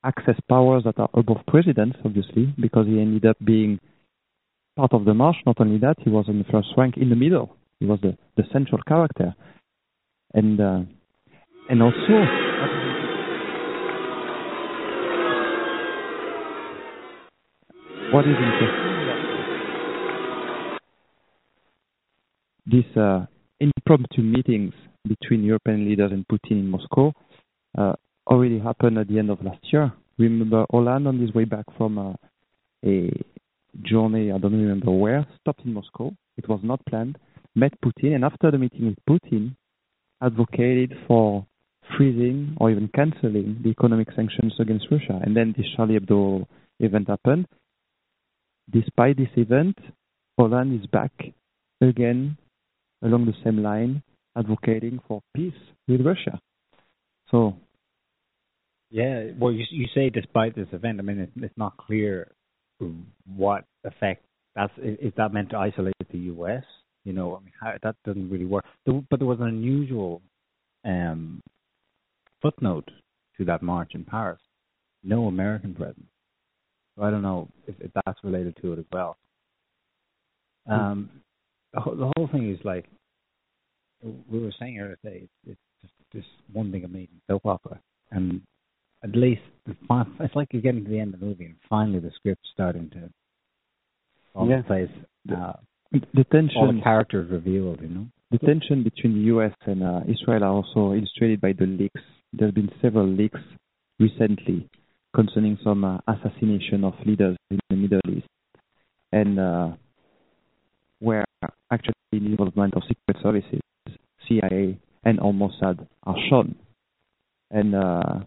access 0.03 0.37
powers 0.49 0.85
that 0.85 0.99
are 0.99 1.11
above 1.13 1.45
presidents, 1.47 1.99
obviously, 2.03 2.55
because 2.59 2.87
he 2.87 2.99
ended 2.99 3.27
up 3.27 3.37
being 3.45 3.79
part 4.77 4.93
of 4.93 5.05
the 5.05 5.15
march. 5.15 5.37
Not 5.47 5.61
only 5.61 5.79
that, 5.79 5.97
he 5.99 6.11
was 6.11 6.27
in 6.29 6.39
the 6.39 6.45
first 6.45 6.69
rank 6.77 6.97
in 6.97 7.11
the 7.11 7.17
middle. 7.17 7.57
He 7.81 7.87
was 7.87 8.01
the, 8.01 8.17
the 8.37 8.45
central 8.53 8.81
character, 8.87 9.35
and 10.35 10.61
uh, 10.61 10.81
and 11.69 11.83
also. 11.83 12.15
What 18.13 18.27
is 18.27 18.37
interesting? 18.37 18.93
These 22.67 22.97
uh, 22.97 23.27
impromptu 23.59 24.23
meetings 24.23 24.75
between 25.09 25.43
European 25.43 25.89
leaders 25.89 26.13
and 26.13 26.27
Putin 26.29 26.61
in 26.61 26.69
Moscow 26.69 27.13
uh, 27.77 27.95
already 28.27 28.59
happened 28.59 28.99
at 28.99 29.09
the 29.09 29.19
end 29.19 29.31
of 29.31 29.43
last 29.43 29.61
year. 29.73 29.93
Remember 30.19 30.67
Hollande 30.71 31.07
on 31.07 31.19
his 31.21 31.33
way 31.33 31.45
back 31.45 31.65
from 31.77 31.99
uh, 31.99 32.13
a 32.85 33.11
journey, 33.81 34.31
I 34.31 34.39
don't 34.39 34.53
remember 34.53 34.91
where, 34.91 35.27
stopped 35.41 35.65
in 35.65 35.73
Moscow. 35.73 36.13
It 36.37 36.49
was 36.49 36.61
not 36.63 36.85
planned, 36.87 37.19
met 37.55 37.73
Putin, 37.85 38.15
and 38.15 38.25
after 38.25 38.51
the 38.51 38.59
meeting 38.59 38.87
with 38.87 38.99
Putin, 39.09 39.57
advocated 40.23 40.95
for 41.07 41.47
freezing 41.97 42.57
or 42.61 42.71
even 42.71 42.89
canceling 42.95 43.61
the 43.63 43.71
economic 43.71 44.09
sanctions 44.15 44.55
against 44.61 44.87
Russia. 44.91 45.21
And 45.23 45.37
then 45.37 45.55
this 45.57 45.67
Charlie 45.77 45.99
Hebdo 45.99 46.47
event 46.81 47.09
happened. 47.09 47.47
Despite 48.71 49.17
this 49.17 49.29
event, 49.37 49.77
Hollande 50.39 50.81
is 50.81 50.87
back 50.87 51.13
again 51.81 52.39
along 53.03 53.27
the 53.27 53.35
same 53.45 53.63
line, 53.63 54.03
advocating 54.37 55.01
for 55.09 55.21
peace 55.35 55.53
with 55.89 56.01
Russia. 56.03 56.41
So 57.31 57.57
Yeah, 58.91 59.31
well, 59.39 59.53
you 59.53 59.65
you 59.71 59.87
say 59.95 60.11
despite 60.11 60.55
this 60.55 60.69
event, 60.73 61.01
I 61.01 61.03
mean, 61.03 61.19
it's, 61.19 61.33
it's 61.37 61.59
not 61.59 61.77
clear 61.77 62.31
what 63.37 63.65
effect 63.85 64.25
that's 64.55 64.73
is 64.79 65.13
that 65.17 65.33
meant 65.33 65.51
to 65.51 65.57
isolate 65.57 65.95
the 66.11 66.19
U.S. 66.19 66.65
You 67.05 67.13
know, 67.13 67.37
I 67.37 67.41
mean, 67.41 67.53
how, 67.61 67.73
that 67.83 67.97
doesn't 68.05 68.31
really 68.31 68.45
work. 68.45 68.65
But 68.87 69.19
there 69.19 69.27
was 69.27 69.41
an 69.41 69.49
unusual 69.49 70.23
um, 70.85 71.41
footnote 72.41 72.89
to 73.39 73.45
that 73.47 73.63
march 73.63 73.93
in 73.95 74.05
Paris. 74.05 74.41
No 75.03 75.27
American 75.27 75.75
presence. 75.75 76.07
So 76.97 77.05
I 77.05 77.11
don't 77.11 77.23
know 77.23 77.49
if, 77.67 77.75
if 77.81 77.91
that's 78.05 78.19
related 78.23 78.57
to 78.63 78.75
it 78.75 78.79
as 78.79 78.85
well. 78.93 79.17
Hmm. 80.67 80.73
Um, 80.73 81.11
the, 81.73 81.81
whole, 81.81 82.29
thing 82.31 82.51
is 82.51 82.59
like 82.65 82.85
we 84.03 84.39
were 84.39 84.53
saying 84.61 84.79
earlier 84.79 84.99
today. 85.03 85.23
It's, 85.23 85.31
it's 85.49 85.61
just 85.81 85.93
this 86.13 86.25
one 86.53 86.71
big 86.71 86.85
amazing 86.85 87.21
soap 87.27 87.47
opera, 87.47 87.81
and 88.11 88.43
at 89.03 89.15
least 89.17 89.43
it's 89.67 90.35
like 90.35 90.49
you're 90.53 90.63
getting 90.63 90.85
to 90.85 90.91
the 90.91 90.99
end 90.99 91.15
of 91.15 91.21
the 91.21 91.27
movie, 91.27 91.47
and 91.47 91.57
finally 91.69 92.01
the 92.01 92.11
script's 92.17 92.49
starting 92.53 92.91
to 92.91 93.11
fall 94.33 94.49
yeah. 94.49 94.63
place. 94.63 94.91
Uh, 95.31 95.53
the 95.93 96.25
tension, 96.25 96.57
all 96.57 96.73
the 96.73 96.81
characters 96.83 97.31
revealed, 97.31 97.81
you 97.81 97.89
know. 97.89 98.07
The 98.31 98.39
tension 98.39 98.83
between 98.83 99.15
the 99.15 99.25
U.S. 99.27 99.53
and 99.67 99.83
uh, 99.83 100.01
Israel 100.09 100.43
are 100.43 100.51
also 100.51 100.95
illustrated 100.95 101.41
by 101.41 101.53
the 101.53 101.67
leaks. 101.67 102.01
There 102.33 102.49
have 102.49 102.55
been 102.55 102.71
several 102.81 103.07
leaks 103.07 103.41
recently 104.01 104.69
concerning 105.15 105.59
some 105.63 105.85
uh, 105.85 105.99
assassination 106.09 106.83
of 106.85 106.95
leaders 107.05 107.37
in 107.51 107.59
the 107.69 107.77
Middle 107.77 108.01
East, 108.09 108.27
and 109.13 109.39
uh, 109.39 109.69
where 111.01 111.25
actually 111.71 111.95
the 112.11 112.19
involvement 112.19 112.75
of 112.75 112.83
secret 112.83 113.23
services, 113.23 113.61
CIA, 114.27 114.79
and 115.05 115.19
Mossad 115.19 115.87
are 116.05 116.17
shown. 116.31 116.55
And 117.51 117.75
uh, 117.75 118.21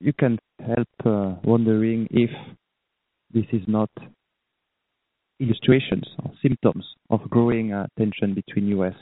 you 0.00 0.12
can 0.12 0.38
help 0.60 0.88
uh, 1.04 1.34
wondering 1.44 2.06
if 2.10 2.30
this 3.32 3.46
is 3.52 3.62
not 3.66 3.90
illustrations 5.40 6.04
or 6.22 6.32
symptoms 6.42 6.84
of 7.10 7.20
growing 7.28 7.72
uh, 7.72 7.86
tension 7.98 8.34
between 8.34 8.66
U.S. 8.68 8.94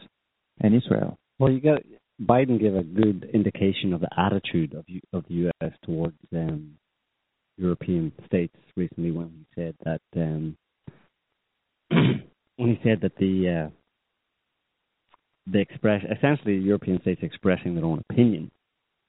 and 0.60 0.74
Israel. 0.74 1.16
Well, 1.38 1.50
you 1.50 1.60
got 1.60 1.82
Biden 2.22 2.60
gave 2.60 2.74
a 2.74 2.82
good 2.82 3.28
indication 3.34 3.92
of 3.92 4.00
the 4.00 4.08
attitude 4.16 4.74
of 4.74 4.84
of 5.12 5.24
the 5.28 5.34
U.S. 5.34 5.72
towards 5.84 6.16
um, 6.32 6.76
European 7.56 8.12
states 8.26 8.56
recently 8.76 9.10
when 9.10 9.30
he 9.30 9.46
said 9.54 9.74
that 9.84 10.00
um, 10.16 10.56
when 11.90 12.24
he 12.56 12.78
said 12.82 13.00
that 13.02 13.16
the 13.18 13.66
uh, 13.66 13.70
the 15.46 15.60
express 15.60 16.02
essentially 16.16 16.56
European 16.56 17.00
states 17.02 17.20
expressing 17.22 17.74
their 17.74 17.84
own 17.84 18.02
opinion 18.08 18.50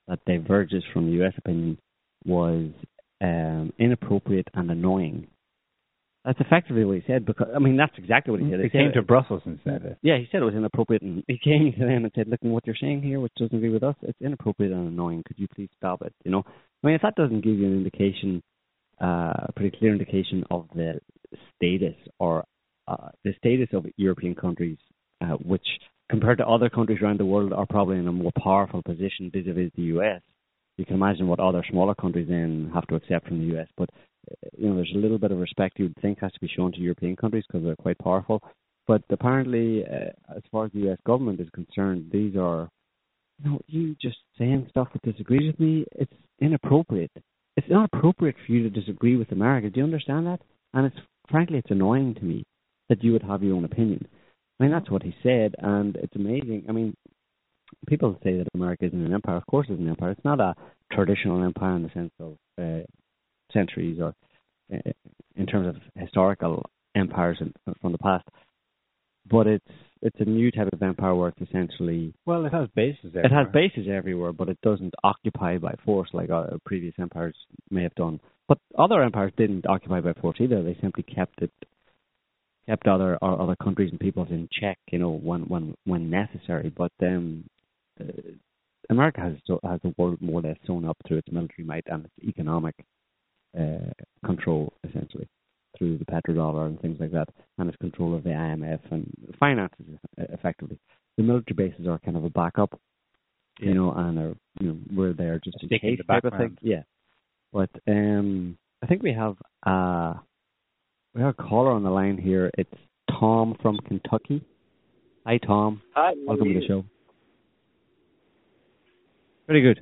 that 0.07 0.19
diverges 0.25 0.83
from 0.93 1.07
the 1.07 1.13
U.S. 1.17 1.33
opinion 1.37 1.77
was 2.25 2.69
um, 3.21 3.73
inappropriate 3.79 4.47
and 4.53 4.69
annoying. 4.69 5.27
That's 6.23 6.39
effectively 6.39 6.85
what 6.85 6.97
he 6.97 7.03
said. 7.05 7.25
Because 7.25 7.47
I 7.55 7.59
mean, 7.59 7.77
that's 7.77 7.93
exactly 7.97 8.31
what 8.31 8.41
he 8.41 8.49
said. 8.49 8.59
He, 8.59 8.69
came 8.69 8.91
to 8.95 9.03
Brussels 9.03 9.43
and 9.45 9.59
said 9.63 9.83
it. 9.85 9.97
Yeah, 10.01 10.17
he 10.17 10.27
said 10.31 10.41
it 10.41 10.45
was 10.45 10.55
inappropriate, 10.55 11.03
and 11.03 11.23
he 11.27 11.37
came 11.37 11.71
to 11.71 11.85
them 11.85 12.03
and 12.03 12.11
said, 12.15 12.27
"Look, 12.27 12.39
what 12.41 12.65
you're 12.65 12.75
saying 12.79 13.03
here, 13.03 13.19
which 13.19 13.33
doesn't 13.37 13.55
agree 13.55 13.69
with 13.69 13.83
us, 13.83 13.95
it's 14.01 14.19
inappropriate 14.21 14.71
and 14.71 14.87
annoying. 14.87 15.23
Could 15.27 15.37
you 15.37 15.47
please 15.53 15.69
stop 15.77 16.01
it?" 16.01 16.13
You 16.23 16.31
know, 16.31 16.43
I 16.47 16.87
mean, 16.87 16.95
if 16.95 17.03
that 17.03 17.15
doesn't 17.15 17.41
give 17.41 17.55
you 17.55 17.67
an 17.67 17.77
indication, 17.77 18.41
uh, 18.99 19.33
a 19.49 19.51
pretty 19.55 19.77
clear 19.77 19.91
indication 19.91 20.43
of 20.49 20.67
the 20.73 20.99
status 21.55 21.95
or 22.19 22.43
uh, 22.87 23.09
the 23.23 23.33
status 23.37 23.69
of 23.73 23.85
European 23.97 24.33
countries, 24.33 24.77
uh, 25.21 25.35
which 25.45 25.67
compared 26.09 26.37
to 26.37 26.47
other 26.47 26.69
countries 26.69 26.99
around 27.01 27.19
the 27.19 27.25
world 27.25 27.53
are 27.53 27.65
probably 27.65 27.97
in 27.97 28.07
a 28.07 28.11
more 28.11 28.31
powerful 28.41 28.81
position 28.83 29.31
vis-a-vis 29.33 29.71
the 29.75 29.83
US. 29.83 30.21
You 30.77 30.85
can 30.85 30.95
imagine 30.95 31.27
what 31.27 31.39
other 31.39 31.63
smaller 31.69 31.95
countries 31.95 32.27
then 32.29 32.71
have 32.73 32.85
to 32.87 32.95
accept 32.95 33.27
from 33.27 33.39
the 33.39 33.57
US. 33.57 33.67
But 33.77 33.89
uh, 34.29 34.49
you 34.57 34.69
know, 34.69 34.75
there's 34.75 34.93
a 34.95 34.99
little 34.99 35.17
bit 35.17 35.31
of 35.31 35.39
respect 35.39 35.79
you 35.79 35.85
would 35.85 36.01
think 36.01 36.19
has 36.19 36.31
to 36.33 36.39
be 36.39 36.51
shown 36.55 36.71
to 36.73 36.79
European 36.79 37.15
countries 37.15 37.45
because 37.47 37.63
they're 37.63 37.75
quite 37.75 37.97
powerful. 37.97 38.41
But 38.87 39.03
apparently, 39.09 39.83
uh, 39.83 40.11
as 40.35 40.43
far 40.51 40.65
as 40.65 40.71
the 40.71 40.81
U.S. 40.81 40.99
government 41.05 41.39
is 41.39 41.49
concerned, 41.55 42.09
these 42.11 42.35
are, 42.35 42.69
you 43.43 43.49
know, 43.49 43.59
you 43.67 43.95
just 43.99 44.17
saying 44.37 44.67
stuff 44.69 44.89
that 44.93 45.01
disagrees 45.01 45.47
with 45.47 45.59
me. 45.59 45.85
It's 45.93 46.13
inappropriate. 46.39 47.11
It's 47.57 47.69
not 47.69 47.89
appropriate 47.91 48.35
for 48.45 48.51
you 48.51 48.63
to 48.63 48.69
disagree 48.69 49.15
with 49.15 49.31
America. 49.31 49.69
Do 49.69 49.79
you 49.79 49.85
understand 49.85 50.27
that? 50.27 50.41
And 50.73 50.85
it's 50.85 50.97
frankly, 51.29 51.57
it's 51.57 51.71
annoying 51.71 52.15
to 52.15 52.23
me 52.23 52.43
that 52.89 53.03
you 53.03 53.11
would 53.13 53.23
have 53.23 53.41
your 53.41 53.55
own 53.55 53.65
opinion. 53.65 54.07
I 54.59 54.63
mean, 54.63 54.71
that's 54.71 54.89
what 54.89 55.03
he 55.03 55.13
said, 55.21 55.55
and 55.59 55.95
it's 55.97 56.15
amazing. 56.15 56.65
I 56.69 56.71
mean, 56.71 56.95
people 57.87 58.17
say 58.23 58.37
that 58.37 58.47
America 58.53 58.85
isn't 58.85 59.05
an 59.05 59.13
empire. 59.13 59.37
Of 59.37 59.45
course, 59.47 59.67
it's 59.69 59.79
an 59.79 59.89
empire. 59.89 60.11
It's 60.11 60.25
not 60.25 60.39
a 60.39 60.55
traditional 60.91 61.43
empire 61.43 61.75
in 61.75 61.83
the 61.83 61.89
sense 61.89 62.11
of 62.19 62.37
uh, 62.61 62.83
centuries 63.51 63.99
or 63.99 64.13
uh, 64.73 64.91
in 65.35 65.45
terms 65.45 65.67
of 65.67 65.75
historical 65.95 66.63
empires 66.95 67.37
in, 67.41 67.53
from 67.81 67.91
the 67.91 67.97
past. 67.97 68.25
But 69.29 69.47
it's 69.47 69.65
it's 70.01 70.19
a 70.19 70.25
new 70.25 70.51
type 70.51 70.71
of 70.71 70.81
empire 70.83 71.15
where 71.15 71.29
it's 71.29 71.49
essentially 71.49 72.13
well, 72.25 72.45
it 72.45 72.53
has 72.53 72.69
bases. 72.75 73.15
Everywhere. 73.15 73.25
It 73.25 73.31
has 73.31 73.47
bases 73.51 73.87
everywhere, 73.91 74.33
but 74.33 74.49
it 74.49 74.59
doesn't 74.61 74.93
occupy 75.03 75.57
by 75.57 75.75
force 75.83 76.09
like 76.13 76.29
uh, 76.29 76.45
previous 76.65 76.93
empires 76.99 77.35
may 77.71 77.83
have 77.83 77.95
done. 77.95 78.19
But 78.47 78.59
other 78.77 79.01
empires 79.01 79.33
didn't 79.35 79.65
occupy 79.67 80.01
by 80.01 80.13
force 80.13 80.37
either. 80.39 80.61
They 80.61 80.77
simply 80.79 81.03
kept 81.03 81.41
it 81.41 81.51
kept 82.67 82.87
other 82.87 83.17
other 83.21 83.55
countries 83.55 83.91
and 83.91 83.99
peoples 83.99 84.27
in 84.29 84.47
check, 84.59 84.77
you 84.91 84.99
know, 84.99 85.11
when 85.11 85.41
when 85.41 85.75
when 85.85 86.09
necessary. 86.09 86.73
But 86.75 86.91
um, 87.01 87.45
uh, 87.99 88.05
America 88.89 89.21
has 89.21 89.33
has 89.63 89.79
the 89.83 89.93
world 89.97 90.21
more 90.21 90.39
or 90.39 90.43
less 90.43 90.57
sewn 90.65 90.85
up 90.85 90.97
through 91.07 91.17
its 91.17 91.31
military 91.31 91.65
might 91.65 91.85
and 91.87 92.05
its 92.05 92.27
economic 92.27 92.75
uh, 93.57 93.91
control, 94.25 94.73
essentially, 94.87 95.27
through 95.77 95.97
the 95.97 96.05
petrodollar 96.05 96.67
and 96.67 96.79
things 96.81 96.97
like 96.99 97.11
that, 97.11 97.29
and 97.57 97.69
its 97.69 97.77
control 97.77 98.15
of 98.15 98.23
the 98.23 98.29
IMF 98.29 98.79
and 98.91 99.11
finances, 99.39 99.85
effectively. 100.17 100.79
The 101.17 101.23
military 101.23 101.69
bases 101.69 101.87
are 101.87 101.99
kind 101.99 102.17
of 102.17 102.25
a 102.25 102.29
backup, 102.29 102.79
yeah. 103.59 103.69
you 103.69 103.73
know, 103.75 103.93
and 103.93 104.17
are 104.19 104.35
you 104.59 104.67
know 104.67 104.77
we're 104.95 105.13
there 105.13 105.39
just 105.43 105.57
in 105.61 105.69
case 105.79 105.99
type 106.07 106.25
of 106.25 106.33
thing. 106.33 106.57
Yeah, 106.61 106.83
but 107.53 107.69
um, 107.87 108.57
I 108.83 108.87
think 108.87 109.03
we 109.03 109.13
have 109.13 109.37
uh 109.65 110.15
we 111.15 111.21
have 111.21 111.35
a 111.39 111.43
caller 111.43 111.71
on 111.71 111.83
the 111.83 111.89
line 111.89 112.17
here. 112.17 112.51
It's 112.57 112.69
Tom 113.09 113.55
from 113.61 113.77
Kentucky. 113.87 114.43
Hi, 115.25 115.37
Tom. 115.37 115.81
Hi. 115.95 116.13
Welcome 116.25 116.53
to 116.53 116.59
the 116.59 116.67
show. 116.67 116.83
Pretty 119.45 119.61
good. 119.61 119.79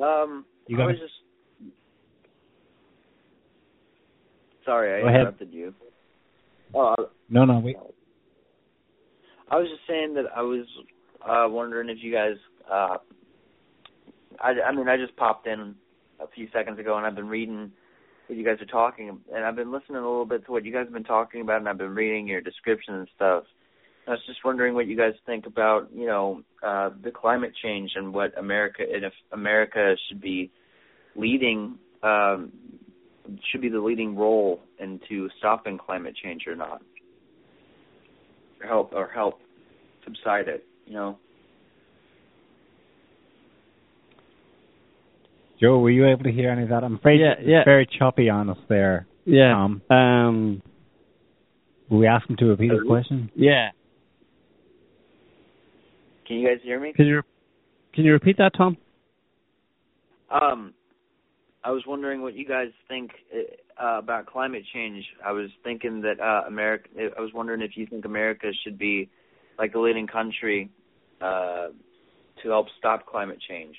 Um, 0.00 0.44
you 0.66 0.76
got 0.76 0.84
I 0.84 0.86
was 0.88 0.96
it? 0.96 1.00
just 1.02 1.72
sorry 4.64 4.98
I 4.98 5.00
Go 5.02 5.08
ahead. 5.08 5.20
interrupted 5.20 5.52
you. 5.52 5.74
Oh, 6.74 6.94
No, 7.28 7.44
no, 7.44 7.58
wait. 7.58 7.76
I 9.50 9.56
was 9.56 9.68
just 9.68 9.82
saying 9.88 10.14
that 10.14 10.24
I 10.34 10.42
was 10.42 10.66
uh 11.28 11.46
wondering 11.48 11.88
if 11.88 11.98
you 12.00 12.12
guys 12.12 12.34
uh 12.70 12.96
I 14.40 14.52
I 14.66 14.72
mean 14.74 14.88
I 14.88 14.96
just 14.96 15.14
popped 15.16 15.46
in 15.46 15.74
a 16.20 16.26
few 16.34 16.48
seconds 16.52 16.78
ago 16.78 16.96
and 16.96 17.06
I've 17.06 17.14
been 17.14 17.28
reading 17.28 17.70
what 18.26 18.38
you 18.38 18.44
guys 18.44 18.60
are 18.60 18.66
talking 18.66 19.20
and 19.34 19.44
I've 19.44 19.56
been 19.56 19.72
listening 19.72 19.98
a 19.98 20.08
little 20.08 20.26
bit 20.26 20.44
to 20.46 20.52
what 20.52 20.64
you 20.64 20.72
guys 20.72 20.84
have 20.84 20.92
been 20.92 21.04
talking 21.04 21.40
about 21.40 21.58
and 21.58 21.68
I've 21.68 21.78
been 21.78 21.94
reading 21.94 22.26
your 22.26 22.40
description 22.40 22.94
and 22.94 23.08
stuff. 23.14 23.44
I 24.06 24.12
was 24.12 24.20
just 24.26 24.44
wondering 24.44 24.74
what 24.74 24.86
you 24.86 24.96
guys 24.96 25.12
think 25.26 25.46
about, 25.46 25.88
you 25.94 26.06
know, 26.06 26.42
uh 26.62 26.90
the 27.02 27.10
climate 27.10 27.52
change 27.62 27.92
and 27.96 28.12
what 28.12 28.36
America 28.38 28.82
and 28.82 29.04
if 29.04 29.12
America 29.32 29.94
should 30.08 30.20
be 30.20 30.50
leading 31.14 31.78
um 32.02 32.52
should 33.50 33.60
be 33.60 33.68
the 33.68 33.80
leading 33.80 34.16
role 34.16 34.60
into 34.78 35.28
stopping 35.38 35.78
climate 35.78 36.14
change 36.22 36.46
or 36.46 36.56
not. 36.56 36.82
Help 38.66 38.92
or 38.94 39.08
help 39.08 39.40
subside 40.04 40.48
it, 40.48 40.64
you 40.86 40.94
know. 40.94 41.18
Joe, 45.62 45.78
were 45.78 45.90
you 45.90 46.08
able 46.08 46.24
to 46.24 46.32
hear 46.32 46.50
any 46.50 46.64
of 46.64 46.70
that? 46.70 46.82
I'm 46.82 46.96
afraid 46.96 47.20
Yeah, 47.20 47.34
it's 47.38 47.42
yeah. 47.46 47.64
very 47.64 47.86
choppy 47.98 48.28
on 48.28 48.50
us 48.50 48.58
there. 48.68 49.06
Yeah. 49.24 49.52
Tom. 49.52 49.82
Um. 49.90 50.62
Will 51.88 51.98
we 51.98 52.06
ask 52.06 52.28
him 52.28 52.36
to 52.36 52.46
repeat 52.46 52.70
his 52.72 52.80
question? 52.86 53.30
Yeah. 53.36 53.68
Can 56.26 56.38
you 56.38 56.48
guys 56.48 56.58
hear 56.64 56.80
me? 56.80 56.92
Can 56.94 57.06
you 57.06 57.22
can 57.94 58.04
you 58.04 58.12
repeat 58.12 58.38
that, 58.38 58.52
Tom? 58.56 58.76
Um 60.30 60.72
I 61.62 61.70
was 61.70 61.84
wondering 61.86 62.22
what 62.22 62.34
you 62.34 62.48
guys 62.48 62.68
think 62.88 63.12
uh, 63.80 63.98
about 63.98 64.26
climate 64.26 64.64
change. 64.74 65.04
I 65.24 65.30
was 65.30 65.48
thinking 65.62 66.00
that 66.00 66.18
uh 66.18 66.48
America 66.48 66.88
I 67.16 67.20
was 67.20 67.30
wondering 67.34 67.60
if 67.60 67.72
you 67.76 67.86
think 67.86 68.04
America 68.04 68.50
should 68.64 68.78
be 68.78 69.10
like 69.58 69.74
the 69.74 69.78
leading 69.78 70.06
country 70.06 70.70
uh 71.20 71.68
to 72.42 72.48
help 72.48 72.66
stop 72.78 73.06
climate 73.06 73.38
change. 73.46 73.76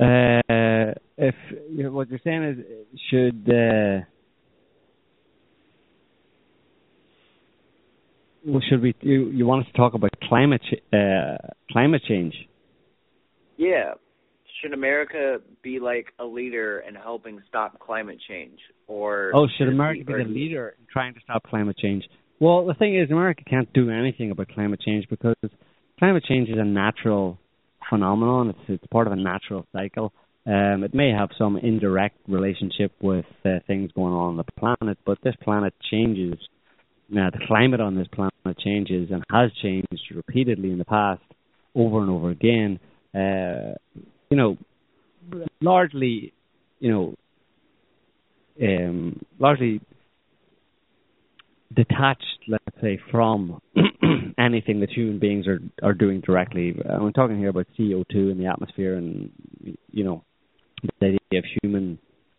Uh, 0.00 0.94
if 1.18 1.34
you 1.70 1.82
know, 1.82 1.90
what 1.90 2.08
you're 2.08 2.20
saying 2.24 2.42
is, 2.44 2.58
should 3.10 3.46
uh, 3.48 4.04
well, 8.46 8.62
should 8.68 8.80
we? 8.80 8.94
You, 9.00 9.26
you 9.30 9.46
want 9.46 9.66
us 9.66 9.72
to 9.72 9.76
talk 9.76 9.94
about 9.94 10.10
climate 10.22 10.62
ch- 10.62 10.94
uh, 10.94 11.36
climate 11.70 12.02
change? 12.08 12.34
Yeah. 13.56 13.94
Should 14.62 14.72
America 14.74 15.38
be 15.62 15.80
like 15.80 16.06
a 16.18 16.24
leader 16.24 16.82
in 16.86 16.94
helping 16.94 17.40
stop 17.48 17.78
climate 17.78 18.18
change, 18.28 18.58
or 18.86 19.32
Oh, 19.34 19.46
should 19.56 19.68
America 19.68 20.04
be 20.04 20.12
the 20.12 20.28
leader 20.28 20.74
in 20.78 20.86
trying 20.90 21.14
to 21.14 21.20
stop 21.20 21.44
climate 21.44 21.76
change? 21.78 22.04
Well, 22.40 22.66
the 22.66 22.74
thing 22.74 22.98
is, 22.98 23.10
America 23.10 23.42
can't 23.48 23.70
do 23.72 23.90
anything 23.90 24.30
about 24.30 24.48
climate 24.48 24.80
change 24.84 25.06
because 25.08 25.36
climate 25.98 26.24
change 26.26 26.48
is 26.48 26.56
a 26.58 26.64
natural 26.64 27.38
phenomenon. 27.90 28.50
It's 28.50 28.58
it's 28.68 28.86
part 28.86 29.06
of 29.06 29.12
a 29.12 29.16
natural 29.16 29.66
cycle. 29.72 30.12
Um, 30.46 30.84
it 30.84 30.94
may 30.94 31.10
have 31.10 31.28
some 31.36 31.58
indirect 31.58 32.16
relationship 32.26 32.92
with 33.02 33.26
uh, 33.44 33.58
things 33.66 33.92
going 33.92 34.14
on 34.14 34.30
on 34.30 34.36
the 34.38 34.44
planet, 34.58 34.96
but 35.04 35.18
this 35.22 35.34
planet 35.42 35.74
changes. 35.90 36.38
Now, 37.10 37.28
the 37.30 37.44
climate 37.46 37.80
on 37.80 37.96
this 37.96 38.06
planet 38.08 38.32
changes 38.58 39.10
and 39.10 39.22
has 39.30 39.50
changed 39.60 40.14
repeatedly 40.14 40.70
in 40.70 40.78
the 40.78 40.84
past, 40.84 41.20
over 41.74 42.00
and 42.00 42.10
over 42.10 42.30
again. 42.30 42.80
Uh, 43.14 43.74
you 44.30 44.36
know, 44.36 44.56
largely, 45.60 46.32
you 46.78 46.90
know, 46.90 47.14
um, 48.62 49.20
largely 49.38 49.80
detached, 51.74 52.24
let's 52.48 52.64
say, 52.80 52.98
from 53.10 53.60
anything 54.40 54.80
that 54.80 54.90
human 54.90 55.18
beings 55.18 55.46
are 55.46 55.60
are 55.82 55.94
doing 55.94 56.20
directly. 56.20 56.74
I'm 56.88 57.12
talking 57.12 57.38
here 57.38 57.50
about 57.50 57.66
CO2 57.78 58.32
in 58.32 58.38
the 58.38 58.46
atmosphere, 58.46 58.96
and 58.96 59.30
you 59.90 60.04
know, 60.04 60.24
the 61.00 61.06
idea 61.06 61.38
of 61.38 61.44
human 61.62 61.98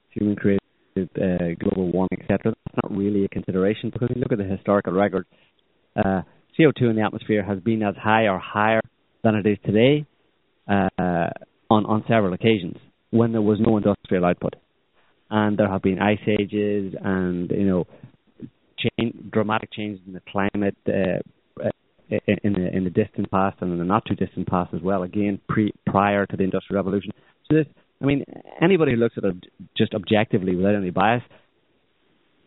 human 0.10 0.36
created 0.36 0.62
uh, 0.98 1.56
global 1.60 1.92
warming, 1.92 2.20
etc. 2.22 2.40
That's 2.46 2.84
not 2.84 2.98
really 2.98 3.26
a 3.26 3.30
consideration 3.30 3.90
because 3.92 4.10
if 4.10 4.18
you 4.18 4.22
look 4.22 4.32
at 4.32 4.40
the 4.40 4.44
historical 4.44 4.94
record, 4.94 5.26
uh, 5.96 6.22
CO2 6.60 6.90
in 6.90 6.96
the 6.96 7.04
atmosphere 7.04 7.44
has 7.44 7.60
been 7.60 7.84
as 7.84 7.96
high 7.96 8.24
or 8.28 8.40
higher 8.40 8.82
than 9.24 9.36
it 9.36 9.46
is 9.46 9.58
today 9.66 10.06
uh, 10.68 10.90
on 11.70 11.86
on 11.86 12.04
several 12.08 12.34
occasions 12.34 12.78
when 13.12 13.32
there 13.32 13.42
was 13.42 13.60
no 13.60 13.78
industrial 13.78 14.26
output, 14.26 14.56
and 15.30 15.58
there 15.58 15.70
have 15.70 15.82
been 15.82 16.00
ice 16.00 16.20
ages 16.28 16.94
and 17.02 17.52
you 17.52 17.66
know 17.66 17.86
change, 18.78 19.16
dramatic 19.32 19.72
changes 19.72 20.02
in 20.08 20.14
the 20.14 20.22
climate 20.32 20.78
uh, 20.88 20.92
uh, 20.92 21.20
in 22.12 22.54
the 22.54 22.76
in 22.76 22.84
the 22.84 22.90
distant 22.90 23.30
past 23.32 23.58
and 23.62 23.72
in 23.72 23.80
the 23.80 23.86
not 23.86 24.06
too 24.06 24.16
distant 24.16 24.48
past 24.48 24.74
as 24.74 24.82
well. 24.82 25.04
Again, 25.04 25.40
pre 25.48 25.74
prior 25.86 26.26
to 26.26 26.38
the 26.38 26.44
industrial 26.44 26.84
revolution. 26.84 27.12
So 27.50 27.58
this, 27.58 27.66
I 28.02 28.06
mean, 28.06 28.26
anybody 28.62 28.94
who 28.94 28.98
looks 28.98 29.16
at 29.18 29.24
it 29.24 29.36
just 29.78 29.94
objectively 29.94 30.56
without 30.56 30.76
any 30.76 30.90
bias 30.90 31.24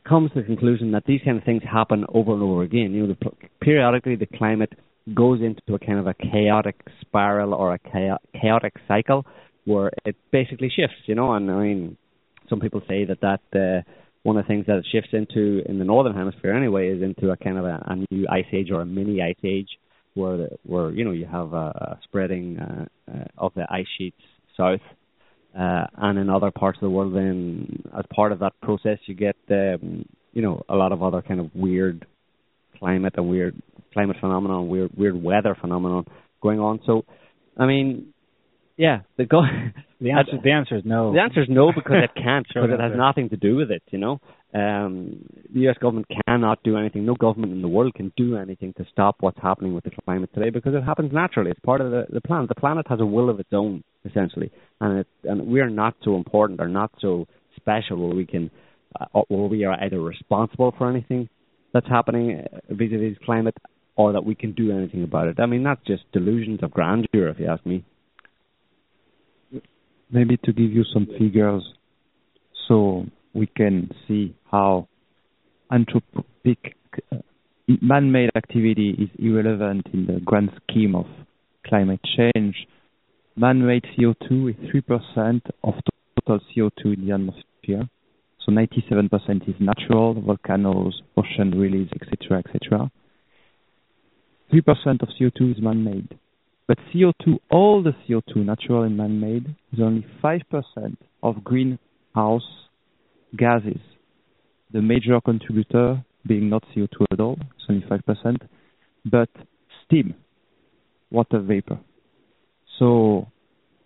comes 0.06 0.30
to 0.32 0.40
the 0.40 0.46
conclusion 0.46 0.92
that 0.92 1.04
these 1.06 1.20
kind 1.24 1.38
of 1.38 1.44
things 1.44 1.62
happen 1.62 2.04
over 2.12 2.34
and 2.34 2.42
over 2.42 2.62
again. 2.62 2.92
You 2.92 3.06
know, 3.06 3.14
the, 3.14 3.30
periodically 3.60 4.16
the 4.16 4.26
climate 4.26 4.72
goes 5.14 5.40
into 5.40 5.74
a 5.74 5.78
kind 5.78 5.98
of 5.98 6.06
a 6.06 6.14
chaotic 6.14 6.80
spiral 7.00 7.54
or 7.54 7.74
a 7.74 7.78
chaotic 8.32 8.74
cycle 8.86 9.24
where 9.64 9.90
it 10.04 10.16
basically 10.30 10.68
shifts. 10.68 10.96
You 11.06 11.14
know, 11.14 11.32
and 11.32 11.50
I 11.50 11.62
mean, 11.62 11.96
some 12.48 12.60
people 12.60 12.82
say 12.88 13.04
that 13.04 13.20
that. 13.20 13.40
Uh, 13.54 13.90
one 14.24 14.38
of 14.38 14.44
the 14.44 14.48
things 14.48 14.66
that 14.66 14.78
it 14.78 14.86
shifts 14.90 15.10
into 15.12 15.62
in 15.68 15.78
the 15.78 15.84
northern 15.84 16.14
hemisphere 16.14 16.54
anyway 16.54 16.88
is 16.88 17.02
into 17.02 17.30
a 17.30 17.36
kind 17.36 17.58
of 17.58 17.66
a, 17.66 17.82
a 17.86 17.96
new 18.10 18.26
ice 18.28 18.46
age 18.52 18.70
or 18.72 18.80
a 18.80 18.86
mini 18.86 19.22
ice 19.22 19.36
age 19.44 19.68
where 20.14 20.36
the, 20.36 20.48
where 20.64 20.90
you 20.90 21.04
know 21.04 21.12
you 21.12 21.26
have 21.26 21.52
a, 21.52 21.56
a 21.56 21.98
spreading 22.04 22.58
uh, 22.58 22.86
uh, 23.12 23.24
of 23.38 23.52
the 23.54 23.66
ice 23.70 23.86
sheets 23.98 24.20
south 24.56 24.80
uh, 25.58 25.86
and 25.98 26.18
in 26.18 26.30
other 26.30 26.50
parts 26.50 26.78
of 26.78 26.80
the 26.80 26.90
world 26.90 27.14
then 27.14 27.82
as 27.96 28.04
part 28.14 28.32
of 28.32 28.38
that 28.38 28.52
process 28.62 28.98
you 29.06 29.14
get 29.14 29.36
um, 29.50 30.06
you 30.32 30.40
know 30.40 30.62
a 30.70 30.74
lot 30.74 30.90
of 30.90 31.02
other 31.02 31.20
kind 31.20 31.38
of 31.38 31.54
weird 31.54 32.06
climate 32.78 33.12
and 33.18 33.28
weird 33.28 33.60
climate 33.92 34.16
phenomenon 34.20 34.68
weird 34.68 34.90
weird 34.96 35.22
weather 35.22 35.56
phenomenon 35.60 36.04
going 36.42 36.60
on. 36.60 36.80
So 36.86 37.04
i 37.58 37.66
mean 37.66 38.13
yeah, 38.76 39.00
the 39.16 39.24
go. 39.24 39.42
The 40.00 40.10
answer, 40.10 40.32
the 40.42 40.50
answer 40.50 40.76
is 40.76 40.82
no. 40.84 41.14
The 41.14 41.20
answer 41.20 41.40
is 41.40 41.48
no 41.48 41.72
because 41.74 41.96
it 42.04 42.10
can't 42.14 42.46
because 42.46 42.68
it 42.72 42.80
has 42.80 42.92
nothing 42.94 43.30
to 43.30 43.38
do 43.38 43.56
with 43.56 43.70
it. 43.70 43.82
You 43.90 43.98
know, 43.98 44.20
um, 44.52 45.24
the 45.50 45.60
U.S. 45.60 45.76
government 45.80 46.06
cannot 46.26 46.62
do 46.62 46.76
anything. 46.76 47.06
No 47.06 47.14
government 47.14 47.52
in 47.52 47.62
the 47.62 47.68
world 47.68 47.94
can 47.94 48.12
do 48.14 48.36
anything 48.36 48.74
to 48.76 48.84
stop 48.92 49.16
what's 49.20 49.38
happening 49.40 49.72
with 49.72 49.84
the 49.84 49.92
climate 50.04 50.28
today 50.34 50.50
because 50.50 50.74
it 50.74 50.84
happens 50.84 51.10
naturally. 51.10 51.52
It's 51.52 51.60
part 51.60 51.80
of 51.80 51.90
the, 51.90 52.04
the 52.12 52.20
planet. 52.20 52.50
The 52.50 52.54
planet 52.54 52.86
has 52.90 53.00
a 53.00 53.06
will 53.06 53.30
of 53.30 53.40
its 53.40 53.48
own 53.54 53.82
essentially, 54.04 54.52
and 54.80 54.98
it, 54.98 55.06
and 55.22 55.46
we 55.46 55.60
are 55.60 55.70
not 55.70 55.94
so 56.04 56.16
important 56.16 56.60
or 56.60 56.68
not 56.68 56.90
so 57.00 57.26
special 57.56 57.96
where 58.06 58.14
we 58.14 58.26
can, 58.26 58.50
uh, 59.00 59.22
where 59.28 59.48
we 59.48 59.64
are 59.64 59.82
either 59.82 60.00
responsible 60.00 60.74
for 60.76 60.90
anything 60.90 61.30
that's 61.72 61.88
happening 61.88 62.40
uh, 62.40 62.58
vis-a-vis 62.68 63.16
climate 63.24 63.56
or 63.96 64.12
that 64.12 64.24
we 64.24 64.34
can 64.34 64.52
do 64.52 64.70
anything 64.70 65.02
about 65.02 65.28
it. 65.28 65.40
I 65.40 65.46
mean, 65.46 65.62
that's 65.62 65.80
just 65.86 66.02
delusions 66.12 66.60
of 66.62 66.72
grandeur, 66.72 67.28
if 67.28 67.38
you 67.38 67.46
ask 67.46 67.64
me. 67.64 67.84
Maybe 70.14 70.36
to 70.44 70.52
give 70.52 70.70
you 70.70 70.84
some 70.92 71.06
figures 71.18 71.62
so 72.68 73.04
we 73.34 73.46
can 73.46 73.90
see 74.06 74.34
how 74.50 74.88
anthropic 75.72 76.58
uh, 77.12 77.16
man-made 77.82 78.30
activity 78.36 78.90
is 78.90 79.08
irrelevant 79.18 79.86
in 79.92 80.06
the 80.06 80.20
grand 80.24 80.50
scheme 80.62 80.94
of 80.94 81.06
climate 81.66 82.00
change. 82.16 82.54
Man-made 83.36 83.84
CO2 83.98 84.50
is 84.50 84.56
3% 84.70 85.40
of 85.64 85.74
total 86.24 86.40
CO2 86.54 86.94
in 86.94 87.06
the 87.06 87.14
atmosphere. 87.14 87.88
So 88.46 88.52
97% 88.52 89.48
is 89.48 89.54
natural, 89.58 90.20
volcanoes, 90.20 91.02
ocean 91.16 91.58
release, 91.58 91.90
etc., 92.00 92.38
etc. 92.46 92.90
3% 94.52 95.02
of 95.02 95.08
CO2 95.18 95.56
is 95.56 95.62
man-made. 95.62 96.16
But 96.66 96.78
CO2, 96.94 97.38
all 97.50 97.82
the 97.82 97.92
CO2, 98.08 98.36
natural 98.36 98.84
and 98.84 98.96
man-made, 98.96 99.54
is 99.72 99.80
only 99.80 100.06
5% 100.22 100.96
of 101.22 101.44
greenhouse 101.44 102.42
gases. 103.36 103.80
The 104.72 104.80
major 104.80 105.20
contributor 105.20 106.04
being 106.26 106.48
not 106.48 106.64
CO2 106.74 107.06
at 107.10 107.20
all, 107.20 107.38
it's 107.56 107.66
only 107.68 107.84
5%, 107.86 108.36
but 109.04 109.28
steam, 109.84 110.14
water 111.10 111.40
vapor. 111.40 111.78
So 112.78 113.28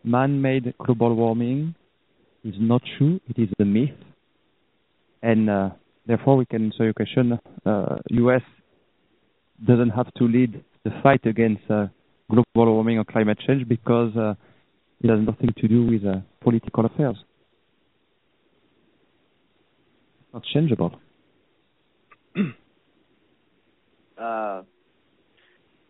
man-made 0.05 0.75
global 0.79 1.15
warming 1.15 1.75
is 2.45 2.55
not 2.59 2.83
true, 2.97 3.21
it 3.29 3.41
is 3.41 3.49
a 3.59 3.65
myth. 3.65 3.91
And 5.21 5.51
uh, 5.51 5.71
therefore 6.07 6.37
we 6.37 6.47
can 6.47 6.67
answer 6.67 6.85
your 6.85 6.95
question, 6.95 7.39
uh, 7.67 7.97
US 8.11 8.43
doesn't 9.67 9.91
have 9.91 10.13
to 10.15 10.25
lead 10.25 10.63
the 10.85 10.91
fight 11.03 11.27
against 11.27 11.69
uh, 11.69 11.89
global 12.31 12.75
warming 12.75 12.99
or 12.99 13.05
climate 13.05 13.39
change 13.47 13.67
because 13.69 14.17
uh, 14.17 14.35
it 15.01 15.09
has 15.11 15.21
nothing 15.21 15.51
to 15.59 15.69
do 15.69 15.87
with 15.87 16.05
uh, 16.05 16.21
political 16.41 16.85
affairs. 16.87 17.17
It's 20.21 20.35
not 20.35 20.43
changeable. 20.53 20.93
Uh, 24.21 24.63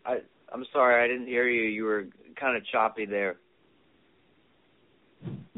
I 0.04 0.18
I'm 0.52 0.64
sorry, 0.70 1.02
I 1.02 1.08
didn't 1.08 1.28
hear 1.28 1.48
you. 1.48 1.62
You 1.62 1.84
were 1.84 2.08
kind 2.38 2.58
of 2.58 2.62
choppy 2.70 3.06
there. 3.06 3.36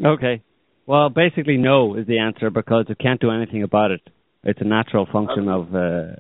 Okay. 0.05 0.43
Well, 0.87 1.09
basically, 1.09 1.57
no 1.57 1.95
is 1.97 2.07
the 2.07 2.19
answer 2.19 2.51
because 2.51 2.87
it 2.89 2.99
can't 2.99 3.21
do 3.21 3.31
anything 3.31 3.63
about 3.63 3.91
it. 3.91 4.01
It's 4.43 4.61
a 4.61 4.65
natural 4.65 5.07
function 5.13 5.49
of 5.49 5.69
uh, 5.69 6.15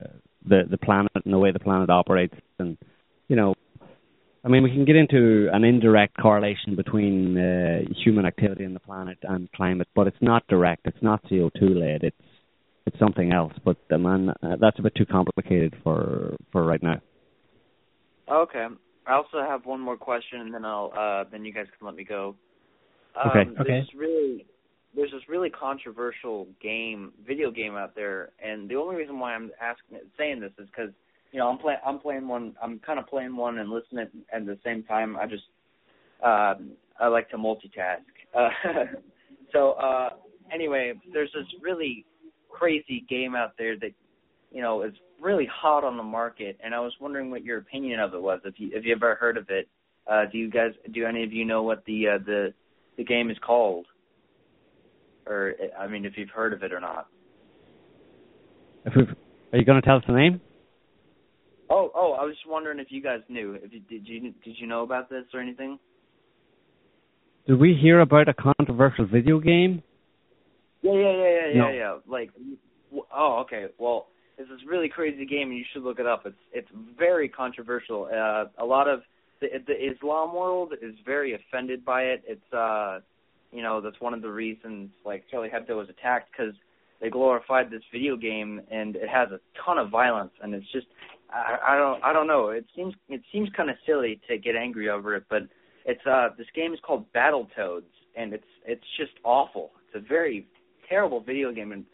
the 0.44 0.62
the 0.70 0.78
planet 0.78 1.12
and 1.24 1.32
the 1.32 1.38
way 1.38 1.52
the 1.52 1.60
planet 1.60 1.88
operates, 1.88 2.34
and 2.58 2.76
you 3.28 3.36
know, 3.36 3.54
I 4.42 4.48
mean, 4.48 4.62
we 4.62 4.70
can 4.70 4.86
get 4.86 4.96
into 4.96 5.48
an 5.52 5.64
indirect 5.64 6.16
correlation 6.16 6.74
between 6.74 7.36
uh, 7.36 7.80
human 8.02 8.24
activity 8.24 8.64
on 8.64 8.72
the 8.72 8.80
planet 8.80 9.18
and 9.22 9.52
climate, 9.52 9.88
but 9.94 10.06
it's 10.06 10.16
not 10.22 10.46
direct. 10.48 10.86
It's 10.86 11.02
not 11.02 11.22
CO 11.28 11.50
two 11.58 11.68
led. 11.68 12.04
It's 12.04 12.16
it's 12.86 12.98
something 12.98 13.32
else. 13.32 13.52
But 13.64 13.76
uh, 13.92 13.98
man, 13.98 14.30
uh, 14.42 14.56
that's 14.58 14.78
a 14.78 14.82
bit 14.82 14.94
too 14.94 15.04
complicated 15.04 15.76
for 15.84 16.36
for 16.52 16.64
right 16.64 16.82
now. 16.82 17.00
Okay. 18.30 18.66
I 19.06 19.14
also 19.14 19.40
have 19.46 19.66
one 19.66 19.80
more 19.80 19.96
question, 19.96 20.40
and 20.40 20.54
then 20.54 20.64
I'll 20.64 20.92
uh, 20.96 21.24
then 21.30 21.44
you 21.44 21.52
guys 21.52 21.66
can 21.78 21.86
let 21.86 21.94
me 21.94 22.04
go. 22.04 22.36
Um, 23.22 23.30
Okay. 23.30 23.40
Okay. 23.40 23.62
There's 23.66 23.86
this 23.86 23.94
really 23.94 24.46
there's 24.94 25.10
this 25.10 25.28
really 25.28 25.50
controversial 25.50 26.48
game, 26.62 27.12
video 27.26 27.50
game 27.50 27.76
out 27.76 27.94
there, 27.94 28.30
and 28.42 28.70
the 28.70 28.76
only 28.76 28.96
reason 28.96 29.18
why 29.18 29.34
I'm 29.34 29.50
asking 29.60 29.98
saying 30.16 30.40
this 30.40 30.52
is 30.58 30.66
because 30.66 30.90
you 31.32 31.38
know 31.38 31.48
I'm 31.48 31.58
playing 31.58 31.78
I'm 31.86 31.98
playing 31.98 32.28
one 32.28 32.54
I'm 32.62 32.78
kind 32.80 32.98
of 32.98 33.06
playing 33.06 33.36
one 33.36 33.58
and 33.58 33.70
listening 33.70 34.06
at 34.32 34.46
the 34.46 34.58
same 34.64 34.82
time. 34.84 35.16
I 35.16 35.26
just 35.26 35.44
um, 36.22 36.72
I 36.98 37.08
like 37.08 37.30
to 37.30 37.38
multitask. 37.38 38.04
Uh, 38.34 38.50
so 39.52 39.72
uh, 39.72 40.10
anyway, 40.52 40.92
there's 41.12 41.32
this 41.32 41.46
really 41.62 42.04
crazy 42.48 43.04
game 43.08 43.34
out 43.34 43.52
there 43.58 43.78
that 43.78 43.92
you 44.50 44.62
know 44.62 44.82
is 44.82 44.92
really 45.20 45.48
hot 45.52 45.84
on 45.84 45.96
the 45.96 46.02
market, 46.02 46.58
and 46.62 46.74
I 46.74 46.80
was 46.80 46.92
wondering 47.00 47.30
what 47.30 47.44
your 47.44 47.58
opinion 47.58 48.00
of 48.00 48.14
it 48.14 48.22
was. 48.22 48.40
If 48.44 48.54
you 48.58 48.70
if 48.72 48.84
you 48.84 48.94
ever 48.94 49.14
heard 49.14 49.36
of 49.36 49.46
it, 49.48 49.68
uh, 50.06 50.24
do 50.30 50.38
you 50.38 50.50
guys 50.50 50.72
do 50.92 51.06
any 51.06 51.24
of 51.24 51.32
you 51.32 51.44
know 51.44 51.62
what 51.62 51.84
the 51.86 52.08
uh, 52.08 52.18
the 52.24 52.52
the 52.96 53.04
game 53.04 53.30
is 53.30 53.36
called? 53.44 53.86
Or 55.26 55.54
I 55.78 55.86
mean, 55.86 56.04
if 56.04 56.14
you've 56.16 56.30
heard 56.30 56.52
of 56.52 56.62
it 56.62 56.72
or 56.72 56.80
not. 56.80 57.06
If 58.84 58.94
we've, 58.96 59.08
are 59.52 59.58
you 59.58 59.64
going 59.64 59.80
to 59.80 59.86
tell 59.86 59.96
us 59.96 60.02
the 60.06 60.14
name? 60.14 60.40
Oh, 61.70 61.90
oh, 61.94 62.12
I 62.20 62.24
was 62.24 62.34
just 62.34 62.48
wondering 62.48 62.80
if 62.80 62.88
you 62.90 63.00
guys 63.00 63.20
knew. 63.28 63.54
If 63.54 63.72
you 63.72 63.80
did 63.88 64.06
you 64.06 64.34
did 64.44 64.56
you 64.58 64.66
know 64.66 64.82
about 64.82 65.08
this 65.08 65.24
or 65.32 65.40
anything? 65.40 65.78
Did 67.46 67.58
we 67.58 67.78
hear 67.80 68.00
about 68.00 68.28
a 68.28 68.34
controversial 68.34 69.06
video 69.06 69.38
game? 69.38 69.82
Yeah, 70.82 70.92
yeah, 70.92 71.12
yeah, 71.12 71.46
yeah, 71.52 71.58
No. 71.58 71.68
yeah, 71.68 71.74
yeah. 71.74 71.96
Like, 72.06 72.30
oh, 73.14 73.42
okay. 73.44 73.66
Well, 73.78 74.08
it's 74.36 74.48
this 74.48 74.58
really 74.68 74.88
crazy 74.88 75.24
game, 75.24 75.50
and 75.50 75.58
you 75.58 75.64
should 75.72 75.82
look 75.82 76.00
it 76.00 76.06
up. 76.06 76.26
It's 76.26 76.36
it's 76.52 76.68
very 76.98 77.28
controversial. 77.28 78.08
Uh, 78.12 78.46
a 78.62 78.64
lot 78.64 78.88
of 78.88 79.02
the 79.40 79.48
the 79.66 79.74
Islam 79.74 80.34
world 80.34 80.72
is 80.82 80.94
very 81.06 81.34
offended 81.34 81.84
by 81.84 82.02
it. 82.02 82.22
It's 82.26 82.52
uh, 82.52 82.98
you 83.52 83.62
know, 83.62 83.80
that's 83.80 84.00
one 84.00 84.14
of 84.14 84.22
the 84.22 84.30
reasons 84.30 84.90
like 85.04 85.24
Charlie 85.30 85.50
Hebdo 85.50 85.76
was 85.76 85.88
attacked 85.88 86.30
because 86.32 86.54
they 87.00 87.10
glorified 87.10 87.70
this 87.70 87.82
video 87.92 88.16
game, 88.16 88.60
and 88.70 88.96
it 88.96 89.08
has 89.08 89.30
a 89.30 89.40
ton 89.64 89.78
of 89.78 89.90
violence, 89.90 90.32
and 90.42 90.54
it's 90.54 90.70
just 90.72 90.86
I, 91.32 91.74
I 91.74 91.76
don't 91.76 92.02
I 92.04 92.12
don't 92.12 92.26
know. 92.26 92.48
It 92.50 92.66
seems 92.74 92.94
it 93.08 93.22
seems 93.32 93.48
kind 93.56 93.70
of 93.70 93.76
silly 93.86 94.20
to 94.28 94.38
get 94.38 94.56
angry 94.56 94.88
over 94.88 95.14
it, 95.16 95.24
but 95.28 95.42
it's 95.84 96.04
uh 96.06 96.28
this 96.36 96.46
game 96.54 96.72
is 96.72 96.80
called 96.82 97.04
Battletoads, 97.12 97.84
and 98.16 98.32
it's 98.32 98.44
it's 98.66 98.84
just 98.98 99.12
awful. 99.24 99.72
It's 99.86 100.04
a 100.04 100.08
very 100.08 100.46
terrible 100.88 101.20
video 101.20 101.52
game 101.52 101.72
and 101.72 101.84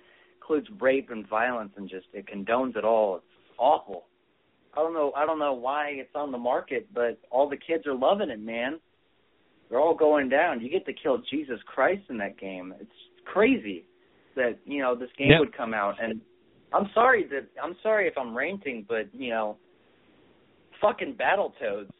includes 0.41 0.69
rape 0.81 1.11
and 1.11 1.29
violence 1.29 1.73
and 1.77 1.89
just 1.89 2.07
it 2.13 2.27
condones 2.27 2.77
it 2.77 2.85
all. 2.85 3.17
It's 3.17 3.25
awful. 3.59 4.05
I 4.75 4.81
don't 4.81 4.95
know 4.95 5.13
I 5.17 5.27
don't 5.27 5.39
know 5.39 5.55
why 5.55 5.89
it's 5.91 6.15
on 6.15 6.33
the 6.33 6.39
market, 6.39 6.89
but 6.95 7.19
all 7.31 7.49
the 7.49 7.57
kids 7.57 7.87
are 7.87 7.95
loving 7.95 8.31
it, 8.31 8.41
man. 8.41 8.79
They're 9.69 9.81
all 9.81 9.97
going 9.97 10.29
down. 10.29 10.61
You 10.61 10.71
get 10.71 10.87
to 10.87 10.93
kill 10.93 11.19
Jesus 11.31 11.59
Christ 11.67 12.03
in 12.09 12.19
that 12.19 12.39
game. 12.39 12.73
It's 12.81 12.91
crazy 13.25 13.85
that, 14.37 14.59
you 14.65 14.81
know, 14.81 14.95
this 14.95 15.11
game 15.19 15.31
Yeah. 15.33 15.41
would 15.41 15.53
come 15.53 15.75
out 15.75 15.97
and 16.01 16.21
I'm 16.77 16.91
sorry 16.93 17.27
that 17.31 17.47
I'm 17.63 17.77
sorry 17.83 18.07
if 18.07 18.15
I'm 18.19 18.37
ranting, 18.37 18.85
but 18.89 19.09
you 19.13 19.31
know, 19.31 19.57
fucking 20.81 21.17
Battletoads. 21.19 21.91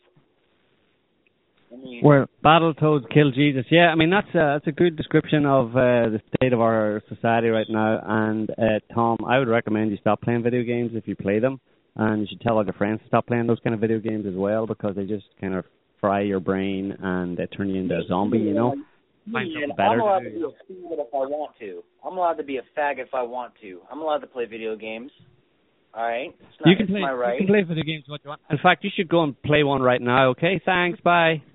I 1.73 1.77
mean, 1.77 2.01
Well, 2.05 2.27
Battletoads 2.45 3.11
kill 3.13 3.31
Jesus. 3.33 3.65
Yeah, 3.71 3.89
I 3.89 3.95
mean 3.95 4.11
that's 4.11 4.29
a, 4.35 4.59
that's 4.59 4.67
a 4.67 4.73
good 4.73 4.97
description 4.97 5.47
of 5.47 5.71
uh, 5.71 6.11
the 6.11 6.21
state 6.37 6.53
of 6.53 6.61
our 6.61 7.03
society 7.09 7.49
right 7.49 7.67
now. 7.69 8.01
And 8.05 8.51
uh, 8.51 8.95
Tom, 8.95 9.19
I 9.27 9.39
would 9.39 9.49
recommend 9.49 9.91
you 9.91 9.97
stop 9.99 10.21
playing 10.21 10.43
video 10.43 10.63
games 10.63 10.93
if 10.95 11.09
you 11.09 11.17
play 11.17 11.39
them, 11.39 11.59
and 11.97 12.21
you 12.21 12.27
should 12.29 12.41
tell 12.43 12.57
all 12.57 12.65
your 12.65 12.75
friends 12.75 13.01
to 13.01 13.07
stop 13.09 13.27
playing 13.27 13.47
those 13.47 13.59
kind 13.65 13.75
of 13.75 13.81
video 13.81 13.99
games 13.99 14.27
as 14.27 14.35
well 14.35 14.67
because 14.67 14.95
they 14.95 15.05
just 15.05 15.27
kind 15.41 15.55
of 15.55 15.65
fry 16.01 16.21
your 16.21 16.41
brain 16.41 16.95
and 17.01 17.37
they 17.39 17.47
turn 17.47 17.71
you 17.71 17.81
into 17.81 17.95
a 17.95 18.07
zombie. 18.07 18.39
You 18.39 18.55
know. 18.55 18.75
Find 19.33 19.49
something 19.53 19.77
better 19.77 19.89
I'm 19.91 20.01
allowed 20.01 20.19
to 20.21 20.31
to 20.31 20.31
be 20.31 20.43
a 20.43 20.49
faggot 20.49 21.01
if 21.01 21.13
I 21.15 21.19
want 21.27 21.53
to. 21.61 21.83
I'm 22.05 22.17
allowed 22.17 22.35
to 22.35 22.45
be 22.45 22.57
a 22.59 22.63
fag 22.79 22.99
if 22.99 23.13
I 23.15 23.23
want 23.23 23.55
to. 23.63 23.81
I'm 23.91 24.01
allowed 24.01 24.19
to 24.19 24.27
play 24.27 24.45
video 24.47 24.77
games. 24.77 25.11
All 25.95 26.03
right, 26.07 26.29
it's 26.39 26.61
not, 26.61 26.69
You 26.71 26.77
can 26.77 26.85
it's 26.85 26.91
play. 26.93 27.01
my 27.01 27.13
right. 27.13 27.41
You 27.41 27.47
can 27.47 27.55
play 27.55 27.63
video 27.63 27.83
games 27.83 28.05
what 28.07 28.21
you 28.23 28.29
want. 28.29 28.41
In 28.51 28.59
fact, 28.63 28.85
you 28.85 28.91
should 28.95 29.09
go 29.09 29.23
and 29.25 29.41
play 29.43 29.63
one 29.65 29.81
right 29.83 30.01
now. 30.01 30.29
Okay. 30.31 30.61
Thanks. 30.65 31.01
Bye. 31.01 31.43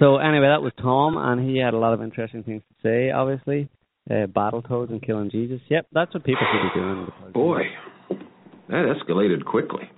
So 0.00 0.16
anyway, 0.16 0.48
that 0.48 0.62
was 0.62 0.72
Tom, 0.82 1.16
and 1.16 1.48
he 1.48 1.58
had 1.58 1.72
a 1.72 1.78
lot 1.78 1.94
of 1.94 2.02
interesting 2.02 2.42
things 2.42 2.60
to 2.68 2.74
say. 2.82 3.10
Obviously, 3.12 3.68
uh, 4.10 4.26
Battletoads 4.26 4.90
and 4.90 5.00
killing 5.00 5.30
Jesus. 5.30 5.60
Yep, 5.68 5.86
that's 5.92 6.12
what 6.12 6.24
people 6.24 6.42
should 6.52 6.74
be 6.74 6.80
doing. 6.80 7.06
Boy, 7.32 7.60
that 8.68 8.96
escalated 8.96 9.44
quickly. 9.44 9.88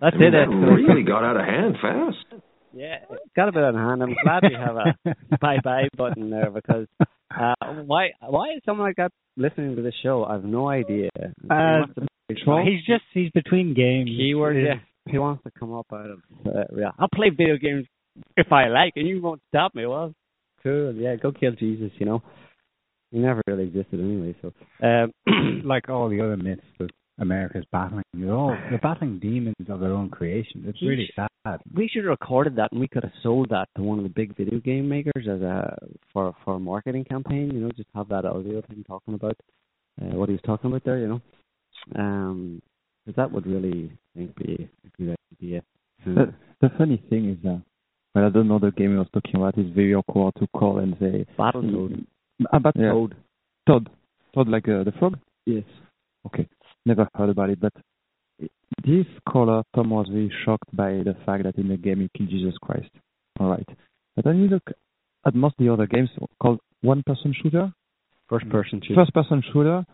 that's 0.00 0.16
I 0.16 0.18
mean, 0.18 0.28
it. 0.28 0.30
that 0.32 0.48
Escalation. 0.48 0.88
really 0.88 1.02
got 1.02 1.22
out 1.22 1.36
of 1.36 1.44
hand 1.44 1.76
fast. 1.82 2.42
Yeah, 2.74 2.96
it's 3.08 3.32
got 3.36 3.48
a 3.48 3.52
bit 3.52 3.62
on 3.62 3.74
hand. 3.74 4.02
I'm 4.02 4.16
glad 4.22 4.42
we 4.42 4.54
have 4.54 4.76
a 4.76 5.36
bye 5.40 5.58
bye 5.62 5.88
button 5.96 6.30
there 6.30 6.50
because 6.50 6.86
uh, 7.30 7.54
why 7.86 8.08
why 8.20 8.54
is 8.56 8.62
someone 8.64 8.88
like 8.88 8.96
that 8.96 9.12
listening 9.36 9.76
to 9.76 9.82
this 9.82 9.94
show? 10.02 10.24
I 10.24 10.34
have 10.34 10.44
no 10.44 10.68
idea. 10.68 11.10
Uh, 11.48 11.82
he's 12.28 12.84
just 12.86 13.04
he's 13.12 13.30
between 13.30 13.74
games. 13.74 14.10
keyword. 14.10 14.56
Yeah, 14.56 14.80
he 15.08 15.18
wants 15.18 15.44
to 15.44 15.52
come 15.58 15.72
up 15.72 15.86
out 15.92 16.10
of. 16.10 16.18
Uh, 16.44 16.64
yeah, 16.76 16.90
I'll 16.98 17.08
play 17.14 17.30
video 17.30 17.56
games 17.58 17.86
if 18.36 18.50
I 18.50 18.68
like, 18.68 18.94
and 18.96 19.06
you 19.06 19.22
won't 19.22 19.40
stop 19.48 19.74
me. 19.74 19.86
Well, 19.86 20.12
cool. 20.62 20.94
Yeah, 20.94 21.14
go 21.14 21.30
kill 21.30 21.52
Jesus. 21.52 21.92
You 21.98 22.06
know, 22.06 22.22
he 23.12 23.18
never 23.18 23.40
really 23.46 23.64
existed 23.64 24.00
anyway. 24.00 24.34
So, 24.42 24.52
um, 24.82 25.62
like 25.64 25.88
all 25.88 26.08
the 26.08 26.20
other 26.20 26.36
myths 26.36 26.62
that 26.80 26.90
America's 27.18 27.64
battling. 27.70 28.02
They're 28.12 28.32
all 28.34 28.56
they're 28.70 28.78
battling 28.78 29.18
demons 29.20 29.54
of 29.68 29.80
their 29.80 29.92
own 29.92 30.10
creation. 30.10 30.64
It's 30.66 30.82
really 30.82 31.08
sad. 31.14 31.60
we 31.74 31.88
should 31.88 32.04
have 32.04 32.10
recorded 32.10 32.56
that, 32.56 32.72
and 32.72 32.80
we 32.80 32.88
could 32.88 33.04
have 33.04 33.12
sold 33.22 33.50
that 33.50 33.68
to 33.76 33.82
one 33.82 33.98
of 33.98 34.04
the 34.04 34.10
big 34.10 34.36
video 34.36 34.58
game 34.60 34.88
makers 34.88 35.26
as 35.28 35.40
a 35.42 35.76
for 36.12 36.34
for 36.44 36.54
a 36.56 36.58
marketing 36.58 37.04
campaign. 37.04 37.50
You 37.52 37.60
know, 37.60 37.70
just 37.76 37.88
have 37.94 38.08
that 38.08 38.24
audio 38.24 38.58
of 38.58 38.64
him 38.66 38.84
talking 38.86 39.14
about 39.14 39.36
uh, 40.02 40.16
what 40.16 40.28
he 40.28 40.32
was 40.34 40.42
talking 40.44 40.70
about 40.70 40.84
there. 40.84 40.98
You 40.98 41.08
know, 41.08 41.20
um, 41.96 42.62
'cause 43.04 43.14
that 43.16 43.30
would 43.30 43.46
really 43.46 43.92
I 44.16 44.18
think 44.18 44.36
be 44.36 44.68
a 44.84 45.02
good 45.02 45.16
idea. 45.40 45.62
The, 46.04 46.34
the 46.60 46.68
funny 46.76 47.02
thing 47.08 47.30
is 47.30 47.38
that, 47.44 47.62
well, 48.14 48.26
I 48.26 48.30
don't 48.30 48.48
know 48.48 48.58
the 48.58 48.72
game 48.72 48.96
I 48.96 48.98
was 48.98 49.08
talking 49.12 49.36
about. 49.36 49.56
It's 49.56 49.70
very 49.74 49.94
awkward 49.94 50.34
to 50.38 50.46
call 50.48 50.78
and 50.80 50.96
say 51.00 51.24
Battletoad. 51.38 52.04
about 52.52 52.74
Yeah. 52.76 52.90
Toad. 52.90 53.14
Toad, 53.66 53.88
Toad, 54.34 54.48
like 54.48 54.68
uh, 54.68 54.84
the 54.84 54.92
frog. 54.98 55.18
Yes. 55.46 55.64
Okay, 56.26 56.46
never 56.84 57.08
heard 57.14 57.30
about 57.30 57.50
it, 57.50 57.60
but 57.60 57.72
this 58.84 59.06
caller 59.28 59.62
Tom 59.74 59.90
was 59.90 60.06
really 60.10 60.32
shocked 60.44 60.74
by 60.74 60.90
the 61.04 61.16
fact 61.24 61.44
that 61.44 61.56
in 61.56 61.68
the 61.68 61.76
game 61.76 62.00
you 62.00 62.08
kill 62.16 62.26
Jesus 62.26 62.54
Christ. 62.60 62.90
All 63.40 63.48
right, 63.50 63.68
but 64.16 64.24
when 64.24 64.38
you 64.42 64.48
look 64.48 64.70
at 65.26 65.34
most 65.34 65.54
of 65.58 65.64
the 65.66 65.72
other 65.72 65.86
games 65.86 66.10
called 66.40 66.60
one-person 66.82 67.34
shooter, 67.42 67.72
First 68.28 68.48
person 68.48 68.80
shooter. 68.82 68.94
first-person 69.00 69.42
shooter, 69.52 69.84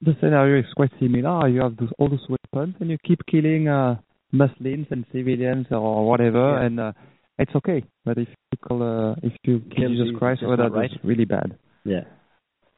the 0.00 0.14
scenario 0.20 0.60
is 0.60 0.72
quite 0.74 0.90
similar. 1.00 1.48
You 1.48 1.62
have 1.62 1.76
those, 1.76 1.90
all 1.98 2.08
those 2.08 2.26
weapons, 2.28 2.74
and 2.80 2.90
you 2.90 2.98
keep 3.04 3.20
killing 3.30 3.68
uh, 3.68 3.96
Muslims 4.32 4.86
and 4.90 5.04
civilians 5.12 5.66
or 5.70 6.06
whatever, 6.06 6.58
Yeah. 6.58 6.66
and 6.66 6.80
uh, 6.80 6.92
it's 7.38 7.54
okay. 7.56 7.84
But 8.04 8.18
if 8.18 8.28
you 8.28 8.58
call, 8.66 8.82
uh, 8.82 9.14
if 9.22 9.32
you 9.44 9.60
kill 9.74 9.90
Jesus 9.90 10.08
Christ, 10.18 10.40
that's 10.40 10.48
well, 10.48 10.56
not 10.58 10.72
that 10.72 10.78
right. 10.78 10.90
really 11.04 11.24
bad. 11.24 11.56
Yeah. 11.84 12.04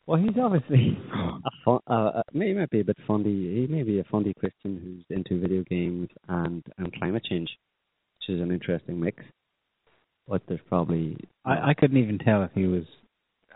Well, 0.06 0.20
he's 0.20 0.36
obviously 0.40 0.98
a 1.12 1.50
fun, 1.64 1.80
uh, 1.88 1.92
uh, 1.92 2.22
he 2.32 2.52
might 2.54 2.70
be 2.70 2.80
a 2.80 2.84
bit 2.84 2.96
fundy. 3.06 3.60
He 3.60 3.72
may 3.72 3.82
be 3.82 3.98
a 3.98 4.04
fundy 4.04 4.32
Christian 4.38 4.80
who's 4.82 5.16
into 5.16 5.40
video 5.40 5.64
games 5.64 6.08
and 6.28 6.62
and 6.78 6.92
climate 6.94 7.24
change, 7.28 7.48
which 8.20 8.36
is 8.36 8.40
an 8.40 8.52
interesting 8.52 9.00
mix. 9.00 9.22
But 10.28 10.42
there's 10.48 10.60
probably 10.68 11.16
I, 11.44 11.70
I 11.70 11.74
couldn't 11.74 11.96
even 11.98 12.18
tell 12.18 12.42
if 12.42 12.50
he 12.54 12.66
was 12.66 12.84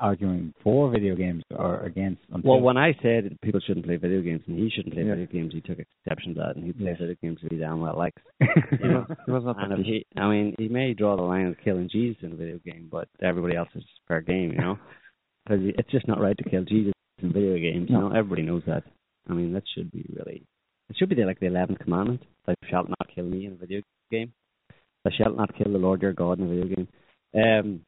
arguing 0.00 0.54
for 0.64 0.90
video 0.90 1.14
games 1.14 1.42
or 1.54 1.80
against. 1.82 2.22
Until, 2.32 2.52
well, 2.52 2.60
when 2.60 2.76
I 2.78 2.96
said 3.02 3.36
people 3.42 3.60
shouldn't 3.60 3.86
play 3.86 3.96
video 3.96 4.22
games 4.22 4.40
and 4.46 4.58
he 4.58 4.70
shouldn't 4.70 4.94
play 4.94 5.04
Yeah. 5.04 5.14
video 5.14 5.26
games, 5.26 5.52
he 5.52 5.60
took 5.60 5.78
exception 5.78 6.34
to 6.34 6.40
that, 6.40 6.56
and 6.56 6.64
he 6.64 6.72
plays 6.72 6.96
Yeah. 6.98 7.06
video 7.06 7.16
games 7.22 7.38
that 7.42 7.52
he 7.52 7.58
damn 7.58 7.80
well 7.80 7.96
likes. 7.96 8.22
He 8.80 8.86
You 8.86 8.92
know? 8.92 9.06
was, 9.08 9.18
he 9.26 9.32
was 9.32 9.44
not 9.44 9.56
and 9.62 9.84
he, 9.84 10.06
I 10.16 10.28
mean, 10.30 10.54
he 10.58 10.68
may 10.68 10.94
draw 10.94 11.16
the 11.16 11.22
line 11.22 11.46
of 11.46 11.56
killing 11.62 11.88
Jesus 11.90 12.22
in 12.22 12.32
a 12.32 12.36
video 12.36 12.58
game, 12.64 12.88
but 12.90 13.08
everybody 13.20 13.56
else 13.56 13.68
is 13.74 13.84
fair 14.08 14.20
game, 14.22 14.52
you 14.52 14.58
know, 14.58 14.78
because 15.44 15.60
it's 15.78 15.90
just 15.90 16.08
not 16.08 16.20
right 16.20 16.36
to 16.38 16.48
kill 16.48 16.64
Jesus 16.64 16.92
in 17.22 17.32
video 17.32 17.56
games. 17.56 17.88
You 17.90 17.98
know, 17.98 18.08
everybody 18.08 18.42
knows 18.42 18.62
that. 18.66 18.84
I 19.28 19.32
mean, 19.32 19.52
that 19.52 19.64
should 19.74 19.90
be 19.90 20.04
really. 20.14 20.42
It 20.88 20.96
should 20.98 21.08
be 21.08 21.14
the, 21.14 21.24
like 21.24 21.40
the 21.40 21.46
eleventh 21.46 21.78
commandment: 21.80 22.22
"Thou 22.46 22.54
shalt 22.68 22.88
not 22.88 23.14
kill 23.14 23.24
me 23.24 23.46
in 23.46 23.52
a 23.52 23.56
video 23.56 23.80
game. 24.10 24.32
Thou 25.04 25.10
shalt 25.16 25.36
not 25.36 25.56
kill 25.56 25.72
the 25.72 25.78
Lord 25.78 26.02
your 26.02 26.12
God 26.12 26.38
in 26.38 26.46
a 26.46 26.48
video 26.48 26.74
game." 26.74 26.88
Um, 27.34 27.80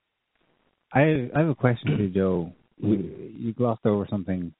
I 0.92 1.30
I 1.34 1.40
have 1.40 1.48
a 1.48 1.54
question 1.54 1.96
for 1.96 2.02
you, 2.02 2.10
Joe. 2.10 2.52
We, 2.80 2.96
you 3.38 3.52
glossed 3.52 3.86
over 3.86 4.06
something 4.10 4.52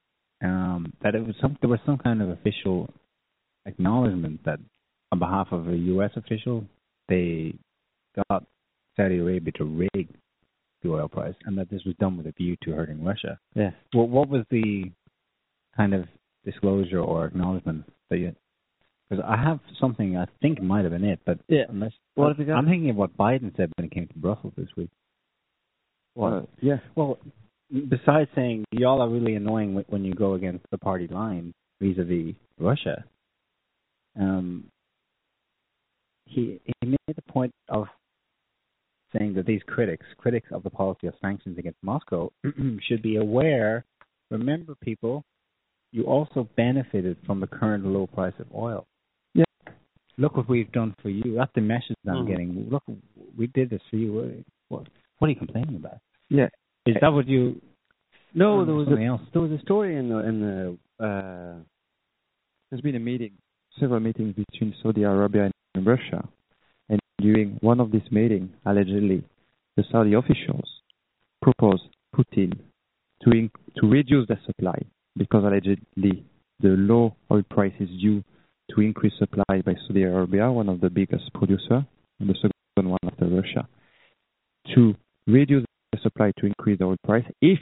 um, 0.43 0.93
that 1.03 1.15
it 1.15 1.25
was 1.27 1.35
some 1.41 1.57
there 1.61 1.71
was 1.71 1.81
some 1.87 1.99
kind 1.99 2.23
of 2.23 2.31
official 2.31 2.89
acknowledgement 3.67 4.45
that 4.45 4.59
on 5.11 5.19
behalf 5.19 5.49
of 5.53 5.69
a 5.69 5.77
U.S. 5.77 6.11
official 6.17 6.65
they 7.09 7.55
got 8.29 8.45
Saudi 8.97 9.19
Arabia 9.19 9.53
to 9.53 9.65
rig 9.65 10.09
the 10.83 10.91
oil 10.91 11.09
price, 11.09 11.35
and 11.45 11.57
that 11.59 11.71
this 11.71 11.83
was 11.85 11.95
done 12.01 12.17
with 12.17 12.27
a 12.27 12.33
view 12.33 12.57
to 12.63 12.73
hurting 12.73 13.03
Russia. 13.05 13.39
yeah. 13.55 13.71
Well, 13.95 14.09
what 14.09 14.29
was 14.29 14.45
the 14.51 14.91
kind 15.77 15.95
of 15.95 16.07
disclosure 16.45 17.01
or 17.01 17.25
acknowledgement 17.27 17.85
that 18.11 18.19
you? 18.19 18.35
Because 19.09 19.25
I 19.29 19.37
have 19.37 19.61
something 19.79 20.17
I 20.17 20.27
think 20.41 20.61
might 20.63 20.83
have 20.85 20.93
been 20.93 21.05
it, 21.05 21.21
but 21.27 21.39
Yeah. 21.49 21.65
unless 21.69 21.93
What 22.15 22.29
have 22.29 22.39
you 22.39 22.47
got? 22.47 22.57
I'm 22.57 22.67
thinking 22.67 22.91
of 22.91 22.97
what 22.97 23.17
Biden 23.17 23.55
said 23.57 23.71
when 23.77 23.85
he 23.85 23.91
came 23.91 24.09
to 24.09 24.19
Brussels 24.19 24.55
this 24.57 24.69
week. 24.77 24.91
Uh, 26.21 26.43
yeah. 26.61 26.79
Well, 26.95 27.19
besides 27.89 28.31
saying 28.35 28.65
y'all 28.73 29.01
are 29.01 29.09
really 29.09 29.35
annoying 29.35 29.83
when 29.89 30.05
you 30.05 30.13
go 30.15 30.35
against 30.35 30.65
the 30.71 30.79
party 30.79 31.07
line 31.09 31.53
vis-a-vis 31.81 32.35
Russia, 32.59 33.05
um, 34.19 34.65
he 36.27 36.61
he 36.65 36.89
made 36.89 36.99
the 37.17 37.23
point 37.33 37.53
of 37.69 37.87
saying 39.17 39.35
that 39.35 39.47
these 39.47 39.61
critics, 39.67 40.07
critics 40.19 40.49
of 40.53 40.63
the 40.63 40.71
policy 40.71 41.07
of 41.07 41.15
sanctions 41.21 41.59
against 41.59 41.79
Moscow, 41.83 42.31
should 42.89 43.03
be 43.03 43.17
aware. 43.17 43.85
Remember, 44.31 44.75
people, 44.83 45.25
you 45.93 46.05
also 46.05 46.49
benefited 46.57 47.17
from 47.27 47.41
the 47.41 47.47
current 47.47 47.85
low 47.87 48.07
price 48.07 48.33
of 48.39 48.47
oil. 48.55 48.87
Yeah. 49.35 49.45
Look 50.19 50.37
what 50.37 50.49
we've 50.49 50.73
done 50.73 50.95
for 51.03 51.11
you. 51.11 51.35
That's 51.37 51.53
the 51.55 51.61
message 51.61 51.97
I'm 52.07 52.25
Mhm. 52.25 52.27
getting. 52.27 52.69
Look, 52.71 52.83
we 53.37 53.47
did 53.49 53.71
this 53.71 53.83
for 53.91 53.97
you. 53.97 54.45
What, 54.69 54.89
what, 55.19 55.27
are 55.27 55.31
you 55.31 55.37
complaining 55.37 55.77
about? 55.77 55.99
Yeah. 56.29 56.49
Is 56.87 56.97
that 57.01 57.13
what 57.13 57.29
you? 57.29 57.61
No, 58.35 58.65
there 58.65 58.75
was 58.75 58.87
something 58.87 59.07
a, 59.07 59.11
else. 59.13 59.21
there 59.33 59.43
was 59.43 59.53
a 59.53 59.59
story 59.61 59.97
in 59.97 60.09
the 60.09 60.19
in 60.19 60.41
the 60.41 61.05
uh, 61.05 61.55
there's 62.71 62.81
been 62.81 62.97
a 62.97 63.01
meeting, 63.01 63.33
several 63.79 64.01
meetings 64.01 64.35
between 64.35 64.75
Saudi 64.83 65.03
Arabia 65.03 65.51
and 65.75 65.87
Russia, 65.87 66.27
during 67.23 67.59
one 67.61 67.81
of 67.81 67.91
these 67.93 68.11
meetings, 68.11 68.51
allegedly, 68.67 69.25
the 69.77 69.85
Saudi 69.91 70.15
officials 70.15 70.69
proposed 71.41 71.85
Putin 72.15 72.53
to 73.23 73.31
in, 73.31 73.51
to 73.77 73.87
reduce 73.87 74.27
the 74.29 74.37
supply 74.47 74.79
because 75.17 75.45
allegedly 75.45 76.25
the 76.61 76.69
low 76.69 77.15
oil 77.31 77.43
price 77.51 77.73
is 77.81 77.89
due 78.01 78.23
to 78.71 78.81
increased 78.81 79.19
supply 79.19 79.63
by 79.65 79.75
Saudi 79.87 80.03
Arabia, 80.03 80.51
one 80.51 80.69
of 80.69 80.81
the 80.81 80.91
biggest 80.91 81.33
producer, 81.35 81.85
and 82.21 82.29
the 82.29 82.35
second 82.35 82.91
one 82.91 82.99
after 83.05 83.27
Russia, 83.27 83.69
to 84.75 84.95
reduce 85.27 85.65
the 85.93 85.99
supply 86.03 86.33
to 86.39 86.47
increase 86.47 86.79
the 86.79 86.85
oil 86.85 86.97
price 87.05 87.25
if 87.41 87.59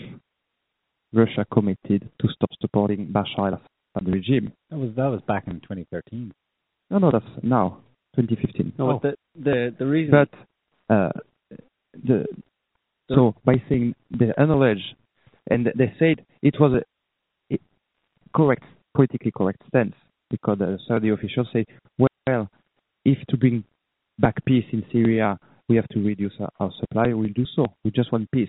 Russia 1.12 1.44
committed 1.52 2.08
to 2.20 2.28
stop 2.28 2.50
supporting 2.60 3.06
Bashar 3.06 3.52
al-Assad 3.52 4.06
regime. 4.06 4.52
That 4.70 4.78
was 4.78 4.90
that 4.96 5.06
was 5.06 5.20
back 5.26 5.44
in 5.46 5.54
2013. 5.60 6.32
No, 6.90 6.98
no, 6.98 7.10
that's 7.10 7.24
now 7.42 7.80
2015. 8.16 8.72
No, 8.78 8.90
Oh. 8.90 8.98
but 9.02 9.16
the 9.34 9.50
the 9.50 9.74
the 9.78 9.86
reason 9.86 10.10
But 10.10 10.94
uh, 10.94 11.12
the 11.94 12.26
so 13.08 13.34
by 13.44 13.62
saying 13.68 13.94
they 14.10 14.30
acknowledge 14.30 14.82
and 15.50 15.66
they 15.66 15.92
said 15.98 16.24
it 16.42 16.54
was 16.60 16.80
a, 16.80 17.54
a 17.54 17.58
correct 18.34 18.64
politically 18.94 19.32
correct 19.36 19.62
stance 19.68 19.94
because 20.30 20.58
the 20.58 20.78
Saudi 20.86 21.08
officials 21.08 21.48
say, 21.52 21.64
well, 21.98 22.48
if 23.04 23.18
to 23.28 23.36
bring 23.36 23.64
back 24.18 24.44
peace 24.44 24.66
in 24.72 24.84
Syria 24.92 25.38
we 25.68 25.76
have 25.76 25.88
to 25.88 26.00
reduce 26.04 26.32
our, 26.40 26.50
our 26.58 26.72
supply, 26.80 27.12
we'll 27.12 27.32
do 27.32 27.46
so. 27.54 27.64
We 27.84 27.92
just 27.92 28.10
want 28.10 28.28
peace. 28.32 28.48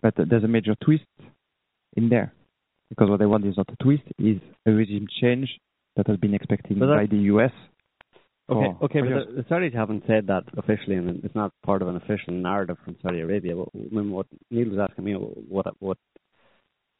But 0.00 0.14
there's 0.16 0.42
a 0.44 0.48
major 0.48 0.74
twist 0.82 1.04
in 1.96 2.08
there 2.08 2.32
because 2.88 3.10
what 3.10 3.18
they 3.18 3.26
want 3.26 3.46
is 3.46 3.56
not 3.56 3.68
a 3.70 3.82
twist, 3.82 4.02
is 4.18 4.38
a 4.66 4.70
regime 4.70 5.06
change 5.20 5.48
that 5.96 6.06
has 6.06 6.16
been 6.16 6.34
expected 6.34 6.80
by 6.80 7.06
the 7.06 7.18
US. 7.34 7.52
Okay, 8.50 8.76
for- 8.78 8.84
okay, 8.84 9.00
but 9.00 9.34
the, 9.34 9.42
the 9.42 9.48
Saudis 9.48 9.74
haven't 9.74 10.04
said 10.06 10.26
that 10.26 10.44
officially, 10.56 10.96
and 10.96 11.24
it's 11.24 11.34
not 11.34 11.52
part 11.64 11.80
of 11.80 11.88
an 11.88 11.96
official 11.96 12.34
narrative 12.34 12.76
from 12.84 12.96
Saudi 13.02 13.20
Arabia. 13.20 13.56
But 13.56 13.68
when 13.92 14.10
what 14.10 14.26
Niall 14.50 14.70
was 14.70 14.88
asking 14.90 15.04
me, 15.04 15.14
what 15.14 15.66
what 15.80 15.98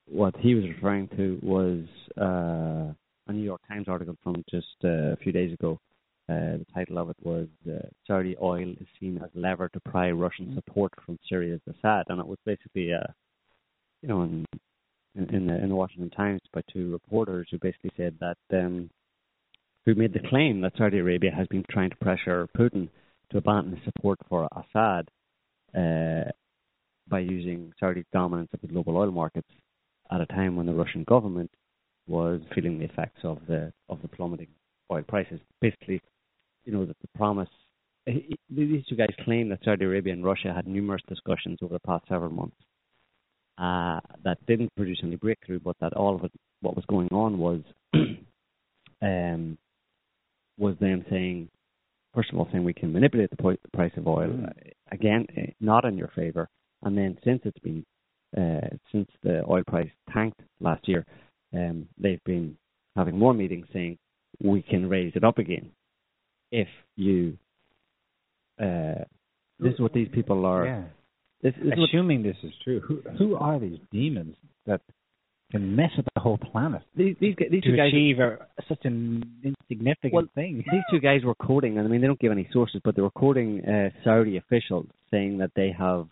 what 0.07 0.35
he 0.39 0.55
was 0.55 0.65
referring 0.65 1.09
to 1.17 1.39
was 1.43 1.85
uh, 2.19 2.93
a 3.27 3.33
New 3.33 3.43
York 3.43 3.61
Times 3.69 3.89
article 3.89 4.17
from 4.23 4.43
just 4.51 4.67
uh, 4.85 5.13
a 5.13 5.17
few 5.17 5.33
days 5.33 5.53
ago. 5.53 5.79
Uh, 6.27 6.57
the 6.57 6.67
title 6.73 6.97
of 6.97 7.11
it 7.11 7.17
was 7.23 7.49
uh, 7.71 7.87
"Saudi 8.07 8.35
oil 8.41 8.71
is 8.81 8.87
seen 8.99 9.21
as 9.23 9.29
lever 9.35 9.69
to 9.69 9.81
pry 9.81 10.11
Russian 10.11 10.55
support 10.55 10.93
from 11.05 11.19
Syria's 11.29 11.61
Assad," 11.69 12.07
and 12.09 12.19
it 12.19 12.27
was 12.27 12.39
basically, 12.47 12.95
uh, 12.95 13.13
you 14.01 14.09
know, 14.09 14.23
in 14.23 14.47
in, 15.15 15.35
in, 15.35 15.47
the, 15.47 15.63
in 15.63 15.69
the 15.69 15.75
Washington 15.77 16.09
Times 16.09 16.41
by 16.55 16.63
two 16.73 16.91
reporters 16.91 17.49
who 17.51 17.59
basically 17.59 17.91
said 17.99 18.17
that. 18.21 18.39
Um, 18.51 18.89
who 19.87 19.95
made 19.95 20.13
the 20.13 20.29
claim 20.29 20.61
that 20.63 20.73
Saudi 20.79 20.99
Arabia 20.99 21.31
has 21.37 21.47
been 21.49 21.65
trying 21.71 21.91
to 21.91 21.97
pressure 21.97 22.49
Putin 22.57 22.89
to 23.31 23.39
abandon 23.39 23.81
support 23.85 24.19
for 24.29 24.49
Assad 24.57 25.09
uh, 25.77 26.31
by 27.09 27.21
using 27.21 27.73
Saudi's 27.79 28.05
dominance 28.13 28.51
of 28.55 28.61
the 28.61 28.69
global 28.69 28.97
oil 28.97 29.11
markets 29.11 29.49
at 30.11 30.21
a 30.21 30.27
time 30.27 30.57
when 30.57 30.67
the 30.67 30.75
Russian 30.75 31.05
government 31.05 31.51
was 32.07 32.41
feeling 32.55 32.79
the 32.79 32.85
effects 32.85 33.21
of 33.25 33.39
the 33.49 33.73
of 33.89 34.01
the 34.03 34.09
plummeting 34.09 34.49
oil 34.93 35.03
prices. 35.09 35.41
Basically, 35.61 36.01
you 36.65 36.73
know 36.73 36.85
that 36.85 36.97
the 37.01 37.09
promise. 37.17 37.49
he- 38.07 38.27
he- 38.49 38.67
These 38.67 38.87
two 38.87 38.97
guys 38.97 39.15
claim 39.25 39.49
that 39.51 39.65
Saudi 39.65 39.85
Arabia 39.85 40.13
and 40.13 40.25
Russia 40.25 40.53
had 40.55 40.67
numerous 40.67 41.03
discussions 41.09 41.59
over 41.63 41.75
the 41.75 41.81
past 41.81 42.07
several 42.09 42.31
months 42.31 42.57
uh, 43.59 44.01
that 44.25 44.45
didn't 44.47 44.75
produce 44.77 45.01
any 45.03 45.17
breakthrough, 45.17 45.61
but 45.61 45.77
that 45.81 45.93
all 45.95 46.15
of 46.17 46.25
it, 46.25 46.33
what 46.61 46.77
was 46.77 46.85
going 46.87 47.09
on 47.13 47.39
was 47.39 47.61
um, 49.03 49.59
was 50.59 50.77
them 50.81 51.05
saying, 51.11 51.49
first 52.15 52.31
of 52.33 52.39
all, 52.39 52.49
saying 52.53 52.65
we 52.65 52.73
can 52.73 52.93
manipulate 52.93 53.31
the 53.31 53.37
po- 53.37 53.57
price 53.73 53.93
of 53.97 54.07
oil 54.07 54.31
uh, 54.47 54.53
again, 54.93 55.27
uh, 55.37 55.43
not 55.61 55.85
in 55.85 55.97
your 55.97 56.11
favor, 56.15 56.49
and 56.83 56.97
then 56.97 57.19
since 57.25 57.41
it's 57.45 57.59
been 57.59 57.85
uh, 58.37 58.69
since 58.91 59.09
the 59.23 59.43
oil 59.49 59.63
price 59.67 59.91
tanked 60.13 60.41
last 60.61 60.89
year, 60.89 61.07
um, 61.55 61.87
they've 61.99 62.23
been 62.25 62.57
having 62.97 63.17
more 63.17 63.33
meetings 63.33 63.67
saying 63.73 63.97
we 64.43 64.63
can 64.63 64.89
raise 64.89 65.13
it 65.15 65.25
up 65.25 65.39
again 65.39 65.71
if 66.51 66.69
you. 66.97 67.37
Uh, 68.61 69.05
this 69.61 69.75
is 69.75 69.81
what 69.81 69.93
these 69.93 70.09
people 70.13 70.45
are. 70.45 70.67
Yeah. 70.67 70.83
This, 71.43 71.55
this 71.63 71.73
is 71.75 71.79
what 71.79 71.89
Assuming 71.91 72.23
this 72.23 72.37
is 72.43 72.53
true, 72.63 72.81
who 72.81 73.03
who 73.19 73.37
are 73.37 73.59
these 73.59 73.79
demons 73.93 74.37
that 74.67 74.81
can 75.51 75.77
mess 75.77 75.91
with 75.97 76.07
the 76.15 76.21
whole 76.21 76.39
planet 76.39 76.83
these 76.97 77.17
these, 77.21 77.35
gu- 77.35 77.49
these 77.51 77.63
two 77.63 77.77
guys. 77.77 77.89
achieve 77.89 78.19
a, 78.19 78.39
such 78.69 78.81
an 78.85 79.23
insignificant 79.45 80.13
Well, 80.13 80.27
thing? 80.35 80.65
these 80.71 80.83
two 80.91 81.01
guys 81.01 81.21
were 81.25 81.35
quoting, 81.35 81.79
and 81.79 81.87
I 81.87 81.91
mean 81.91 82.01
they 82.01 82.07
don't 82.07 82.19
give 82.19 82.33
any 82.33 82.49
sources, 82.53 82.81
but 82.85 82.97
they 82.97 83.03
were 83.03 83.11
quoting 83.11 83.65
uh, 83.65 83.91
Saudi 84.03 84.37
officials 84.37 84.87
saying 85.11 85.39
that 85.39 85.51
they 85.55 85.71
have, 85.79 86.09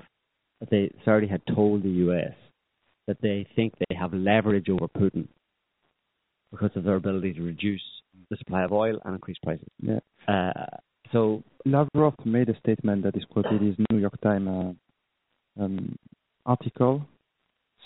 that 0.60 0.70
they 0.70 0.92
Saudi 1.04 1.26
had 1.26 1.42
told 1.54 1.82
the 1.82 1.88
U.S. 2.06 2.34
that 3.08 3.16
they 3.20 3.46
think 3.56 3.72
they 3.88 3.96
have 3.96 4.12
leverage 4.14 4.68
over 4.68 4.86
Putin 4.88 5.26
because 6.52 6.70
of 6.76 6.84
their 6.84 6.96
ability 6.96 7.32
to 7.32 7.42
reduce 7.42 7.82
the 8.30 8.36
supply 8.36 8.62
of 8.62 8.72
oil 8.72 9.00
and 9.04 9.14
increase 9.14 9.38
prices. 9.42 9.66
Yeah. 9.82 9.98
Uh, 10.28 10.66
so 11.10 11.42
Lavrov 11.64 12.14
made 12.24 12.48
a 12.48 12.58
statement 12.58 13.02
that 13.04 13.16
is 13.16 13.24
quoted 13.30 13.60
in 13.60 13.66
his 13.68 13.76
New 13.90 13.98
York 13.98 14.20
Times 14.22 14.76
uh, 15.58 15.62
um, 15.64 15.96
article 16.46 17.04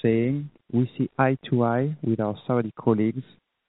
saying, 0.03 0.51
We 0.73 0.91
see 0.97 1.11
eye 1.19 1.39
to 1.51 1.65
eye 1.65 1.97
with 2.03 2.21
our 2.21 2.37
Saudi 2.47 2.73
colleagues 2.79 3.23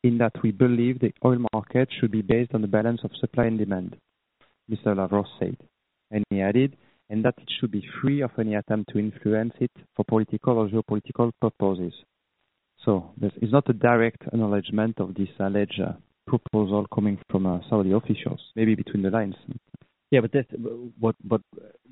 in 0.03 0.17
that 0.19 0.33
we 0.43 0.51
believe 0.51 0.99
the 0.99 1.13
oil 1.25 1.39
market 1.53 1.89
should 1.99 2.11
be 2.11 2.21
based 2.21 2.53
on 2.53 2.61
the 2.61 2.67
balance 2.67 3.01
of 3.03 3.11
supply 3.19 3.45
and 3.45 3.57
demand, 3.57 3.97
Mr. 4.69 4.95
Lavrov 4.95 5.25
said. 5.39 5.57
And 6.11 6.23
he 6.29 6.41
added, 6.41 6.77
and 7.09 7.23
that 7.25 7.35
it 7.37 7.49
should 7.59 7.71
be 7.71 7.85
free 8.01 8.21
of 8.21 8.31
any 8.39 8.55
attempt 8.55 8.91
to 8.93 8.99
influence 8.99 9.53
it 9.59 9.71
for 9.95 10.05
political 10.05 10.57
or 10.57 10.69
geopolitical 10.69 11.31
purposes. 11.41 11.93
So 12.85 13.11
there's, 13.17 13.33
it's 13.41 13.51
not 13.51 13.69
a 13.69 13.73
direct 13.73 14.23
acknowledgement 14.27 14.99
of 14.99 15.13
this 15.15 15.29
alleged 15.39 15.81
proposal 16.27 16.85
coming 16.93 17.17
from 17.29 17.45
uh, 17.45 17.59
Saudi 17.69 17.91
officials, 17.91 18.39
maybe 18.55 18.75
between 18.75 19.03
the 19.03 19.09
lines. 19.09 19.35
Yeah, 20.11 20.21
but 20.21 20.31
this, 20.31 20.45
what, 20.99 21.15
but 21.23 21.41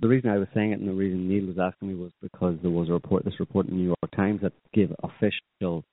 the 0.02 0.08
reason 0.08 0.30
I 0.30 0.38
was 0.38 0.48
saying 0.54 0.72
it 0.72 0.80
and 0.80 0.88
the 0.88 0.94
reason 0.94 1.28
Niall 1.28 1.48
was 1.48 1.60
asking 1.60 1.90
me 1.90 1.96
was 1.96 2.12
because 2.22 2.58
there 2.62 2.72
was 2.72 2.88
a 2.90 2.94
report, 2.94 3.26
this 3.26 3.40
report 3.40 3.68
in 3.68 3.72
the 3.74 3.78
New 3.78 3.88
York 3.88 4.16
Times 4.16 4.40
that 4.42 4.54
gave 4.74 4.94
official 5.04 5.84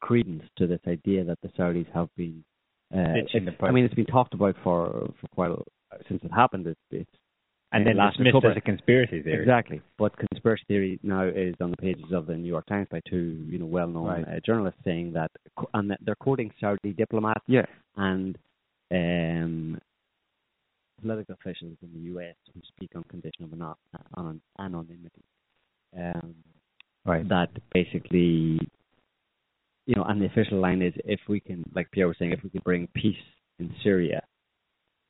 credence 0.00 0.42
to 0.56 0.66
this 0.66 0.80
idea 0.88 1.24
that 1.24 1.38
the 1.42 1.48
Saudis 1.50 1.86
have 1.94 2.08
been. 2.16 2.44
Uh, 2.92 3.14
I 3.62 3.70
mean, 3.70 3.84
it's 3.84 3.94
been 3.94 4.06
talked 4.06 4.32
about 4.34 4.56
for 4.64 5.10
for 5.20 5.28
quite 5.34 5.50
a, 5.50 5.56
since 6.08 6.22
it 6.24 6.30
happened. 6.32 6.66
It's, 6.66 6.80
it's 6.90 7.10
and 7.70 7.86
then 7.86 7.98
last 7.98 8.16
dismissed 8.16 8.36
October. 8.36 8.52
as 8.52 8.56
a 8.56 8.60
conspiracy 8.62 9.22
theory. 9.22 9.42
Exactly, 9.42 9.82
but 9.98 10.16
conspiracy 10.16 10.64
theory 10.68 10.98
now 11.02 11.24
is 11.24 11.54
on 11.60 11.70
the 11.70 11.76
pages 11.76 12.12
of 12.12 12.26
the 12.26 12.34
New 12.34 12.48
York 12.48 12.64
Times 12.66 12.88
by 12.90 13.00
two, 13.08 13.44
you 13.46 13.58
know, 13.58 13.66
well-known 13.66 14.06
Right. 14.06 14.24
uh, 14.26 14.40
journalists 14.44 14.80
saying 14.84 15.12
that, 15.12 15.30
and 15.74 15.90
that 15.90 15.98
they're 16.02 16.14
quoting 16.16 16.50
Saudi 16.58 16.94
diplomats 16.94 17.44
Yeah. 17.46 17.66
and 17.96 18.38
um, 18.90 19.78
political 21.00 21.34
officials 21.34 21.76
in 21.82 21.92
the 21.92 22.00
U.S. 22.12 22.34
who 22.52 22.60
speak 22.68 22.90
on 22.94 23.04
condition 23.04 23.44
of 23.44 23.52
ano- 23.52 23.78
anon- 24.16 24.40
anonymity. 24.58 25.24
Um, 25.96 26.34
Right. 27.04 27.26
that 27.28 27.48
basically, 27.72 28.58
you 29.86 29.94
know, 29.96 30.04
and 30.04 30.20
the 30.20 30.26
official 30.26 30.60
line 30.60 30.82
is 30.82 30.92
if 31.04 31.20
we 31.28 31.40
can, 31.40 31.64
like 31.74 31.90
Pierre 31.90 32.06
was 32.06 32.16
saying, 32.18 32.32
if 32.32 32.42
we 32.42 32.50
can 32.50 32.60
bring 32.64 32.86
peace 32.94 33.16
in 33.58 33.74
Syria, 33.82 34.22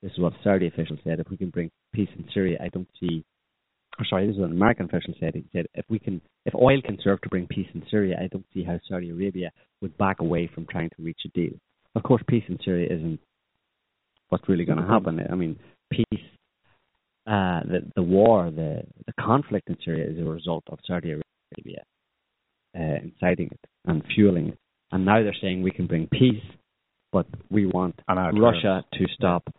this 0.03 0.13
is 0.13 0.19
what 0.19 0.33
Saudi 0.45 0.69
officials 0.69 1.01
said, 1.03 1.19
if 1.19 1.29
we 1.29 1.37
can 1.37 1.51
bring 1.51 1.71
peace 1.93 2.09
in 2.17 2.25
Syria, 2.33 2.59
I 2.63 2.69
don't 2.69 2.89
see, 3.01 3.25
or 3.99 4.05
sorry, 4.09 4.27
this 4.27 4.35
is 4.35 4.41
what 4.41 4.51
an 4.51 4.57
American 4.57 4.87
official 4.87 5.15
said. 5.19 5.35
He 5.35 5.45
said, 5.53 5.67
if 5.75 5.85
we 5.89 5.99
can, 5.99 6.21
if 6.47 6.55
oil 6.55 6.81
can 6.81 6.99
serve 7.03 7.21
to 7.23 7.29
bring 7.29 7.49
peace 7.49 7.67
in 7.75 7.83
Syria, 7.91 8.17
I 8.23 8.29
don't 8.29 8.47
see 8.55 8.63
how 8.63 8.79
Saudi 8.89 9.11
Arabia 9.11 9.51
would 9.81 9.99
back 9.99 10.21
away 10.21 10.49
from 10.55 10.67
trying 10.67 10.91
to 10.91 11.03
reach 11.03 11.21
a 11.25 11.29
deal. 11.31 11.59
Of 11.97 12.05
course, 12.05 12.23
peace 12.29 12.45
in 12.49 12.59
Syria 12.65 12.95
isn't 12.95 13.19
what's 14.29 14.49
really 14.49 14.65
going 14.65 14.79
to 14.79 14.87
happen. 14.87 15.21
I 15.29 15.35
mean, 15.35 15.59
peace, 15.91 16.21
uh, 17.27 17.61
the 17.65 17.91
the 17.95 18.03
war, 18.03 18.51
the 18.51 18.83
the 19.07 19.13
conflict 19.21 19.69
in 19.69 19.77
Syria 19.85 20.11
is 20.11 20.19
a 20.19 20.29
result 20.29 20.65
of 20.69 20.79
Saudi 20.87 21.11
Arabia 21.11 21.83
uh, 22.79 22.99
inciting 23.03 23.49
it 23.51 23.61
and 23.87 24.03
fueling 24.15 24.49
it. 24.49 24.59
And 24.91 25.05
now 25.05 25.23
they're 25.23 25.37
saying 25.41 25.63
we 25.63 25.71
can 25.71 25.87
bring 25.87 26.07
peace, 26.07 26.43
but 27.13 27.27
we 27.51 27.67
want 27.67 28.01
Russia 28.41 28.85
to 28.95 29.07
stop 29.15 29.53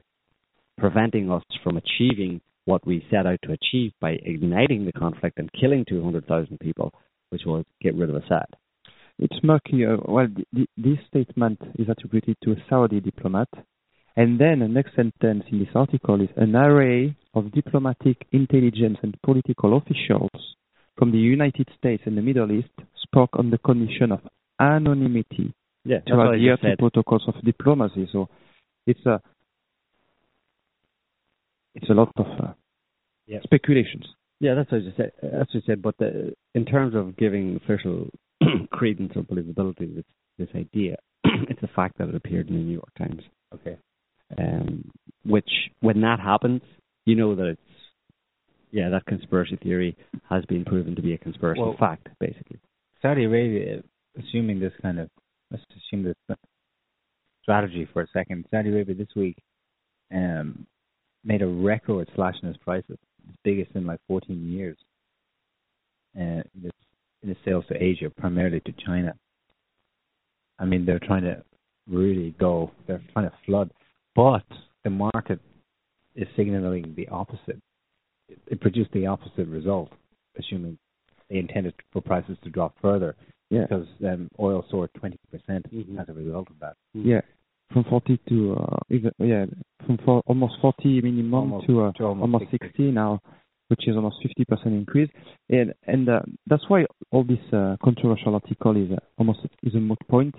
preventing 0.77 1.31
us 1.31 1.43
from 1.63 1.77
achieving 1.77 2.41
what 2.65 2.85
we 2.85 3.05
set 3.11 3.25
out 3.25 3.39
to 3.43 3.51
achieve 3.51 3.91
by 3.99 4.11
igniting 4.23 4.85
the 4.85 4.91
conflict 4.91 5.37
and 5.37 5.49
killing 5.59 5.85
200,000 5.87 6.59
people, 6.59 6.93
which 7.29 7.41
was 7.45 7.65
get 7.81 7.95
rid 7.95 8.09
of 8.09 8.15
Assad. 8.15 8.45
It's 9.17 9.37
murky. 9.43 9.85
Uh, 9.85 9.97
well, 10.05 10.27
th- 10.27 10.47
th- 10.55 10.69
this 10.77 10.97
statement 11.07 11.59
is 11.77 11.87
attributed 11.89 12.37
to 12.43 12.51
a 12.51 12.55
Saudi 12.69 13.01
diplomat. 13.01 13.49
And 14.15 14.39
then 14.39 14.59
the 14.59 14.67
next 14.67 14.95
sentence 14.95 15.43
in 15.51 15.59
this 15.59 15.69
article 15.75 16.21
is 16.21 16.29
an 16.35 16.55
array 16.55 17.15
of 17.33 17.51
diplomatic, 17.51 18.27
intelligence, 18.31 18.97
and 19.01 19.15
political 19.23 19.77
officials 19.77 20.29
from 20.97 21.11
the 21.11 21.17
United 21.17 21.69
States 21.77 22.03
and 22.05 22.17
the 22.17 22.21
Middle 22.21 22.51
East 22.51 22.73
spoke 23.01 23.29
on 23.33 23.49
the 23.49 23.57
condition 23.57 24.11
of 24.11 24.19
anonymity 24.59 25.53
Yeah, 25.85 25.99
to 26.07 26.21
adhere 26.21 26.57
to 26.57 26.75
protocols 26.77 27.23
of 27.27 27.41
diplomacy. 27.43 28.09
So 28.11 28.27
it's 28.85 29.05
a 29.05 29.21
it's 31.75 31.89
a 31.89 31.93
lot 31.93 32.11
of 32.17 32.25
uh, 32.25 32.53
yeah. 33.27 33.39
speculations. 33.43 34.05
Yeah, 34.39 34.55
that's 34.55 34.71
what 34.71 34.81
I 34.81 34.97
said. 34.97 35.11
That's 35.21 35.53
what 35.53 35.63
I 35.63 35.67
said. 35.67 35.81
But 35.81 35.97
the, 35.97 36.33
in 36.55 36.65
terms 36.65 36.95
of 36.95 37.15
giving 37.15 37.57
official 37.63 38.09
credence 38.71 39.13
or 39.15 39.23
believability 39.23 39.77
to 39.77 39.93
this, 39.95 40.05
this 40.37 40.49
idea, 40.55 40.97
it's 41.23 41.61
the 41.61 41.69
fact 41.75 41.97
that 41.97 42.09
it 42.09 42.15
appeared 42.15 42.49
in 42.49 42.55
the 42.55 42.61
New 42.61 42.73
York 42.73 42.91
Times. 42.97 43.21
Okay. 43.53 43.77
Um, 44.39 44.91
which, 45.25 45.49
when 45.81 46.01
that 46.01 46.19
happens, 46.19 46.61
you 47.05 47.15
know 47.15 47.35
that 47.35 47.47
it's 47.47 47.61
yeah, 48.71 48.89
that 48.89 49.05
conspiracy 49.05 49.57
theory 49.61 49.97
has 50.29 50.45
been 50.45 50.63
proven 50.63 50.95
to 50.95 51.01
be 51.01 51.13
a 51.13 51.17
conspiracy 51.17 51.61
Well- 51.61 51.75
fact, 51.77 52.07
basically. 52.19 52.59
Saudi 53.01 53.23
Arabia, 53.23 53.81
assuming 54.17 54.59
this 54.59 54.73
kind 54.81 54.99
of, 54.99 55.09
let's 55.51 55.63
assume 55.75 56.03
this 56.03 56.37
strategy 57.41 57.85
for 57.93 58.01
a 58.01 58.07
second. 58.09 58.45
Saudi 58.51 58.69
Arabia 58.69 58.93
this 58.93 59.15
week 59.15 59.37
um, 60.13 60.67
made 61.23 61.41
a 61.41 61.47
record 61.47 62.09
slash 62.15 62.35
in 62.43 62.49
its 62.49 62.57
prices, 62.57 62.97
its 63.27 63.37
biggest 63.43 63.71
in 63.73 63.85
like 63.85 63.99
14 64.07 64.51
years. 64.51 64.77
Uh, 66.15 66.43
in 66.43 66.65
its 66.65 66.77
in 67.21 67.29
its 67.29 67.39
sales 67.43 67.65
to 67.67 67.81
Asia, 67.81 68.09
primarily 68.09 68.61
to 68.61 68.73
China. 68.85 69.13
I 70.57 70.65
mean, 70.65 70.85
they're 70.85 70.99
trying 70.99 71.23
to 71.23 71.43
really 71.87 72.33
go. 72.39 72.71
They're 72.87 73.01
trying 73.13 73.29
to 73.29 73.35
flood, 73.45 73.71
but 74.15 74.43
the 74.83 74.89
market 74.89 75.39
is 76.15 76.27
signaling 76.35 76.93
the 76.95 77.07
opposite. 77.09 77.59
It, 78.27 78.39
it 78.47 78.61
produced 78.61 78.91
the 78.93 79.05
opposite 79.07 79.47
result, 79.47 79.91
assuming 80.37 80.77
they 81.29 81.37
intended 81.37 81.73
for 81.91 82.01
prices 82.01 82.37
to 82.43 82.49
drop 82.49 82.75
further 82.81 83.15
Yeah. 83.49 83.61
because 83.63 83.87
um, 84.05 84.29
oil 84.39 84.65
soared 84.69 84.91
20% 84.93 85.15
Mhm. 85.71 85.99
as 85.99 86.09
a 86.09 86.13
result 86.13 86.49
of 86.49 86.59
that. 86.59 86.75
Yeah, 86.93 87.21
from 87.71 87.83
40 87.85 88.17
to 88.29 88.55
uh, 88.55 88.77
even 88.89 89.11
yeah, 89.19 89.45
from 89.85 89.97
for 90.05 90.21
almost 90.25 90.55
40 90.61 91.01
minimum 91.01 91.33
Almost- 91.33 91.67
to, 91.67 91.81
uh, 91.83 91.91
to 91.93 92.03
almost 92.05 92.21
almost 92.21 92.51
60. 92.51 92.67
60 92.67 92.91
now, 92.91 93.19
which 93.69 93.87
is 93.87 93.95
almost 93.95 94.17
50% 94.23 94.65
increase. 94.67 95.09
And 95.49 95.73
and 95.87 96.09
uh, 96.09 96.21
that's 96.47 96.67
why 96.69 96.85
all 97.11 97.23
this 97.23 97.39
uh, 97.53 97.77
controversial 97.83 98.33
article 98.33 98.75
is 98.77 98.91
uh, 98.91 98.97
almost 99.17 99.39
is 99.63 99.75
a 99.75 99.79
moot 99.79 99.99
point, 100.07 100.35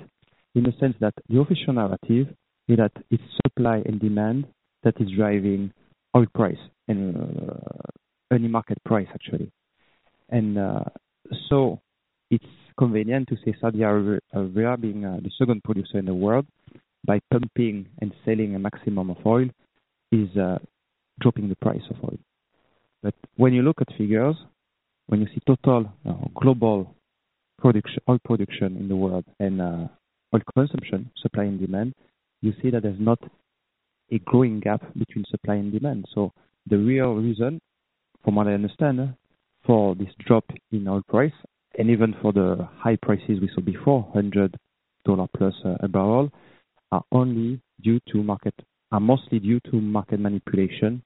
in 0.54 0.62
the 0.64 0.72
sense 0.80 0.96
that 1.00 1.14
the 1.28 1.38
official 1.40 1.72
narrative 1.72 2.34
is 2.70 2.76
that 2.76 2.92
it's 3.10 3.22
supply 3.44 3.82
and 3.84 4.00
demand 4.00 4.46
that 4.84 4.94
is 5.00 5.08
driving 5.16 5.72
oil 6.16 6.26
price 6.34 6.62
and 6.86 7.16
uh, 7.16 8.34
any 8.34 8.48
market 8.48 8.78
price 8.84 9.08
actually. 9.12 9.50
And 10.28 10.56
uh, 10.56 10.84
so 11.48 11.80
it's 12.30 12.44
convenient 12.78 13.28
to 13.28 13.36
say 13.44 13.54
Saudi 13.60 13.82
Arabia 13.82 14.76
being 14.78 15.04
uh, 15.04 15.18
the 15.22 15.30
second 15.36 15.64
producer 15.64 15.98
in 15.98 16.04
the 16.04 16.14
world 16.14 16.46
by 17.04 17.18
pumping 17.32 17.86
and 18.00 18.12
selling 18.24 18.54
a 18.54 18.58
maximum 18.58 19.10
of 19.10 19.16
oil 19.26 19.48
is 20.12 20.28
dropping 21.20 21.48
the 21.48 21.56
price 21.56 21.82
of 21.90 21.96
oil. 22.04 22.18
But 23.02 23.14
when 23.36 23.52
you 23.52 23.62
look 23.62 23.80
at 23.80 23.88
figures, 23.96 24.36
when 25.06 25.20
you 25.20 25.26
see 25.34 25.40
total 25.46 25.90
global 26.34 26.94
production, 27.58 28.00
oil 28.08 28.18
production 28.24 28.76
in 28.76 28.88
the 28.88 28.96
world 28.96 29.24
and 29.40 29.60
oil 29.60 30.42
consumption, 30.54 31.10
supply 31.22 31.44
and 31.44 31.58
demand, 31.58 31.94
you 32.42 32.52
see 32.62 32.70
that 32.70 32.82
there's 32.82 33.00
not 33.00 33.18
a 34.12 34.18
growing 34.20 34.60
gap 34.60 34.82
between 34.98 35.24
supply 35.30 35.54
and 35.56 35.72
demand. 35.72 36.06
So 36.14 36.32
the 36.66 36.78
real 36.78 37.14
reason, 37.14 37.60
from 38.24 38.34
what 38.36 38.48
I 38.48 38.52
understand, 38.54 39.14
for 39.66 39.94
this 39.94 40.08
drop 40.26 40.44
in 40.72 40.88
oil 40.88 41.02
price 41.08 41.32
and 41.78 41.90
even 41.90 42.14
for 42.20 42.32
the 42.32 42.68
high 42.76 42.96
prices 42.96 43.40
we 43.40 43.50
saw 43.54 43.60
before, 43.60 44.08
hundred 44.12 44.56
dollar 45.04 45.26
plus 45.36 45.54
uh, 45.64 45.76
a 45.80 45.88
barrel, 45.88 46.30
are 46.92 47.04
only 47.12 47.60
due 47.82 48.00
to 48.12 48.22
market 48.22 48.54
are 48.92 49.00
mostly 49.00 49.38
due 49.38 49.60
to 49.60 49.80
market 49.80 50.18
manipulation 50.18 51.02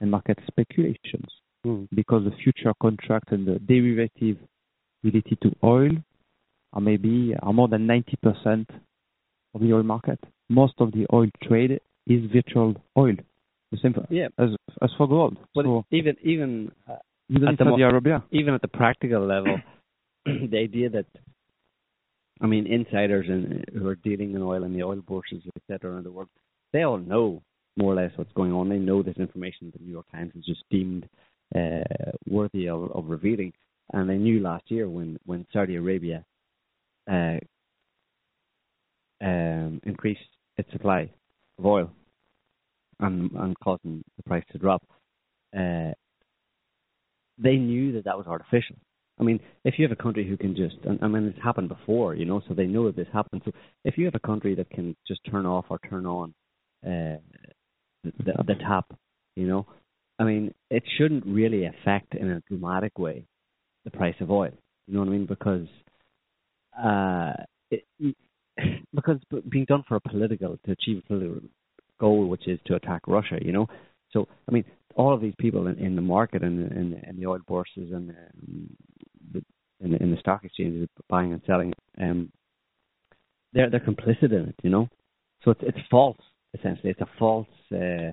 and 0.00 0.10
market 0.10 0.38
speculations 0.46 1.26
Mm. 1.66 1.88
because 1.92 2.22
the 2.24 2.30
future 2.42 2.72
contract 2.80 3.32
and 3.32 3.46
the 3.46 3.58
derivative 3.58 4.36
related 5.02 5.38
to 5.42 5.52
oil 5.64 5.90
are 6.72 6.80
maybe 6.80 7.34
are 7.42 7.52
more 7.52 7.66
than 7.66 7.86
90% 7.86 8.64
of 9.54 9.60
the 9.60 9.72
oil 9.72 9.82
market. 9.82 10.18
Most 10.48 10.74
of 10.78 10.92
the 10.92 11.06
oil 11.12 11.28
trade 11.42 11.80
is 12.06 12.30
virtual 12.32 12.74
oil. 12.96 13.14
The 13.70 13.78
same 13.82 13.92
for, 13.92 14.06
Yeah. 14.10 14.28
as 14.38 14.50
as 14.80 14.90
for 14.96 15.06
gold. 15.08 15.36
But 15.54 15.64
so 15.64 15.84
even 15.90 16.16
even 16.22 16.72
uh, 16.88 16.96
even 17.28 17.48
at 17.48 17.60
in 17.60 17.66
Saudi 17.66 17.82
Arabia, 17.82 18.24
even 18.30 18.54
at 18.54 18.62
the 18.62 18.68
practical 18.68 19.26
level, 19.26 19.60
the 20.24 20.58
idea 20.58 20.88
that 20.90 21.06
I 22.40 22.46
mean 22.46 22.66
insiders 22.66 23.26
and 23.28 23.64
who 23.74 23.86
are 23.88 23.96
dealing 23.96 24.34
in 24.34 24.42
oil 24.42 24.64
and 24.64 24.74
the 24.74 24.82
oil 24.82 25.02
bourses, 25.06 25.42
etc., 25.56 25.92
around 25.92 26.04
the 26.04 26.10
world, 26.12 26.28
they 26.72 26.82
all 26.82 26.98
know 26.98 27.42
more 27.76 27.92
or 27.92 27.96
less 27.96 28.12
what's 28.16 28.32
going 28.32 28.52
on. 28.52 28.68
They 28.68 28.78
know 28.78 29.02
this 29.02 29.16
information 29.18 29.66
that 29.66 29.78
the 29.78 29.84
New 29.84 29.92
York 29.92 30.10
Times 30.10 30.32
has 30.34 30.44
just 30.44 30.64
deemed 30.70 31.06
uh, 31.54 31.80
worthy 32.26 32.68
of, 32.68 32.90
of 32.92 33.08
revealing, 33.08 33.52
and 33.92 34.08
they 34.08 34.16
knew 34.16 34.40
last 34.40 34.70
year 34.70 34.88
when 34.88 35.18
when 35.26 35.46
Saudi 35.52 35.76
Arabia 35.76 36.24
uh, 37.10 37.36
um, 39.20 39.80
increased 39.84 40.20
its 40.56 40.70
supply 40.72 41.10
of 41.58 41.66
oil 41.66 41.90
and, 43.00 43.30
and 43.32 43.58
causing 43.60 44.02
the 44.16 44.22
price 44.24 44.44
to 44.52 44.58
drop. 44.58 44.82
Uh, 45.56 45.92
they 47.38 47.56
knew 47.56 47.92
that 47.92 48.04
that 48.04 48.16
was 48.16 48.26
artificial. 48.26 48.76
I 49.20 49.24
mean, 49.24 49.40
if 49.64 49.74
you 49.78 49.84
have 49.84 49.96
a 49.96 50.00
country 50.00 50.28
who 50.28 50.36
can 50.36 50.54
just, 50.54 50.76
and, 50.84 50.98
I 51.02 51.08
mean, 51.08 51.24
it's 51.24 51.42
happened 51.42 51.68
before, 51.68 52.14
you 52.14 52.24
know, 52.24 52.40
so 52.46 52.54
they 52.54 52.66
know 52.66 52.86
that 52.86 52.96
this 52.96 53.08
happened. 53.12 53.42
So 53.44 53.52
if 53.84 53.98
you 53.98 54.04
have 54.04 54.14
a 54.14 54.20
country 54.26 54.54
that 54.54 54.70
can 54.70 54.96
just 55.06 55.20
turn 55.28 55.46
off 55.46 55.66
or 55.70 55.78
turn 55.88 56.06
on 56.06 56.34
uh, 56.86 57.18
the, 58.04 58.32
the, 58.46 58.54
tap, 58.60 58.86
you 59.34 59.46
know, 59.46 59.66
I 60.20 60.24
mean, 60.24 60.54
it 60.70 60.84
shouldn't 60.96 61.26
really 61.26 61.64
affect 61.64 62.14
in 62.14 62.30
a 62.30 62.40
dramatic 62.48 62.98
way 62.98 63.24
the 63.84 63.90
price 63.90 64.14
of 64.20 64.30
oil. 64.30 64.52
You 64.86 64.94
know 64.94 65.00
what 65.00 65.08
I 65.08 65.12
mean? 65.12 65.26
Because 65.26 65.66
uh, 66.80 67.32
it, 67.70 67.84
because 68.94 69.18
being 69.48 69.64
done 69.66 69.84
for 69.88 69.96
a 69.96 70.00
political 70.00 70.58
to 70.64 70.72
achieve 70.72 70.98
a 70.98 71.06
political 71.06 71.48
goal, 72.00 72.26
which 72.26 72.46
is 72.46 72.58
to 72.66 72.74
attack 72.74 73.02
Russia, 73.06 73.38
you 73.40 73.52
know. 73.52 73.66
So 74.12 74.28
I 74.48 74.52
mean, 74.52 74.64
all 74.94 75.12
of 75.14 75.20
these 75.20 75.34
people 75.38 75.66
in, 75.66 75.78
in 75.78 75.96
the 75.96 76.02
market 76.02 76.42
and 76.42 76.70
in, 76.72 77.00
in 77.06 77.16
the 77.16 77.26
oil 77.26 77.40
bourses 77.46 77.92
and 77.92 78.10
the, 79.32 79.42
in, 79.80 79.92
the, 79.92 80.02
in 80.02 80.10
the 80.10 80.18
stock 80.18 80.44
exchanges 80.44 80.88
buying 81.08 81.32
and 81.32 81.42
selling, 81.46 81.72
um, 82.00 82.32
they're 83.52 83.70
they're 83.70 83.80
complicit 83.80 84.32
in 84.32 84.48
it, 84.48 84.54
you 84.62 84.70
know. 84.70 84.88
So 85.44 85.52
it's 85.52 85.60
it's 85.62 85.78
false 85.90 86.18
essentially. 86.58 86.90
It's 86.90 87.00
a 87.00 87.08
false. 87.18 87.46
Uh, 87.72 88.12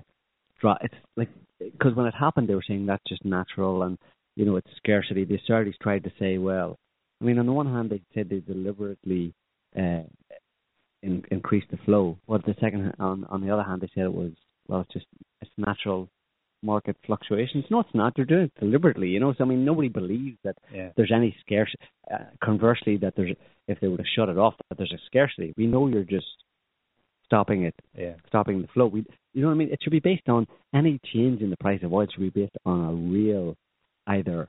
dra- 0.60 0.78
it's 0.82 0.94
like 1.16 1.28
because 1.58 1.94
when 1.94 2.06
it 2.06 2.14
happened, 2.14 2.48
they 2.48 2.54
were 2.54 2.64
saying 2.66 2.86
that's 2.86 3.02
just 3.08 3.24
natural 3.24 3.82
and 3.82 3.98
you 4.36 4.44
know 4.44 4.56
it's 4.56 4.70
scarcity. 4.76 5.24
The 5.24 5.38
Saudis 5.48 5.74
tried 5.80 6.04
to 6.04 6.12
say, 6.18 6.38
well, 6.38 6.78
I 7.20 7.24
mean, 7.24 7.38
on 7.38 7.46
the 7.46 7.52
one 7.52 7.66
hand, 7.66 7.90
they 7.90 8.02
said 8.14 8.28
they 8.28 8.40
deliberately 8.40 9.34
uh, 9.76 10.02
in, 11.02 11.22
increased 11.30 11.70
the 11.70 11.76
flow. 11.84 12.18
But 12.28 12.44
the 12.44 12.54
second, 12.60 12.92
on 12.98 13.24
on 13.24 13.40
the 13.40 13.50
other 13.50 13.62
hand, 13.62 13.80
they 13.80 13.90
said 13.94 14.04
it 14.04 14.12
was 14.12 14.32
well, 14.68 14.80
it's 14.80 14.92
just 14.92 15.06
it's 15.40 15.50
natural 15.56 16.08
market 16.62 16.96
fluctuations. 17.06 17.64
No, 17.70 17.80
it's 17.80 17.94
not. 17.94 18.14
They're 18.16 18.24
doing 18.24 18.44
it 18.44 18.52
deliberately. 18.58 19.08
You 19.08 19.20
know, 19.20 19.32
so 19.36 19.44
I 19.44 19.46
mean, 19.46 19.64
nobody 19.64 19.88
believes 19.88 20.38
that 20.44 20.56
Yeah. 20.74 20.90
there's 20.96 21.12
any 21.14 21.36
scarcity. 21.40 21.78
Uh, 22.12 22.24
conversely, 22.42 22.96
that 22.98 23.14
there's 23.16 23.36
if 23.68 23.78
they 23.80 23.88
would 23.88 24.00
have 24.00 24.06
shut 24.14 24.28
it 24.28 24.38
off, 24.38 24.54
that 24.68 24.78
there's 24.78 24.92
a 24.92 24.98
scarcity. 25.06 25.52
We 25.56 25.66
know 25.66 25.88
you're 25.88 26.04
just 26.04 26.26
stopping 27.24 27.64
it, 27.64 27.74
Yeah. 27.98 28.14
stopping 28.28 28.62
the 28.62 28.68
flow. 28.68 28.86
We, 28.86 29.04
you 29.34 29.42
know 29.42 29.48
what 29.48 29.54
I 29.54 29.56
mean? 29.56 29.70
It 29.70 29.80
should 29.82 29.90
be 29.90 30.00
based 30.00 30.28
on 30.28 30.46
any 30.72 30.98
change 31.12 31.42
in 31.42 31.50
the 31.50 31.56
price 31.56 31.82
of 31.82 31.92
oil 31.92 32.02
it 32.02 32.12
should 32.12 32.20
be 32.20 32.40
based 32.42 32.56
on 32.64 32.84
a 32.84 32.92
real 32.92 33.56
either 34.06 34.48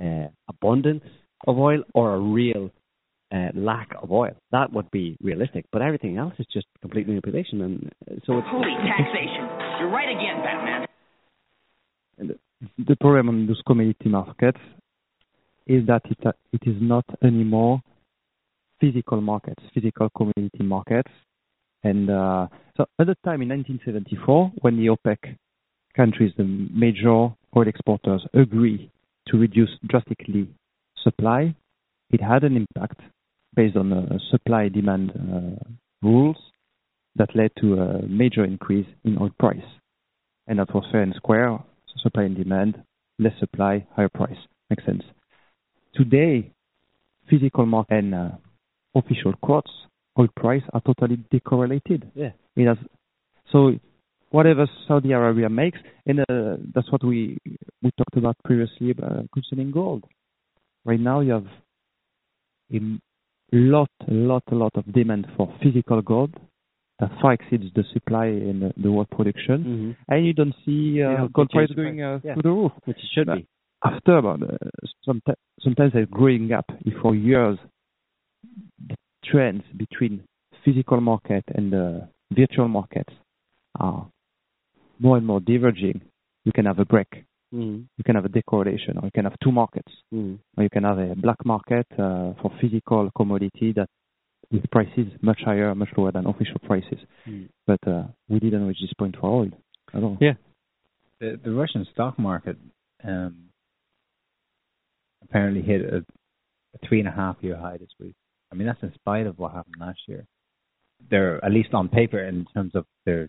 uh, 0.00 0.28
abundance 0.48 1.04
of 1.46 1.58
oil 1.58 1.82
or 1.94 2.14
a 2.14 2.18
real 2.20 2.70
uh, 3.32 3.48
lack 3.54 3.90
of 4.02 4.10
oil. 4.10 4.32
That 4.52 4.72
would 4.72 4.90
be 4.90 5.16
realistic. 5.22 5.66
But 5.72 5.82
everything 5.82 6.16
else 6.16 6.34
is 6.38 6.46
just 6.52 6.66
complete 6.80 7.06
manipulation, 7.06 7.62
and 7.62 7.90
uh, 8.10 8.14
so 8.24 8.38
it's 8.38 8.46
Holy 8.50 8.74
taxation. 8.86 9.48
You're 9.80 9.90
right 9.90 10.08
again, 10.08 10.42
Batman. 10.42 12.38
the 12.78 12.96
problem 12.96 13.28
on 13.28 13.46
those 13.46 13.62
commodity 13.66 14.08
markets 14.08 14.60
is 15.66 15.86
that 15.86 16.02
it 16.10 16.18
uh, 16.26 16.32
it 16.52 16.62
is 16.66 16.76
not 16.80 17.04
anymore 17.22 17.80
physical 18.80 19.20
markets, 19.20 19.62
physical 19.74 20.08
commodity 20.16 20.62
markets. 20.62 21.10
And 21.84 22.10
uh, 22.10 22.48
so 22.76 22.86
at 22.98 23.06
the 23.06 23.16
time 23.24 23.42
in 23.42 23.48
1974, 23.48 24.52
when 24.60 24.76
the 24.76 24.86
OPEC 24.86 25.36
countries, 25.96 26.32
the 26.36 26.44
major 26.44 27.10
oil 27.56 27.66
exporters, 27.66 28.24
agree 28.34 28.90
to 29.28 29.36
reduce 29.36 29.70
drastically 29.86 30.48
supply, 31.02 31.54
it 32.10 32.20
had 32.22 32.44
an 32.44 32.56
impact 32.56 33.00
based 33.54 33.76
on 33.76 33.92
uh, 33.92 34.18
supply 34.30 34.68
demand 34.68 35.10
uh, 35.10 35.64
rules 36.02 36.36
that 37.16 37.34
led 37.34 37.50
to 37.60 37.74
a 37.74 38.02
major 38.06 38.44
increase 38.44 38.86
in 39.04 39.18
oil 39.18 39.30
price. 39.38 39.56
And 40.46 40.58
that 40.58 40.72
was 40.74 40.84
fair 40.90 41.02
and 41.02 41.14
square, 41.14 41.58
supply 42.02 42.24
and 42.24 42.36
demand, 42.36 42.82
less 43.18 43.32
supply, 43.40 43.86
higher 43.94 44.08
price. 44.08 44.36
Makes 44.70 44.84
sense. 44.86 45.02
Today, 45.94 46.52
physical 47.28 47.66
market 47.66 47.94
and 47.98 48.14
uh, 48.14 48.28
official 48.94 49.34
quotes 49.42 49.70
oil 50.18 50.28
price 50.36 50.62
are 50.72 50.80
totally 50.80 51.18
decorrelated. 51.32 52.10
Yeah. 52.14 52.30
It 52.56 52.66
has 52.66 52.78
so 53.52 53.72
whatever 54.30 54.68
Saudi 54.86 55.12
Arabia 55.12 55.48
makes, 55.48 55.78
and 56.06 56.20
uh, 56.20 56.56
that's 56.74 56.90
what 56.90 57.04
we 57.04 57.38
we 57.82 57.90
talked 57.96 58.16
about 58.16 58.36
previously 58.44 58.94
uh, 59.02 59.22
concerning 59.32 59.70
gold. 59.70 60.04
Right 60.84 61.00
now, 61.00 61.20
you 61.20 61.32
have 61.32 61.46
a 62.72 62.98
lot, 63.52 63.90
a 64.06 64.12
lot, 64.12 64.42
a 64.50 64.54
lot 64.54 64.72
of 64.74 64.90
demand 64.92 65.26
for 65.36 65.52
physical 65.62 66.02
gold 66.02 66.34
that 67.00 67.10
far 67.20 67.32
exceeds 67.34 67.64
the 67.74 67.84
supply 67.92 68.26
in 68.26 68.60
the, 68.60 68.72
the 68.82 68.90
world 68.90 69.08
production, 69.10 69.64
Mm-hmm. 69.64 69.90
and 70.12 70.26
you 70.26 70.32
don't 70.32 70.54
see 70.66 71.02
uh, 71.02 71.10
Yeah, 71.10 71.26
gold 71.32 71.50
price 71.50 71.70
going 71.74 72.02
uh, 72.02 72.20
Yeah. 72.24 72.34
through 72.34 72.42
the 72.42 72.50
roof. 72.50 72.72
Which 72.84 72.98
it 72.98 73.04
should 73.14 73.26
But 73.26 73.36
be. 73.36 73.46
After 73.84 74.16
about 74.18 74.42
uh, 74.42 74.56
some 75.04 75.22
sometimes 75.60 75.92
a 75.94 76.04
growing 76.06 76.48
gap 76.48 76.64
if 76.84 76.94
for 77.00 77.14
years 77.14 77.58
the 78.88 78.96
trends 79.24 79.62
between 79.76 80.24
physical 80.64 81.00
market 81.00 81.44
and 81.54 81.72
the 81.72 82.08
virtual 82.32 82.66
markets 82.68 83.12
are 83.78 84.08
more 84.98 85.16
and 85.16 85.26
more 85.26 85.38
diverging. 85.40 86.00
You 86.44 86.52
can 86.52 86.64
have 86.66 86.80
a 86.80 86.84
break. 86.84 87.24
Mm-hmm. 87.54 87.82
You 87.96 88.04
can 88.04 88.14
have 88.14 88.24
a 88.24 88.28
decorrelation, 88.28 88.96
or 89.00 89.04
you 89.04 89.10
can 89.14 89.24
have 89.24 89.36
two 89.42 89.52
markets, 89.52 89.92
Mm-hmm. 90.12 90.36
or 90.56 90.64
you 90.64 90.70
can 90.70 90.84
have 90.84 90.98
a 90.98 91.14
black 91.14 91.44
market 91.44 91.86
uh, 91.92 92.34
for 92.40 92.52
physical 92.60 93.10
commodity 93.16 93.72
that 93.76 93.88
with 94.50 94.70
prices 94.70 95.08
much 95.20 95.40
higher, 95.44 95.74
much 95.74 95.88
lower 95.96 96.12
than 96.12 96.26
official 96.26 96.58
prices. 96.64 96.98
Mm. 97.28 97.48
But 97.66 97.80
uh, 97.86 98.04
we 98.28 98.38
didn't 98.38 98.66
reach 98.66 98.78
this 98.80 98.92
point 98.98 99.16
for 99.20 99.30
oil 99.30 99.50
at 99.94 100.02
all. 100.02 100.16
Yeah. 100.20 100.34
The 101.20 101.38
the 101.42 101.50
Russian 101.50 101.86
stock 101.92 102.18
market 102.18 102.56
um, 103.04 103.50
apparently 105.22 105.62
hit 105.62 105.82
a, 105.82 105.98
a 105.98 106.88
three 106.88 107.00
and 107.00 107.08
a 107.08 107.12
half 107.12 107.36
year 107.40 107.56
high 107.56 107.76
this 107.76 107.88
week. 108.00 108.14
I 108.52 108.54
mean 108.54 108.66
that's 108.66 108.82
in 108.82 108.92
spite 108.94 109.26
of 109.26 109.38
what 109.38 109.52
happened 109.52 109.76
last 109.80 110.00
year. 110.06 110.26
They're 111.10 111.44
at 111.44 111.52
least 111.52 111.74
on 111.74 111.88
paper 111.88 112.20
in 112.20 112.46
terms 112.54 112.74
of 112.74 112.84
their 113.04 113.28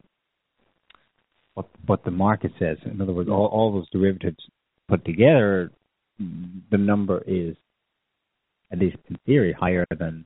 what 1.59 1.67
what 1.85 2.03
the 2.05 2.11
market 2.11 2.51
says. 2.57 2.77
In 2.85 3.01
other 3.01 3.11
words, 3.11 3.29
all 3.29 3.47
all 3.47 3.73
those 3.73 3.89
derivatives 3.89 4.43
put 4.87 5.03
together, 5.05 5.71
the 6.71 6.77
number 6.77 7.21
is 7.27 7.55
at 8.71 8.79
least 8.79 8.97
in 9.09 9.17
theory 9.25 9.53
higher 9.59 9.85
than 9.97 10.25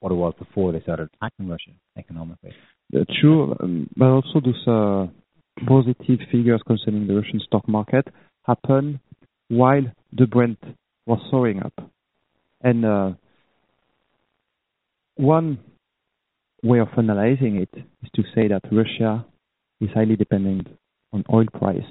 what 0.00 0.10
it 0.10 0.16
was 0.16 0.34
before 0.38 0.72
they 0.72 0.80
started 0.80 1.08
attacking 1.14 1.48
Russia 1.48 1.70
economically. 1.96 2.52
Uh, 2.94 3.04
True, 3.20 3.54
um, 3.60 3.88
but 3.96 4.06
also 4.06 4.40
those 4.40 4.64
uh, 4.66 5.06
positive 5.66 6.20
figures 6.32 6.62
concerning 6.66 7.06
the 7.06 7.14
Russian 7.14 7.40
stock 7.46 7.68
market 7.68 8.06
happen 8.44 8.98
while 9.48 9.84
the 10.12 10.26
Brent 10.26 10.58
was 11.06 11.20
soaring 11.30 11.62
up. 11.62 11.74
And 12.62 12.84
uh, 12.84 13.10
one 15.16 15.58
way 16.62 16.80
of 16.80 16.88
analyzing 16.96 17.56
it 17.56 17.70
is 18.02 18.10
to 18.14 18.22
say 18.34 18.48
that 18.48 18.62
Russia 18.72 19.24
is 19.80 19.90
highly 19.94 20.16
dependent 20.16 20.68
on 21.12 21.24
oil 21.32 21.46
price 21.52 21.90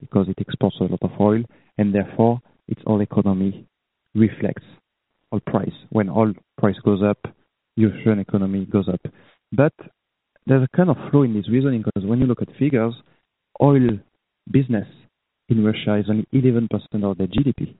because 0.00 0.28
it 0.28 0.38
exports 0.40 0.76
a 0.80 0.84
lot 0.84 1.02
of 1.02 1.10
oil, 1.20 1.42
and 1.78 1.94
therefore 1.94 2.40
its 2.68 2.80
oil 2.88 3.00
economy 3.00 3.66
reflects 4.14 4.64
oil 5.32 5.40
price. 5.46 5.72
When 5.90 6.08
oil 6.08 6.32
price 6.58 6.76
goes 6.84 7.02
up, 7.02 7.18
Russian 7.76 8.18
economy 8.18 8.66
goes 8.66 8.88
up. 8.88 9.00
But 9.52 9.72
there's 10.46 10.62
a 10.62 10.76
kind 10.76 10.90
of 10.90 10.96
flaw 11.10 11.22
in 11.22 11.34
this 11.34 11.48
reasoning 11.48 11.82
because 11.82 12.06
when 12.06 12.18
you 12.18 12.26
look 12.26 12.42
at 12.42 12.48
figures, 12.58 12.94
oil 13.60 13.98
business 14.50 14.88
in 15.48 15.64
Russia 15.64 15.96
is 15.96 16.06
only 16.08 16.26
11% 16.34 16.68
of 17.04 17.18
the 17.18 17.24
GDP 17.24 17.74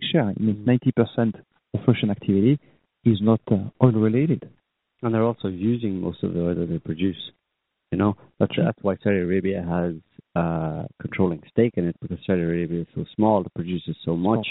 share. 0.00 0.30
It 0.30 0.40
means 0.40 0.66
90% 0.66 1.34
of 1.74 1.80
Russian 1.86 2.10
activity 2.10 2.58
is 3.04 3.18
not 3.20 3.40
uh, 3.50 3.56
oil 3.82 3.92
related. 3.92 4.48
And 5.02 5.14
they're 5.14 5.24
also 5.24 5.48
using 5.48 6.00
most 6.00 6.22
of 6.22 6.34
the 6.34 6.40
oil 6.40 6.54
that 6.54 6.68
they 6.68 6.78
produce. 6.78 7.32
You 7.92 7.98
know, 7.98 8.16
that's 8.40 8.54
that's 8.56 8.78
why 8.80 8.96
Saudi 9.04 9.18
Arabia 9.18 9.62
has 9.62 9.94
uh 10.34 10.84
controlling 11.00 11.42
stake 11.50 11.74
in 11.76 11.86
it 11.86 11.96
because 12.00 12.18
Saudi 12.26 12.40
Arabia 12.40 12.80
is 12.80 12.86
so 12.94 13.04
small, 13.14 13.42
it 13.42 13.54
produces 13.54 13.94
so 14.04 14.16
much, 14.16 14.46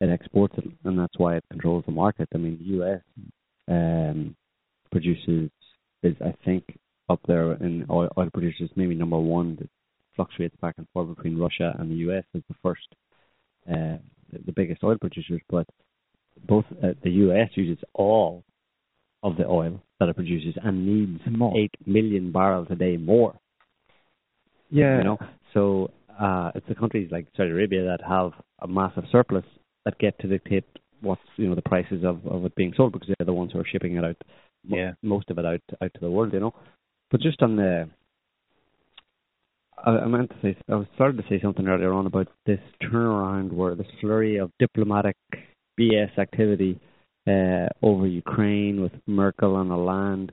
it 0.00 0.08
exports 0.08 0.54
it, 0.56 0.64
and 0.84 0.96
that's 0.96 1.18
why 1.18 1.36
it 1.36 1.44
controls 1.50 1.84
the 1.86 1.92
market. 1.92 2.28
I 2.32 2.38
mean, 2.38 2.56
the 2.58 2.70
U.S. 2.76 3.00
um 3.66 4.36
produces 4.92 5.50
is 6.04 6.14
I 6.24 6.32
think 6.44 6.78
up 7.08 7.20
there 7.26 7.54
in 7.54 7.84
oil, 7.90 8.08
oil 8.16 8.30
producers, 8.32 8.70
maybe 8.76 8.94
number 8.94 9.18
one. 9.18 9.56
That 9.56 9.68
fluctuates 10.14 10.56
back 10.60 10.74
and 10.78 10.86
forth 10.92 11.14
between 11.16 11.38
Russia 11.38 11.74
and 11.78 11.90
the 11.90 11.96
U.S. 12.06 12.24
as 12.34 12.42
the 12.48 12.54
first, 12.62 12.88
uh, 13.70 13.98
the, 14.32 14.52
biggest 14.54 14.82
oil 14.82 14.98
producers, 15.00 15.40
but 15.48 15.66
both 16.48 16.64
uh, 16.82 16.88
the 17.04 17.10
U.S. 17.10 17.48
uses 17.54 17.82
all 17.94 18.42
of 19.22 19.36
the 19.36 19.46
oil 19.46 19.80
that 20.00 20.08
it 20.08 20.14
produces 20.16 20.54
and 20.62 20.86
needs 20.86 21.20
More. 21.30 21.56
eight 21.58 21.74
million 21.86 22.30
barrels 22.32 22.68
a 22.70 22.76
day 22.76 22.96
more. 22.96 23.34
Yeah, 24.70 24.98
You 24.98 25.04
know, 25.04 25.18
so 25.54 25.90
uh, 26.20 26.50
it's 26.54 26.66
the 26.68 26.74
countries 26.74 27.08
like 27.10 27.26
Saudi 27.36 27.50
Arabia 27.50 27.84
that 27.84 28.00
have 28.06 28.32
a 28.60 28.68
massive 28.68 29.04
surplus 29.10 29.44
that 29.84 29.98
get 29.98 30.18
to 30.20 30.28
dictate 30.28 30.64
what's 31.00 31.22
you 31.36 31.48
know 31.48 31.54
the 31.54 31.62
prices 31.62 32.04
of, 32.04 32.26
of 32.26 32.44
it 32.44 32.54
being 32.54 32.72
sold 32.76 32.92
because 32.92 33.08
they're 33.08 33.24
the 33.26 33.32
ones 33.32 33.52
who 33.52 33.60
are 33.60 33.66
shipping 33.66 33.96
it 33.96 34.04
out. 34.04 34.16
Yeah. 34.64 34.92
most 35.02 35.30
of 35.30 35.38
it 35.38 35.46
out 35.46 35.60
out 35.80 35.90
to 35.94 36.00
the 36.00 36.10
world. 36.10 36.32
You 36.32 36.40
know, 36.40 36.54
but 37.10 37.20
just 37.20 37.42
on 37.42 37.56
the. 37.56 37.88
I, 39.84 39.90
I 39.90 40.06
meant 40.06 40.30
to 40.30 40.36
say 40.42 40.56
I 40.68 40.74
was 40.74 40.86
started 40.96 41.16
to 41.18 41.28
say 41.28 41.40
something 41.40 41.66
earlier 41.66 41.92
on 41.92 42.06
about 42.06 42.28
this 42.46 42.60
turnaround 42.82 43.52
where 43.52 43.74
this 43.74 43.86
flurry 44.00 44.36
of 44.36 44.50
diplomatic 44.58 45.16
BS 45.80 46.18
activity 46.18 46.80
uh, 47.28 47.68
over 47.82 48.06
Ukraine 48.06 48.80
with 48.80 48.92
Merkel 49.06 49.56
Hollande, 49.56 50.32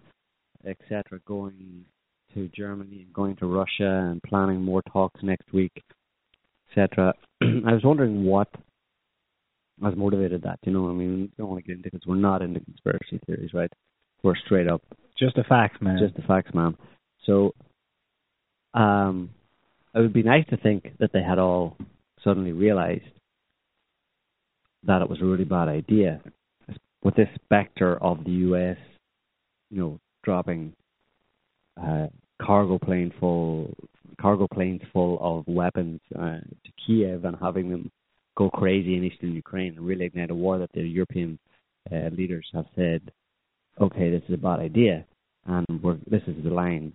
etc., 0.65 1.19
going 1.25 1.85
to 2.33 2.49
Germany 2.55 3.03
and 3.03 3.13
going 3.13 3.35
to 3.37 3.45
Russia 3.45 4.09
and 4.09 4.21
planning 4.23 4.61
more 4.61 4.81
talks 4.91 5.21
next 5.23 5.51
week, 5.53 5.83
etc. 6.69 7.13
I 7.41 7.73
was 7.73 7.83
wondering 7.83 8.25
what 8.25 8.49
has 9.83 9.95
motivated 9.95 10.43
that. 10.43 10.59
You 10.63 10.71
know, 10.71 10.83
what 10.83 10.91
I 10.91 10.93
mean, 10.93 11.21
we 11.21 11.31
don't 11.37 11.49
want 11.49 11.63
to 11.63 11.67
get 11.67 11.77
into 11.77 11.89
because 11.89 12.05
we're 12.07 12.15
not 12.15 12.41
into 12.41 12.59
conspiracy 12.61 13.19
theories, 13.25 13.53
right? 13.53 13.71
We're 14.23 14.35
straight 14.45 14.67
up 14.67 14.81
Just 15.19 15.35
the 15.35 15.43
facts, 15.43 15.77
man. 15.81 15.97
just 16.01 16.15
the 16.15 16.23
facts, 16.23 16.53
man. 16.53 16.77
So, 17.25 17.53
um, 18.73 19.31
it 19.93 19.99
would 19.99 20.13
be 20.13 20.23
nice 20.23 20.45
to 20.49 20.57
think 20.57 20.93
that 20.99 21.11
they 21.13 21.21
had 21.21 21.39
all 21.39 21.77
suddenly 22.23 22.51
realized 22.51 23.03
that 24.83 25.01
it 25.01 25.09
was 25.09 25.21
a 25.21 25.25
really 25.25 25.45
bad 25.45 25.67
idea 25.67 26.21
with 27.05 27.15
this 27.15 27.29
specter 27.43 28.01
of 28.03 28.23
the 28.23 28.31
U.S., 28.31 28.77
you 29.69 29.79
know, 29.79 29.99
dropping 30.23 30.73
uh, 31.81 32.07
cargo 32.41 32.79
plane 32.79 33.13
full, 33.19 33.71
cargo 34.19 34.47
planes 34.51 34.81
full 34.91 35.19
of 35.21 35.43
weapons 35.47 36.01
uh, 36.17 36.39
to 36.39 36.71
Kiev 36.85 37.23
and 37.23 37.37
having 37.39 37.69
them 37.69 37.91
go 38.35 38.49
crazy 38.49 38.97
in 38.97 39.03
eastern 39.03 39.33
Ukraine 39.33 39.77
and 39.77 39.85
really 39.85 40.05
ignite 40.05 40.31
a 40.31 40.35
war 40.35 40.57
that 40.57 40.71
the 40.73 40.81
European 40.81 41.37
uh, 41.91 42.09
leaders 42.11 42.47
have 42.53 42.65
said, 42.75 43.11
okay, 43.79 44.09
this 44.09 44.23
is 44.27 44.33
a 44.33 44.37
bad 44.37 44.59
idea 44.59 45.05
and 45.45 45.65
we're 45.83 45.97
this 46.09 46.23
is 46.25 46.43
the 46.43 46.49
line 46.49 46.91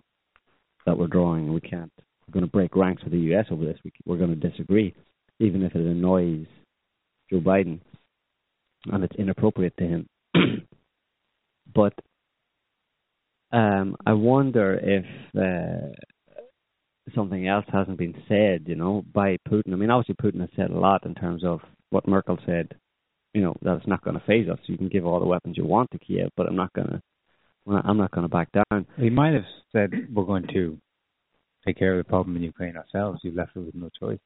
that 0.85 0.97
we're 0.97 1.07
drawing, 1.07 1.53
we 1.53 1.61
can't. 1.61 1.91
We're 2.27 2.33
going 2.33 2.45
to 2.45 2.51
break 2.51 2.75
ranks 2.75 3.03
with 3.03 3.13
the 3.13 3.19
U.S. 3.19 3.45
over 3.49 3.63
this. 3.63 3.77
We, 3.85 3.93
we're 4.05 4.17
going 4.17 4.37
to 4.37 4.49
disagree, 4.49 4.93
even 5.39 5.63
if 5.63 5.73
it 5.73 5.85
annoys 5.85 6.47
Joe 7.29 7.39
Biden, 7.39 7.79
and 8.85 9.03
it's 9.03 9.15
inappropriate 9.15 9.75
to 9.77 9.83
him. 9.83 10.07
but 11.73 11.93
um, 13.51 13.95
I 14.05 14.13
wonder 14.13 14.79
if 14.81 15.05
uh, 15.37 15.93
something 17.15 17.47
else 17.47 17.65
hasn't 17.71 17.97
been 17.97 18.15
said, 18.27 18.63
you 18.67 18.75
know, 18.75 19.03
by 19.13 19.37
Putin. 19.49 19.73
I 19.73 19.75
mean, 19.75 19.89
obviously 19.89 20.15
Putin 20.15 20.41
has 20.41 20.49
said 20.55 20.71
a 20.71 20.79
lot 20.79 21.05
in 21.05 21.15
terms 21.15 21.43
of 21.43 21.59
what 21.89 22.07
Merkel 22.07 22.37
said. 22.45 22.75
You 23.33 23.41
know 23.41 23.55
that 23.61 23.77
it's 23.77 23.87
not 23.87 24.03
going 24.03 24.19
to 24.19 24.25
phase 24.25 24.49
us. 24.49 24.59
You 24.65 24.77
can 24.77 24.89
give 24.89 25.05
all 25.05 25.21
the 25.21 25.25
weapons 25.25 25.55
you 25.57 25.65
want 25.65 25.89
to 25.91 25.99
Kiev, 25.99 26.31
but 26.35 26.47
I'm 26.47 26.57
not 26.57 26.73
going 26.73 26.87
to 26.87 27.01
I'm 27.69 27.97
not 27.97 28.11
going 28.11 28.23
to 28.23 28.29
back 28.29 28.49
down. 28.51 28.85
He 28.97 29.09
might 29.09 29.33
have 29.33 29.45
said 29.71 29.91
we're 30.13 30.25
going 30.25 30.47
to 30.53 30.77
take 31.65 31.77
care 31.77 31.97
of 31.97 32.05
the 32.05 32.09
problem 32.09 32.35
in 32.35 32.43
Ukraine 32.43 32.75
ourselves. 32.75 33.21
You 33.23 33.31
left 33.31 33.55
it 33.55 33.59
with 33.59 33.75
no 33.75 33.89
choice. 33.97 34.19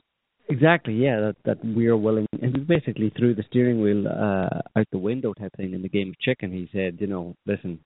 Exactly, 0.48 0.94
yeah, 0.94 1.20
that 1.20 1.36
that 1.46 1.66
we 1.66 1.88
are 1.88 1.98
willing, 1.98 2.28
and 2.42 2.56
he 2.56 2.62
basically 2.64 3.12
threw 3.18 3.34
the 3.34 3.44
steering 3.50 3.82
wheel 3.82 4.08
uh, 4.08 4.62
out 4.78 4.88
the 4.92 4.98
window 4.98 5.34
type 5.34 5.52
thing 5.58 5.74
in 5.74 5.82
the 5.82 5.90
game 5.90 6.10
of 6.10 6.20
chicken. 6.20 6.52
He 6.52 6.70
said, 6.72 6.98
you 7.00 7.08
know, 7.08 7.36
listen, 7.48 7.80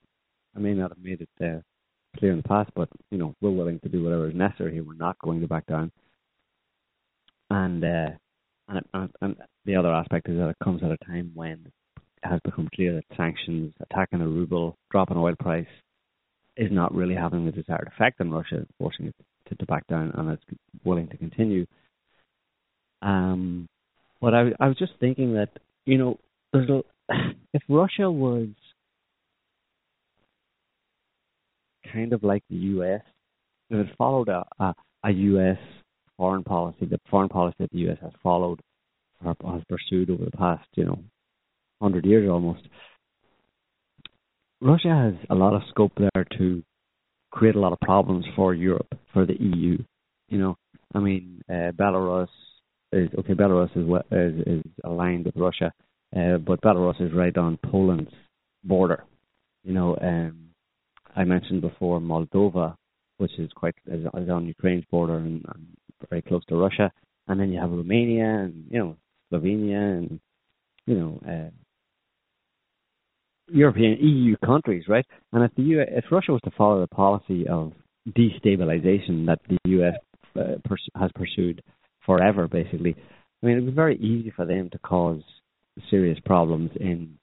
I 0.55 0.59
may 0.59 0.73
not 0.73 0.91
have 0.91 1.01
made 1.01 1.21
it 1.21 1.29
uh, 1.41 1.61
clear 2.17 2.31
in 2.31 2.37
the 2.37 2.47
past, 2.47 2.69
but 2.75 2.89
you 3.11 3.17
know, 3.17 3.33
we're 3.39 3.51
willing 3.51 3.79
to 3.81 3.89
do 3.89 4.03
whatever 4.03 4.27
is 4.27 4.35
necessary 4.35 4.73
here. 4.73 4.83
We're 4.83 4.95
not 4.95 5.17
going 5.19 5.39
to 5.39 5.47
back 5.47 5.67
down. 5.67 5.89
And 7.49 7.83
uh, 7.83 8.09
and, 8.67 8.85
and 8.93 9.09
and 9.21 9.35
the 9.65 9.75
other 9.77 9.93
aspect 9.93 10.27
is 10.27 10.37
that 10.37 10.49
it 10.49 10.57
comes 10.61 10.83
at 10.83 10.91
a 10.91 10.97
time 11.05 11.31
when 11.33 11.63
it 11.65 12.27
has 12.27 12.41
become 12.43 12.67
clear 12.75 12.93
that 12.95 13.17
sanctions, 13.17 13.73
attacking 13.79 14.19
the 14.19 14.27
ruble, 14.27 14.75
dropping 14.91 15.17
oil 15.17 15.35
price, 15.39 15.65
is 16.57 16.71
not 16.73 16.93
really 16.93 17.15
having 17.15 17.45
the 17.45 17.53
desired 17.53 17.89
effect 17.95 18.19
on 18.19 18.31
Russia, 18.31 18.65
forcing 18.77 19.07
it 19.07 19.15
to, 19.47 19.55
to 19.55 19.65
back 19.65 19.87
down, 19.87 20.11
and 20.15 20.29
it's 20.29 20.43
willing 20.83 21.07
to 21.07 21.17
continue. 21.17 21.65
Um, 23.01 23.67
but 24.21 24.33
I, 24.33 24.49
I 24.59 24.67
was 24.67 24.77
just 24.77 24.93
thinking 24.99 25.33
that 25.35 25.49
you 25.89 25.97
know, 25.97 26.19
there's 26.53 26.69
a, 26.69 26.81
if 27.53 27.63
Russia 27.67 28.11
was 28.11 28.47
kind 31.91 32.13
of 32.13 32.23
like 32.23 32.43
the 32.49 32.57
U.S. 32.57 33.01
If 33.71 33.87
it 33.87 33.95
followed 33.97 34.29
a, 34.29 34.45
a, 34.59 34.75
a 35.03 35.11
U.S. 35.11 35.57
foreign 36.15 36.43
policy, 36.43 36.85
the 36.85 36.99
foreign 37.09 37.29
policy 37.29 37.55
that 37.59 37.71
the 37.71 37.79
U.S. 37.79 37.97
has 38.01 38.11
followed 38.21 38.61
or 39.25 39.35
has 39.51 39.63
pursued 39.67 40.09
over 40.11 40.25
the 40.25 40.37
past, 40.37 40.67
you 40.75 40.85
know, 40.85 40.99
hundred 41.81 42.05
years 42.05 42.29
almost, 42.29 42.61
Russia 44.61 44.89
has 44.89 45.13
a 45.29 45.35
lot 45.35 45.55
of 45.55 45.61
scope 45.69 45.93
there 45.97 46.25
to 46.37 46.61
create 47.31 47.55
a 47.55 47.59
lot 47.59 47.73
of 47.73 47.79
problems 47.79 48.25
for 48.35 48.53
Europe, 48.53 48.93
for 49.11 49.25
the 49.25 49.35
EU. 49.39 49.77
You 50.27 50.37
know, 50.37 50.57
I 50.93 50.99
mean, 50.99 51.41
uh, 51.49 51.71
Belarus 51.71 52.27
is 52.91 53.09
okay. 53.19 53.33
Belarus 53.33 53.75
is, 53.75 53.85
is 54.11 54.47
is 54.47 54.71
aligned 54.83 55.25
with 55.25 55.35
Russia, 55.35 55.71
uh, 56.15 56.37
but 56.37 56.61
Belarus 56.61 57.01
is 57.01 57.13
right 57.13 57.35
on 57.37 57.57
Poland's 57.65 58.11
border. 58.63 59.03
You 59.63 59.73
know, 59.73 59.97
um, 60.01 60.49
I 61.15 61.23
mentioned 61.23 61.61
before 61.61 61.99
Moldova, 61.99 62.75
which 63.17 63.37
is 63.37 63.51
quite 63.55 63.75
is, 63.87 64.05
is 64.05 64.29
on 64.29 64.47
Ukraine's 64.47 64.85
border 64.89 65.17
and, 65.17 65.45
and 65.53 65.67
very 66.09 66.21
close 66.21 66.43
to 66.45 66.55
Russia, 66.55 66.91
and 67.27 67.39
then 67.39 67.51
you 67.51 67.59
have 67.59 67.71
Romania 67.71 68.25
and 68.25 68.65
you 68.69 68.79
know 68.79 68.97
Slovenia 69.31 69.97
and 69.97 70.19
you 70.85 70.95
know 70.95 71.21
uh, 71.27 71.49
European 73.51 73.97
EU 73.99 74.35
countries, 74.45 74.85
right? 74.87 75.05
And 75.33 75.43
if 75.43 75.53
the 75.55 75.63
U 75.63 75.81
if 75.81 76.05
Russia 76.11 76.31
was 76.31 76.41
to 76.43 76.51
follow 76.51 76.81
the 76.81 76.87
policy 76.87 77.47
of 77.47 77.73
destabilization 78.07 79.25
that 79.27 79.39
the 79.47 79.57
US 79.79 79.95
uh, 80.35 80.55
pers- 80.63 80.89
has 80.95 81.11
pursued 81.13 81.61
forever, 82.09 82.47
basically, 82.47 82.95
I 83.43 83.45
mean, 83.45 83.57
it 83.59 83.65
be 83.67 83.71
very 83.71 83.95
easy 83.97 84.33
for 84.35 84.43
them 84.43 84.71
to 84.71 84.79
cause 84.79 85.21
serious 85.91 86.17
problems 86.25 86.71
in 86.79 87.19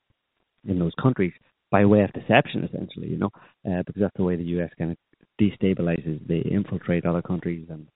in 0.68 0.78
those 0.78 0.92
countries 1.02 1.32
by 1.72 1.84
way 1.84 2.02
of 2.02 2.12
deception, 2.12 2.62
essentially, 2.62 3.08
you 3.08 3.18
know, 3.18 3.30
uh, 3.68 3.82
because 3.84 4.00
that's 4.00 4.16
the 4.16 4.22
way 4.22 4.36
the 4.36 4.52
US 4.58 4.70
kind 4.78 4.92
of 4.92 4.96
destabilizes. 5.40 6.26
They 6.28 6.48
infiltrate 6.48 7.04
other 7.04 7.22
countries 7.22 7.66
and 7.68 7.88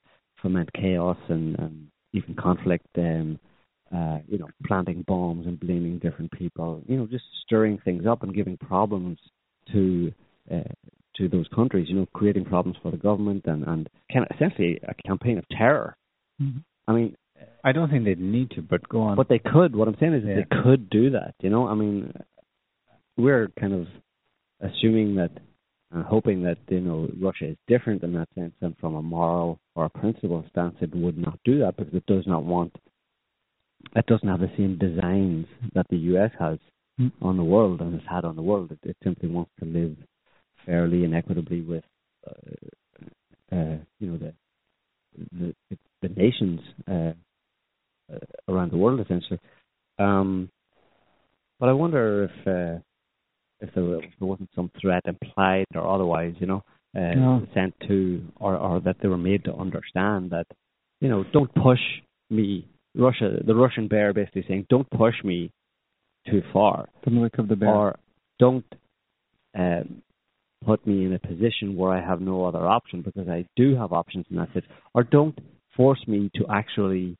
foment 0.43 0.69
chaos 0.73 1.17
and, 1.29 1.57
and 1.61 1.87
even 2.13 2.35
conflict. 2.35 2.87
Um, 2.99 3.39
uh, 3.95 4.19
you 4.29 4.39
know, 4.39 4.49
planting 4.69 5.05
bombs 5.07 5.49
and 5.49 5.59
blaming 5.59 5.99
different 5.99 6.31
people, 6.31 6.81
you 6.87 6.97
know, 6.97 7.07
just 7.07 7.25
stirring 7.45 7.77
things 7.85 8.05
up 8.07 8.23
and 8.23 8.33
giving 8.33 8.57
problems 8.57 9.19
to 9.73 10.13
uh, 10.53 10.73
to 11.17 11.29
those 11.29 11.49
countries, 11.53 11.89
you 11.89 11.97
know, 11.97 12.07
creating 12.13 12.45
problems 12.45 12.77
for 12.83 12.93
the 12.93 12.97
government 12.97 13.43
and 13.47 13.65
and 13.65 13.89
kind 14.13 14.25
of 14.25 14.37
essentially 14.37 14.79
a 14.87 14.95
campaign 15.09 15.39
of 15.39 15.45
terror. 15.49 15.97
Mm-hmm. 16.41 16.59
I 16.91 16.93
mean, 16.93 17.17
I 17.63 17.73
don't 17.73 17.91
think 17.91 18.05
they'd 18.05 18.21
need 18.21 18.51
to, 18.53 18.63
but 18.63 18.89
go 18.89 19.03
on. 19.03 19.17
But 19.17 19.29
they 19.29 19.39
could. 19.39 19.77
What 19.77 19.89
I'm 19.89 19.97
saying 20.01 20.15
is 20.15 20.25
Yeah. 20.25 20.37
they 20.37 20.63
could 20.63 20.91
do 20.91 21.11
that. 21.11 21.35
You 21.41 21.51
know, 21.51 21.69
I 21.69 21.75
mean, 21.75 22.13
we're 23.17 23.49
kind 23.61 23.75
of 23.75 23.87
assuming 24.61 25.15
that 25.17 25.31
and 25.93 26.05
hoping 26.05 26.43
that 26.45 26.59
you 26.69 26.81
know 26.81 27.09
Russia 27.21 27.47
is 27.47 27.57
different 27.67 28.03
in 28.03 28.13
that 28.15 28.29
sense, 28.35 28.55
and 28.61 28.77
from 28.79 28.95
a 28.95 29.03
moral 29.03 29.59
or 29.75 29.85
a 29.87 29.91
principle 29.91 30.45
stance, 30.51 30.77
it 30.81 30.95
would 30.95 31.19
not 31.19 31.39
do 31.45 31.61
that 31.61 31.77
because 31.77 31.95
it 31.95 32.07
does 32.07 32.27
not 32.27 32.45
want. 32.45 32.75
It 33.97 34.07
doesn't 34.07 34.29
have 34.29 34.41
the 34.41 34.53
same 34.57 34.77
designs 34.79 35.47
that 35.75 35.87
the 35.89 35.97
U.S. 36.13 36.33
has 36.39 36.59
Mm. 37.01 37.13
on 37.23 37.37
the 37.39 37.45
world 37.45 37.81
and 37.81 37.95
has 37.95 38.03
had 38.09 38.25
on 38.27 38.37
the 38.37 38.43
world. 38.43 38.71
It, 38.73 38.79
it 38.83 38.97
simply 39.03 39.29
wants 39.29 39.53
to 39.61 39.65
live 39.65 39.97
fairly 40.67 41.05
and 41.05 41.15
equitably 41.15 41.63
with, 41.63 41.85
uh, 42.29 43.57
uh, 43.57 43.77
you 43.99 44.07
know, 44.11 44.19
the 44.19 44.35
the, 45.33 45.55
the 46.03 46.09
nations 46.09 46.61
uh, 46.89 47.13
uh, 48.13 48.19
around 48.49 48.73
the 48.73 48.77
world, 48.79 49.01
essentially. 49.01 49.39
Um, 49.99 50.49
but 51.59 51.69
I 51.69 51.73
wonder 51.73 52.25
if 52.25 52.47
uh, 52.47 52.81
if 53.61 53.75
there, 53.75 53.95
if 53.97 54.11
there 54.19 54.29
wasn't 54.29 54.51
some 54.55 54.71
threat 54.81 55.03
implied 55.05 55.67
or 55.75 55.87
otherwise, 55.87 56.35
you 56.39 56.47
know, 56.47 56.63
uh, 56.97 57.15
No. 57.15 57.47
sent 57.55 57.75
to 57.89 58.23
or 58.37 58.57
or 58.57 58.81
that 58.81 58.97
they 59.01 59.09
were 59.09 59.19
made 59.19 59.45
to 59.45 59.55
understand 59.55 60.31
that, 60.31 60.47
you 61.01 61.09
know, 61.09 61.25
don't 61.33 61.53
push 61.55 61.81
me. 62.31 62.67
Russia, 62.97 63.39
the 63.47 63.55
Russian 63.55 63.87
bear, 63.87 64.13
basically 64.13 64.45
saying, 64.49 64.67
don't 64.69 64.89
push 64.91 65.15
me 65.23 65.53
too 66.29 66.43
far 66.53 66.89
Don't 67.05 67.21
wake 67.21 67.39
up 67.39 67.47
the 67.49 67.55
bear. 67.57 67.69
or 67.69 67.99
don't 68.41 68.65
um, 69.57 70.03
put 70.65 70.85
me 70.87 71.05
in 71.05 71.13
a 71.15 71.19
position 71.19 71.77
where 71.77 71.93
I 71.93 72.01
have 72.05 72.21
no 72.21 72.45
other 72.45 72.67
option 72.67 73.03
because 73.03 73.29
I 73.29 73.47
do 73.57 73.77
have 73.77 73.93
options 73.93 74.27
in 74.31 74.37
that 74.37 74.53
sense, 74.53 74.65
or 74.93 75.05
don't 75.05 75.39
force 75.77 76.03
me 76.07 76.31
to 76.35 76.45
actually 76.51 77.17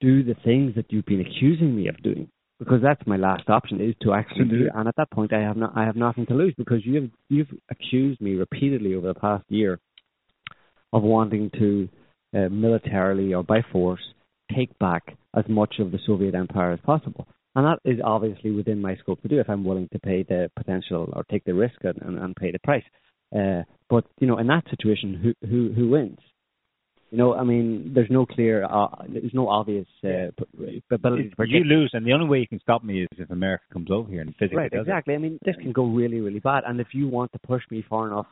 do 0.00 0.22
the 0.22 0.36
things 0.44 0.74
that 0.76 0.86
you've 0.90 1.06
been 1.06 1.20
accusing 1.20 1.74
me 1.74 1.88
of 1.88 2.00
doing 2.02 2.28
because 2.58 2.80
that's 2.82 3.04
my 3.06 3.16
last 3.16 3.48
option 3.48 3.80
is 3.80 3.94
to 4.02 4.12
actually 4.12 4.44
do- 4.44 4.58
do 4.64 4.70
and 4.74 4.88
at 4.88 4.96
that 4.96 5.10
point 5.10 5.32
I 5.32 5.40
have 5.40 5.56
not 5.56 5.72
I 5.76 5.84
have 5.84 5.96
nothing 5.96 6.26
to 6.26 6.34
lose 6.34 6.54
because 6.56 6.84
you 6.84 6.94
have 6.96 7.10
you've 7.28 7.52
accused 7.70 8.20
me 8.20 8.34
repeatedly 8.34 8.94
over 8.94 9.08
the 9.08 9.18
past 9.18 9.44
year 9.48 9.80
of 10.92 11.02
wanting 11.02 11.50
to 11.58 11.88
uh, 12.34 12.48
militarily 12.48 13.34
or 13.34 13.42
by 13.42 13.62
force 13.72 14.02
take 14.54 14.76
back 14.78 15.16
as 15.36 15.44
much 15.48 15.76
of 15.78 15.92
the 15.92 15.98
Soviet 16.06 16.34
Empire 16.34 16.72
as 16.72 16.80
possible. 16.80 17.26
And 17.54 17.66
that 17.66 17.78
is 17.84 17.98
obviously 18.04 18.50
within 18.50 18.80
my 18.80 18.96
scope 18.96 19.20
to 19.22 19.28
do 19.28 19.40
if 19.40 19.48
I'm 19.48 19.64
willing 19.64 19.88
to 19.92 19.98
pay 19.98 20.22
the 20.22 20.50
potential 20.56 21.12
or 21.12 21.24
take 21.24 21.44
the 21.44 21.54
risk 21.54 21.76
and, 21.82 22.00
and, 22.02 22.18
and 22.18 22.36
pay 22.36 22.52
the 22.52 22.58
price. 22.60 22.84
Uh, 23.34 23.62
but 23.90 24.04
you 24.20 24.26
know, 24.26 24.38
in 24.38 24.46
that 24.46 24.64
situation, 24.70 25.34
who 25.42 25.48
who 25.48 25.72
who 25.72 25.88
wins? 25.90 26.18
You 27.10 27.16
know, 27.16 27.34
I 27.34 27.42
mean, 27.42 27.92
there's 27.94 28.10
no 28.10 28.26
clear, 28.26 28.64
uh, 28.64 28.88
there's 29.08 29.32
no 29.32 29.48
obvious 29.48 29.86
uh, 30.04 30.30
p- 30.36 30.82
ability 30.90 31.30
to 31.30 31.48
you 31.48 31.64
lose, 31.64 31.90
and 31.94 32.06
the 32.06 32.12
only 32.12 32.28
way 32.28 32.38
you 32.38 32.46
can 32.46 32.60
stop 32.60 32.84
me 32.84 33.02
is 33.02 33.08
if 33.12 33.30
America 33.30 33.64
comes 33.72 33.90
over 33.90 34.10
here 34.10 34.20
and 34.20 34.34
physically 34.34 34.58
Right, 34.58 34.70
does 34.70 34.80
it. 34.80 34.90
exactly. 34.90 35.14
I 35.14 35.18
mean, 35.18 35.38
this 35.42 35.56
can 35.56 35.72
go 35.72 35.86
really, 35.86 36.20
really 36.20 36.40
bad. 36.40 36.64
And 36.66 36.80
if 36.80 36.88
you 36.92 37.08
want 37.08 37.32
to 37.32 37.38
push 37.38 37.62
me 37.70 37.82
far 37.88 38.08
enough 38.08 38.26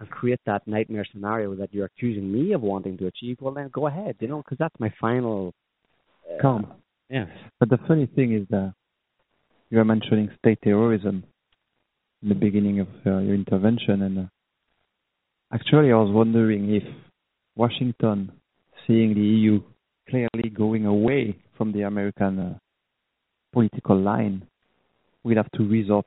and 0.00 0.10
create 0.10 0.40
that 0.46 0.66
nightmare 0.66 1.06
scenario 1.12 1.54
that 1.54 1.72
you're 1.72 1.84
accusing 1.84 2.32
me 2.32 2.52
of 2.52 2.62
wanting 2.62 2.98
to 2.98 3.06
achieve, 3.06 3.36
well, 3.40 3.54
then 3.54 3.70
go 3.72 3.86
ahead, 3.86 4.16
you 4.18 4.26
know, 4.26 4.38
because 4.38 4.58
that's 4.58 4.74
my 4.80 4.92
final. 5.00 5.54
Uh, 6.28 6.42
Calm. 6.42 6.66
Yes. 7.08 7.28
But 7.60 7.68
the 7.68 7.78
funny 7.86 8.06
thing 8.06 8.34
is 8.34 8.46
that 8.50 8.74
you 9.70 9.78
were 9.78 9.84
mentioning 9.84 10.30
state 10.38 10.58
terrorism 10.64 11.22
in 12.22 12.28
the 12.28 12.34
beginning 12.34 12.80
of 12.80 12.88
uh, 13.06 13.18
your 13.18 13.34
intervention, 13.36 14.02
and 14.02 14.18
uh, 14.18 14.22
actually, 15.52 15.92
I 15.92 15.96
was 15.96 16.12
wondering 16.12 16.74
if 16.74 16.82
Washington, 17.60 18.32
seeing 18.86 19.12
the 19.12 19.20
EU 19.20 19.60
clearly 20.08 20.48
going 20.48 20.86
away 20.86 21.36
from 21.56 21.72
the 21.72 21.82
American 21.82 22.38
uh, 22.38 22.58
political 23.52 24.00
line, 24.00 24.46
will 25.24 25.36
have 25.36 25.50
to 25.52 25.68
resort 25.68 26.06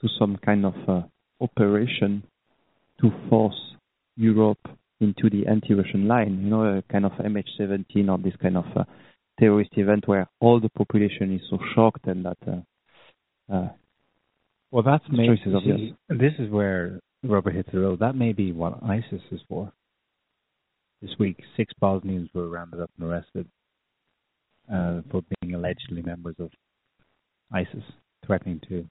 to 0.00 0.08
some 0.20 0.38
kind 0.44 0.64
of 0.64 0.74
uh, 0.88 1.02
operation 1.40 2.22
to 3.00 3.10
force 3.28 3.60
Europe 4.16 4.64
into 5.00 5.28
the 5.28 5.48
anti-Russian 5.48 6.06
line. 6.06 6.40
You 6.44 6.50
know, 6.50 6.62
a 6.78 6.82
kind 6.92 7.06
of 7.06 7.12
MH17 7.12 8.08
or 8.08 8.18
this 8.18 8.36
kind 8.40 8.56
of 8.56 8.66
uh, 8.76 8.84
terrorist 9.40 9.70
event 9.76 10.06
where 10.06 10.28
all 10.40 10.60
the 10.60 10.68
population 10.68 11.34
is 11.34 11.42
so 11.50 11.58
shocked 11.74 12.06
and 12.06 12.24
that 12.24 12.38
uh, 12.46 13.52
uh, 13.52 13.68
Well, 14.70 14.84
that's 14.84 15.04
maybe 15.10 15.40
this 16.08 16.34
is 16.38 16.48
where 16.50 17.00
rubber 17.24 17.50
hits 17.50 17.70
the 17.72 17.80
road. 17.80 17.98
That 17.98 18.14
may 18.14 18.32
be 18.32 18.52
what 18.52 18.80
ISIS 18.80 19.22
is 19.32 19.40
for. 19.48 19.72
This 21.02 21.10
week, 21.18 21.36
six 21.56 21.72
Bosnians 21.80 22.30
were 22.32 22.48
rounded 22.48 22.80
up 22.80 22.90
and 22.98 23.08
arrested 23.10 23.46
uh, 24.72 25.00
for 25.10 25.22
being 25.40 25.54
allegedly 25.54 26.00
members 26.02 26.36
of 26.38 26.50
ISIS, 27.52 27.82
threatening 28.24 28.60
to 28.68 28.86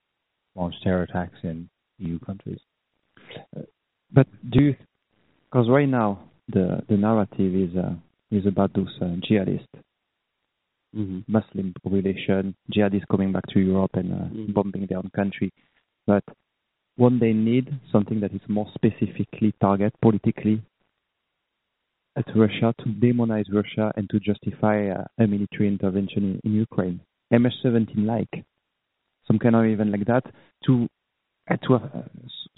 launch 0.55 0.75
terror 0.83 1.03
attacks 1.03 1.37
in 1.43 1.69
EU 1.99 2.19
countries. 2.19 2.59
but 4.11 4.27
do 4.51 4.61
you 4.61 4.75
because 5.49 5.69
right 5.69 5.87
now 5.87 6.19
the 6.49 6.81
the 6.89 6.97
narrative 6.97 7.55
is 7.55 7.75
uh, 7.77 7.93
is 8.29 8.45
about 8.45 8.73
those 8.73 8.93
uh, 9.01 9.15
jihadists 9.27 9.67
Mm-hmm. 10.93 11.19
Muslim 11.31 11.73
population 11.81 12.53
jihadists 12.75 13.07
coming 13.09 13.31
back 13.31 13.45
to 13.53 13.59
Europe 13.61 13.91
and 13.93 14.11
uh, 14.11 14.25
Mhm. 14.25 14.53
bombing 14.53 14.85
their 14.87 14.97
own 14.97 15.09
country 15.15 15.49
but 16.05 16.23
when 16.97 17.17
they 17.17 17.31
need 17.31 17.65
something 17.93 18.19
that 18.19 18.33
is 18.33 18.41
more 18.49 18.67
specifically 18.75 19.53
target 19.61 19.93
politically 20.01 20.61
at 22.17 22.25
Russia 22.35 22.73
to 22.79 22.85
demonize 22.89 23.45
Russia 23.51 23.91
and 23.95 24.09
to 24.09 24.19
justify 24.19 24.89
uh, 24.89 25.03
a 25.19 25.27
military 25.27 25.67
intervention 25.67 26.39
in, 26.43 26.51
in 26.51 26.51
Ukraine. 26.57 26.99
MH17 27.33 28.05
like 28.05 28.43
some 29.27 29.39
kind 29.39 29.55
of 29.55 29.65
event 29.65 29.91
like 29.91 30.05
that 30.07 30.25
to, 30.65 30.87
uh, 31.49 31.55
to 31.67 31.75
uh, 31.75 32.01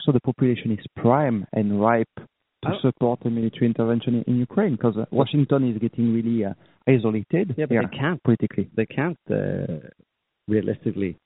so 0.01 0.11
the 0.11 0.19
population 0.21 0.71
is 0.71 0.85
prime 0.95 1.45
and 1.53 1.79
ripe 1.79 2.07
to 2.17 2.69
I- 2.69 2.81
support 2.81 3.19
a 3.25 3.29
military 3.29 3.67
intervention 3.67 4.15
in, 4.15 4.23
in 4.33 4.39
Ukraine 4.39 4.71
because 4.75 4.97
uh, 4.97 5.05
Washington 5.11 5.69
is 5.71 5.77
getting 5.79 6.13
really 6.13 6.45
uh, 6.45 6.53
isolated 6.87 7.53
Yeah, 7.57 7.65
but 7.67 7.75
they 7.91 7.97
can't 7.97 8.21
politically. 8.23 8.69
They 8.75 8.85
can't 8.87 9.19
uh, 9.29 9.89
realistically 10.47 11.17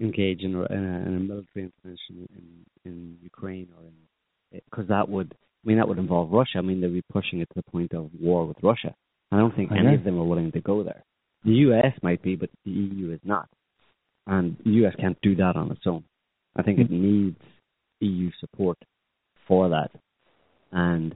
engage 0.00 0.42
in, 0.42 0.54
a- 0.54 0.66
in, 0.66 0.84
a, 0.84 1.08
in 1.08 1.16
a 1.16 1.20
military 1.20 1.70
intervention 1.70 2.28
in, 2.36 2.66
in 2.84 3.16
Ukraine 3.22 3.68
or 3.78 3.84
in 3.86 3.94
because 4.70 4.86
that 4.88 5.08
would 5.08 5.34
I 5.64 5.68
mean 5.68 5.78
that 5.78 5.88
would 5.88 5.98
involve 5.98 6.30
Russia. 6.30 6.58
I 6.58 6.60
mean 6.60 6.80
they'd 6.80 6.92
be 6.92 7.02
pushing 7.12 7.40
it 7.40 7.48
to 7.48 7.54
the 7.56 7.70
point 7.70 7.94
of 7.94 8.10
war 8.18 8.46
with 8.46 8.56
Russia. 8.62 8.94
I 9.32 9.38
don't 9.38 9.54
think 9.54 9.72
I 9.72 9.78
any 9.78 9.94
of 9.94 10.04
them 10.04 10.18
are 10.18 10.24
willing 10.24 10.52
to 10.52 10.60
go 10.60 10.82
there. 10.82 11.04
The 11.44 11.52
U.S. 11.52 11.92
might 12.02 12.22
be, 12.22 12.36
but 12.36 12.50
the 12.64 12.70
EU 12.70 13.12
is 13.12 13.20
not, 13.24 13.48
and 14.26 14.56
the 14.64 14.70
U.S. 14.72 14.94
can't 14.98 15.20
do 15.22 15.34
that 15.36 15.56
on 15.56 15.70
its 15.70 15.82
own. 15.86 16.04
I 16.56 16.62
think 16.62 16.78
it 16.78 16.90
needs 16.90 17.36
EU 18.00 18.30
support 18.40 18.78
for 19.46 19.68
that, 19.70 19.90
and 20.72 21.14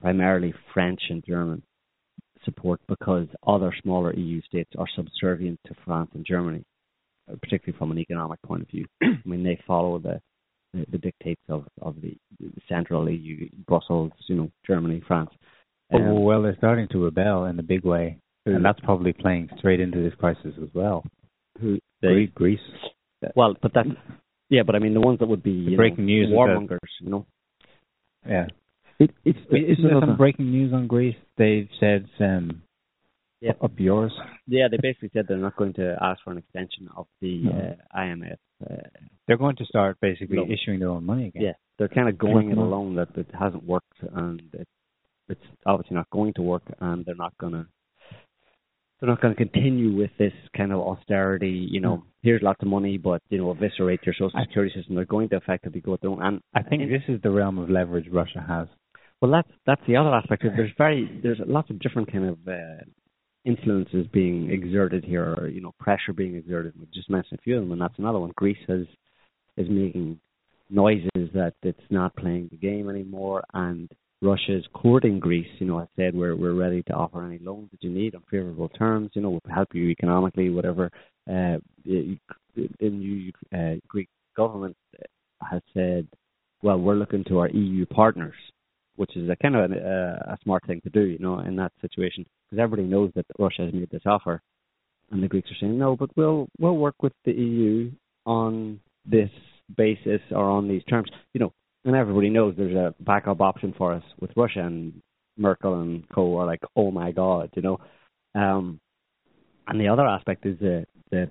primarily 0.00 0.54
French 0.72 1.00
and 1.08 1.24
German 1.26 1.62
support 2.44 2.80
because 2.88 3.26
other 3.46 3.72
smaller 3.82 4.14
EU 4.14 4.40
states 4.42 4.70
are 4.78 4.86
subservient 4.96 5.58
to 5.66 5.74
France 5.84 6.10
and 6.14 6.24
Germany, 6.26 6.64
uh, 7.30 7.36
particularly 7.42 7.78
from 7.78 7.90
an 7.90 7.98
economic 7.98 8.40
point 8.42 8.62
of 8.62 8.68
view. 8.68 8.86
I 9.02 9.20
mean, 9.24 9.42
they 9.42 9.60
follow 9.66 9.98
the 9.98 10.20
the, 10.72 10.86
the 10.92 10.98
dictates 10.98 11.42
of 11.48 11.64
of 11.82 11.96
the, 12.00 12.16
central 12.68 13.08
EU, 13.08 13.48
Brussels, 13.66 14.12
you 14.28 14.36
know, 14.36 14.50
Germany, 14.66 15.02
France. 15.06 15.30
Oh, 15.92 15.96
Um, 15.98 16.22
well, 16.22 16.42
they're 16.42 16.56
starting 16.56 16.88
to 16.92 17.04
rebel 17.04 17.44
in 17.46 17.58
a 17.58 17.62
big 17.62 17.84
way, 17.84 18.18
Who? 18.44 18.54
and 18.54 18.64
that's 18.64 18.80
probably 18.80 19.12
playing 19.12 19.48
straight 19.58 19.80
into 19.80 20.02
this 20.02 20.14
crisis 20.18 20.54
as 20.62 20.68
well. 20.74 21.04
who 21.60 21.78
they, 22.02 22.26
Greece. 22.34 22.60
well, 23.34 23.54
but 23.60 23.72
that's 23.74 23.88
yeah, 24.48 24.62
but 24.64 24.74
I 24.74 24.78
mean 24.78 24.94
the 24.94 25.00
ones 25.00 25.18
that 25.20 25.28
would 25.28 25.42
be 25.42 25.74
breaking 25.76 26.06
know, 26.06 26.12
news 26.12 26.28
that- 26.30 26.36
warmongers, 26.36 26.78
you 27.00 27.10
know. 27.10 27.26
Yeah. 28.26 28.46
It, 28.98 29.10
it's 29.24 29.38
it's 29.50 29.78
Isn't 29.78 29.90
there 29.90 30.00
some 30.00 30.16
breaking 30.18 30.50
news 30.50 30.72
on 30.74 30.86
Greece? 30.86 31.16
They've 31.38 31.68
said 31.80 32.06
um, 32.20 32.62
Yeah. 33.40 33.52
up 33.62 33.72
yours. 33.78 34.12
Yeah, 34.46 34.68
they 34.70 34.76
basically 34.76 35.10
said 35.14 35.24
they're 35.26 35.38
not 35.38 35.56
going 35.56 35.72
to 35.74 35.96
ask 36.02 36.22
for 36.22 36.32
an 36.32 36.38
extension 36.38 36.88
of 36.96 37.06
the 37.22 37.44
No. 37.44 37.50
uh, 37.50 37.98
IMF. 37.98 38.36
Uh, 38.62 38.76
They're 39.26 39.38
going 39.38 39.56
to 39.56 39.64
start 39.64 39.98
basically 40.00 40.38
issuing 40.52 40.80
their 40.80 40.90
own 40.90 41.04
money 41.04 41.28
again. 41.28 41.42
yeah, 41.42 41.52
they're 41.78 41.88
kind 41.88 42.08
of 42.08 42.18
going 42.18 42.50
it 42.50 42.58
alone 42.58 42.96
that 42.96 43.08
it 43.16 43.28
hasn't 43.38 43.64
worked 43.64 43.86
and 44.12 44.42
it, 44.52 44.68
it's 45.28 45.40
obviously 45.64 45.94
not 45.94 46.10
going 46.10 46.34
to 46.34 46.42
work, 46.42 46.62
and 46.80 47.04
they're 47.04 47.14
not 47.14 47.36
going 47.38 47.52
to. 47.52 47.66
They're 48.98 49.08
not 49.08 49.22
going 49.22 49.34
to 49.34 49.38
continue 49.42 49.96
with 49.96 50.10
this 50.18 50.32
kind 50.54 50.72
of 50.72 50.80
austerity. 50.80 51.66
You 51.70 51.80
know, 51.80 52.04
here's 52.22 52.42
lots 52.42 52.60
of 52.60 52.68
money, 52.68 52.98
but 52.98 53.22
you 53.30 53.38
know, 53.38 53.50
eviscerate 53.50 54.00
your 54.04 54.14
social 54.14 54.38
security 54.44 54.74
system. 54.76 54.94
They're 54.94 55.06
going 55.06 55.30
to 55.30 55.36
effectively 55.36 55.80
go 55.80 55.96
their 56.02 56.10
own. 56.10 56.22
And 56.22 56.40
I 56.52 56.62
think 56.62 56.82
this 56.90 57.02
is 57.08 57.22
the 57.22 57.30
realm 57.30 57.58
of 57.58 57.70
leverage 57.70 58.08
Russia 58.12 58.44
has. 58.46 58.68
Well, 59.22 59.30
that's 59.30 59.48
that's 59.66 59.80
the 59.86 59.96
other 59.96 60.10
aspect. 60.10 60.42
There's 60.42 60.72
very 60.76 61.20
there's 61.22 61.38
lots 61.46 61.70
of 61.70 61.78
different 61.78 62.12
kind 62.12 62.24
of 62.26 62.38
uh, 62.46 62.84
influences 63.44 64.06
being 64.12 64.50
exerted 64.50 65.04
here, 65.04 65.34
or 65.34 65.48
you 65.48 65.60
know, 65.60 65.72
pressure 65.78 66.12
being 66.14 66.36
exerted. 66.36 66.74
We 66.78 66.86
just 66.92 67.10
mentioned 67.10 67.38
a 67.38 67.42
few 67.42 67.56
of 67.56 67.62
them, 67.62 67.72
and 67.72 67.80
that's 67.80 67.98
another 67.98 68.18
one. 68.18 68.32
Greece 68.36 68.58
has 68.68 68.86
is 69.56 69.68
making 69.68 70.20
noises 70.68 71.30
that 71.34 71.54
it's 71.62 71.80
not 71.90 72.14
playing 72.16 72.48
the 72.50 72.56
game 72.56 72.88
anymore, 72.88 73.42
and 73.54 73.90
Russia 74.22 74.56
is 74.56 74.64
courting 74.72 75.18
Greece. 75.18 75.48
You 75.58 75.66
know, 75.66 75.78
I 75.78 75.86
said 75.96 76.14
we're 76.14 76.36
we're 76.36 76.54
ready 76.54 76.82
to 76.84 76.92
offer 76.92 77.24
any 77.24 77.38
loans 77.38 77.70
that 77.70 77.82
you 77.82 77.90
need 77.90 78.14
on 78.14 78.22
favorable 78.30 78.68
terms. 78.68 79.10
You 79.14 79.22
know, 79.22 79.30
we'll 79.30 79.54
help 79.54 79.68
you 79.74 79.88
economically, 79.88 80.50
whatever. 80.50 80.90
Uh, 81.28 81.58
the 81.84 82.18
new 82.80 83.32
uh, 83.54 83.76
Greek 83.88 84.08
government 84.36 84.76
has 85.48 85.62
said, 85.72 86.06
well, 86.62 86.78
we're 86.78 86.94
looking 86.94 87.24
to 87.24 87.38
our 87.38 87.48
EU 87.48 87.86
partners 87.86 88.34
which 89.00 89.16
is 89.16 89.30
a 89.30 89.36
kind 89.36 89.56
of 89.56 89.72
a, 89.72 89.74
a 89.74 90.38
smart 90.44 90.62
thing 90.66 90.78
to 90.82 90.90
do, 90.90 91.00
you 91.00 91.18
know, 91.18 91.38
in 91.38 91.56
that 91.56 91.72
situation, 91.80 92.26
because 92.44 92.62
everybody 92.62 92.86
knows 92.86 93.10
that 93.14 93.24
Russia 93.38 93.62
has 93.62 93.72
made 93.72 93.88
this 93.88 94.02
offer, 94.04 94.42
and 95.10 95.22
the 95.22 95.26
Greeks 95.26 95.50
are 95.50 95.54
saying 95.58 95.78
no, 95.78 95.96
but 95.96 96.10
we'll 96.16 96.48
we'll 96.58 96.76
work 96.76 96.96
with 97.02 97.14
the 97.24 97.32
EU 97.32 97.90
on 98.26 98.78
this 99.06 99.30
basis 99.74 100.20
or 100.30 100.50
on 100.50 100.68
these 100.68 100.84
terms, 100.84 101.08
you 101.32 101.40
know, 101.40 101.50
and 101.86 101.96
everybody 101.96 102.28
knows 102.28 102.52
there's 102.58 102.76
a 102.76 102.94
backup 103.00 103.40
option 103.40 103.72
for 103.78 103.94
us 103.94 104.02
with 104.20 104.32
Russia, 104.36 104.60
and 104.60 104.92
Merkel 105.38 105.80
and 105.80 106.06
co 106.10 106.36
are 106.36 106.44
like, 106.44 106.60
oh 106.76 106.90
my 106.90 107.10
god, 107.10 107.48
you 107.56 107.62
know, 107.62 107.78
um, 108.34 108.78
and 109.66 109.80
the 109.80 109.88
other 109.88 110.06
aspect 110.06 110.44
is 110.44 110.58
the 110.58 110.84
the 111.10 111.30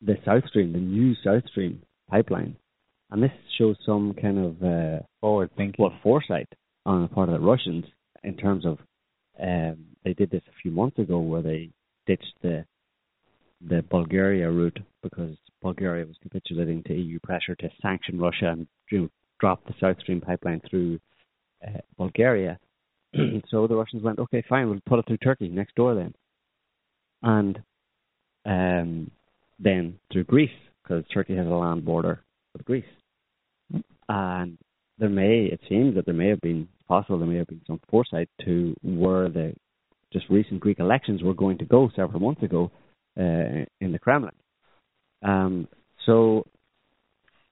the 0.00 0.14
South 0.24 0.48
Stream, 0.48 0.72
the 0.72 0.78
new 0.78 1.14
South 1.22 1.46
Stream 1.50 1.82
pipeline, 2.08 2.56
and 3.14 3.22
this 3.22 3.30
shows 3.56 3.76
some 3.86 4.12
kind 4.20 4.38
of 4.38 4.62
uh, 4.62 4.98
Forward 5.20 5.50
thinking. 5.56 5.76
well 5.78 5.96
foresight 6.02 6.48
on 6.84 7.02
the 7.02 7.08
part 7.08 7.28
of 7.28 7.34
the 7.34 7.46
Russians 7.46 7.84
in 8.24 8.36
terms 8.36 8.66
of 8.66 8.78
um, 9.40 9.76
they 10.04 10.14
did 10.14 10.30
this 10.30 10.42
a 10.48 10.60
few 10.60 10.72
months 10.72 10.98
ago 10.98 11.20
where 11.20 11.40
they 11.40 11.70
ditched 12.06 12.34
the 12.42 12.64
the 13.68 13.82
Bulgaria 13.88 14.50
route 14.50 14.80
because 15.00 15.36
Bulgaria 15.62 16.04
was 16.04 16.16
capitulating 16.22 16.82
to 16.82 16.94
EU 16.94 17.20
pressure 17.20 17.54
to 17.54 17.70
sanction 17.80 18.18
Russia 18.18 18.50
and 18.50 18.66
you 18.90 19.02
know, 19.02 19.08
drop 19.38 19.64
the 19.64 19.74
South 19.80 19.98
Stream 20.00 20.20
pipeline 20.20 20.60
through 20.68 20.98
uh, 21.64 21.78
Bulgaria. 21.96 22.58
so 23.48 23.68
the 23.68 23.76
Russians 23.76 24.02
went, 24.02 24.18
okay, 24.18 24.42
fine, 24.48 24.68
we'll 24.68 24.80
put 24.86 24.98
it 24.98 25.06
through 25.06 25.18
Turkey 25.18 25.48
next 25.48 25.76
door 25.76 25.94
then, 25.94 26.14
and 27.22 27.62
um, 28.44 29.10
then 29.60 30.00
through 30.12 30.24
Greece 30.24 30.58
because 30.82 31.04
Turkey 31.14 31.36
has 31.36 31.46
a 31.46 31.50
land 31.50 31.84
border 31.84 32.24
with 32.52 32.64
Greece, 32.64 32.84
and 34.08 34.58
there 34.98 35.08
may 35.08 35.44
it 35.52 35.60
seems 35.68 35.94
that 35.94 36.06
there 36.06 36.14
may 36.14 36.28
have 36.28 36.40
been 36.40 36.68
possible 36.88 37.18
there 37.18 37.28
may 37.28 37.38
have 37.38 37.46
been 37.46 37.60
some 37.66 37.80
foresight 37.90 38.28
to 38.44 38.74
where 38.82 39.28
the 39.28 39.54
just 40.12 40.26
recent 40.30 40.60
Greek 40.60 40.78
elections 40.78 41.22
were 41.22 41.34
going 41.34 41.58
to 41.58 41.64
go 41.64 41.90
several 41.96 42.20
months 42.20 42.42
ago 42.42 42.70
uh, 43.18 43.64
in 43.80 43.90
the 43.92 43.98
Kremlin. 43.98 44.32
Um, 45.22 45.66
so 46.06 46.44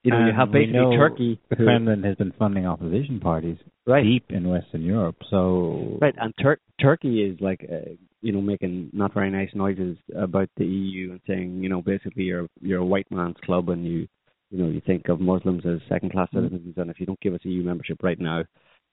you 0.03 0.11
know 0.11 0.25
you 0.25 0.33
have 0.37 0.51
basically 0.51 0.95
Turkey, 0.97 1.39
The 1.49 1.55
who- 1.55 1.65
Kremlin 1.65 2.03
has 2.03 2.15
been 2.15 2.33
funding 2.37 2.65
opposition 2.65 3.19
parties 3.19 3.57
right, 3.85 4.03
deep 4.03 4.25
in 4.29 4.47
Western 4.47 4.83
Europe. 4.83 5.15
So 5.29 5.97
right, 6.01 6.15
and 6.17 6.33
Tur- 6.41 6.59
Turkey 6.79 7.23
is 7.23 7.39
like 7.41 7.65
uh, 7.69 7.91
you 8.21 8.31
know 8.31 8.41
making 8.41 8.91
not 8.93 9.13
very 9.13 9.31
nice 9.31 9.49
noises 9.53 9.97
about 10.15 10.49
the 10.57 10.65
EU 10.65 11.11
and 11.11 11.21
saying 11.27 11.63
you 11.63 11.69
know 11.69 11.81
basically 11.81 12.23
you're 12.23 12.47
you're 12.61 12.79
a 12.81 12.85
white 12.85 13.09
man's 13.11 13.37
club 13.43 13.69
and 13.69 13.85
you 13.85 14.07
you 14.53 14.63
know 14.63 14.69
you 14.69 14.81
think 14.85 15.09
of 15.09 15.19
Muslims 15.19 15.65
as 15.65 15.79
second 15.89 16.11
class 16.11 16.29
citizens 16.33 16.75
and 16.77 16.89
if 16.89 16.99
you 16.99 17.05
don't 17.05 17.19
give 17.19 17.33
us 17.33 17.39
EU 17.43 17.63
membership 17.63 18.03
right 18.03 18.19
now, 18.19 18.41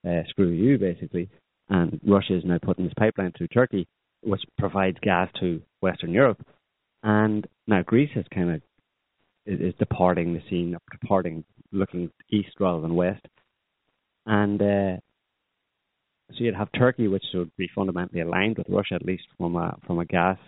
uh, 0.09 0.23
screw 0.29 0.49
you 0.49 0.79
basically. 0.79 1.29
And 1.69 2.01
Russia 2.05 2.37
is 2.37 2.45
now 2.45 2.59
putting 2.61 2.85
this 2.85 2.95
pipeline 2.99 3.33
through 3.37 3.49
Turkey, 3.49 3.87
which 4.23 4.43
provides 4.59 4.97
gas 5.03 5.29
to 5.39 5.61
Western 5.81 6.13
Europe, 6.13 6.45
and 7.03 7.47
now 7.67 7.83
Greece 7.83 8.11
is 8.17 8.25
kind 8.35 8.51
of 8.51 8.63
is, 9.47 9.61
is 9.61 9.75
departing 9.79 10.33
the 10.33 10.43
scene, 10.49 10.77
departing 10.91 11.45
looking 11.71 12.11
east 12.31 12.55
rather 12.59 12.81
than 12.81 12.95
west, 12.95 13.25
and. 14.27 14.63
uh 14.63 15.01
so 16.33 16.45
you'd 16.45 16.55
have 16.55 16.69
Turkey, 16.79 17.09
which 17.09 17.25
would 17.35 17.51
be 17.57 17.69
fundamentally 17.75 18.21
aligned 18.21 18.57
with 18.59 18.69
Russia, 18.69 18.95
at 18.95 19.05
least 19.05 19.25
from 19.37 19.57
a 19.57 19.77
from 19.85 19.99
a 19.99 20.05
gas 20.05 20.39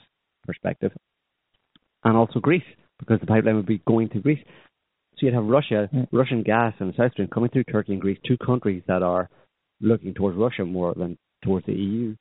perspective, 0.47 0.93
and 2.05 2.17
also 2.17 2.41
Greece, 2.41 2.63
because 2.99 3.21
the 3.21 3.27
pipeline 3.27 3.57
would 3.57 3.67
be 3.67 3.83
going 3.87 4.09
to 4.11 4.21
Greece. 4.21 4.43
So 5.17 5.27
you'd 5.27 5.35
have 5.35 5.45
Russia, 5.45 5.89
Yeah. 5.93 6.07
Russian 6.13 6.43
gas 6.43 6.75
and 6.81 6.95
South 6.95 7.13
Stream 7.13 7.29
coming 7.29 7.51
through 7.51 7.65
Turkey 7.65 7.93
and 7.93 8.01
Greece, 8.01 8.19
two 8.27 8.39
countries 8.39 8.83
that 8.87 9.03
are 9.03 9.29
looking 9.81 10.15
towards 10.15 10.37
Russia 10.37 10.65
more 10.65 10.95
than 10.95 11.19
towards 11.43 11.67
the 11.67 11.75
EU, 11.75 12.15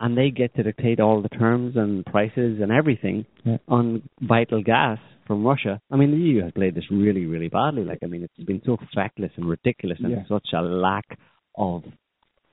and 0.00 0.16
they 0.16 0.30
get 0.30 0.54
to 0.54 0.62
dictate 0.62 1.00
all 1.00 1.20
the 1.20 1.28
terms 1.28 1.76
and 1.76 2.04
prices 2.06 2.60
and 2.60 2.72
everything 2.72 3.24
Yeah. 3.44 3.58
on 3.68 4.02
vital 4.20 4.62
gas 4.62 4.98
from 5.26 5.44
Russia. 5.44 5.80
I 5.90 5.96
mean, 5.96 6.10
the 6.12 6.16
EU 6.16 6.42
has 6.42 6.52
played 6.52 6.74
this 6.74 6.90
really, 6.90 7.26
really 7.26 7.48
badly. 7.48 7.84
Like, 7.84 7.98
I 8.02 8.06
mean, 8.06 8.22
it's 8.24 8.44
been 8.46 8.62
so 8.64 8.76
feckless 8.94 9.32
and 9.36 9.46
ridiculous, 9.46 9.98
and 10.00 10.10
Yeah. 10.12 10.24
such 10.24 10.52
a 10.52 10.62
lack 10.62 11.18
of 11.56 11.84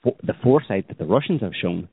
fo- 0.03 0.17
the 0.23 0.33
foresight 0.35 0.87
that 0.89 0.97
the 0.97 1.05
Russians 1.05 1.41
have 1.41 1.55
shown, 1.55 1.87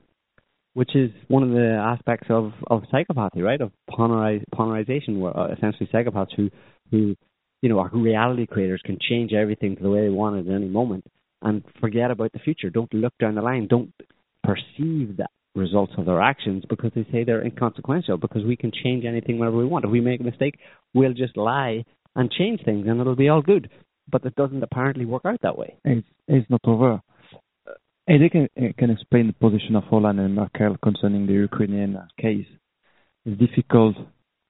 which 0.73 0.95
is 0.95 1.11
one 1.27 1.43
of 1.43 1.49
the 1.51 1.69
aspects 1.71 2.29
of 2.29 2.53
of 2.67 2.83
psychopathy, 2.91 3.41
right? 3.43 3.61
Of 3.61 3.71
ponerize, 3.89 4.43
ponerization, 4.53 5.19
where 5.19 5.35
uh, 5.37 5.47
essentially 5.47 5.87
psychopaths 5.87 6.33
who 6.33 6.49
who 6.91 7.15
you 7.61 7.69
know 7.69 7.79
our 7.79 7.89
reality 7.91 8.45
creators 8.45 8.81
can 8.83 8.97
change 9.09 9.33
everything 9.33 9.75
to 9.75 9.83
the 9.83 9.89
way 9.89 10.01
they 10.01 10.09
want 10.09 10.37
it 10.37 10.49
at 10.49 10.55
any 10.55 10.67
moment 10.67 11.05
and 11.41 11.63
forget 11.79 12.11
about 12.11 12.31
the 12.33 12.39
future. 12.39 12.69
Don't 12.69 12.93
look 12.93 13.13
down 13.19 13.35
the 13.35 13.41
line. 13.41 13.67
Don't 13.67 13.93
perceive 14.43 15.17
the 15.17 15.27
results 15.55 15.93
of 15.97 16.05
their 16.05 16.21
actions 16.21 16.63
because 16.69 16.91
they 16.95 17.05
say 17.11 17.23
they're 17.23 17.43
inconsequential. 17.43 18.17
Because 18.17 18.43
we 18.43 18.55
can 18.55 18.71
change 18.71 19.05
anything 19.05 19.37
whenever 19.39 19.57
we 19.57 19.65
want. 19.65 19.85
If 19.85 19.91
we 19.91 20.01
make 20.01 20.21
a 20.21 20.23
mistake, 20.23 20.57
we'll 20.93 21.13
just 21.13 21.37
lie 21.37 21.83
and 22.15 22.31
change 22.31 22.61
things, 22.65 22.87
and 22.87 22.99
it'll 22.99 23.15
be 23.15 23.29
all 23.29 23.41
good. 23.41 23.69
But 24.09 24.25
it 24.25 24.35
doesn't 24.35 24.63
apparently 24.63 25.05
work 25.05 25.23
out 25.25 25.41
that 25.43 25.57
way. 25.57 25.77
It's, 25.83 26.07
it's 26.27 26.49
not 26.49 26.61
over. 26.65 27.01
Eddie 28.09 28.29
can, 28.29 28.47
can 28.77 28.89
explain 28.89 29.27
the 29.27 29.33
position 29.33 29.75
of 29.75 29.83
Hollande 29.83 30.19
and 30.19 30.35
Merkel 30.35 30.77
concerning 30.81 31.27
the 31.27 31.33
Ukrainian 31.33 31.97
case. 32.19 32.47
It's 33.25 33.37
difficult 33.37 33.97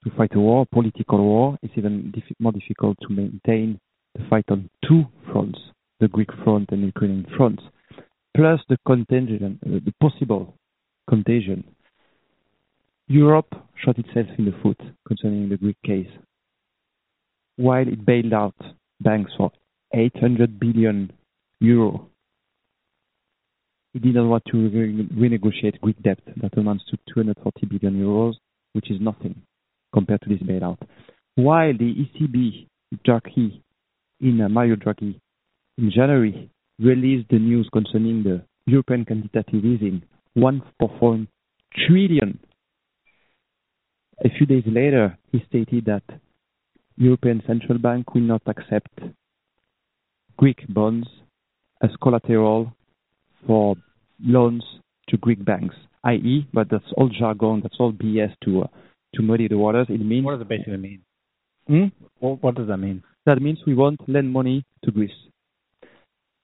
to 0.07 0.15
fight 0.15 0.35
a 0.35 0.39
war, 0.39 0.65
political 0.71 1.19
war. 1.19 1.57
It's 1.61 1.73
even 1.75 2.13
diffi- 2.15 2.39
more 2.39 2.51
difficult 2.51 2.97
to 3.01 3.09
maintain 3.09 3.79
the 4.15 4.23
fight 4.29 4.45
on 4.49 4.69
two 4.87 5.03
fronts, 5.31 5.59
the 5.99 6.07
Greek 6.07 6.29
front 6.43 6.69
and 6.71 6.81
the 6.81 6.87
Ukrainian 6.87 7.25
front, 7.35 7.59
plus 8.35 8.59
the 8.69 8.77
contagion, 8.85 9.59
uh, 9.65 9.79
the 9.83 9.93
possible 9.99 10.53
contagion. 11.09 11.63
Europe 13.07 13.53
shot 13.83 13.97
itself 13.97 14.27
in 14.37 14.45
the 14.45 14.55
foot 14.63 14.79
concerning 15.07 15.49
the 15.49 15.57
Greek 15.57 15.77
case. 15.85 16.09
While 17.57 17.87
it 17.87 18.05
bailed 18.05 18.33
out 18.33 18.55
banks 19.01 19.31
for 19.37 19.51
800 19.93 20.59
billion 20.59 21.11
euro, 21.59 22.07
it 23.93 24.01
didn't 24.03 24.29
want 24.29 24.43
to 24.51 24.69
re- 24.69 25.07
renegotiate 25.13 25.79
Greek 25.81 26.01
debt 26.03 26.19
that 26.41 26.57
amounts 26.57 26.85
to 26.91 26.97
240 27.13 27.65
billion 27.65 27.99
euros, 27.99 28.35
which 28.73 28.91
is 28.91 29.01
nothing 29.01 29.41
compared 29.97 30.21
to 30.21 30.29
this 30.29 30.43
bailout. 30.47 30.77
While 31.35 31.73
the 31.73 31.91
ECB, 32.03 32.67
Turkey, 33.03 33.63
in 34.19 34.41
uh, 34.41 34.47
Mario 34.47 34.75
Draghi 34.75 35.19
in 35.79 35.91
January 35.91 36.49
released 36.79 37.29
the 37.29 37.39
news 37.39 37.67
concerning 37.73 38.23
the 38.23 38.43
European 38.67 39.05
quantitative 39.05 39.65
easing, 39.65 40.03
1.4 40.37 41.27
trillion. 41.87 42.39
A 44.23 44.29
few 44.37 44.45
days 44.45 44.63
later, 44.67 45.17
he 45.31 45.43
stated 45.47 45.85
that 45.85 46.03
European 46.95 47.41
Central 47.47 47.79
Bank 47.79 48.13
will 48.13 48.21
not 48.21 48.41
accept 48.45 48.99
Greek 50.37 50.59
bonds 50.69 51.07
as 51.81 51.89
collateral 52.03 52.71
for 53.47 53.75
loans 54.23 54.63
to 55.09 55.17
Greek 55.17 55.43
banks, 55.43 55.75
i.e., 56.03 56.47
but 56.53 56.67
that's 56.69 56.91
all 56.95 57.09
jargon, 57.09 57.61
that's 57.61 57.77
all 57.79 57.93
BS 57.93 58.33
to 58.43 58.63
uh, 58.63 58.67
to 59.15 59.21
muddy 59.21 59.47
the 59.47 59.57
waters. 59.57 59.87
It 59.89 59.99
means 59.99 60.25
What 60.25 60.33
does 60.33 60.41
it 60.41 60.49
basically 60.49 60.77
mean? 60.77 61.01
Hmm? 61.67 61.85
What, 62.19 62.43
what 62.43 62.55
does 62.55 62.67
that 62.67 62.77
mean? 62.77 63.03
that 63.27 63.41
means 63.41 63.59
we 63.67 63.75
won't 63.75 63.99
lend 64.07 64.31
money 64.31 64.63
to 64.85 64.91
Greece. 64.91 65.11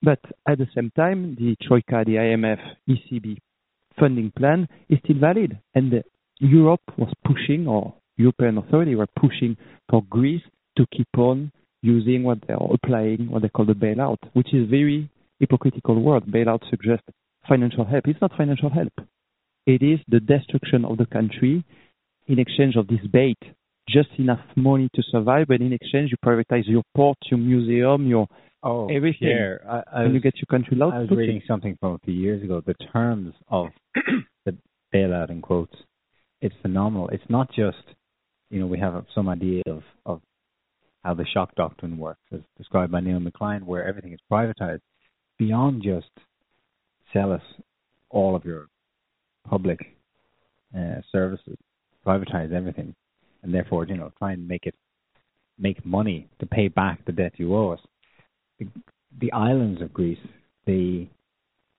But 0.02 0.20
at 0.48 0.58
the 0.58 0.68
same 0.76 0.92
time, 0.98 1.36
the 1.40 1.56
Troika, 1.66 2.04
the 2.06 2.16
IMF, 2.16 2.60
ECB 2.90 3.38
funding 3.98 4.32
plan 4.38 4.68
is 4.90 5.00
still 5.04 5.18
valid, 5.20 5.58
and 5.74 5.92
the 5.92 6.04
Europe 6.40 6.82
was 6.98 7.14
pushing, 7.26 7.68
or 7.68 7.94
European 8.18 8.58
authority 8.58 8.96
were 8.96 9.08
pushing 9.18 9.56
for 9.90 10.04
Greece 10.10 10.42
to 10.78 10.86
keep 10.96 11.08
on 11.18 11.52
using 11.82 12.24
what 12.24 12.40
they 12.48 12.54
are 12.54 12.74
applying, 12.74 13.30
what 13.30 13.44
they 13.44 13.50
call 13.50 13.66
the 13.66 13.74
bailout, 13.74 14.18
which 14.34 14.54
is 14.54 14.70
very 14.70 15.10
hypocritical 15.40 16.02
word. 16.02 16.26
Bailout 16.26 16.70
suggests 16.70 17.06
financial 17.48 17.86
help. 17.86 18.08
It's 18.08 18.20
not 18.22 18.36
financial 18.36 18.70
help. 18.70 18.94
It 19.66 19.82
is 19.82 20.00
the 20.10 20.20
destruction 20.20 20.84
of 20.84 20.98
the 20.98 21.06
country 21.06 21.64
in 22.28 22.40
exchange 22.40 22.76
of 22.76 22.88
this 22.88 23.06
bait. 23.12 23.38
Just 23.90 24.10
enough 24.18 24.40
money 24.56 24.90
to 24.96 25.04
survive, 25.12 25.48
but 25.50 25.60
in 25.60 25.74
exchange 25.74 26.12
you 26.12 26.18
privatize 26.26 26.64
your 26.66 26.84
port, 26.96 27.18
your 27.30 27.40
museum, 27.40 28.08
your 28.08 28.28
Oh, 28.64 28.88
everything. 28.88 29.28
Pierre, 29.28 29.62
I, 29.68 29.76
I 29.76 30.04
and 30.04 30.06
was, 30.06 30.14
you 30.14 30.20
get 30.22 30.36
your 30.38 30.46
country. 30.50 30.78
I 30.82 31.00
was 31.00 31.10
reading 31.12 31.42
something 31.46 31.76
from 31.82 31.96
a 31.96 32.00
few 32.00 32.14
years 32.14 32.42
ago. 32.42 32.62
The 32.66 32.76
terms 32.94 33.34
of 33.50 33.68
the 34.46 34.58
bailout 34.94 35.30
in 35.30 35.42
quotes, 35.42 35.76
it's 36.42 36.56
phenomenal. 36.62 37.10
It's 37.10 37.24
not 37.28 37.50
just, 37.50 37.84
you 38.50 38.62
know, 38.62 38.68
we 38.68 38.80
have 38.80 39.06
some 39.14 39.28
idea 39.28 39.64
of 39.68 39.84
of 40.06 40.22
how 41.04 41.14
the 41.14 41.26
shock 41.26 41.54
doctrine 41.56 41.98
works, 41.98 42.22
as 42.34 42.40
described 42.58 42.94
by 42.94 43.02
Naomi 43.02 43.32
Klein, 43.32 43.66
where 43.66 43.86
everything 43.86 44.14
is 44.14 44.20
privatized. 44.32 44.80
Beyond 45.38 45.84
just 45.84 46.08
sell 47.12 47.34
us 47.34 47.42
all 48.10 48.34
of 48.34 48.46
your 48.46 48.68
public 49.50 49.80
uh, 50.74 51.02
services, 51.12 51.58
privatize 52.06 52.52
everything, 52.54 52.94
and 53.44 53.54
therefore, 53.54 53.86
you 53.86 53.96
know, 53.98 54.12
try 54.20 54.32
and 54.34 54.48
make 54.48 54.66
it 54.66 54.76
make 55.60 55.86
money 55.86 56.28
to 56.40 56.46
pay 56.46 56.68
back 56.68 57.06
the 57.06 57.12
debt 57.12 57.34
you 57.38 57.56
owe 57.56 57.70
us. 57.72 57.80
The, 58.60 58.68
the 59.20 59.32
islands 59.32 59.82
of 59.82 59.94
Greece, 59.94 60.18
the 60.66 61.08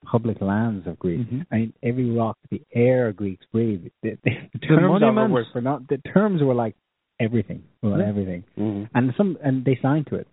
public 0.04 0.40
lands 0.40 0.86
of 0.86 0.98
Greece, 0.98 1.26
Mhm. 1.26 1.46
I 1.50 1.56
mean, 1.56 1.72
every 1.82 2.10
rock, 2.10 2.36
the 2.50 2.62
air 2.74 3.12
Greeks 3.12 3.44
breathe. 3.52 3.82
The, 4.02 4.18
the, 4.24 4.30
the 4.52 4.58
terms 4.60 4.78
of 4.78 4.84
it 4.84 5.00
monuments. 5.12 5.48
were 5.54 5.60
not. 5.60 5.88
The 5.88 5.98
terms 6.12 6.42
were 6.42 6.54
like 6.54 6.76
everything, 7.20 7.62
well, 7.82 7.98
Yeah. 7.98 8.06
everything, 8.06 8.44
Mhm. 8.58 8.88
and 8.94 9.12
some, 9.16 9.38
and 9.42 9.64
they 9.64 9.76
signed 9.82 10.06
to 10.08 10.16
it. 10.16 10.28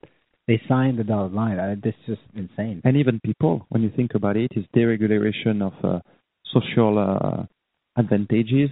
They 0.48 0.62
signed 0.68 0.98
the 1.00 1.04
dotted 1.04 1.34
line. 1.34 1.58
Uh, 1.60 1.76
this 1.82 1.96
is 2.02 2.18
just 2.18 2.22
insane. 2.36 2.82
And 2.84 2.98
even 2.98 3.20
people, 3.22 3.66
when 3.70 3.82
you 3.84 3.90
think 3.90 4.16
about 4.16 4.36
it, 4.38 4.52
is 4.56 4.66
deregulation 4.76 5.62
of 5.62 5.74
uh, 5.86 6.00
social 6.56 6.98
uh, 7.00 7.46
advantages, 7.96 8.70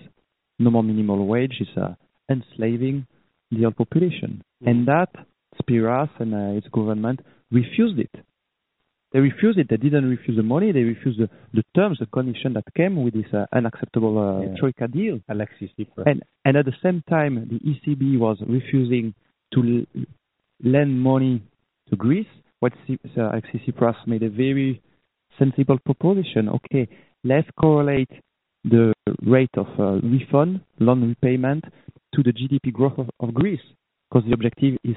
no 0.59 0.69
more 0.71 0.83
minimum 0.83 1.27
wage, 1.27 1.57
is 1.61 1.67
uh, 1.77 1.93
enslaving 2.29 3.07
the 3.51 3.61
whole 3.63 3.71
population. 3.71 4.43
And 4.65 4.87
that 4.87 5.09
Tsipras 5.55 6.09
and 6.19 6.33
uh, 6.33 6.57
its 6.57 6.67
government 6.67 7.21
refused 7.51 7.97
it. 7.99 8.11
They 9.11 9.19
refused 9.19 9.57
it. 9.57 9.67
They 9.69 9.77
didn't 9.77 10.07
refuse 10.07 10.37
the 10.37 10.43
money. 10.43 10.71
They 10.71 10.83
refused 10.83 11.19
the, 11.19 11.29
the 11.53 11.63
terms, 11.75 11.97
the 11.99 12.05
condition 12.05 12.53
that 12.53 12.65
came 12.75 13.01
with 13.03 13.15
this 13.15 13.25
uh, 13.33 13.45
unacceptable 13.53 14.19
uh, 14.19 14.41
Yeah. 14.51 14.55
troika 14.59 14.87
deal. 14.87 15.19
Alexis 15.29 15.69
Tsipras. 15.77 16.03
And 16.05 16.21
and 16.45 16.55
at 16.57 16.65
the 16.65 16.75
same 16.83 17.01
time, 17.09 17.33
the 17.49 17.59
ECB 17.71 18.19
was 18.19 18.37
refusing 18.47 19.13
to 19.53 19.59
l- 19.95 20.03
lend 20.63 21.01
money 21.01 21.41
to 21.89 21.95
Greece. 21.95 22.27
What 22.59 22.73
C- 22.85 22.99
uh, 23.17 23.31
Alexis 23.31 23.61
Tsipras 23.65 23.95
made 24.05 24.21
a 24.21 24.29
very 24.29 24.81
sensible 25.39 25.79
proposition. 25.79 26.47
Okay, 26.49 26.87
let's 27.23 27.47
correlate 27.59 28.11
the 28.63 28.93
rate 29.23 29.49
of 29.55 29.67
uh, 29.79 29.99
refund, 30.07 30.61
loan 30.79 31.07
repayment, 31.09 31.63
to 32.15 32.23
the 32.23 32.31
GDP 32.33 32.71
growth 32.73 32.97
of, 32.97 33.09
of 33.19 33.33
Greece, 33.33 33.61
because 34.09 34.27
the 34.27 34.33
objective 34.33 34.77
is 34.83 34.95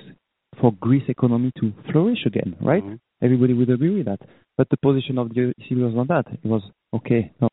for 0.61 0.73
Greece 0.81 1.05
economy 1.09 1.53
to 1.61 1.73
flourish 1.91 2.25
again, 2.27 2.57
right? 2.61 2.83
Mhm. 2.85 2.99
Everybody 3.23 3.55
would 3.55 3.71
agree 3.71 3.95
with 3.97 4.07
that. 4.07 4.21
But 4.57 4.69
the 4.71 4.77
position 4.77 5.17
of 5.19 5.29
the 5.31 5.55
ECB 5.61 5.83
was 5.83 5.95
not 5.95 6.09
that. 6.09 6.27
It 6.33 6.45
was 6.45 6.63
okay, 6.95 7.31
no, 7.41 7.49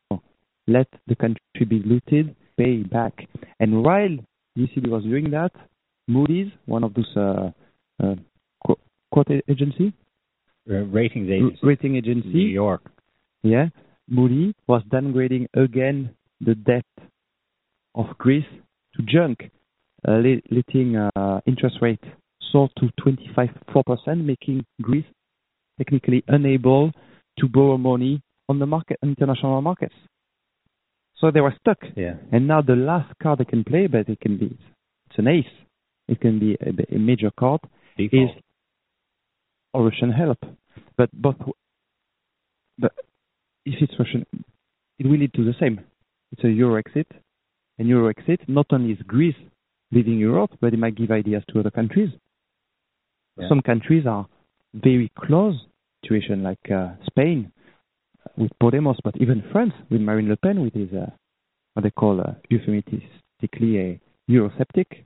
let 0.68 0.88
the 1.08 1.16
country 1.16 1.66
be 1.68 1.80
looted, 1.86 2.36
pay 2.58 2.84
back. 2.84 3.28
And 3.60 3.84
while 3.84 4.18
the 4.56 4.64
ECB 4.68 4.90
was 4.90 5.04
doing 5.04 5.30
that, 5.32 5.52
Moody's, 6.08 6.52
one 6.66 6.84
of 6.84 6.94
those 6.96 7.12
uh, 7.16 7.52
uh, 8.04 8.16
quote 9.12 9.32
agency, 9.48 9.94
Uh, 10.70 10.84
ratings 10.92 11.28
r- 11.30 11.36
agency, 11.36 11.60
rating 11.64 11.94
New 11.94 12.48
York. 12.64 12.82
yeah, 13.44 13.70
Moody 14.10 14.54
was 14.68 14.82
downgrading 14.92 15.48
again 15.54 16.16
the 16.42 16.56
debt 16.56 16.86
of 17.96 18.06
Greece 18.18 18.46
to 18.96 19.04
junk, 19.04 19.52
uh, 20.08 20.22
letting 20.52 20.96
uh, 20.96 21.42
interest 21.46 21.78
rate 21.82 22.04
soar 22.52 22.70
to 22.78 22.90
25.4%, 23.06 24.26
making 24.26 24.66
Greece 24.82 25.06
technically 25.78 26.24
unable 26.28 26.92
to 27.38 27.48
borrow 27.48 27.78
money 27.78 28.22
on 28.48 28.60
the 28.60 28.66
market, 28.66 28.98
international 29.04 29.62
markets. 29.62 29.96
So 31.20 31.32
they 31.32 31.42
were 31.42 31.54
stuck. 31.60 31.78
Yeah. 31.96 32.16
And 32.32 32.48
now 32.48 32.62
the 32.62 32.76
last 32.76 33.14
card 33.22 33.40
they 33.40 33.46
can 33.46 33.64
play, 33.64 33.88
but 33.88 34.08
it 34.10 34.20
can 34.20 34.38
be 34.38 34.58
it's 35.10 35.20
an 35.20 35.28
ace. 35.28 35.46
It 36.08 36.22
can 36.22 36.40
be 36.40 36.58
a, 36.62 36.96
a 36.96 37.00
major 37.00 37.32
card 37.38 37.62
is 37.98 38.10
Default. 38.10 38.32
or 39.74 39.86
Russian 39.86 40.12
help. 40.12 40.40
But 40.98 41.10
both, 41.14 41.36
but 42.78 42.94
if 43.66 43.76
it's 43.82 43.94
Russian, 44.00 44.26
it 44.98 45.06
will 45.06 45.18
lead 45.18 45.34
to 45.34 45.46
the 45.46 45.54
same. 45.60 45.80
It's 46.32 46.44
a 46.44 46.50
Euro 46.50 46.76
exit, 46.76 47.08
and 47.78 47.88
Euro 47.88 48.10
exit 48.10 48.42
not 48.48 48.68
only 48.72 48.94
is 48.94 49.00
Greece 49.08 49.36
leaving 49.92 50.20
Europe, 50.20 50.52
but 50.62 50.74
it 50.74 50.80
might 50.80 50.96
give 50.96 51.12
ideas 51.12 51.44
to 51.50 51.60
other 51.60 51.72
countries. 51.72 52.10
Yeah. 53.38 53.50
Some 53.50 53.62
countries 53.62 54.06
are 54.06 54.28
very 54.74 55.12
close 55.18 55.56
situation, 56.04 56.44
like 56.44 56.72
uh, 56.72 56.90
Spain 57.08 57.52
uh, 58.26 58.30
with 58.38 58.52
Podemos, 58.62 58.98
but 59.04 59.16
even 59.20 59.44
France 59.52 59.74
with 59.90 60.02
Marine 60.02 60.30
Le 60.30 60.38
Pen, 60.38 60.62
with 60.62 60.74
his 60.74 60.90
uh, 60.94 61.10
what 61.74 61.84
they 61.84 61.92
call 61.92 62.20
uh, 62.20 62.34
euphemistically 62.50 63.80
a 63.80 64.00
Eurosceptic, 64.30 65.06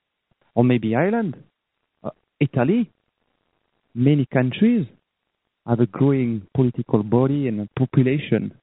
or 0.55 0.63
maybe 0.63 0.95
Ireland, 0.95 1.38
uh, 2.03 2.09
Italy. 2.39 2.91
Many 3.95 4.25
countries 4.25 4.88
have 5.68 5.80
a 5.80 5.85
growing 5.85 6.45
political 6.53 7.03
body 7.03 7.48
and 7.48 7.61
a 7.61 7.68
population 7.80 8.53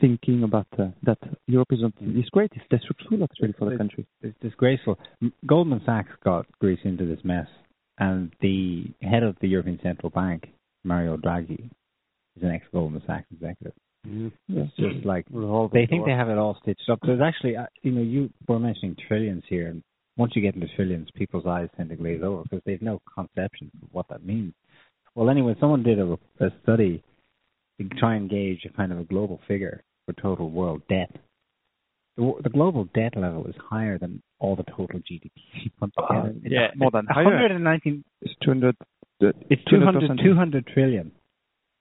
thinking 0.00 0.42
about 0.44 0.66
uh, 0.78 0.86
that 1.02 1.18
Europe 1.46 1.68
is 1.72 2.28
great. 2.30 2.52
It's 2.54 2.64
destructive 2.70 3.22
actually 3.22 3.52
for 3.58 3.64
the 3.66 3.72
It's- 3.72 3.78
country. 3.78 4.06
It's 4.22 4.38
disgraceful. 4.40 4.98
Goldman 5.46 5.82
Sachs 5.84 6.12
got 6.24 6.46
Greece 6.60 6.80
into 6.84 7.04
this 7.04 7.24
mess, 7.24 7.48
and 7.98 8.32
the 8.40 8.92
head 9.02 9.22
of 9.22 9.36
the 9.40 9.48
European 9.48 9.80
Central 9.82 10.10
Bank, 10.10 10.48
Mario 10.84 11.16
Draghi, 11.16 11.70
is 12.36 12.42
an 12.42 12.50
ex-Goldman 12.50 13.02
Sachs 13.06 13.26
executive. 13.32 13.72
It's 14.04 14.76
just 14.76 15.04
like 15.04 15.26
they 15.72 15.86
think 15.86 16.06
they 16.06 16.12
have 16.12 16.28
it 16.28 16.38
all 16.38 16.56
stitched 16.62 16.88
up. 16.88 17.00
There's 17.02 17.20
actually, 17.20 17.56
uh, 17.56 17.66
you 17.82 17.90
know, 17.90 18.00
you 18.00 18.30
were 18.46 18.60
mentioning 18.60 18.96
trillions 19.08 19.42
here, 19.48 19.66
and 19.66 19.82
once 20.16 20.32
you 20.36 20.42
get 20.42 20.54
into 20.54 20.68
trillions, 20.76 21.08
people's 21.14 21.46
eyes 21.46 21.68
tend 21.76 21.90
to 21.90 21.96
glaze 21.96 22.22
over 22.22 22.44
because 22.44 22.62
they've 22.64 22.80
no 22.80 23.00
conception 23.12 23.70
of 23.82 23.88
what 23.92 24.08
that 24.08 24.24
means. 24.24 24.54
Well, 25.18 25.30
anyway, 25.30 25.56
someone 25.58 25.82
did 25.82 25.98
a, 25.98 26.12
a 26.38 26.50
study 26.62 27.02
to 27.80 27.88
try 27.98 28.14
and 28.14 28.30
gauge 28.30 28.60
a 28.64 28.76
kind 28.76 28.92
of 28.92 29.00
a 29.00 29.04
global 29.04 29.40
figure 29.48 29.82
for 30.06 30.12
total 30.12 30.48
world 30.48 30.82
debt. 30.88 31.10
The, 32.16 32.34
the 32.44 32.50
global 32.50 32.84
debt 32.94 33.14
level 33.16 33.44
is 33.48 33.56
higher 33.68 33.98
than 33.98 34.22
all 34.38 34.54
the 34.54 34.62
total 34.62 35.00
GDP 35.00 35.32
put 35.80 35.90
together. 35.98 36.34
It's 36.44 36.52
yeah, 36.52 36.68
more 36.76 36.92
than 36.92 37.06
higher. 37.10 37.24
119 37.24 38.04
It's 38.22 38.32
200. 38.44 38.76
it's 39.50 39.62
200, 39.68 40.08
200%. 40.08 40.22
200 40.22 40.66
trillion, 40.68 41.10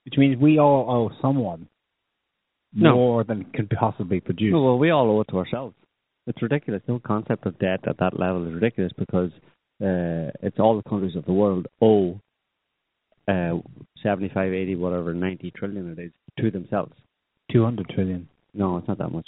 which 0.06 0.16
means 0.18 0.42
we 0.42 0.58
all 0.58 0.90
owe 0.90 1.16
someone 1.22 1.68
No. 2.74 2.96
more 2.96 3.24
than 3.24 3.46
can 3.54 3.68
possibly 3.68 4.20
produce. 4.20 4.52
No, 4.52 4.64
well, 4.64 4.80
we 4.80 4.90
all 4.90 5.12
owe 5.12 5.22
it 5.22 5.28
to 5.30 5.38
ourselves. 5.38 5.76
It's 6.26 6.42
ridiculous. 6.42 6.82
The 6.88 6.94
whole 6.94 7.02
concept 7.06 7.46
of 7.46 7.60
debt 7.60 7.82
at 7.88 8.00
that 8.00 8.20
level 8.20 8.48
is 8.48 8.54
ridiculous 8.56 8.94
because 8.98 9.30
uh, 9.80 10.34
it's 10.42 10.58
all 10.58 10.82
the 10.84 10.90
countries 10.90 11.16
of 11.16 11.26
the 11.26 11.34
world 11.34 11.68
owe 11.84 12.20
uh, 13.28 13.58
75, 14.04 14.54
80, 14.54 14.76
whatever, 14.76 15.14
90 15.14 15.52
trillion 15.52 15.92
it 15.92 16.00
is 16.02 16.12
to 16.40 16.52
themselves. 16.52 16.94
200 17.52 17.90
trillion. 17.90 18.28
No, 18.54 18.78
it's 18.78 18.88
not 18.88 18.98
that 19.00 19.10
much. 19.10 19.28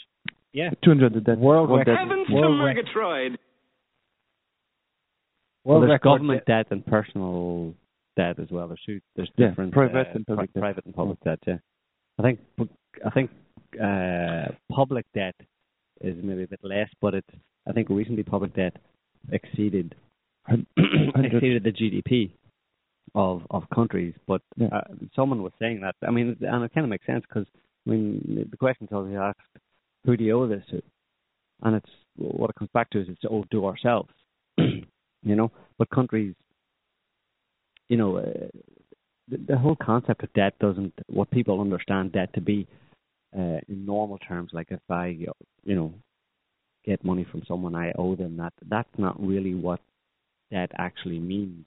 Yeah. 0.53 0.69
200 0.83 1.13
the 1.13 1.21
debt. 1.21 1.37
World 1.37 1.69
record. 1.69 1.85
debt- 1.87 1.97
Heavens 1.99 2.27
World 2.29 2.63
rec- 2.63 2.75
Murgatroyd! 2.77 3.37
Well, 5.63 5.81
there's 5.81 5.99
government 5.99 6.45
debt 6.45 6.67
and 6.71 6.85
personal 6.85 7.73
debt 8.15 8.39
as 8.39 8.47
well. 8.49 8.67
There's 8.67 8.79
two, 8.85 9.01
there's 9.15 9.29
Yeah, 9.37 9.49
different 9.49 9.73
private 9.73 10.07
uh, 10.07 10.11
and 10.15 10.25
public 10.25 10.53
pri- 10.53 10.59
debt. 10.59 10.61
private 10.61 10.85
and 10.85 10.95
public 10.95 11.19
debt. 11.23 11.39
Yeah, 11.45 11.57
I 12.17 12.21
think 12.23 12.39
I 13.05 13.09
think 13.11 13.29
uh, 13.81 14.53
public 14.71 15.05
debt 15.13 15.35
is 16.01 16.15
maybe 16.23 16.43
a 16.43 16.47
bit 16.47 16.61
less, 16.63 16.89
but 17.01 17.13
it's 17.13 17.27
I 17.67 17.73
think 17.73 17.89
recently 17.89 18.23
public 18.23 18.55
debt 18.55 18.77
exceeded 19.31 19.93
exceeded 20.49 21.63
the 21.63 21.71
GDP 21.71 22.31
of 23.15 23.45
of 23.49 23.69
countries. 23.73 24.13
But 24.27 24.41
Yeah. 24.55 24.67
uh, 24.71 24.81
someone 25.15 25.43
was 25.43 25.53
saying 25.59 25.81
that. 25.81 25.95
I 26.01 26.11
mean, 26.11 26.37
and 26.41 26.63
it 26.63 26.73
kind 26.73 26.85
of 26.85 26.89
makes 26.89 27.05
sense 27.05 27.23
because 27.27 27.47
I 27.85 27.91
mean 27.91 28.47
the 28.49 28.57
question's 28.57 28.91
always 28.91 29.15
asked, 29.15 29.39
who 30.05 30.17
do 30.17 30.23
you 30.23 30.33
owe 30.39 30.47
this 30.47 30.65
to? 30.71 30.81
And 31.61 31.75
it's 31.75 31.89
what 32.15 32.49
it 32.49 32.55
comes 32.55 32.71
back 32.73 32.89
to 32.91 33.01
is 33.01 33.09
it's 33.09 33.25
owed 33.29 33.49
to 33.51 33.65
ourselves, 33.65 34.13
you 34.57 35.35
know. 35.35 35.51
But 35.77 35.89
countries, 35.89 36.35
you 37.89 37.97
know, 37.97 38.17
uh, 38.17 38.47
the, 39.27 39.37
the 39.37 39.57
whole 39.57 39.75
concept 39.75 40.23
of 40.23 40.33
debt 40.33 40.57
doesn't 40.59 40.93
what 41.07 41.29
people 41.31 41.59
understand 41.59 42.13
debt 42.13 42.33
to 42.33 42.41
be 42.41 42.67
uh, 43.37 43.59
in 43.67 43.85
normal 43.85 44.17
terms. 44.19 44.51
Like 44.53 44.67
if 44.71 44.79
I, 44.89 45.07
you 45.07 45.75
know, 45.75 45.93
get 46.85 47.03
money 47.03 47.25
from 47.29 47.43
someone, 47.47 47.75
I 47.75 47.91
owe 47.97 48.15
them 48.15 48.37
that. 48.37 48.53
That's 48.67 48.89
not 48.97 49.19
really 49.21 49.53
what 49.53 49.81
debt 50.51 50.71
actually 50.77 51.19
means 51.19 51.65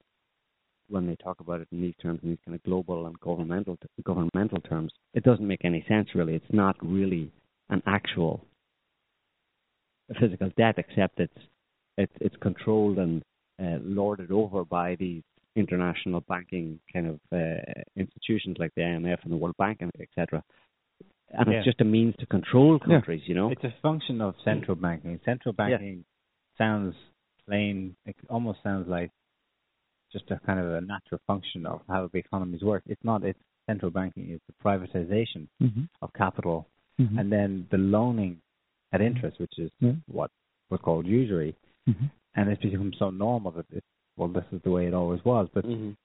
when 0.93 1.07
they 1.07 1.17
talk 1.17 1.41
about 1.41 1.61
it 1.61 1.69
in 1.73 1.81
these 1.81 1.95
terms, 2.01 2.21
in 2.23 2.29
these 2.29 2.39
kind 2.45 2.55
of 2.55 2.63
global 2.63 3.07
and 3.07 3.19
governmental 3.21 3.77
governmental 4.05 4.61
terms. 4.61 4.93
It 5.15 5.25
doesn't 5.25 5.47
make 5.47 5.65
any 5.65 5.85
sense 5.89 6.09
really. 6.15 6.35
It's 6.35 6.53
not 6.53 6.77
really 6.83 7.33
an 7.71 7.83
actual 7.87 8.45
physical 10.21 10.51
debt, 10.57 10.77
except 10.79 11.19
it's 11.19 11.39
it's 11.97 12.13
it's 12.21 12.37
controlled 12.37 12.99
and 12.99 13.23
uh, 13.61 13.79
lorded 13.83 14.31
over 14.31 14.65
by 14.65 14.97
these 14.97 15.23
international 15.57 16.21
banking 16.29 16.79
kind 16.93 17.07
of 17.07 17.19
uh, 17.33 17.61
institutions 17.97 18.57
like 18.59 18.73
the 18.77 18.83
IMF 18.83 19.19
and 19.23 19.33
the 19.33 19.37
World 19.37 19.57
Bank, 19.59 19.79
and 19.81 19.91
etc. 20.01 20.43
And 21.31 21.47
Yeah. 21.49 21.59
it's 21.59 21.65
just 21.65 21.81
a 21.81 21.85
means 21.85 22.15
to 22.19 22.27
control 22.27 22.79
Yeah. 22.79 22.97
countries, 22.97 23.23
you 23.27 23.35
know. 23.35 23.51
It's 23.51 23.65
a 23.65 23.75
function 23.83 24.21
of 24.21 24.35
central 24.45 24.77
banking. 24.77 25.19
Central 25.25 25.55
banking 25.55 26.05
sounds 26.59 26.95
plain. 27.47 27.97
It 28.05 28.17
almost 28.29 28.63
sounds 28.63 28.89
like 28.89 29.11
just 30.13 30.31
a 30.31 30.39
kind 30.47 30.61
of 30.61 30.67
a 30.75 30.81
natural 30.81 31.21
function 31.27 31.67
of 31.67 31.81
how 31.89 32.09
the 32.13 32.19
economies 32.19 32.63
work. 32.63 32.83
It's 32.87 33.03
not. 33.03 33.25
It's 33.25 33.39
central 33.67 33.91
banking. 33.91 34.31
It's 34.31 34.45
the 34.47 34.55
privatization 34.65 35.49
Mhm. 35.61 35.89
of 36.03 36.13
capital, 36.13 36.67
Mhm. 37.01 37.19
and 37.19 37.33
then 37.33 37.67
the 37.71 37.79
loaning 37.79 38.41
at 38.93 39.01
interest, 39.01 39.39
which 39.39 39.59
is 39.59 39.71
Yeah. 39.81 39.95
what 40.07 40.31
was 40.71 40.81
called 40.81 41.07
usury. 41.07 41.55
Mhm. 41.89 42.11
And 42.35 42.51
it's 42.51 42.63
become 42.63 42.93
so 42.95 43.11
normal 43.11 43.53
that 43.53 43.67
it, 43.71 43.85
well, 44.17 44.29
this 44.29 44.45
is 44.53 44.61
the 44.63 44.71
way 44.71 44.87
it 44.87 44.95
always 44.95 45.25
was. 45.25 45.49
But 45.53 45.65
Mhm. 45.65 45.97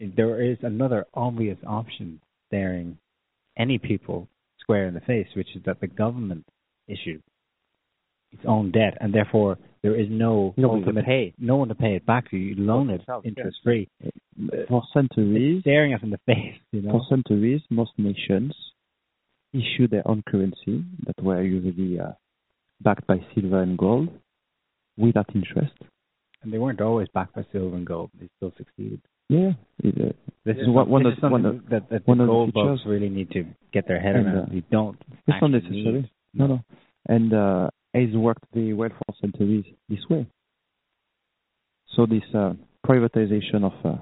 there 0.00 0.40
is 0.40 0.62
another 0.62 1.06
obvious 1.14 1.58
option 1.64 2.20
staring 2.46 2.98
any 3.56 3.78
people 3.78 4.28
square 4.58 4.86
in 4.86 4.94
the 4.94 5.00
face, 5.00 5.34
which 5.34 5.56
is 5.56 5.62
that 5.64 5.80
the 5.80 5.86
government 5.86 6.46
issue 6.86 7.20
its 8.32 8.42
own 8.46 8.70
debt, 8.70 8.96
and 9.00 9.12
therefore 9.14 9.56
there 9.82 9.94
is 9.98 10.08
no 10.10 10.54
Nobody 10.56 10.82
to 10.82 10.86
ultimate 10.88 11.04
pay. 11.06 11.34
no 11.38 11.56
one 11.56 11.68
to 11.68 11.74
pay 11.74 11.94
it 11.96 12.04
back 12.06 12.30
to 12.30 12.36
you. 12.36 12.54
Loan 12.56 12.90
it 12.90 13.02
interest 13.24 13.58
free. 13.62 13.88
For 14.68 14.82
centuries, 14.92 15.62
Staring 15.62 15.94
us 15.94 16.00
in 16.02 16.10
the 16.10 16.18
face, 16.26 16.56
you 16.72 16.82
know. 16.82 16.92
for 16.92 17.02
centuries, 17.08 17.60
most 17.70 17.92
nations 17.98 18.54
issued 19.52 19.90
their 19.90 20.06
own 20.06 20.22
currency 20.28 20.84
that 21.06 21.22
were 21.22 21.42
usually 21.42 21.98
uh, 21.98 22.12
backed 22.80 23.06
by 23.06 23.16
silver 23.34 23.62
and 23.62 23.78
gold 23.78 24.08
without 24.96 25.26
interest. 25.34 25.72
And 26.42 26.52
they 26.52 26.58
weren't 26.58 26.80
always 26.80 27.08
backed 27.14 27.34
by 27.34 27.44
silver 27.50 27.74
and 27.76 27.86
gold. 27.86 28.10
They 28.20 28.28
still 28.36 28.52
succeeded. 28.56 29.00
Yeah, 29.28 29.52
uh, 29.84 30.12
This 30.44 30.56
Yeah. 30.56 30.62
is 30.62 30.68
One- 30.68 30.88
one 30.88 31.02
this 31.02 31.18
of- 31.22 31.32
one 31.32 31.44
of- 31.46 31.68
that, 31.70 31.88
that 31.90 32.06
one 32.06 32.18
the 32.18 32.26
gold 32.26 32.52
bugs 32.52 32.80
really 32.86 33.08
need 33.08 33.30
to 33.32 33.44
get 33.72 33.86
their 33.88 34.00
head 34.00 34.16
around. 34.16 34.36
uh, 34.36 34.46
you 34.52 34.62
don't 34.70 34.96
it's 35.26 35.40
not 35.40 35.50
necessary. 35.50 36.10
No, 36.34 36.46
no. 36.46 36.60
And 37.06 37.32
uh, 37.32 37.70
it's 37.98 38.14
worked 38.14 38.44
very 38.52 38.74
well 38.74 38.90
for 38.90 39.14
centuries 39.20 39.64
this 39.88 40.00
way. 40.08 40.26
So 41.94 42.06
this 42.06 42.22
uh, 42.34 42.52
privatization 42.86 43.64
of 43.64 43.72
uh, 43.84 43.98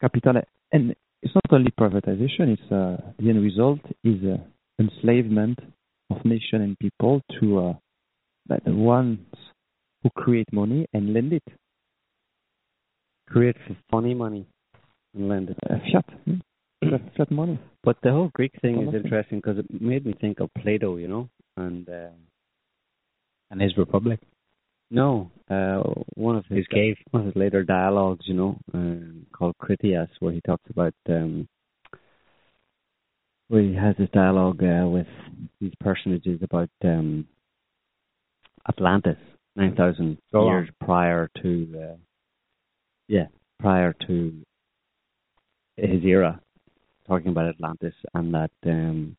capital, 0.00 0.42
and 0.72 0.94
it's 1.22 1.34
not 1.34 1.52
only 1.52 1.70
privatization; 1.70 2.56
it's 2.56 2.72
uh, 2.72 2.96
the 3.18 3.30
end 3.30 3.42
result 3.42 3.80
is 4.04 4.22
uh, 4.24 4.36
enslavement 4.78 5.58
of 6.10 6.24
nation 6.24 6.60
and 6.62 6.78
people 6.78 7.22
to 7.40 7.58
uh, 7.58 7.72
the 8.48 8.72
ones 8.72 9.18
who 10.02 10.10
create 10.10 10.52
money 10.52 10.86
and 10.92 11.12
lend 11.12 11.32
it. 11.32 11.44
Create 13.28 13.56
funny 13.90 14.14
money 14.14 14.46
and 15.14 15.28
lend 15.28 15.50
it. 15.50 15.56
Uh, 15.68 15.78
fiat, 15.90 16.04
hmm? 16.24 16.34
fiat, 16.88 17.02
fiat 17.16 17.30
money. 17.30 17.58
But 17.82 17.96
the 18.02 18.10
whole 18.10 18.30
Greek 18.34 18.52
thing 18.60 18.86
is 18.86 18.94
interesting 18.94 19.38
because 19.38 19.58
it 19.58 19.80
made 19.80 20.04
me 20.04 20.14
think 20.20 20.40
of 20.40 20.50
Plato, 20.58 20.96
you 20.96 21.08
know, 21.08 21.28
and 21.56 21.88
uh, 21.88 22.10
and 23.52 23.60
his 23.60 23.76
republic. 23.76 24.18
no, 24.90 25.30
uh, 25.48 25.82
one 26.14 26.36
of 26.36 26.44
his, 26.46 26.58
His 26.58 26.66
cave. 26.68 26.96
one 27.12 27.20
of 27.22 27.26
his 27.26 27.36
later 27.36 27.62
dialogues, 27.62 28.24
you 28.26 28.34
know, 28.34 28.58
um, 28.74 29.26
called 29.32 29.56
Critias, 29.58 30.08
where 30.18 30.32
he 30.32 30.40
talks 30.40 30.68
about 30.70 30.94
um, 31.08 31.46
where 33.48 33.62
he 33.62 33.74
has 33.74 33.94
this 33.98 34.08
dialogue 34.12 34.62
uh, 34.62 34.88
with 34.88 35.06
these 35.60 35.74
personages 35.80 36.40
about 36.42 36.70
um, 36.84 37.26
Atlantis, 38.68 39.18
nine 39.54 39.76
thousand 39.76 40.18
Go 40.32 40.48
years 40.48 40.68
prior 40.80 41.30
to, 41.42 41.74
uh, 41.92 41.96
yeah, 43.08 43.26
prior 43.60 43.94
to 44.06 44.32
his 45.76 46.02
era, 46.04 46.40
talking 47.06 47.28
about 47.28 47.48
Atlantis 47.48 47.94
and 48.14 48.32
that 48.34 48.50
um, 48.66 49.16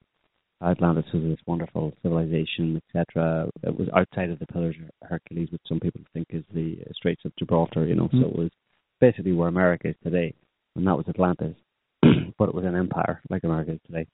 Atlantis 0.64 1.06
was 1.14 1.24
this 1.24 1.40
wonderful 1.46 1.94
civilization, 2.02 2.82
etc. 2.96 3.50
It 3.64 3.78
was 3.78 3.90
outside 3.96 4.30
of 4.30 4.40
the 4.40 4.48
Pillars 4.48 4.76
of 4.80 5.10
Hercules, 5.10 5.50
which 5.52 5.62
some 5.68 5.80
people 5.80 6.02
think 6.14 6.28
is 6.30 6.44
the 6.54 6.78
Straits 6.94 7.26
of 7.26 7.36
Gibraltar. 7.38 7.86
You 7.86 7.96
know, 7.96 8.10
so 8.12 8.18
Mm. 8.18 8.30
it 8.30 8.36
was 8.36 8.52
basically 9.00 9.34
where 9.34 9.48
America 9.50 9.90
is 9.90 9.96
today, 10.04 10.34
and 10.76 10.88
that 10.88 10.98
was 10.98 11.08
Atlantis, 11.10 11.56
but 12.38 12.50
it 12.50 12.56
was 12.56 12.66
an 12.66 12.76
empire 12.76 13.22
like 13.30 13.44
America 13.44 13.74
is 13.74 13.82
today, 13.86 14.08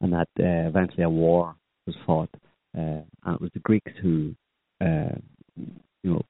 and 0.00 0.12
that 0.12 0.28
uh, 0.40 0.68
eventually 0.68 1.04
a 1.04 1.10
war 1.10 1.54
was 1.86 1.96
fought, 2.04 2.30
uh, 2.76 3.02
and 3.24 3.34
it 3.34 3.40
was 3.40 3.52
the 3.52 3.60
Greeks 3.60 3.92
who, 4.02 4.34
uh, 4.80 5.14
you 5.56 6.10
know, 6.12 6.22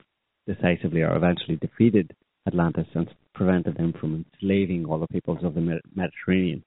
decisively 0.46 1.02
or 1.02 1.16
eventually 1.16 1.56
defeated 1.56 2.14
Atlantis 2.46 2.86
and 2.94 3.08
prevented 3.34 3.76
them 3.76 3.92
from 3.92 4.24
enslaving 4.32 4.84
all 4.84 4.98
the 4.98 5.08
peoples 5.08 5.42
of 5.42 5.54
the 5.54 5.80
Mediterranean. 5.94 6.62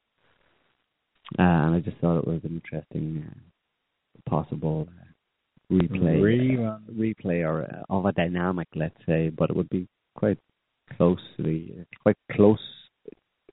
Uh, 1.37 1.41
and 1.43 1.75
I 1.75 1.79
just 1.79 1.97
thought 1.97 2.17
it 2.19 2.27
was 2.27 2.41
an 2.43 2.61
interesting 2.63 3.23
uh, 3.29 4.29
possible 4.29 4.87
uh, 4.89 5.73
replay, 5.75 6.19
Rerun. 6.19 6.81
replay 6.97 7.45
or 7.47 7.63
uh, 7.63 7.83
of 7.95 8.05
a 8.05 8.11
dynamic, 8.13 8.67
let's 8.75 8.95
say, 9.05 9.29
but 9.29 9.49
it 9.51 9.55
would 9.55 9.69
be 9.69 9.87
quite 10.15 10.39
closely, 10.97 11.85
quite 12.01 12.17
close 12.31 12.59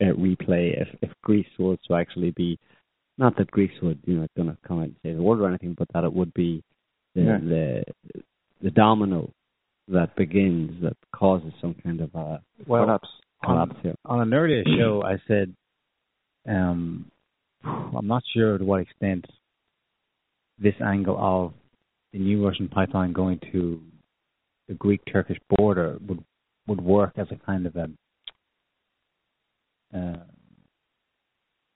uh, 0.00 0.04
replay 0.06 0.80
if 0.80 0.88
if 1.02 1.10
Greece 1.22 1.46
was 1.58 1.78
to 1.88 1.94
actually 1.94 2.30
be, 2.30 2.58
not 3.18 3.36
that 3.36 3.50
Greece 3.50 3.72
would 3.82 3.98
you 4.06 4.14
know 4.16 4.26
going 4.36 4.48
to 4.48 4.56
come 4.66 4.78
out 4.78 4.84
and 4.84 4.96
say 5.02 5.12
the 5.12 5.22
word 5.22 5.40
or 5.40 5.48
anything, 5.48 5.74
but 5.78 5.88
that 5.92 6.04
it 6.04 6.12
would 6.12 6.32
be 6.32 6.62
the 7.14 7.20
Yeah. 7.22 7.38
the 7.38 7.84
the 8.62 8.70
domino 8.70 9.30
that 9.88 10.16
begins 10.16 10.82
that 10.82 10.96
causes 11.14 11.52
some 11.60 11.74
kind 11.84 12.00
of 12.00 12.14
a 12.14 12.40
Well, 12.66 12.84
Collapse. 12.84 13.08
collapse 13.44 13.76
here. 13.82 13.94
on 14.06 14.20
an 14.22 14.32
earlier 14.34 14.64
show, 14.78 15.02
I 15.04 15.18
said, 15.28 15.54
um, 16.48 17.10
I'm 17.66 18.06
not 18.06 18.22
sure 18.34 18.58
to 18.58 18.64
what 18.64 18.80
extent 18.80 19.24
this 20.58 20.74
angle 20.84 21.16
of 21.18 21.52
the 22.12 22.18
new 22.18 22.46
Russian 22.46 22.68
pipeline 22.68 23.12
going 23.12 23.40
to 23.52 23.80
the 24.68 24.74
Greek-Turkish 24.74 25.38
border 25.56 25.98
would 26.06 26.22
would 26.66 26.80
work 26.80 27.12
as 27.16 27.28
a 27.30 27.36
kind 27.46 27.66
of 27.66 27.76
a 27.76 27.88
uh, 29.96 30.24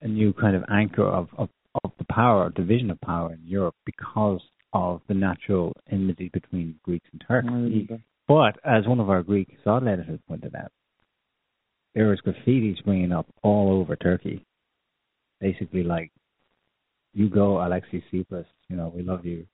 a 0.03 0.09
new 0.09 0.33
kind 0.33 0.57
of 0.57 0.65
anchor 0.71 1.07
of, 1.07 1.29
of, 1.37 1.49
of 1.85 1.93
the 1.99 2.05
power, 2.11 2.51
division 2.51 2.91
of 2.91 3.01
power 3.03 3.33
in 3.33 3.41
Europe 3.45 3.75
because 3.85 4.41
of 4.73 5.01
the 5.09 5.15
natural 5.15 5.77
enmity 5.91 6.31
between 6.33 6.75
Greeks 6.83 7.07
and 7.13 7.23
Turks. 7.27 7.49
But 8.27 8.59
as 8.65 8.87
one 8.87 9.01
of 9.01 9.11
our 9.11 9.23
Greek 9.23 9.49
SOTT 9.65 9.87
editors 9.87 10.21
pointed 10.27 10.55
out, 10.55 10.73
there 11.95 12.09
was 12.09 12.21
graffiti 12.21 12.77
springing 12.79 13.13
up 13.13 13.27
all 13.43 13.71
over 13.73 13.97
Turkey. 13.97 14.45
Basically, 15.41 15.83
like, 15.83 16.11
you 17.15 17.29
go, 17.29 17.65
Alexis 17.65 18.03
Tsipras. 18.13 18.47
You 18.69 18.77
know, 18.77 18.93
we 18.95 19.03
love 19.03 19.25
you. 19.25 19.47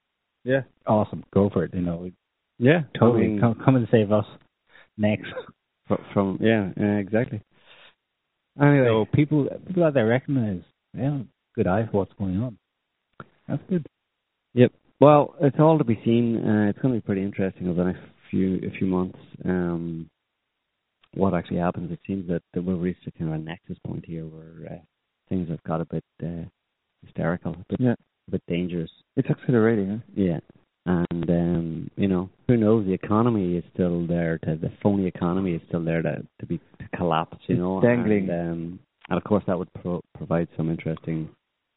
Yeah. 0.44 0.62
Awesome, 0.86 1.24
go 1.32 1.50
for 1.50 1.64
it. 1.64 1.74
You 1.74 1.80
know, 1.82 2.10
Yeah, 2.58 2.82
totally 2.98 3.24
I 3.24 3.28
mean, 3.28 3.40
come 3.40 3.60
come 3.64 3.76
and 3.76 3.88
save 3.90 4.12
us 4.12 4.26
next. 4.96 5.28
fr- 5.88 5.94
from 6.12 6.38
yeah, 6.40 6.70
uh, 6.80 6.98
exactly. 6.98 7.40
Anyway, 8.60 8.86
So 8.86 9.06
people 9.12 9.48
people 9.66 9.84
out 9.84 9.94
there 9.94 10.06
recognize, 10.06 10.62
yeah, 10.96 11.18
good 11.54 11.66
eye 11.66 11.86
for 11.90 11.98
what's 11.98 12.12
going 12.18 12.40
on. 12.40 12.58
That's 13.48 13.62
good. 13.68 13.86
Yep. 14.54 14.72
Well, 15.00 15.34
it's 15.40 15.56
all 15.58 15.78
to 15.78 15.84
be 15.84 16.00
seen. 16.04 16.36
Uh, 16.38 16.70
it's 16.70 16.78
going 16.78 16.94
to 16.94 17.00
be 17.00 17.04
pretty 17.04 17.22
interesting 17.22 17.68
over 17.68 17.84
the 17.84 17.92
next 17.92 18.02
few 18.30 18.56
a 18.66 18.70
few 18.78 18.86
months. 18.86 19.18
Um, 19.44 20.08
what 21.14 21.34
actually 21.34 21.58
happens. 21.58 21.90
It 21.90 22.00
seems 22.06 22.28
that, 22.28 22.42
that 22.54 22.62
we've 22.62 22.78
reached 22.78 23.06
a 23.06 23.10
kind 23.12 23.32
of 23.32 23.40
a 23.40 23.42
nexus 23.42 23.78
point 23.86 24.04
here 24.06 24.24
where 24.26 24.72
uh, 24.72 24.78
things 25.28 25.48
have 25.48 25.62
got 25.64 25.80
a 25.80 25.84
bit 25.86 26.04
uh, 26.22 26.44
hysterical, 27.04 27.52
a 27.52 27.64
bit, 27.68 27.80
Yeah. 27.80 27.94
a 28.28 28.30
bit 28.30 28.42
dangerous. 28.48 28.90
It's 29.16 29.28
accelerating. 29.30 29.88
Huh? 29.90 30.12
Yeah. 30.14 30.40
And 30.86 31.30
um, 31.30 31.90
you 31.96 32.06
know, 32.06 32.30
who 32.46 32.56
knows? 32.56 32.86
The 32.86 32.92
economy 32.92 33.56
is 33.56 33.64
still 33.74 34.06
there. 34.06 34.38
To 34.44 34.56
the 34.56 34.70
phony 34.82 35.06
economy 35.06 35.54
is 35.54 35.62
still 35.68 35.84
there 35.84 36.00
to 36.02 36.24
to 36.40 36.46
be 36.46 36.58
to 36.58 36.96
collapse. 36.96 37.38
You 37.48 37.56
It's 37.56 37.60
know, 37.60 37.80
dangling. 37.80 38.30
And, 38.30 38.52
um, 38.52 38.78
and 39.08 39.16
of 39.18 39.24
course, 39.24 39.42
that 39.48 39.58
would 39.58 39.72
pro- 39.82 40.04
provide 40.16 40.48
some 40.56 40.70
interesting 40.70 41.28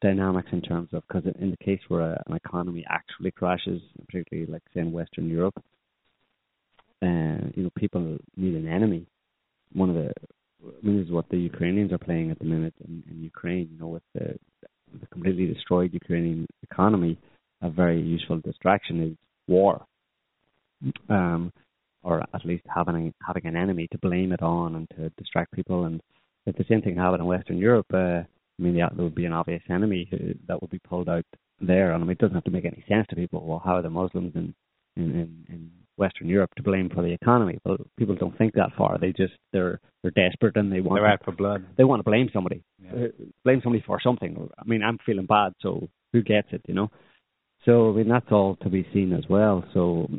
dynamics 0.01 0.49
in 0.51 0.61
terms 0.61 0.89
of 0.93 1.03
because 1.07 1.23
in 1.39 1.51
the 1.51 1.57
case 1.57 1.79
where 1.87 2.01
a, 2.01 2.23
an 2.27 2.35
economy 2.35 2.85
actually 2.87 3.31
crashes, 3.31 3.81
particularly 4.05 4.51
like 4.51 4.61
say 4.73 4.81
in 4.81 4.91
Western 4.91 5.27
Europe, 5.27 5.55
uh, 7.01 7.49
you 7.55 7.63
know, 7.63 7.71
people 7.75 8.17
need 8.37 8.55
an 8.55 8.67
enemy. 8.67 9.05
One 9.73 9.89
of 9.89 9.95
the, 9.95 10.11
I 10.65 10.85
mean, 10.85 11.01
is 11.01 11.11
what 11.11 11.29
the 11.29 11.37
Ukrainians 11.37 11.91
are 11.93 11.97
playing 11.97 12.31
at 12.31 12.39
the 12.39 12.45
minute 12.45 12.73
in, 12.85 13.03
in 13.09 13.23
Ukraine. 13.23 13.69
You 13.71 13.79
know, 13.79 13.87
with 13.87 14.03
the, 14.13 14.37
the 14.99 15.07
completely 15.07 15.47
destroyed 15.47 15.93
Ukrainian 15.93 16.45
economy, 16.63 17.17
a 17.61 17.69
very 17.69 18.01
useful 18.01 18.39
distraction 18.39 19.11
is 19.11 19.17
war, 19.47 19.85
um, 21.09 21.51
or 22.03 22.21
at 22.33 22.45
least 22.45 22.63
having 22.73 23.13
having 23.25 23.45
an 23.45 23.55
enemy 23.55 23.87
to 23.91 23.97
blame 23.99 24.31
it 24.31 24.41
on 24.41 24.75
and 24.75 24.89
to 24.95 25.09
distract 25.17 25.51
people. 25.53 25.85
And 25.85 26.01
if 26.45 26.55
the 26.55 26.65
same 26.69 26.81
thing 26.81 26.95
happened 26.95 27.21
in 27.21 27.27
Western 27.27 27.57
Europe, 27.57 27.87
uh, 27.93 27.97
I 27.97 28.61
mean, 28.61 28.75
there 28.75 28.89
would 28.97 29.15
be 29.15 29.25
an 29.25 29.33
obvious 29.33 29.63
enemy 29.69 30.09
that 30.47 30.61
would 30.61 30.71
be 30.71 30.79
pulled 30.79 31.09
out 31.09 31.25
there. 31.61 31.93
And 31.93 32.03
I 32.03 32.05
mean, 32.05 32.11
it 32.11 32.19
doesn't 32.19 32.35
have 32.35 32.43
to 32.45 32.51
make 32.51 32.65
any 32.65 32.83
sense 32.87 33.07
to 33.09 33.15
people. 33.15 33.45
Well, 33.45 33.61
how 33.63 33.75
are 33.75 33.81
the 33.81 33.89
Muslims 33.89 34.33
in 34.35 34.53
in, 34.95 35.11
in, 35.11 35.45
in 35.49 35.71
Western 35.99 36.27
Europe 36.27 36.51
to 36.57 36.63
blame 36.63 36.89
for 36.89 37.03
the 37.03 37.13
economy? 37.21 37.59
Well, 37.65 37.77
people 37.97 38.15
don't 38.15 38.37
think 38.37 38.53
that 38.53 38.71
far. 38.77 38.97
They 38.97 39.11
just 39.11 39.33
they're 39.53 39.79
they're 40.01 40.11
desperate 40.11 40.55
and 40.57 40.71
they 40.71 40.81
want 40.81 40.99
They're 41.01 41.07
out 41.11 41.23
for 41.25 41.31
blood. 41.33 41.65
they 41.77 41.83
want 41.83 41.99
to 41.99 42.09
blame 42.09 42.29
somebody, 42.33 42.63
Yeah. 42.83 42.91
uh, 42.91 43.07
blame 43.43 43.59
somebody 43.63 43.83
for 43.85 43.99
something. 44.01 44.49
I 44.57 44.63
mean, 44.65 44.81
I'm 44.81 44.97
feeling 45.05 45.25
bad, 45.25 45.53
so 45.61 45.89
who 46.13 46.21
gets 46.23 46.47
it, 46.51 46.61
you 46.67 46.73
know? 46.73 46.89
So 47.65 47.91
I 47.91 47.93
mean, 47.97 48.07
that's 48.07 48.31
all 48.31 48.55
to 48.63 48.69
be 48.69 48.87
seen 48.93 49.11
as 49.13 49.25
well. 49.29 49.63
So 49.73 50.09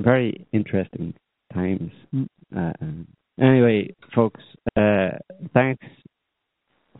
very 0.00 0.46
interesting 0.52 1.14
times. 1.52 1.90
Mm. 2.14 2.28
Uh, 2.56 2.72
um, 2.80 3.06
anyway, 3.40 3.94
folks, 4.14 4.40
uh, 4.76 5.10
thanks 5.52 5.84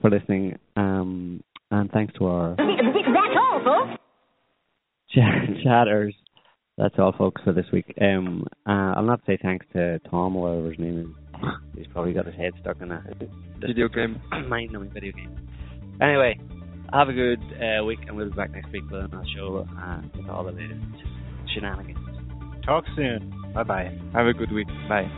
for 0.00 0.10
listening, 0.10 0.58
um, 0.76 1.40
and 1.70 1.90
thanks 1.92 2.12
to 2.18 2.26
our 2.26 2.56
That's 2.56 3.36
all, 3.38 3.60
folks. 3.64 4.00
ch- 5.10 5.62
chatters. 5.64 6.14
That's 6.78 6.94
all, 6.96 7.12
folks, 7.18 7.42
for 7.42 7.52
this 7.52 7.66
week. 7.72 7.92
Um, 8.00 8.46
uh, 8.64 8.94
I'll 8.96 9.02
not 9.02 9.20
say 9.26 9.36
thanks 9.42 9.66
to 9.72 9.98
Tom, 10.10 10.36
or 10.36 10.48
whatever 10.48 10.70
his 10.70 10.78
name 10.78 11.00
is. 11.00 11.48
He's 11.76 11.86
probably 11.92 12.12
got 12.12 12.26
his 12.26 12.36
head 12.36 12.52
stuck 12.60 12.80
in 12.80 12.92
a 12.92 13.02
Video 13.60 13.88
game. 13.88 14.20
mind-numbing 14.48 14.90
video 14.92 15.12
game. 15.12 15.36
Anyway, 16.00 16.38
have 16.92 17.08
a 17.08 17.12
good 17.12 17.40
uh, 17.60 17.84
week, 17.84 17.98
and 18.06 18.16
we'll 18.16 18.30
be 18.30 18.36
back 18.36 18.52
next 18.52 18.70
week 18.70 18.84
with 18.90 19.04
another 19.04 19.26
show 19.34 19.66
uh, 19.76 20.00
with 20.16 20.28
all 20.28 20.44
the 20.44 20.52
latest 20.52 20.80
shenanigans. 21.52 21.98
Talk 22.64 22.84
soon. 22.94 23.34
Bye 23.52 23.64
bye. 23.64 23.98
Have 24.14 24.26
a 24.26 24.32
good 24.32 24.52
week. 24.52 24.68
Bye. 24.88 25.10